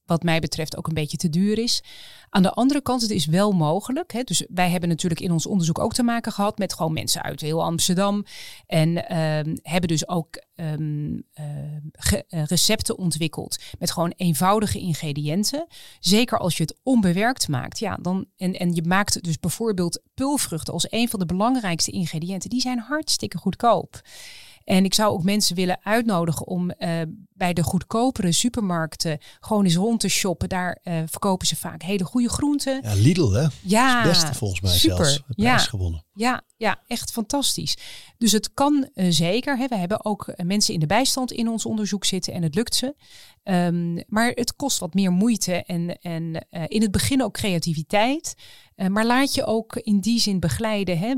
wat 0.09 0.23
mij 0.23 0.41
betreft 0.41 0.77
ook 0.77 0.87
een 0.87 0.95
beetje 0.95 1.17
te 1.17 1.31
duur 1.31 1.59
is. 1.59 1.83
Aan 2.31 2.43
de 2.43 2.53
andere 2.53 2.83
kant, 2.83 3.03
het 3.03 3.11
is 3.11 3.27
wel 3.27 3.53
mogelijk. 3.53 4.13
Hè? 4.13 4.23
Dus 4.23 4.47
wij 4.49 4.71
hebben 4.71 4.89
natuurlijk 4.89 5.21
in 5.21 5.31
ons 5.31 5.47
onderzoek 5.47 5.79
ook 5.79 5.95
te 5.95 6.03
maken 6.03 6.33
gehad 6.33 6.59
met 6.59 6.75
gewoon 6.75 6.93
mensen 6.93 7.23
uit 7.23 7.41
heel 7.41 7.65
Amsterdam. 7.65 8.25
En 8.67 8.89
uh, 8.89 9.55
hebben 9.63 9.89
dus 9.89 10.09
ook 10.09 10.43
um, 10.55 11.15
uh, 11.15 12.45
recepten 12.45 12.99
ontwikkeld 12.99 13.59
met 13.79 13.91
gewoon 13.91 14.13
eenvoudige 14.17 14.79
ingrediënten. 14.79 15.67
Zeker 16.01 16.39
als 16.39 16.57
je 16.57 16.63
het 16.63 16.77
onbewerkt 16.83 17.49
maakt. 17.49 17.79
Ja, 17.79 17.99
dan, 18.03 18.27
en, 18.37 18.53
en 18.53 18.75
je 18.75 18.83
maakt 18.83 19.23
dus 19.23 19.39
bijvoorbeeld 19.39 20.03
pulvruchten 20.15 20.73
als 20.73 20.87
een 20.91 21.09
van 21.09 21.19
de 21.19 21.27
belangrijkste 21.27 21.91
ingrediënten. 21.91 22.51
Die 22.51 22.61
zijn 22.61 22.79
hartstikke 22.79 23.39
goedkoop. 23.39 24.01
En 24.69 24.85
ik 24.85 24.95
zou 24.95 25.13
ook 25.13 25.23
mensen 25.23 25.57
willen 25.57 25.79
uitnodigen 25.83 26.47
om 26.47 26.71
uh, 26.79 27.01
bij 27.33 27.53
de 27.53 27.63
goedkopere 27.63 28.33
supermarkten 28.33 29.19
gewoon 29.41 29.65
eens 29.65 29.77
rond 29.77 30.01
te 30.01 30.09
shoppen. 30.09 30.49
Daar 30.49 30.79
uh, 30.85 30.95
verkopen 31.07 31.47
ze 31.47 31.57
vaak 31.57 31.83
hele 31.83 32.05
goede 32.05 32.29
groenten. 32.29 32.81
Ja, 32.83 32.95
Lidl 32.95 33.31
hè? 33.31 33.47
Ja, 33.63 34.03
het 34.03 34.11
beste 34.11 34.35
volgens 34.35 34.61
mij 34.61 34.71
super. 34.71 35.07
zelfs. 35.07 35.23
Prijs 35.37 35.67
gewonnen. 35.67 36.05
Ja, 36.19 36.43
ja, 36.57 36.83
echt 36.87 37.11
fantastisch. 37.11 37.77
Dus 38.17 38.33
het 38.33 38.55
kan 38.55 38.89
uh, 38.95 39.07
zeker. 39.11 39.59
Hè. 39.59 39.67
We 39.67 39.77
hebben 39.77 40.05
ook 40.05 40.35
mensen 40.37 40.75
in 40.75 40.81
de 40.81 40.87
bijstand 40.87 41.33
in 41.33 41.49
ons 41.49 41.67
onderzoek 41.67 42.05
zitten 42.05 42.33
en 42.33 42.43
het 42.43 42.55
lukt 42.55 42.75
ze. 42.75 42.95
Um, 43.45 44.03
maar 44.07 44.31
het 44.35 44.57
kost 44.57 44.79
wat 44.79 44.95
meer 44.95 45.13
moeite 45.13 45.65
en, 45.65 45.99
en 46.01 46.47
uh, 46.51 46.63
in 46.67 46.83
het 46.83 46.91
begin 46.91 47.23
ook 47.23 47.33
creativiteit. 47.33 48.35
Maar 48.89 49.07
laat 49.07 49.35
je 49.35 49.45
ook 49.45 49.77
in 49.77 50.01
die 50.01 50.21
zin 50.21 50.41
begeleiden. 50.41 50.99
Hè. 50.99 51.15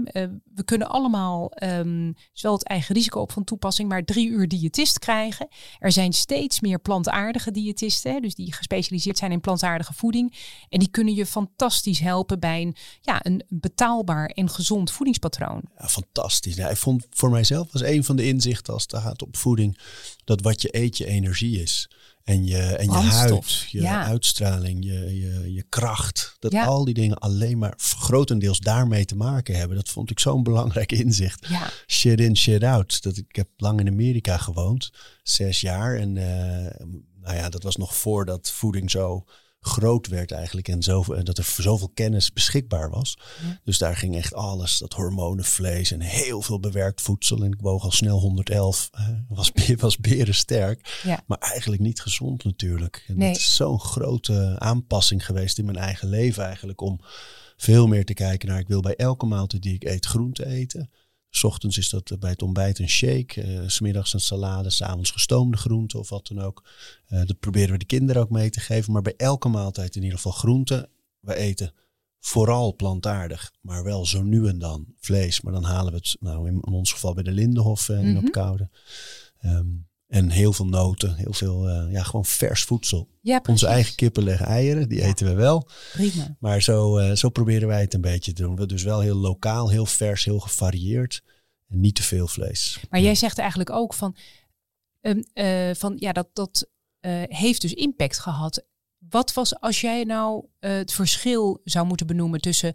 We 0.55 0.65
kunnen 0.65 0.89
allemaal 0.89 1.53
um, 1.63 2.15
zowel 2.33 2.57
het 2.57 2.67
eigen 2.67 2.95
risico 2.95 3.21
op 3.21 3.33
van 3.33 3.45
toepassing, 3.45 3.89
maar 3.89 4.05
drie 4.05 4.29
uur 4.29 4.49
diëtist 4.49 4.99
krijgen. 4.99 5.49
Er 5.79 5.93
zijn 5.93 6.13
steeds 6.13 6.61
meer 6.61 6.79
plantaardige 6.79 7.51
diëtisten, 7.51 8.23
dus 8.23 8.35
die 8.35 8.53
gespecialiseerd 8.53 9.19
zijn 9.19 9.33
in 9.33 9.41
plantaardige 9.41 9.95
voeding. 9.95 10.35
En 10.69 10.79
die 10.79 10.91
kunnen 10.91 11.15
je 11.15 11.27
fantastisch 11.27 12.01
helpen 12.01 12.41
bij 12.41 12.63
een, 12.63 12.77
ja, 13.01 13.21
een 13.23 13.43
betaalbaar 13.49 14.27
en 14.27 14.49
gezond 14.49 14.90
voedingspatroon. 14.93 15.63
Ja, 15.79 15.89
fantastisch. 15.89 16.55
Ja, 16.55 16.69
ik 16.69 16.77
vond 16.77 17.07
voor 17.11 17.31
mijzelf 17.31 17.73
was 17.73 17.83
een 17.83 18.05
van 18.05 18.17
de 18.17 18.27
inzichten 18.27 18.73
als 18.73 18.83
het 18.83 18.97
gaat 18.97 19.23
op 19.23 19.37
voeding 19.37 19.79
dat 20.25 20.41
wat 20.41 20.63
je 20.63 20.77
eet 20.77 20.97
je 20.97 21.07
energie 21.07 21.63
is. 21.63 21.91
En 22.25 22.47
je, 22.47 22.59
en 22.59 22.85
je 22.85 22.97
huid, 22.97 23.67
je 23.71 23.81
ja. 23.81 24.05
uitstraling, 24.05 24.85
je, 24.85 25.19
je, 25.21 25.53
je 25.53 25.65
kracht. 25.69 26.37
Dat 26.39 26.53
Ja. 26.53 26.65
al 26.65 26.85
die 26.85 26.95
dingen 26.95 27.19
alleen 27.19 27.59
maar 27.59 27.75
grotendeels 27.79 28.59
daarmee 28.59 29.05
te 29.05 29.17
maken 29.17 29.57
hebben. 29.57 29.77
Dat 29.77 29.89
vond 29.89 30.11
ik 30.11 30.19
zo'n 30.19 30.43
belangrijk 30.43 30.93
inzicht. 30.93 31.47
Ja, 31.49 31.71
Shit 31.87 32.21
in, 32.21 32.37
shit 32.37 32.63
out. 32.65 33.03
Dat, 33.03 33.17
ik 33.17 33.37
heb 33.37 33.49
lang 33.57 33.81
in 33.81 33.89
Amerika 33.89 34.37
gewoond. 34.37 34.91
Zes 35.23 35.61
jaar. 35.61 35.97
En 35.97 36.17
eh, 36.17 36.87
nou 37.21 37.37
ja, 37.37 37.49
dat 37.49 37.63
was 37.63 37.77
nog 37.77 37.97
voordat 37.97 38.51
voeding 38.51 38.91
zo 38.91 39.25
groot 39.61 40.07
werd 40.07 40.31
eigenlijk. 40.33 40.69
En 40.69 40.83
zoveel, 40.83 41.17
en 41.17 41.25
dat 41.25 41.39
er 41.39 41.45
zoveel 41.59 41.89
kennis 41.95 42.33
beschikbaar 42.33 42.91
was. 42.91 43.19
Ja. 43.43 43.61
Dus 43.65 43.79
daar 43.79 43.97
ging 43.97 44.17
echt 44.17 44.35
alles. 44.35 44.79
Dat 44.79 44.93
hormonen, 44.93 45.45
vlees 45.45 45.91
en 45.93 46.01
heel 46.01 46.43
veel 46.43 46.61
bewerkt 46.61 47.01
voedsel. 47.01 47.43
En 47.45 47.53
ik 47.53 47.61
woog 47.61 47.85
al 47.85 47.91
snel 47.91 48.19
111. 48.19 48.89
eh, 48.93 49.09
was, 49.29 49.51
was 49.77 49.97
berensterk. 49.99 51.01
Ja. 51.05 51.23
Maar 51.27 51.39
eigenlijk 51.39 51.83
niet 51.83 52.01
gezond 52.01 52.45
natuurlijk. 52.45 53.05
En 53.09 53.19
Nee. 53.19 53.29
dat 53.33 53.41
is 53.41 53.55
zo'n 53.55 53.81
grote 53.81 54.57
aanpassing 54.59 55.27
geweest 55.27 55.59
in 55.59 55.65
mijn 55.65 55.77
eigen 55.79 56.09
leven 56.09 56.45
eigenlijk. 56.45 56.81
Om 56.81 57.01
veel 57.57 57.87
meer 57.87 58.05
te 58.05 58.15
kijken 58.15 58.49
naar, 58.49 58.59
ik 58.59 58.69
wil 58.69 58.81
bij 58.81 58.97
elke 58.97 59.27
maaltijd 59.27 59.63
die 59.63 59.75
ik 59.75 59.85
eet 59.85 60.07
groente 60.07 60.47
eten. 60.47 60.91
S 61.31 61.45
ochtends 61.45 61.79
is 61.79 61.89
dat 61.91 62.17
bij 62.19 62.31
het 62.31 62.43
ontbijt 62.43 62.79
een 62.79 62.89
shake, 62.89 63.43
eh, 63.43 63.63
s 63.67 63.75
smiddags 63.75 64.13
een 64.13 64.21
salade, 64.21 64.71
s'avonds 64.71 65.11
gestoomde 65.11 65.57
groenten 65.57 65.99
of 65.99 66.09
wat 66.09 66.27
dan 66.27 66.41
ook. 66.41 66.65
Eh, 67.07 67.25
dat 67.27 67.39
proberen 67.41 67.73
we 67.73 67.79
de 67.79 67.85
kinderen 67.85 68.23
ook 68.23 68.31
mee 68.31 68.51
te 68.51 68.61
geven. 68.61 68.93
Maar 68.93 69.03
bij 69.03 69.15
elke 69.17 69.49
maaltijd 69.49 69.97
in 69.97 70.03
ieder 70.03 70.17
geval 70.17 70.33
groente. 70.33 70.89
We 71.21 71.35
eten 71.37 71.73
vooral 72.21 72.75
plantaardig, 72.77 73.53
maar 73.61 73.85
wel 73.85 74.07
zo 74.07 74.23
nu 74.23 74.49
en 74.49 74.59
dan 74.59 74.87
vlees. 74.99 75.41
Maar 75.41 75.53
dan 75.53 75.65
halen 75.65 75.93
we 75.93 75.99
het, 75.99 76.17
nou 76.21 76.49
in 76.49 76.67
ons 76.67 76.93
geval 76.93 77.15
bij 77.15 77.23
de 77.23 77.31
Lindenhof 77.33 77.89
eh, 77.89 77.99
in 77.99 78.13
Mhm. 78.13 78.17
op 78.27 78.33
Koude. 78.33 78.71
Ehm, 79.39 79.67
en 80.11 80.31
heel 80.31 80.53
veel 80.53 80.67
noten, 80.67 81.15
heel 81.15 81.33
veel, 81.33 81.69
eh, 81.69 81.93
ja, 81.93 82.03
gewoon 82.03 82.25
vers 82.25 82.63
voedsel. 82.63 83.09
ja 83.21 83.43
Onze 83.49 83.67
eigen 83.67 83.95
kippen 83.95 84.23
leggen 84.23 84.47
eieren, 84.47 84.89
die 84.89 84.99
Ja. 84.99 85.07
eten 85.07 85.27
we 85.27 85.33
wel. 85.35 85.69
Prima. 85.93 86.37
Maar 86.41 86.63
zo, 86.63 86.97
eh, 86.99 87.13
zo 87.17 87.29
proberen 87.29 87.69
wij 87.69 87.81
het 87.81 87.95
een 87.95 88.01
beetje 88.01 88.33
te 88.33 88.43
doen. 88.43 88.57
We 88.57 88.67
dus 88.67 88.83
wel 88.83 89.01
heel 89.01 89.17
lokaal, 89.17 89.69
heel 89.71 89.87
vers, 89.87 90.25
heel 90.25 90.41
gevarieerd. 90.41 91.23
En 91.69 91.81
niet 91.81 91.95
te 91.95 92.03
veel 92.03 92.29
vlees. 92.29 92.81
Maar 92.91 93.01
jij 93.01 93.15
zegt 93.15 93.39
eigenlijk 93.39 93.71
ook 93.71 93.95
van, 93.95 94.17
ehm, 95.01 95.23
eh, 95.33 95.71
van 95.75 95.97
ja, 95.99 96.13
dat, 96.13 96.29
dat 96.33 96.69
heeft 97.29 97.61
dus 97.61 97.73
impact 97.75 98.19
gehad. 98.19 98.65
Wat 99.11 99.33
was 99.33 99.61
als 99.61 99.81
jij 99.81 100.05
nou 100.05 100.47
eh, 100.59 100.73
het 100.73 100.93
verschil 100.93 101.61
zou 101.65 101.87
moeten 101.87 102.07
benoemen 102.07 102.41
tussen 102.41 102.75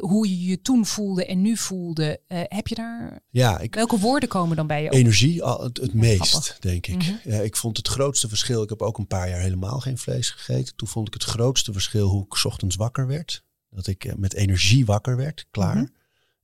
hoe 0.00 0.28
je 0.28 0.44
je 0.44 0.62
toen 0.62 0.86
voelde 0.86 1.26
en 1.26 1.40
nu 1.40 1.56
voelde? 1.56 2.20
Eh, 2.26 2.40
heb 2.44 2.68
je 2.68 2.74
daar, 2.74 3.20
Ja, 3.30 3.58
ik, 3.58 3.74
welke 3.74 3.98
woorden 3.98 4.28
komen 4.28 4.56
dan 4.56 4.66
bij 4.66 4.82
je 4.82 4.88
op? 4.88 4.94
energie 4.94 5.42
al 5.42 5.62
het, 5.62 5.76
het 5.76 5.94
meest, 5.94 6.30
grappig. 6.30 6.58
denk 6.58 6.86
ik. 6.86 6.96
Mhm. 6.96 7.30
Ja, 7.30 7.40
ik 7.40 7.56
vond 7.56 7.76
het 7.76 7.88
grootste 7.88 8.28
verschil. 8.28 8.62
Ik 8.62 8.68
heb 8.68 8.82
ook 8.82 8.98
een 8.98 9.06
paar 9.06 9.28
jaar 9.28 9.40
helemaal 9.40 9.80
geen 9.80 9.98
vlees 9.98 10.30
gegeten. 10.30 10.76
Toen 10.76 10.88
vond 10.88 11.06
ik 11.06 11.14
het 11.14 11.24
grootste 11.24 11.72
verschil 11.72 12.08
hoe 12.08 12.24
ik 12.24 12.34
's 12.36 12.44
ochtends 12.44 12.76
wakker 12.76 13.06
werd. 13.06 13.44
Dat 13.70 13.86
ik 13.86 14.04
eh, 14.04 14.14
met 14.14 14.34
energie 14.34 14.86
wakker 14.86 15.16
werd, 15.16 15.46
klaar. 15.50 15.76
Mhm. 15.76 15.86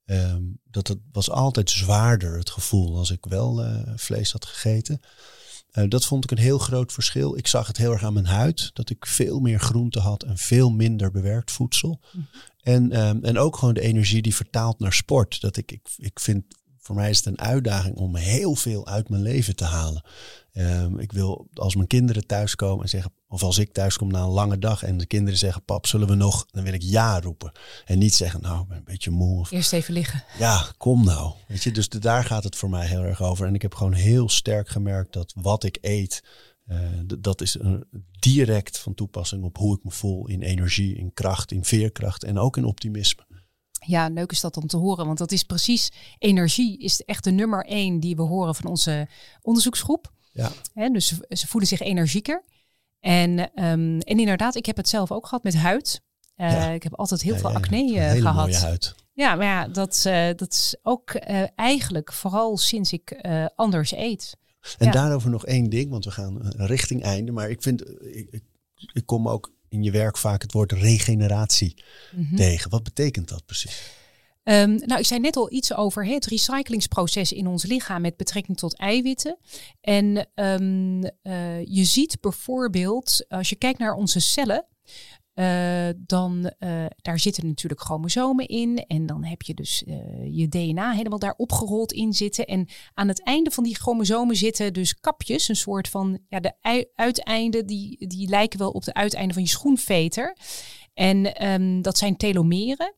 Ehm, 0.04 0.42
dat 0.64 0.88
het 0.88 0.98
was 1.12 1.30
altijd 1.30 1.70
zwaarder, 1.70 2.38
het 2.38 2.50
gevoel, 2.50 2.96
als 2.96 3.10
ik 3.10 3.24
wel 3.28 3.64
vlees 3.96 4.32
had 4.32 4.46
gegeten. 4.46 5.00
Eh, 5.70 5.84
dat 5.88 6.04
vond 6.04 6.24
ik 6.24 6.30
een 6.30 6.38
heel 6.38 6.58
groot 6.58 6.92
verschil. 6.92 7.36
Ik 7.36 7.46
zag 7.46 7.66
het 7.66 7.76
heel 7.76 7.92
erg 7.92 8.02
aan 8.02 8.12
mijn 8.12 8.26
huid. 8.26 8.70
Dat 8.72 8.90
ik 8.90 9.06
veel 9.06 9.40
meer 9.40 9.60
groente 9.60 10.00
had 10.00 10.22
en 10.22 10.38
veel 10.38 10.70
minder 10.70 11.10
bewerkt 11.10 11.50
voedsel. 11.50 12.00
Mhm. 12.12 12.24
En, 12.62 12.92
ehm, 12.92 13.24
en 13.24 13.38
ook 13.38 13.56
gewoon 13.56 13.74
de 13.74 13.80
energie 13.80 14.22
die 14.22 14.34
vertaalt 14.34 14.78
naar 14.78 14.92
sport. 14.92 15.40
Dat 15.40 15.56
ik, 15.56 15.72
ik, 15.72 15.88
ik 15.96 16.20
vind, 16.20 16.44
voor 16.88 16.96
mij 16.96 17.10
is 17.10 17.16
het 17.16 17.26
een 17.26 17.40
uitdaging 17.40 17.96
om 17.96 18.16
heel 18.16 18.54
veel 18.54 18.86
uit 18.86 19.08
mijn 19.08 19.22
leven 19.22 19.56
te 19.56 19.64
halen. 19.64 20.02
Ehm, 20.52 20.98
ik 20.98 21.12
wil, 21.12 21.46
als 21.54 21.74
mijn 21.74 21.86
kinderen 21.86 22.26
thuiskomen 22.26 22.82
en 22.82 22.88
zeggen, 22.88 23.12
of 23.28 23.42
als 23.42 23.58
ik 23.58 23.72
thuiskom 23.72 24.08
na 24.10 24.22
een 24.22 24.28
lange 24.28 24.58
dag 24.58 24.82
en 24.82 24.98
de 24.98 25.06
kinderen 25.06 25.38
zeggen, 25.38 25.64
pap, 25.64 25.86
zullen 25.86 26.08
we 26.08 26.14
nog? 26.14 26.46
Dan 26.50 26.64
wil 26.64 26.72
ik 26.72 26.82
ja 26.82 27.20
roepen. 27.20 27.52
En 27.84 27.98
niet 27.98 28.14
zeggen, 28.14 28.40
nou, 28.40 28.60
ik 28.62 28.68
ben 28.68 28.76
een 28.76 28.84
beetje 28.84 29.10
moe. 29.10 29.40
Of, 29.40 29.50
Eerst 29.50 29.72
even 29.72 29.94
liggen. 29.94 30.24
ja, 30.38 30.66
kom 30.76 31.04
nou. 31.04 31.32
Weet 31.48 31.62
je, 31.62 31.70
dus 31.72 31.88
de- 31.88 31.98
daar 31.98 32.24
gaat 32.24 32.44
het 32.44 32.56
voor 32.56 32.70
mij 32.70 32.86
heel 32.86 33.02
erg 33.02 33.22
over. 33.22 33.46
En 33.46 33.54
ik 33.54 33.62
heb 33.62 33.74
gewoon 33.74 33.92
heel 33.92 34.28
sterk 34.28 34.68
gemerkt 34.68 35.12
dat 35.12 35.32
wat 35.36 35.64
ik 35.64 35.78
eet, 35.80 36.22
eh, 36.66 36.78
dat 37.18 37.40
is 37.40 37.58
een, 37.60 37.84
direct 38.18 38.78
van 38.78 38.94
toepassing 38.94 39.44
op 39.44 39.56
hoe 39.56 39.76
ik 39.76 39.84
me 39.84 39.90
voel 39.90 40.28
in 40.28 40.42
energie, 40.42 40.96
in 40.96 41.12
kracht, 41.14 41.52
in 41.52 41.64
veerkracht 41.64 42.24
en 42.24 42.38
ook 42.38 42.56
in 42.56 42.64
optimisme. 42.64 43.26
Ja, 43.86 44.08
leuk 44.08 44.30
is 44.32 44.40
dat 44.40 44.56
om 44.56 44.66
te 44.66 44.76
horen, 44.76 45.06
want 45.06 45.18
dat 45.18 45.32
is 45.32 45.42
precies 45.42 45.90
energie 46.18 46.78
is 46.78 47.00
echt 47.02 47.24
de 47.24 47.30
nummer 47.30 47.64
één 47.64 48.00
die 48.00 48.16
we 48.16 48.22
horen 48.22 48.54
van 48.54 48.70
onze 48.70 49.08
onderzoeksgroep. 49.42 50.12
Ja, 50.32 50.50
Hè, 50.74 50.88
dus 50.88 51.06
ze, 51.06 51.24
ze 51.36 51.46
voelen 51.46 51.68
zich 51.68 51.80
energieker. 51.80 52.44
En, 53.00 53.38
ehm, 53.54 53.98
en 53.98 54.18
inderdaad, 54.18 54.54
ik 54.54 54.66
heb 54.66 54.76
het 54.76 54.88
zelf 54.88 55.12
ook 55.12 55.26
gehad 55.26 55.42
met 55.44 55.54
huid. 55.56 56.00
Eh, 56.34 56.50
Ja. 56.52 56.68
Ik 56.70 56.82
heb 56.82 56.94
altijd 56.94 57.22
heel 57.22 57.34
Ja, 57.34 57.38
veel 57.40 57.48
ja, 57.50 57.54
ja. 57.58 57.62
acne 57.64 57.78
Een 57.78 57.94
eh, 57.96 58.08
hele 58.08 58.20
gehad. 58.20 58.36
mooie 58.46 58.56
huid. 58.56 58.94
Ja, 59.12 59.34
maar 59.34 59.46
ja, 59.46 59.68
dat, 59.68 60.02
eh, 60.06 60.26
dat 60.36 60.52
is 60.52 60.76
ook 60.82 61.14
eigenlijk 61.54 62.12
vooral 62.12 62.56
sinds 62.56 62.92
ik 62.92 63.20
anders 63.54 63.92
eet. 63.92 64.36
En 64.78 64.86
Ja. 64.86 64.92
daarover 64.92 65.30
nog 65.30 65.46
één 65.46 65.70
ding, 65.70 65.90
want 65.90 66.04
we 66.04 66.10
gaan 66.10 66.38
richting 66.56 67.02
einde. 67.02 67.32
Maar 67.32 67.50
ik 67.50 67.62
vind, 67.62 67.88
ik, 68.00 68.28
ik, 68.30 68.42
ik 68.92 69.06
kom 69.06 69.28
ook 69.28 69.52
in 69.68 69.82
je 69.82 69.90
werk 69.90 70.16
vaak 70.18 70.42
het 70.42 70.52
woord 70.52 70.72
regeneratie 70.72 71.74
Mhm. 72.12 72.36
tegen. 72.36 72.70
Wat 72.70 72.82
betekent 72.82 73.28
dat 73.28 73.46
precies? 73.46 73.96
Ehm, 74.42 74.74
nou, 74.74 75.00
ik 75.00 75.06
zei 75.06 75.20
net 75.20 75.36
al 75.36 75.52
iets 75.52 75.74
over 75.74 76.06
het 76.06 76.26
recyclingsproces 76.26 77.32
in 77.32 77.46
ons 77.46 77.64
lichaam 77.64 78.00
met 78.00 78.16
betrekking 78.16 78.56
tot 78.56 78.76
eiwitten. 78.76 79.36
En 79.80 80.28
ehm, 80.34 81.02
eh, 81.22 81.64
je 81.64 81.84
ziet 81.84 82.20
bijvoorbeeld, 82.20 83.24
als 83.28 83.48
je 83.48 83.56
kijkt 83.56 83.78
naar 83.78 83.94
onze 83.94 84.20
cellen, 84.20 84.64
eh, 85.38 85.88
dan 85.96 86.52
eh, 86.58 86.84
daar 86.96 87.18
zitten 87.18 87.46
natuurlijk 87.46 87.80
chromosomen 87.80 88.46
in. 88.46 88.84
En 88.86 89.06
dan 89.06 89.24
heb 89.24 89.42
je 89.42 89.54
dus 89.54 89.84
eh, 89.84 89.96
je 90.36 90.48
DNA 90.48 90.92
helemaal 90.92 91.18
daar 91.18 91.34
opgerold 91.36 91.92
in 91.92 92.12
zitten. 92.12 92.46
En 92.46 92.68
aan 92.94 93.08
het 93.08 93.22
einde 93.22 93.50
van 93.50 93.64
die 93.64 93.76
chromosomen 93.76 94.36
zitten 94.36 94.72
dus 94.72 95.00
kapjes, 95.00 95.48
een 95.48 95.56
soort 95.56 95.88
van 95.88 96.18
ja, 96.28 96.40
de 96.40 96.52
ui- 96.60 96.88
uiteinden, 96.94 97.66
die, 97.66 98.06
die 98.06 98.28
lijken 98.28 98.58
wel 98.58 98.70
op 98.70 98.84
de 98.84 98.94
uiteinden 98.94 99.34
van 99.34 99.42
je 99.42 99.48
schoenveter. 99.48 100.36
En 100.94 101.34
ehm, 101.34 101.80
dat 101.80 101.98
zijn 101.98 102.16
telomeren. 102.16 102.94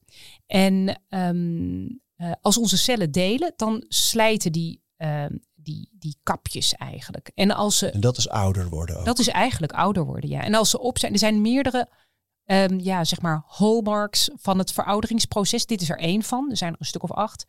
En 0.47 1.03
ehm, 1.09 1.87
eh, 2.17 2.33
als 2.41 2.59
onze 2.59 2.77
cellen 2.77 3.11
delen, 3.13 3.53
dan 3.57 3.85
slijten 3.89 4.53
die, 4.53 4.83
ehm, 4.97 5.37
die, 5.55 5.91
die 5.93 6.17
kapjes 6.23 6.75
eigenlijk. 6.75 7.31
En 7.35 7.51
als 7.51 7.79
ze 7.79 7.91
En 7.91 8.01
dat 8.01 8.17
is 8.17 8.29
ouder 8.29 8.69
worden 8.69 8.99
ook. 8.99 9.05
dat 9.05 9.19
is 9.19 9.29
eigenlijk 9.29 9.73
ouder 9.73 10.05
worden, 10.05 10.31
ja. 10.31 10.43
En 10.43 10.55
als 10.55 10.71
ze 10.71 10.81
op 10.81 10.99
zijn, 10.99 11.13
er 11.13 11.19
zijn 11.19 11.41
meerdere, 11.41 11.89
ehm, 12.51 12.79
ja, 12.79 13.05
zeg 13.05 13.21
maar, 13.21 13.43
hallmarks 13.47 14.31
van 14.37 14.59
het 14.59 14.73
verouderingsproces. 14.73 15.67
Dit 15.67 15.81
is 15.81 15.91
er 15.91 15.99
één 15.99 16.23
van. 16.23 16.51
Er 16.51 16.57
zijn 16.57 16.73
er 16.73 16.81
een 16.81 16.87
stuk 16.87 17.03
of 17.03 17.13
acht. 17.13 17.45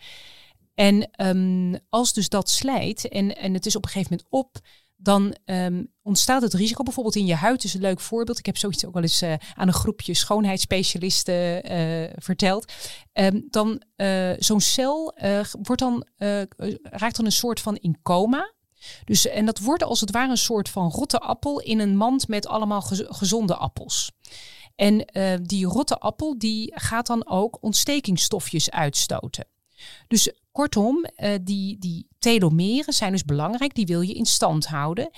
En 0.73 1.11
ehm, 1.11 1.75
als 1.89 2.13
dus 2.13 2.29
dat 2.29 2.49
slijt 2.49 3.07
en, 3.07 3.37
en 3.37 3.53
het 3.53 3.65
is 3.65 3.75
op 3.75 3.83
een 3.83 3.89
gegeven 3.89 4.11
moment 4.11 4.47
op, 4.47 4.59
dan 4.95 5.35
ehm, 5.45 5.83
ontstaat 6.01 6.41
het 6.41 6.53
risico. 6.53 6.83
Bijvoorbeeld 6.83 7.15
in 7.15 7.25
je 7.25 7.35
huid 7.35 7.63
is 7.63 7.73
een 7.73 7.81
leuk 7.81 7.99
voorbeeld. 7.99 8.39
Ik 8.39 8.45
heb 8.45 8.57
zoiets 8.57 8.85
ook 8.85 8.93
wel 8.93 9.03
eens 9.03 9.21
eh, 9.21 9.33
aan 9.53 9.67
een 9.67 9.73
groepje 9.73 10.13
schoonheidsspecialisten 10.13 11.63
eh, 11.63 12.13
verteld. 12.15 12.73
Dan 13.49 13.81
eh, 13.95 14.31
zo'n 14.37 14.61
cel 14.61 15.13
wordt 15.61 15.81
dan, 15.81 16.05
raakt 16.81 17.15
dan 17.15 17.25
een 17.25 17.31
soort 17.31 17.59
van 17.59 17.75
in 17.75 17.99
coma. 18.01 18.53
Dus, 19.05 19.27
en 19.27 19.45
dat 19.45 19.59
wordt 19.59 19.83
als 19.83 19.99
het 19.99 20.11
ware 20.11 20.29
een 20.29 20.37
soort 20.37 20.69
van 20.69 20.89
rotte 20.89 21.19
appel 21.19 21.59
in 21.59 21.79
een 21.79 21.97
mand 21.97 22.27
met 22.27 22.47
allemaal 22.47 22.81
gez- 22.81 23.07
gezonde 23.07 23.55
appels. 23.55 24.11
En 24.81 25.05
eh, 25.05 25.37
die 25.41 25.65
rotte 25.65 25.97
appel 25.97 26.37
die 26.37 26.71
gaat 26.75 27.07
dan 27.07 27.27
ook 27.27 27.57
ontstekingsstofjes 27.61 28.71
uitstoten. 28.71 29.45
Dus 30.07 30.31
kortom, 30.51 31.05
uh, 31.17 31.33
die, 31.41 31.77
die 31.79 32.07
telomeren 32.19 32.93
zijn 32.93 33.11
dus 33.11 33.23
belangrijk. 33.25 33.75
Die 33.75 33.85
wil 33.85 34.01
je 34.01 34.13
in 34.13 34.25
stand 34.25 34.65
houden. 34.65 35.09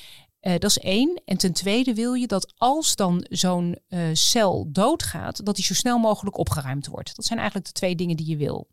Uh, 0.41 0.51
dat 0.51 0.69
is 0.69 0.79
één. 0.79 1.21
En 1.25 1.37
ten 1.37 1.53
tweede 1.53 1.93
wil 1.93 2.13
je 2.13 2.27
dat 2.27 2.53
als 2.57 2.95
dan 2.95 3.25
zo'n 3.29 3.77
cel 4.13 4.67
doodgaat, 4.71 5.45
dat 5.45 5.55
die 5.55 5.65
zo 5.65 5.73
snel 5.73 5.97
mogelijk 5.97 6.37
opgeruimd 6.37 6.87
wordt. 6.87 7.15
Dat 7.15 7.25
zijn 7.25 7.39
eigenlijk 7.39 7.67
de 7.67 7.73
twee 7.79 7.95
dingen 7.95 8.17
die 8.17 8.27
je 8.27 8.37
wil. 8.37 8.67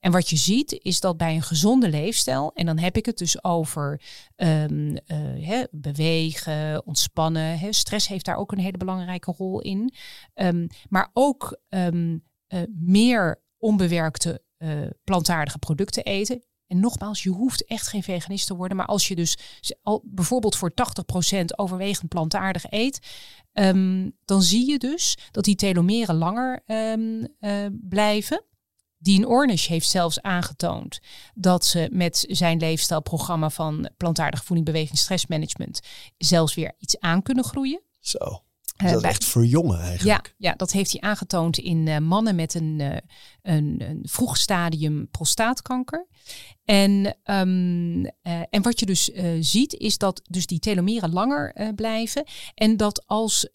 En 0.00 0.12
wat 0.12 0.28
je 0.28 0.36
ziet 0.36 0.78
is 0.82 1.00
dat 1.00 1.16
bij 1.16 1.34
een 1.34 1.42
gezonde 1.42 1.88
leefstijl, 1.88 2.50
en 2.54 2.66
dan 2.66 2.78
heb 2.78 2.96
ik 2.96 3.06
het 3.06 3.18
dus 3.18 3.44
over 3.44 4.00
um, 4.36 4.96
uh, 5.06 5.62
bewegen, 5.70 6.86
ontspannen. 6.86 7.74
Stress 7.74 8.08
heeft 8.08 8.24
daar 8.24 8.36
ook 8.36 8.52
een 8.52 8.58
hele 8.58 8.76
belangrijke 8.76 9.34
rol 9.36 9.60
in. 9.60 9.94
Um, 10.34 10.66
maar 10.88 11.10
ook 11.12 11.60
um, 11.68 12.24
uh, 12.48 12.60
meer 12.70 13.42
onbewerkte 13.58 14.42
uh, 14.58 14.86
plantaardige 15.04 15.58
producten 15.58 16.04
eten. 16.04 16.44
En 16.66 16.80
nogmaals, 16.80 17.22
je 17.22 17.30
hoeft 17.30 17.64
echt 17.64 17.88
geen 17.88 18.02
veganist 18.02 18.46
te 18.46 18.56
worden. 18.56 18.76
Maar 18.76 18.86
als 18.86 19.08
je 19.08 19.14
dus 19.14 19.38
al 19.82 20.02
bijvoorbeeld 20.04 20.56
voor 20.56 20.72
80% 21.32 21.44
overwegend 21.56 22.08
plantaardig 22.08 22.64
eet, 22.70 23.00
dan 24.24 24.42
zie 24.42 24.70
je 24.70 24.78
dus 24.78 25.16
dat 25.30 25.44
die 25.44 25.54
telomeren 25.54 26.14
langer 26.14 26.62
blijven. 27.88 28.44
Dean 29.02 29.26
Ornish 29.26 29.66
heeft 29.66 29.88
zelfs 29.88 30.22
aangetoond 30.22 31.00
dat 31.34 31.64
ze 31.64 31.88
met 31.92 32.24
zijn 32.28 32.58
leefstijlprogramma 32.58 33.50
van 33.50 33.90
plantaardige 33.96 34.44
voeding, 34.44 34.66
beweging, 34.66 34.98
stressmanagement 34.98 35.80
zelfs 36.18 36.54
weer 36.54 36.74
iets 36.78 36.98
aan 36.98 37.22
kunnen 37.22 37.44
groeien. 37.44 37.82
Zo. 38.00 38.42
Dus 38.82 38.92
dat 38.92 39.02
is 39.02 39.08
echt 39.08 39.24
verjongen 39.24 39.80
eigenlijk. 39.80 40.34
Ja, 40.38 40.48
ja, 40.50 40.54
dat 40.56 40.72
heeft 40.72 40.92
hij 40.92 41.00
aangetoond 41.00 41.58
in 41.58 41.86
uh, 41.86 41.98
mannen 41.98 42.34
met 42.34 42.54
een, 42.54 42.76
uh, 42.78 42.96
een, 43.42 43.74
een, 43.78 44.00
vroeg 44.02 44.36
stadium 44.36 45.08
prostaatkanker. 45.10 46.06
En, 46.64 47.16
um, 47.24 48.04
uh, 48.04 48.10
en 48.50 48.62
wat 48.62 48.80
je 48.80 48.86
dus 48.86 49.10
ziet 49.40 49.74
is 49.74 49.98
dat 49.98 50.20
dus 50.24 50.46
die 50.46 50.58
telomeren 50.58 51.12
langer 51.12 51.72
blijven. 51.74 52.24
En 52.54 52.76
dat 52.76 53.06
als, 53.06 53.48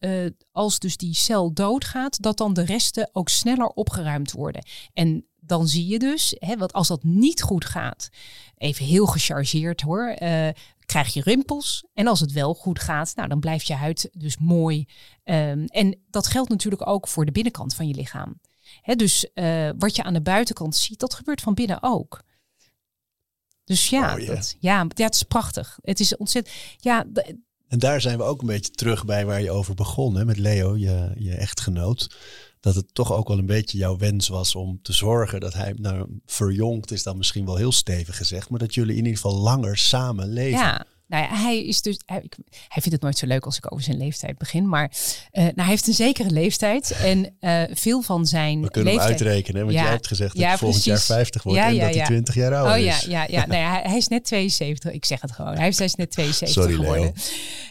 als 0.52 0.80
dus 0.80 0.98
die 0.98 1.14
cel 1.14 1.54
doodgaat, 1.54 2.22
dat 2.22 2.38
dan 2.38 2.54
de 2.54 2.66
resten 2.66 3.10
ook 3.14 3.30
sneller 3.30 3.68
opgeruimd 3.68 4.32
worden. 4.32 4.66
En 4.94 5.26
dan 5.46 5.68
zie 5.68 5.88
je 5.88 6.00
dus, 6.00 6.36
hè, 6.40 6.58
want 6.58 6.74
als 6.74 6.88
dat 6.88 7.04
niet 7.04 7.42
goed 7.42 7.66
gaat, 7.66 8.10
even 8.58 8.86
heel 8.86 9.06
gechargeerd 9.06 9.82
hoor, 9.82 10.16
uh, 10.20 10.48
krijg 10.86 11.14
je 11.14 11.22
rimpels. 11.22 11.86
En 11.94 12.08
als 12.08 12.20
het 12.20 12.32
wel 12.32 12.54
goed 12.54 12.80
gaat, 12.80 13.16
nou, 13.16 13.28
dan 13.28 13.40
blijft 13.40 13.68
je 13.68 13.74
huid 13.74 14.10
dus 14.14 14.38
mooi. 14.38 14.88
Um, 15.24 15.66
en 15.66 16.00
dat 16.10 16.28
geldt 16.28 16.50
natuurlijk 16.50 16.88
ook 16.88 17.08
voor 17.08 17.26
de 17.26 17.32
binnenkant 17.32 17.76
van 17.76 17.88
je 17.88 17.94
lichaam. 17.94 18.40
Hè, 18.82 18.96
dus 18.96 19.28
uh, 19.34 19.70
wat 19.78 19.96
je 19.96 20.04
aan 20.04 20.14
de 20.14 20.22
buitenkant 20.22 20.76
ziet, 20.76 21.00
dat 21.00 21.14
gebeurt 21.14 21.42
van 21.42 21.54
binnen 21.54 21.78
ook. 21.82 22.24
Dus 23.64 23.90
ja, 23.90 24.14
oh, 24.14 24.20
yeah. 24.20 24.36
dat, 24.36 24.56
ja, 24.60 24.88
ja, 24.96 25.06
het 25.06 25.16
is 25.16 25.24
prachtig. 25.24 25.80
Het 25.82 26.00
is 26.00 26.18
ontzettend. 26.18 26.56
Ja, 26.78 27.06
en 27.68 27.80
daar 27.80 28.02
zijn 28.02 28.18
we 28.18 28.24
ook 28.24 28.42
een 28.42 28.48
beetje 28.48 28.72
terug 28.72 29.06
bij 29.06 29.26
waar 29.26 29.42
je 29.42 29.52
over 29.52 29.76
begon, 29.76 30.16
hè, 30.16 30.26
met 30.26 30.38
Leo, 30.38 30.78
je, 30.78 31.12
je 31.18 31.36
echtgenoot 31.36 32.16
dat 32.66 32.76
het 32.76 32.94
toch 32.94 33.14
ook 33.14 33.28
wel 33.28 33.38
een 33.38 33.46
beetje 33.46 33.78
jouw 33.78 33.98
wens 33.98 34.28
was 34.28 34.56
om 34.56 34.80
te 34.82 34.94
zorgen 34.94 35.40
dat 35.40 35.54
hij 35.54 35.74
nou, 35.78 36.20
verjongd 36.26 36.92
is 36.92 37.04
dan 37.04 37.18
misschien 37.18 37.46
wel 37.46 37.56
heel 37.56 37.72
stevig 37.72 38.18
gezegd, 38.18 38.50
maar 38.50 38.60
dat 38.60 38.74
jullie 38.74 38.96
in 38.96 39.06
ieder 39.06 39.16
geval 39.22 39.40
langer 39.40 39.78
samen 39.78 40.28
leven. 40.28 40.60
Ja. 40.60 40.86
Nou 41.08 41.24
ja, 41.24 41.36
hij 41.36 41.66
is 41.66 41.82
dus. 41.82 42.00
Hij, 42.06 42.24
hij, 42.50 42.82
vindt 42.82 42.92
het 42.92 43.02
nooit 43.02 43.18
zo 43.18 43.26
leuk 43.26 43.46
als 43.46 43.58
ik 43.58 43.72
over 43.72 43.84
zijn 43.84 43.98
leeftijd 43.98 44.38
begin. 44.38 44.70
Maar 44.70 44.92
uh, 45.32 45.44
nou, 45.44 45.54
hij 45.56 45.66
heeft 45.66 45.88
een 45.88 45.94
zekere 45.94 46.30
leeftijd. 46.30 46.92
En 46.92 47.36
uh, 47.40 47.64
veel 47.72 48.02
van 48.02 48.26
zijn. 48.26 48.62
We 48.62 48.72
kunnen 48.72 48.94
leeftijd, 48.94 49.20
hem 49.20 49.28
uitrekenen, 49.28 49.62
want 49.62 49.74
ja, 49.76 49.82
jij 49.82 49.92
hebt 49.92 50.08
gezegd 50.08 50.32
dat 50.32 50.42
ja, 50.42 50.48
hij 50.48 50.58
volgend 50.58 50.84
precies. 50.84 51.08
jaar 51.08 51.18
50 51.18 51.44
wordt 51.44 51.60
Ja, 51.60 51.68
en 51.68 51.74
ja, 51.74 51.80
dat 51.80 51.90
hij 51.90 52.00
ja. 52.00 52.06
20 52.06 52.36
jaar 52.36 52.56
ouder 52.56 52.74
Oh 52.74 52.84
ja, 52.84 52.96
is. 52.96 53.04
ja, 53.04 53.26
ja. 53.28 53.46
nou 53.46 53.60
ja 53.60 53.72
hij, 53.72 53.82
hij 53.82 53.98
is 53.98 54.08
net 54.08 54.26
72. 54.26 54.92
Ik 54.92 55.06
zeg 55.06 55.22
het 55.22 55.32
gewoon. 55.32 55.58
Hij 55.58 55.68
is, 55.68 55.78
hij 55.78 55.86
is 55.88 55.96
net 55.96 56.12
72 56.12 56.64
Sorry, 56.64 56.76
geworden. 56.76 57.04
Leo. 57.04 57.14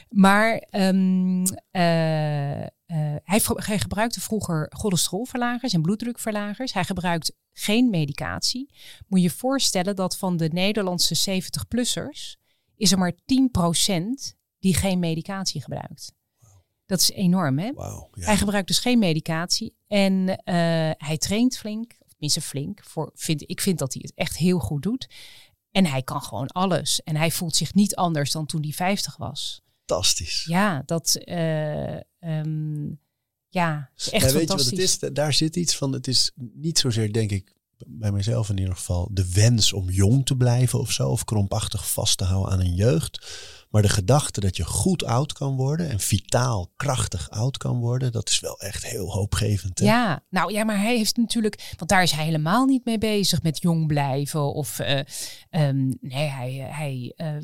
Maar 0.09 0.65
um, 0.71 1.43
uh, 1.73 2.67
hij, 2.87 3.43
hij, 3.45 3.79
gebruikte 3.79 4.21
vroeger 4.21 4.73
cholesterolverlagers 4.77 5.73
en 5.73 5.83
bloeddrukverlagers. 5.83 6.73
Hij 6.73 6.85
gebruikt 6.85 7.33
geen 7.53 7.91
medicatie. 7.91 8.71
Moet 9.07 9.19
je 9.19 9.25
je 9.25 9.31
voorstellen 9.31 9.97
dat 9.97 10.17
van 10.17 10.37
de 10.37 10.49
Nederlandse 10.49 11.43
70-plussers 11.43 12.37
is 12.77 12.93
er 12.93 12.99
maar 12.99 13.13
10% 13.13 13.17
die 14.59 14.75
geen 14.75 14.99
medicatie 14.99 15.63
gebruikt. 15.63 16.13
Dat 16.87 17.01
is 17.01 17.11
enorm, 17.11 17.59
hè? 17.59 17.73
Wow, 17.73 18.17
ja. 18.19 18.25
Hij 18.25 18.37
gebruikt 18.37 18.69
dus 18.69 18.79
geen 18.79 18.99
medicatie 18.99 19.77
en 19.87 20.29
uh, 20.29 20.35
hij 20.97 21.17
traint 21.19 21.59
flink, 21.59 21.95
of 21.99 22.09
tenminste 22.09 22.41
flink. 22.41 22.85
Voor, 22.85 23.11
vind, 23.15 23.51
ik 23.51 23.61
vind 23.61 23.79
dat 23.79 23.93
hij 23.93 24.03
het 24.05 24.15
echt 24.15 24.37
heel 24.37 24.59
goed 24.59 24.83
doet. 24.83 25.09
En 25.71 25.87
hij 25.87 26.03
kan 26.03 26.23
gewoon 26.23 26.49
alles. 26.49 27.03
En 27.03 27.17
hij 27.17 27.31
voelt 27.31 27.57
zich 27.57 27.75
niet 27.75 27.95
anders 27.95 28.33
dan 28.33 28.47
toen 28.47 28.63
hij 28.63 28.73
50 28.73 29.17
was. 29.17 29.63
Fantastisch. 29.87 30.45
Ja, 30.45 30.83
dat. 30.87 31.21
Uh, 31.25 31.97
um, 32.21 33.01
ja, 33.49 33.91
is 33.97 34.11
echt 34.11 34.25
ja, 34.25 34.31
fantastisch. 34.31 34.37
weet 34.39 34.49
je 34.49 34.57
wat 34.57 34.65
het 34.65 34.79
is? 34.79 35.15
Daar 35.15 35.33
zit 35.33 35.57
iets 35.57 35.77
van. 35.77 35.93
Het 35.93 36.09
is 36.09 36.31
niet 36.55 36.79
zozeer, 36.79 37.13
denk 37.13 37.31
ik, 37.31 37.55
bij 37.87 38.13
mezelf 38.13 38.49
in 38.49 38.59
ieder 38.59 38.75
geval, 38.75 39.09
de 39.13 39.33
wens 39.33 39.73
om 39.73 39.91
jong 39.91 40.27
te 40.27 40.37
blijven 40.37 40.79
of 40.79 40.93
zo. 40.93 41.09
Of 41.09 41.25
krompachtig 41.25 41.93
vast 41.93 42.19
te 42.19 42.25
houden 42.25 42.53
aan 42.53 42.61
een 42.61 42.75
jeugd. 42.75 43.27
Maar 43.75 43.83
de 43.83 43.89
gedachte 43.89 44.41
dat 44.41 44.57
je 44.57 44.65
goed 44.65 45.05
oud 45.05 45.33
kan 45.33 45.57
worden 45.57 45.91
en 45.91 46.01
vitaal, 46.01 46.73
krachtig 46.77 47.31
oud 47.31 47.57
kan 47.57 47.79
worden, 47.79 48.13
dat 48.13 48.29
is 48.29 48.41
wel 48.41 48.61
echt 48.61 48.85
heel 48.85 49.13
hoopgevend. 49.13 49.79
Hè? 49.79 49.85
Ja, 49.85 50.23
nou 50.31 50.53
ja, 50.53 50.65
maar 50.65 50.81
hij 50.81 50.97
heeft 50.97 51.17
natuurlijk, 51.17 51.73
want 51.77 51.91
daar 51.91 52.03
is 52.03 52.11
hij 52.11 52.25
helemaal 52.25 52.67
niet 52.67 52.85
mee 52.85 52.99
bezig 52.99 53.43
met 53.43 53.63
jong 53.63 53.87
blijven. 53.87 54.55
Of 54.55 54.79
uh, 54.79 54.99
um, 55.51 55.97
nee, 56.01 56.29
hij, 56.29 56.53
hij 56.53 57.13
uh, 57.17 57.37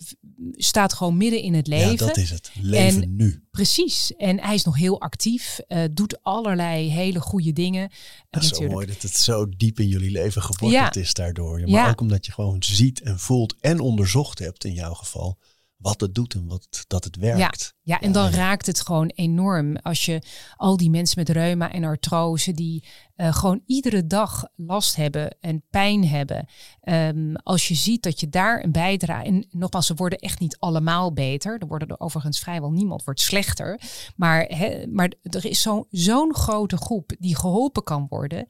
staat 0.53 0.93
gewoon 0.93 1.17
midden 1.17 1.43
in 1.43 1.55
het 1.55 1.67
leven. 1.67 1.91
Ja, 1.91 1.97
dat 1.97 2.17
is 2.17 2.31
het. 2.31 2.51
Leven 2.61 3.03
en, 3.03 3.17
nu. 3.17 3.45
Precies. 3.51 4.17
En 4.17 4.41
hij 4.41 4.55
is 4.55 4.65
nog 4.65 4.77
heel 4.77 5.01
actief, 5.01 5.61
uh, 5.69 5.85
doet 5.91 6.23
allerlei 6.23 6.91
hele 6.91 7.21
goede 7.21 7.53
dingen. 7.53 7.91
Dat 8.31 8.43
is 8.43 8.49
zo 8.49 8.67
mooi 8.67 8.87
dat 8.87 9.03
het 9.03 9.17
zo 9.17 9.49
diep 9.57 9.81
in 9.81 9.89
jullie 9.89 10.11
leven 10.11 10.43
geworteld 10.43 10.95
Ja. 10.95 11.01
is 11.01 11.15
daardoor. 11.15 11.61
Maar 11.61 11.69
Ja. 11.69 11.89
ook 11.89 12.01
omdat 12.01 12.27
je 12.27 12.33
gewoon 12.33 12.63
ziet 12.63 13.01
en 13.01 13.19
voelt 13.19 13.55
en 13.61 13.81
onderzocht 13.81 14.39
hebt 14.39 14.65
in 14.65 14.73
jouw 14.73 14.95
geval 14.95 15.39
wat 15.81 16.01
het 16.01 16.15
doet 16.15 16.35
en 16.35 16.47
wat, 16.47 16.85
dat 16.87 17.05
het 17.05 17.17
werkt. 17.17 17.75
Ja, 17.83 18.01
en 18.01 18.13
dan 18.13 18.31
raakt 18.31 18.67
het 18.67 18.81
gewoon 18.81 19.07
enorm 19.07 19.77
als 19.77 20.05
je 20.05 20.23
al 20.57 20.77
die 20.77 20.91
mensen 20.91 21.19
met 21.19 21.29
reuma 21.29 21.73
en 21.73 21.85
artrose 21.85 22.53
die 22.53 22.85
uh, 23.17 23.35
gewoon 23.35 23.63
iedere 23.67 24.07
dag 24.07 24.45
last 24.57 24.97
hebben 24.97 25.37
en 25.41 25.63
pijn 25.71 26.09
hebben. 26.09 26.47
Um, 26.83 27.37
als 27.37 27.69
je 27.69 27.75
ziet 27.75 28.03
dat 28.03 28.21
je 28.21 28.29
daar 28.29 28.65
een 28.65 28.73
bijdrage 28.73 29.25
en 29.25 29.47
nogmaals, 29.51 29.87
ze 29.87 29.95
worden 29.95 30.19
echt 30.19 30.41
niet 30.41 30.59
allemaal 30.59 31.13
beter. 31.13 31.59
Er 31.59 31.67
worden 31.67 31.89
er 31.89 32.01
overigens 32.01 32.39
vrijwel 32.39 32.71
niemand 32.71 33.05
wordt 33.05 33.21
slechter. 33.21 33.81
Maar, 34.17 34.45
he, 34.49 34.87
maar 34.87 35.13
er 35.23 35.45
is 35.45 35.63
zo'n 35.63 35.87
zo'n 35.91 36.35
grote 36.35 36.77
groep 36.77 37.13
die 37.19 37.37
geholpen 37.37 37.83
kan 37.83 38.07
worden. 38.09 38.47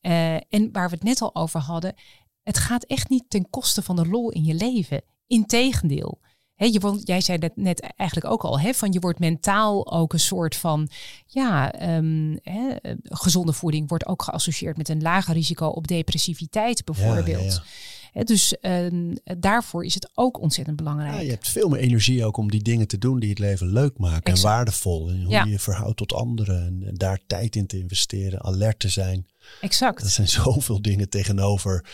Uh, 0.00 0.34
en 0.34 0.68
waar 0.72 0.88
we 0.88 0.94
het 0.94 1.04
net 1.04 1.20
al 1.20 1.34
over 1.34 1.60
hadden, 1.60 1.94
het 2.42 2.58
gaat 2.58 2.84
echt 2.84 3.08
niet 3.08 3.24
ten 3.28 3.50
koste 3.50 3.82
van 3.82 3.96
de 3.96 4.08
lol 4.08 4.30
in 4.30 4.44
je 4.44 4.54
leven. 4.54 5.02
Integendeel. 5.26 6.20
He, 6.62 6.68
je, 6.68 7.00
jij 7.04 7.20
zei 7.20 7.38
dat 7.38 7.52
net 7.54 7.80
eigenlijk 7.96 8.32
ook 8.32 8.42
al, 8.42 8.58
van 8.74 8.92
je 8.92 9.00
wordt 9.00 9.18
mentaal 9.18 9.92
ook 9.92 10.12
een 10.12 10.20
soort 10.20 10.56
van, 10.56 10.88
ja, 11.26 11.74
um, 11.96 12.38
he, 12.42 12.76
gezonde 13.02 13.52
voeding 13.52 13.88
wordt 13.88 14.06
ook 14.06 14.22
geassocieerd 14.22 14.76
met 14.76 14.88
een 14.88 15.02
lager 15.02 15.34
risico 15.34 15.66
op 15.66 15.86
depressiviteit 15.86 16.84
bijvoorbeeld. 16.84 17.26
Ja, 17.26 17.62
ja, 17.62 17.62
ja. 18.12 18.24
Dus 18.24 18.56
um, 18.60 19.14
daarvoor 19.38 19.84
is 19.84 19.94
het 19.94 20.10
ook 20.14 20.40
ontzettend 20.40 20.76
belangrijk. 20.76 21.14
Ja, 21.14 21.20
je 21.20 21.30
hebt 21.30 21.48
veel 21.48 21.68
meer 21.68 21.80
energie 21.80 22.24
ook 22.24 22.36
om 22.36 22.50
die 22.50 22.62
dingen 22.62 22.88
te 22.88 22.98
doen 22.98 23.18
die 23.18 23.30
het 23.30 23.38
leven 23.38 23.72
leuk 23.72 23.98
maken 23.98 24.22
exact. 24.22 24.38
en 24.38 24.50
waardevol. 24.50 25.10
En 25.10 25.22
hoe 25.22 25.34
je 25.34 25.50
je 25.50 25.58
verhoudt 25.58 25.96
tot 25.96 26.12
anderen 26.12 26.66
en, 26.66 26.82
en 26.86 26.94
daar 26.94 27.20
tijd 27.26 27.56
in 27.56 27.66
te 27.66 27.78
investeren, 27.78 28.42
alert 28.42 28.78
te 28.78 28.88
zijn. 28.88 29.26
Exact. 29.60 30.02
Dat 30.02 30.10
zijn 30.10 30.28
zoveel 30.42 30.82
dingen 30.82 31.08
tegenover 31.08 31.84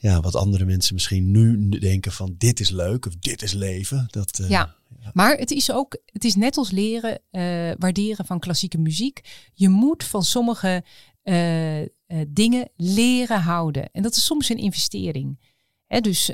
ja, 0.00 0.20
wat 0.20 0.34
andere 0.34 0.64
mensen 0.64 0.94
misschien 0.94 1.30
nu 1.30 1.68
denken 1.68 2.12
van 2.12 2.34
dit 2.38 2.60
is 2.60 2.70
leuk 2.70 3.06
of 3.06 3.16
dit 3.16 3.42
is 3.42 3.52
leven. 3.52 4.06
Dat, 4.10 4.38
uh, 4.38 4.48
ja. 4.48 4.74
ja. 5.00 5.10
maar 5.12 5.36
het 5.36 5.50
is 5.50 5.72
ook, 5.72 5.98
het 6.04 6.24
is 6.24 6.34
net 6.34 6.56
als 6.56 6.70
leren, 6.70 7.20
uh, 7.30 7.42
waarderen 7.78 8.26
van 8.26 8.38
klassieke 8.38 8.78
muziek. 8.78 9.20
Je 9.54 9.68
moet 9.68 10.04
van 10.04 10.22
sommige 10.22 10.84
uh, 11.24 11.86
dingen 12.28 12.70
leren 12.76 13.40
houden. 13.40 13.90
En 13.92 14.02
dat 14.02 14.16
is 14.16 14.24
soms 14.24 14.48
een 14.48 14.56
investering. 14.56 15.56
He, 15.86 16.00
dus 16.00 16.30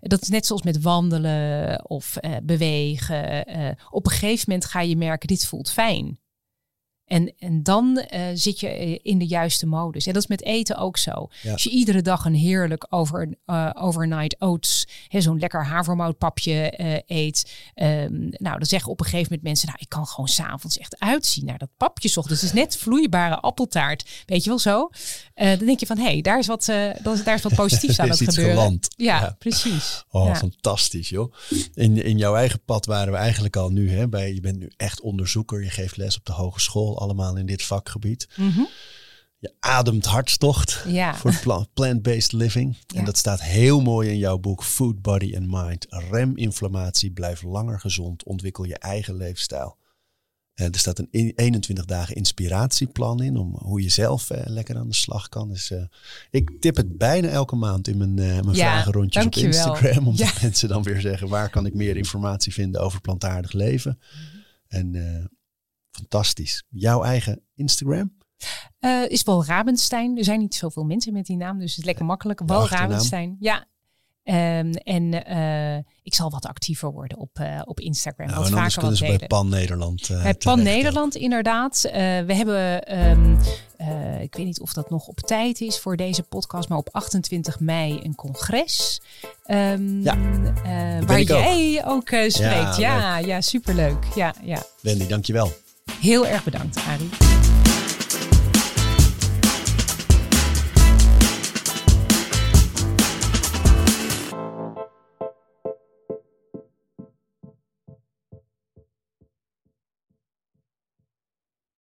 dat 0.00 0.22
is 0.22 0.28
net 0.28 0.46
zoals 0.46 0.62
met 0.62 0.80
wandelen 0.80 1.90
of 1.90 2.16
bewegen. 2.42 3.44
op 3.90 4.06
een 4.06 4.12
gegeven 4.12 4.44
moment 4.46 4.64
ga 4.64 4.80
je 4.80 4.96
merken, 4.96 5.28
dit 5.28 5.46
voelt 5.46 5.70
fijn. 5.70 6.18
En, 7.06 7.34
en 7.38 7.62
dan 7.62 8.04
uh, 8.14 8.20
zit 8.34 8.60
je 8.60 9.00
in 9.02 9.18
de 9.18 9.26
juiste 9.26 9.66
modus. 9.66 10.06
En 10.06 10.12
dat 10.12 10.22
is 10.22 10.28
met 10.28 10.42
eten 10.42 10.76
ook 10.76 10.96
zo. 10.96 11.28
Ja. 11.42 11.52
Als 11.52 11.62
je 11.62 11.70
iedere 11.70 12.02
dag 12.02 12.24
een 12.24 12.34
heerlijk 12.34 12.86
over, 12.90 13.34
uh, 13.46 13.70
overnight 13.74 14.36
oats, 14.38 14.88
zo'n 15.08 15.38
lekker 15.38 15.66
havermoutpapje 15.66 16.74
uh, 16.78 16.96
eet. 17.06 17.52
Um, 17.74 18.28
nou, 18.30 18.58
dan 18.58 18.66
zeggen 18.66 18.90
op 18.90 19.00
een 19.00 19.04
gegeven 19.04 19.26
moment 19.28 19.42
mensen, 19.42 19.66
nou, 19.66 19.78
ik 19.80 19.88
kan 19.88 20.06
gewoon 20.06 20.28
s'avonds 20.28 20.78
echt 20.78 20.98
uitzien 20.98 21.44
naar 21.44 21.58
dat 21.58 21.68
papje 21.76 22.08
ochtends. 22.16 22.40
Het 22.40 22.50
is 22.50 22.58
net 22.58 22.76
vloeibare 22.76 23.40
appeltaart. 23.40 24.22
Weet 24.26 24.44
je 24.44 24.48
wel 24.48 24.58
zo? 24.58 24.90
dan 25.34 25.58
denk 25.58 25.80
je 25.80 25.86
van, 25.86 25.98
hé, 25.98 26.04
hey, 26.04 26.20
daar, 26.20 26.38
is 26.38 26.46
wat, 26.46 26.64
daar 26.64 27.34
is 27.34 27.42
wat 27.42 27.54
positiefs 27.54 27.98
aan 27.98 28.08
het 28.18 28.18
gebeuren. 28.18 28.54
Geland. 28.54 28.88
Ja, 28.96 29.20
ja, 29.20 29.36
precies. 29.38 30.04
Oh, 30.10 30.26
ja. 30.26 30.34
fantastisch 30.34 31.08
joh. 31.08 31.32
In, 31.74 32.02
in 32.02 32.18
jouw 32.18 32.34
eigen 32.34 32.60
pad 32.64 32.86
waren 32.86 33.12
we 33.12 33.18
eigenlijk 33.18 33.56
al 33.56 33.70
nu. 33.70 33.90
Hè, 33.90 34.08
bij, 34.08 34.34
je 34.34 34.40
bent 34.40 34.58
nu 34.58 34.70
echt 34.76 35.00
onderzoeker. 35.00 35.62
Je 35.62 35.70
geeft 35.70 35.96
les 35.96 36.16
op 36.16 36.24
de 36.24 36.32
hogeschool. 36.32 36.95
Allemaal 36.96 37.36
in 37.36 37.46
dit 37.46 37.62
vakgebied. 37.62 38.28
Mm 38.36 38.50
-hmm. 38.50 38.68
Je 39.38 39.54
ademt 39.60 40.04
hartstocht 40.04 40.82
ja. 40.86 41.14
voor 41.14 41.66
plant-based 41.74 42.32
living. 42.32 42.76
Ja. 42.86 42.98
En 42.98 43.04
dat 43.04 43.16
staat 43.16 43.42
heel 43.42 43.80
mooi 43.80 44.08
in 44.08 44.18
jouw 44.18 44.38
boek 44.38 44.64
Food, 44.64 45.02
Body 45.02 45.36
and 45.36 45.46
Mind. 45.50 45.86
Rem 45.88 46.36
inflammatie, 46.36 47.10
blijf 47.10 47.42
langer 47.42 47.80
gezond, 47.80 48.24
ontwikkel 48.24 48.64
je 48.64 48.78
eigen 48.78 49.16
leefstijl. 49.16 49.76
En 50.54 50.72
er 50.72 50.78
staat 50.78 50.98
een 50.98 51.32
21 51.34 51.84
dagen 51.84 52.14
inspiratieplan 52.14 53.22
in 53.22 53.36
om 53.36 53.56
hoe 53.58 53.82
je 53.82 53.88
zelf 53.88 54.30
uh, 54.30 54.38
lekker 54.44 54.76
aan 54.76 54.88
de 54.88 54.94
slag 54.94 55.28
kan. 55.28 55.48
Dus 55.48 55.70
uh, 55.70 55.82
ik 56.30 56.60
tip 56.60 56.76
het 56.76 56.98
bijna 56.98 57.28
elke 57.28 57.56
maand 57.56 57.88
in 57.88 57.96
mijn, 57.96 58.14
mijn 58.14 58.52
ja, 58.52 58.72
vragenrondjes 58.72 59.24
op. 59.24 59.34
Instagram. 59.34 60.06
Omdat 60.06 60.26
Ja. 60.26 60.32
mensen 60.42 60.68
dan 60.68 60.82
weer 60.82 61.00
zeggen 61.00 61.28
waar 61.28 61.50
kan 61.50 61.66
ik 61.66 61.74
meer 61.74 61.96
informatie 61.96 62.52
vinden 62.52 62.80
over 62.80 63.00
plantaardig 63.00 63.52
leven. 63.52 63.98
En 64.68 64.94
uh, 64.94 65.24
fantastisch. 65.96 66.64
Jouw 66.68 67.02
eigen 67.02 67.40
Instagram? 67.54 68.14
Uh, 68.80 69.08
is 69.08 69.22
wel 69.22 69.44
Rabenstein. 69.44 70.18
Er 70.18 70.24
zijn 70.24 70.40
niet 70.40 70.54
zoveel 70.54 70.84
mensen 70.84 71.12
met 71.12 71.26
die 71.26 71.36
naam, 71.36 71.58
dus 71.58 71.70
het 71.70 71.78
is 71.78 71.84
lekker 71.84 72.04
makkelijk. 72.04 72.40
Achternaam? 72.40 72.88
Rabenstein. 72.88 73.36
Ja. 73.40 73.66
Um, 74.28 74.72
en 74.72 75.30
uh, 75.30 75.76
ik 76.02 76.14
zal 76.14 76.30
wat 76.30 76.46
actiever 76.46 76.92
worden 76.92 77.18
op, 77.18 77.38
uh, 77.40 77.60
op 77.64 77.80
Instagram. 77.80 78.26
Nou, 78.26 78.38
wat 78.38 78.48
en 78.48 78.56
vaker 78.56 78.82
wat 78.82 78.96
ze 78.96 79.02
bij 79.02 79.12
delen. 79.12 79.28
Pan 79.28 79.48
Nederland. 79.48 80.08
Uh, 80.08 80.22
Bij 80.22 80.34
Pan 80.34 80.62
Nederland, 80.62 81.14
inderdaad. 81.14 81.80
We 82.26 82.34
hebben, 82.34 82.98
um, 82.98 83.38
uh, 83.80 84.20
ik 84.20 84.34
weet 84.34 84.46
niet 84.46 84.60
of 84.60 84.72
dat 84.72 84.90
nog 84.90 85.06
op 85.06 85.18
tijd 85.18 85.60
is 85.60 85.78
voor 85.78 85.96
deze 85.96 86.22
podcast, 86.22 86.68
maar 86.68 86.78
op 86.78 86.88
28 86.92 87.60
mei 87.60 88.00
een 88.02 88.14
congres. 88.14 89.00
Um, 89.46 90.02
Ja, 90.02 90.16
waar 91.06 91.20
ook. 91.20 91.26
jij 91.26 91.82
ook, 91.86 92.06
spreekt. 92.06 92.36
Ja, 92.36 92.66
Ja, 92.76 92.76
ja, 92.76 93.18
ja, 93.18 93.40
superleuk. 93.40 94.04
Ja, 94.14 94.34
ja. 94.42 94.62
Wendy, 94.80 95.06
dankjewel. 95.06 95.52
Heel 96.00 96.26
erg 96.26 96.44
bedankt, 96.44 96.76
Arie. 96.88 97.55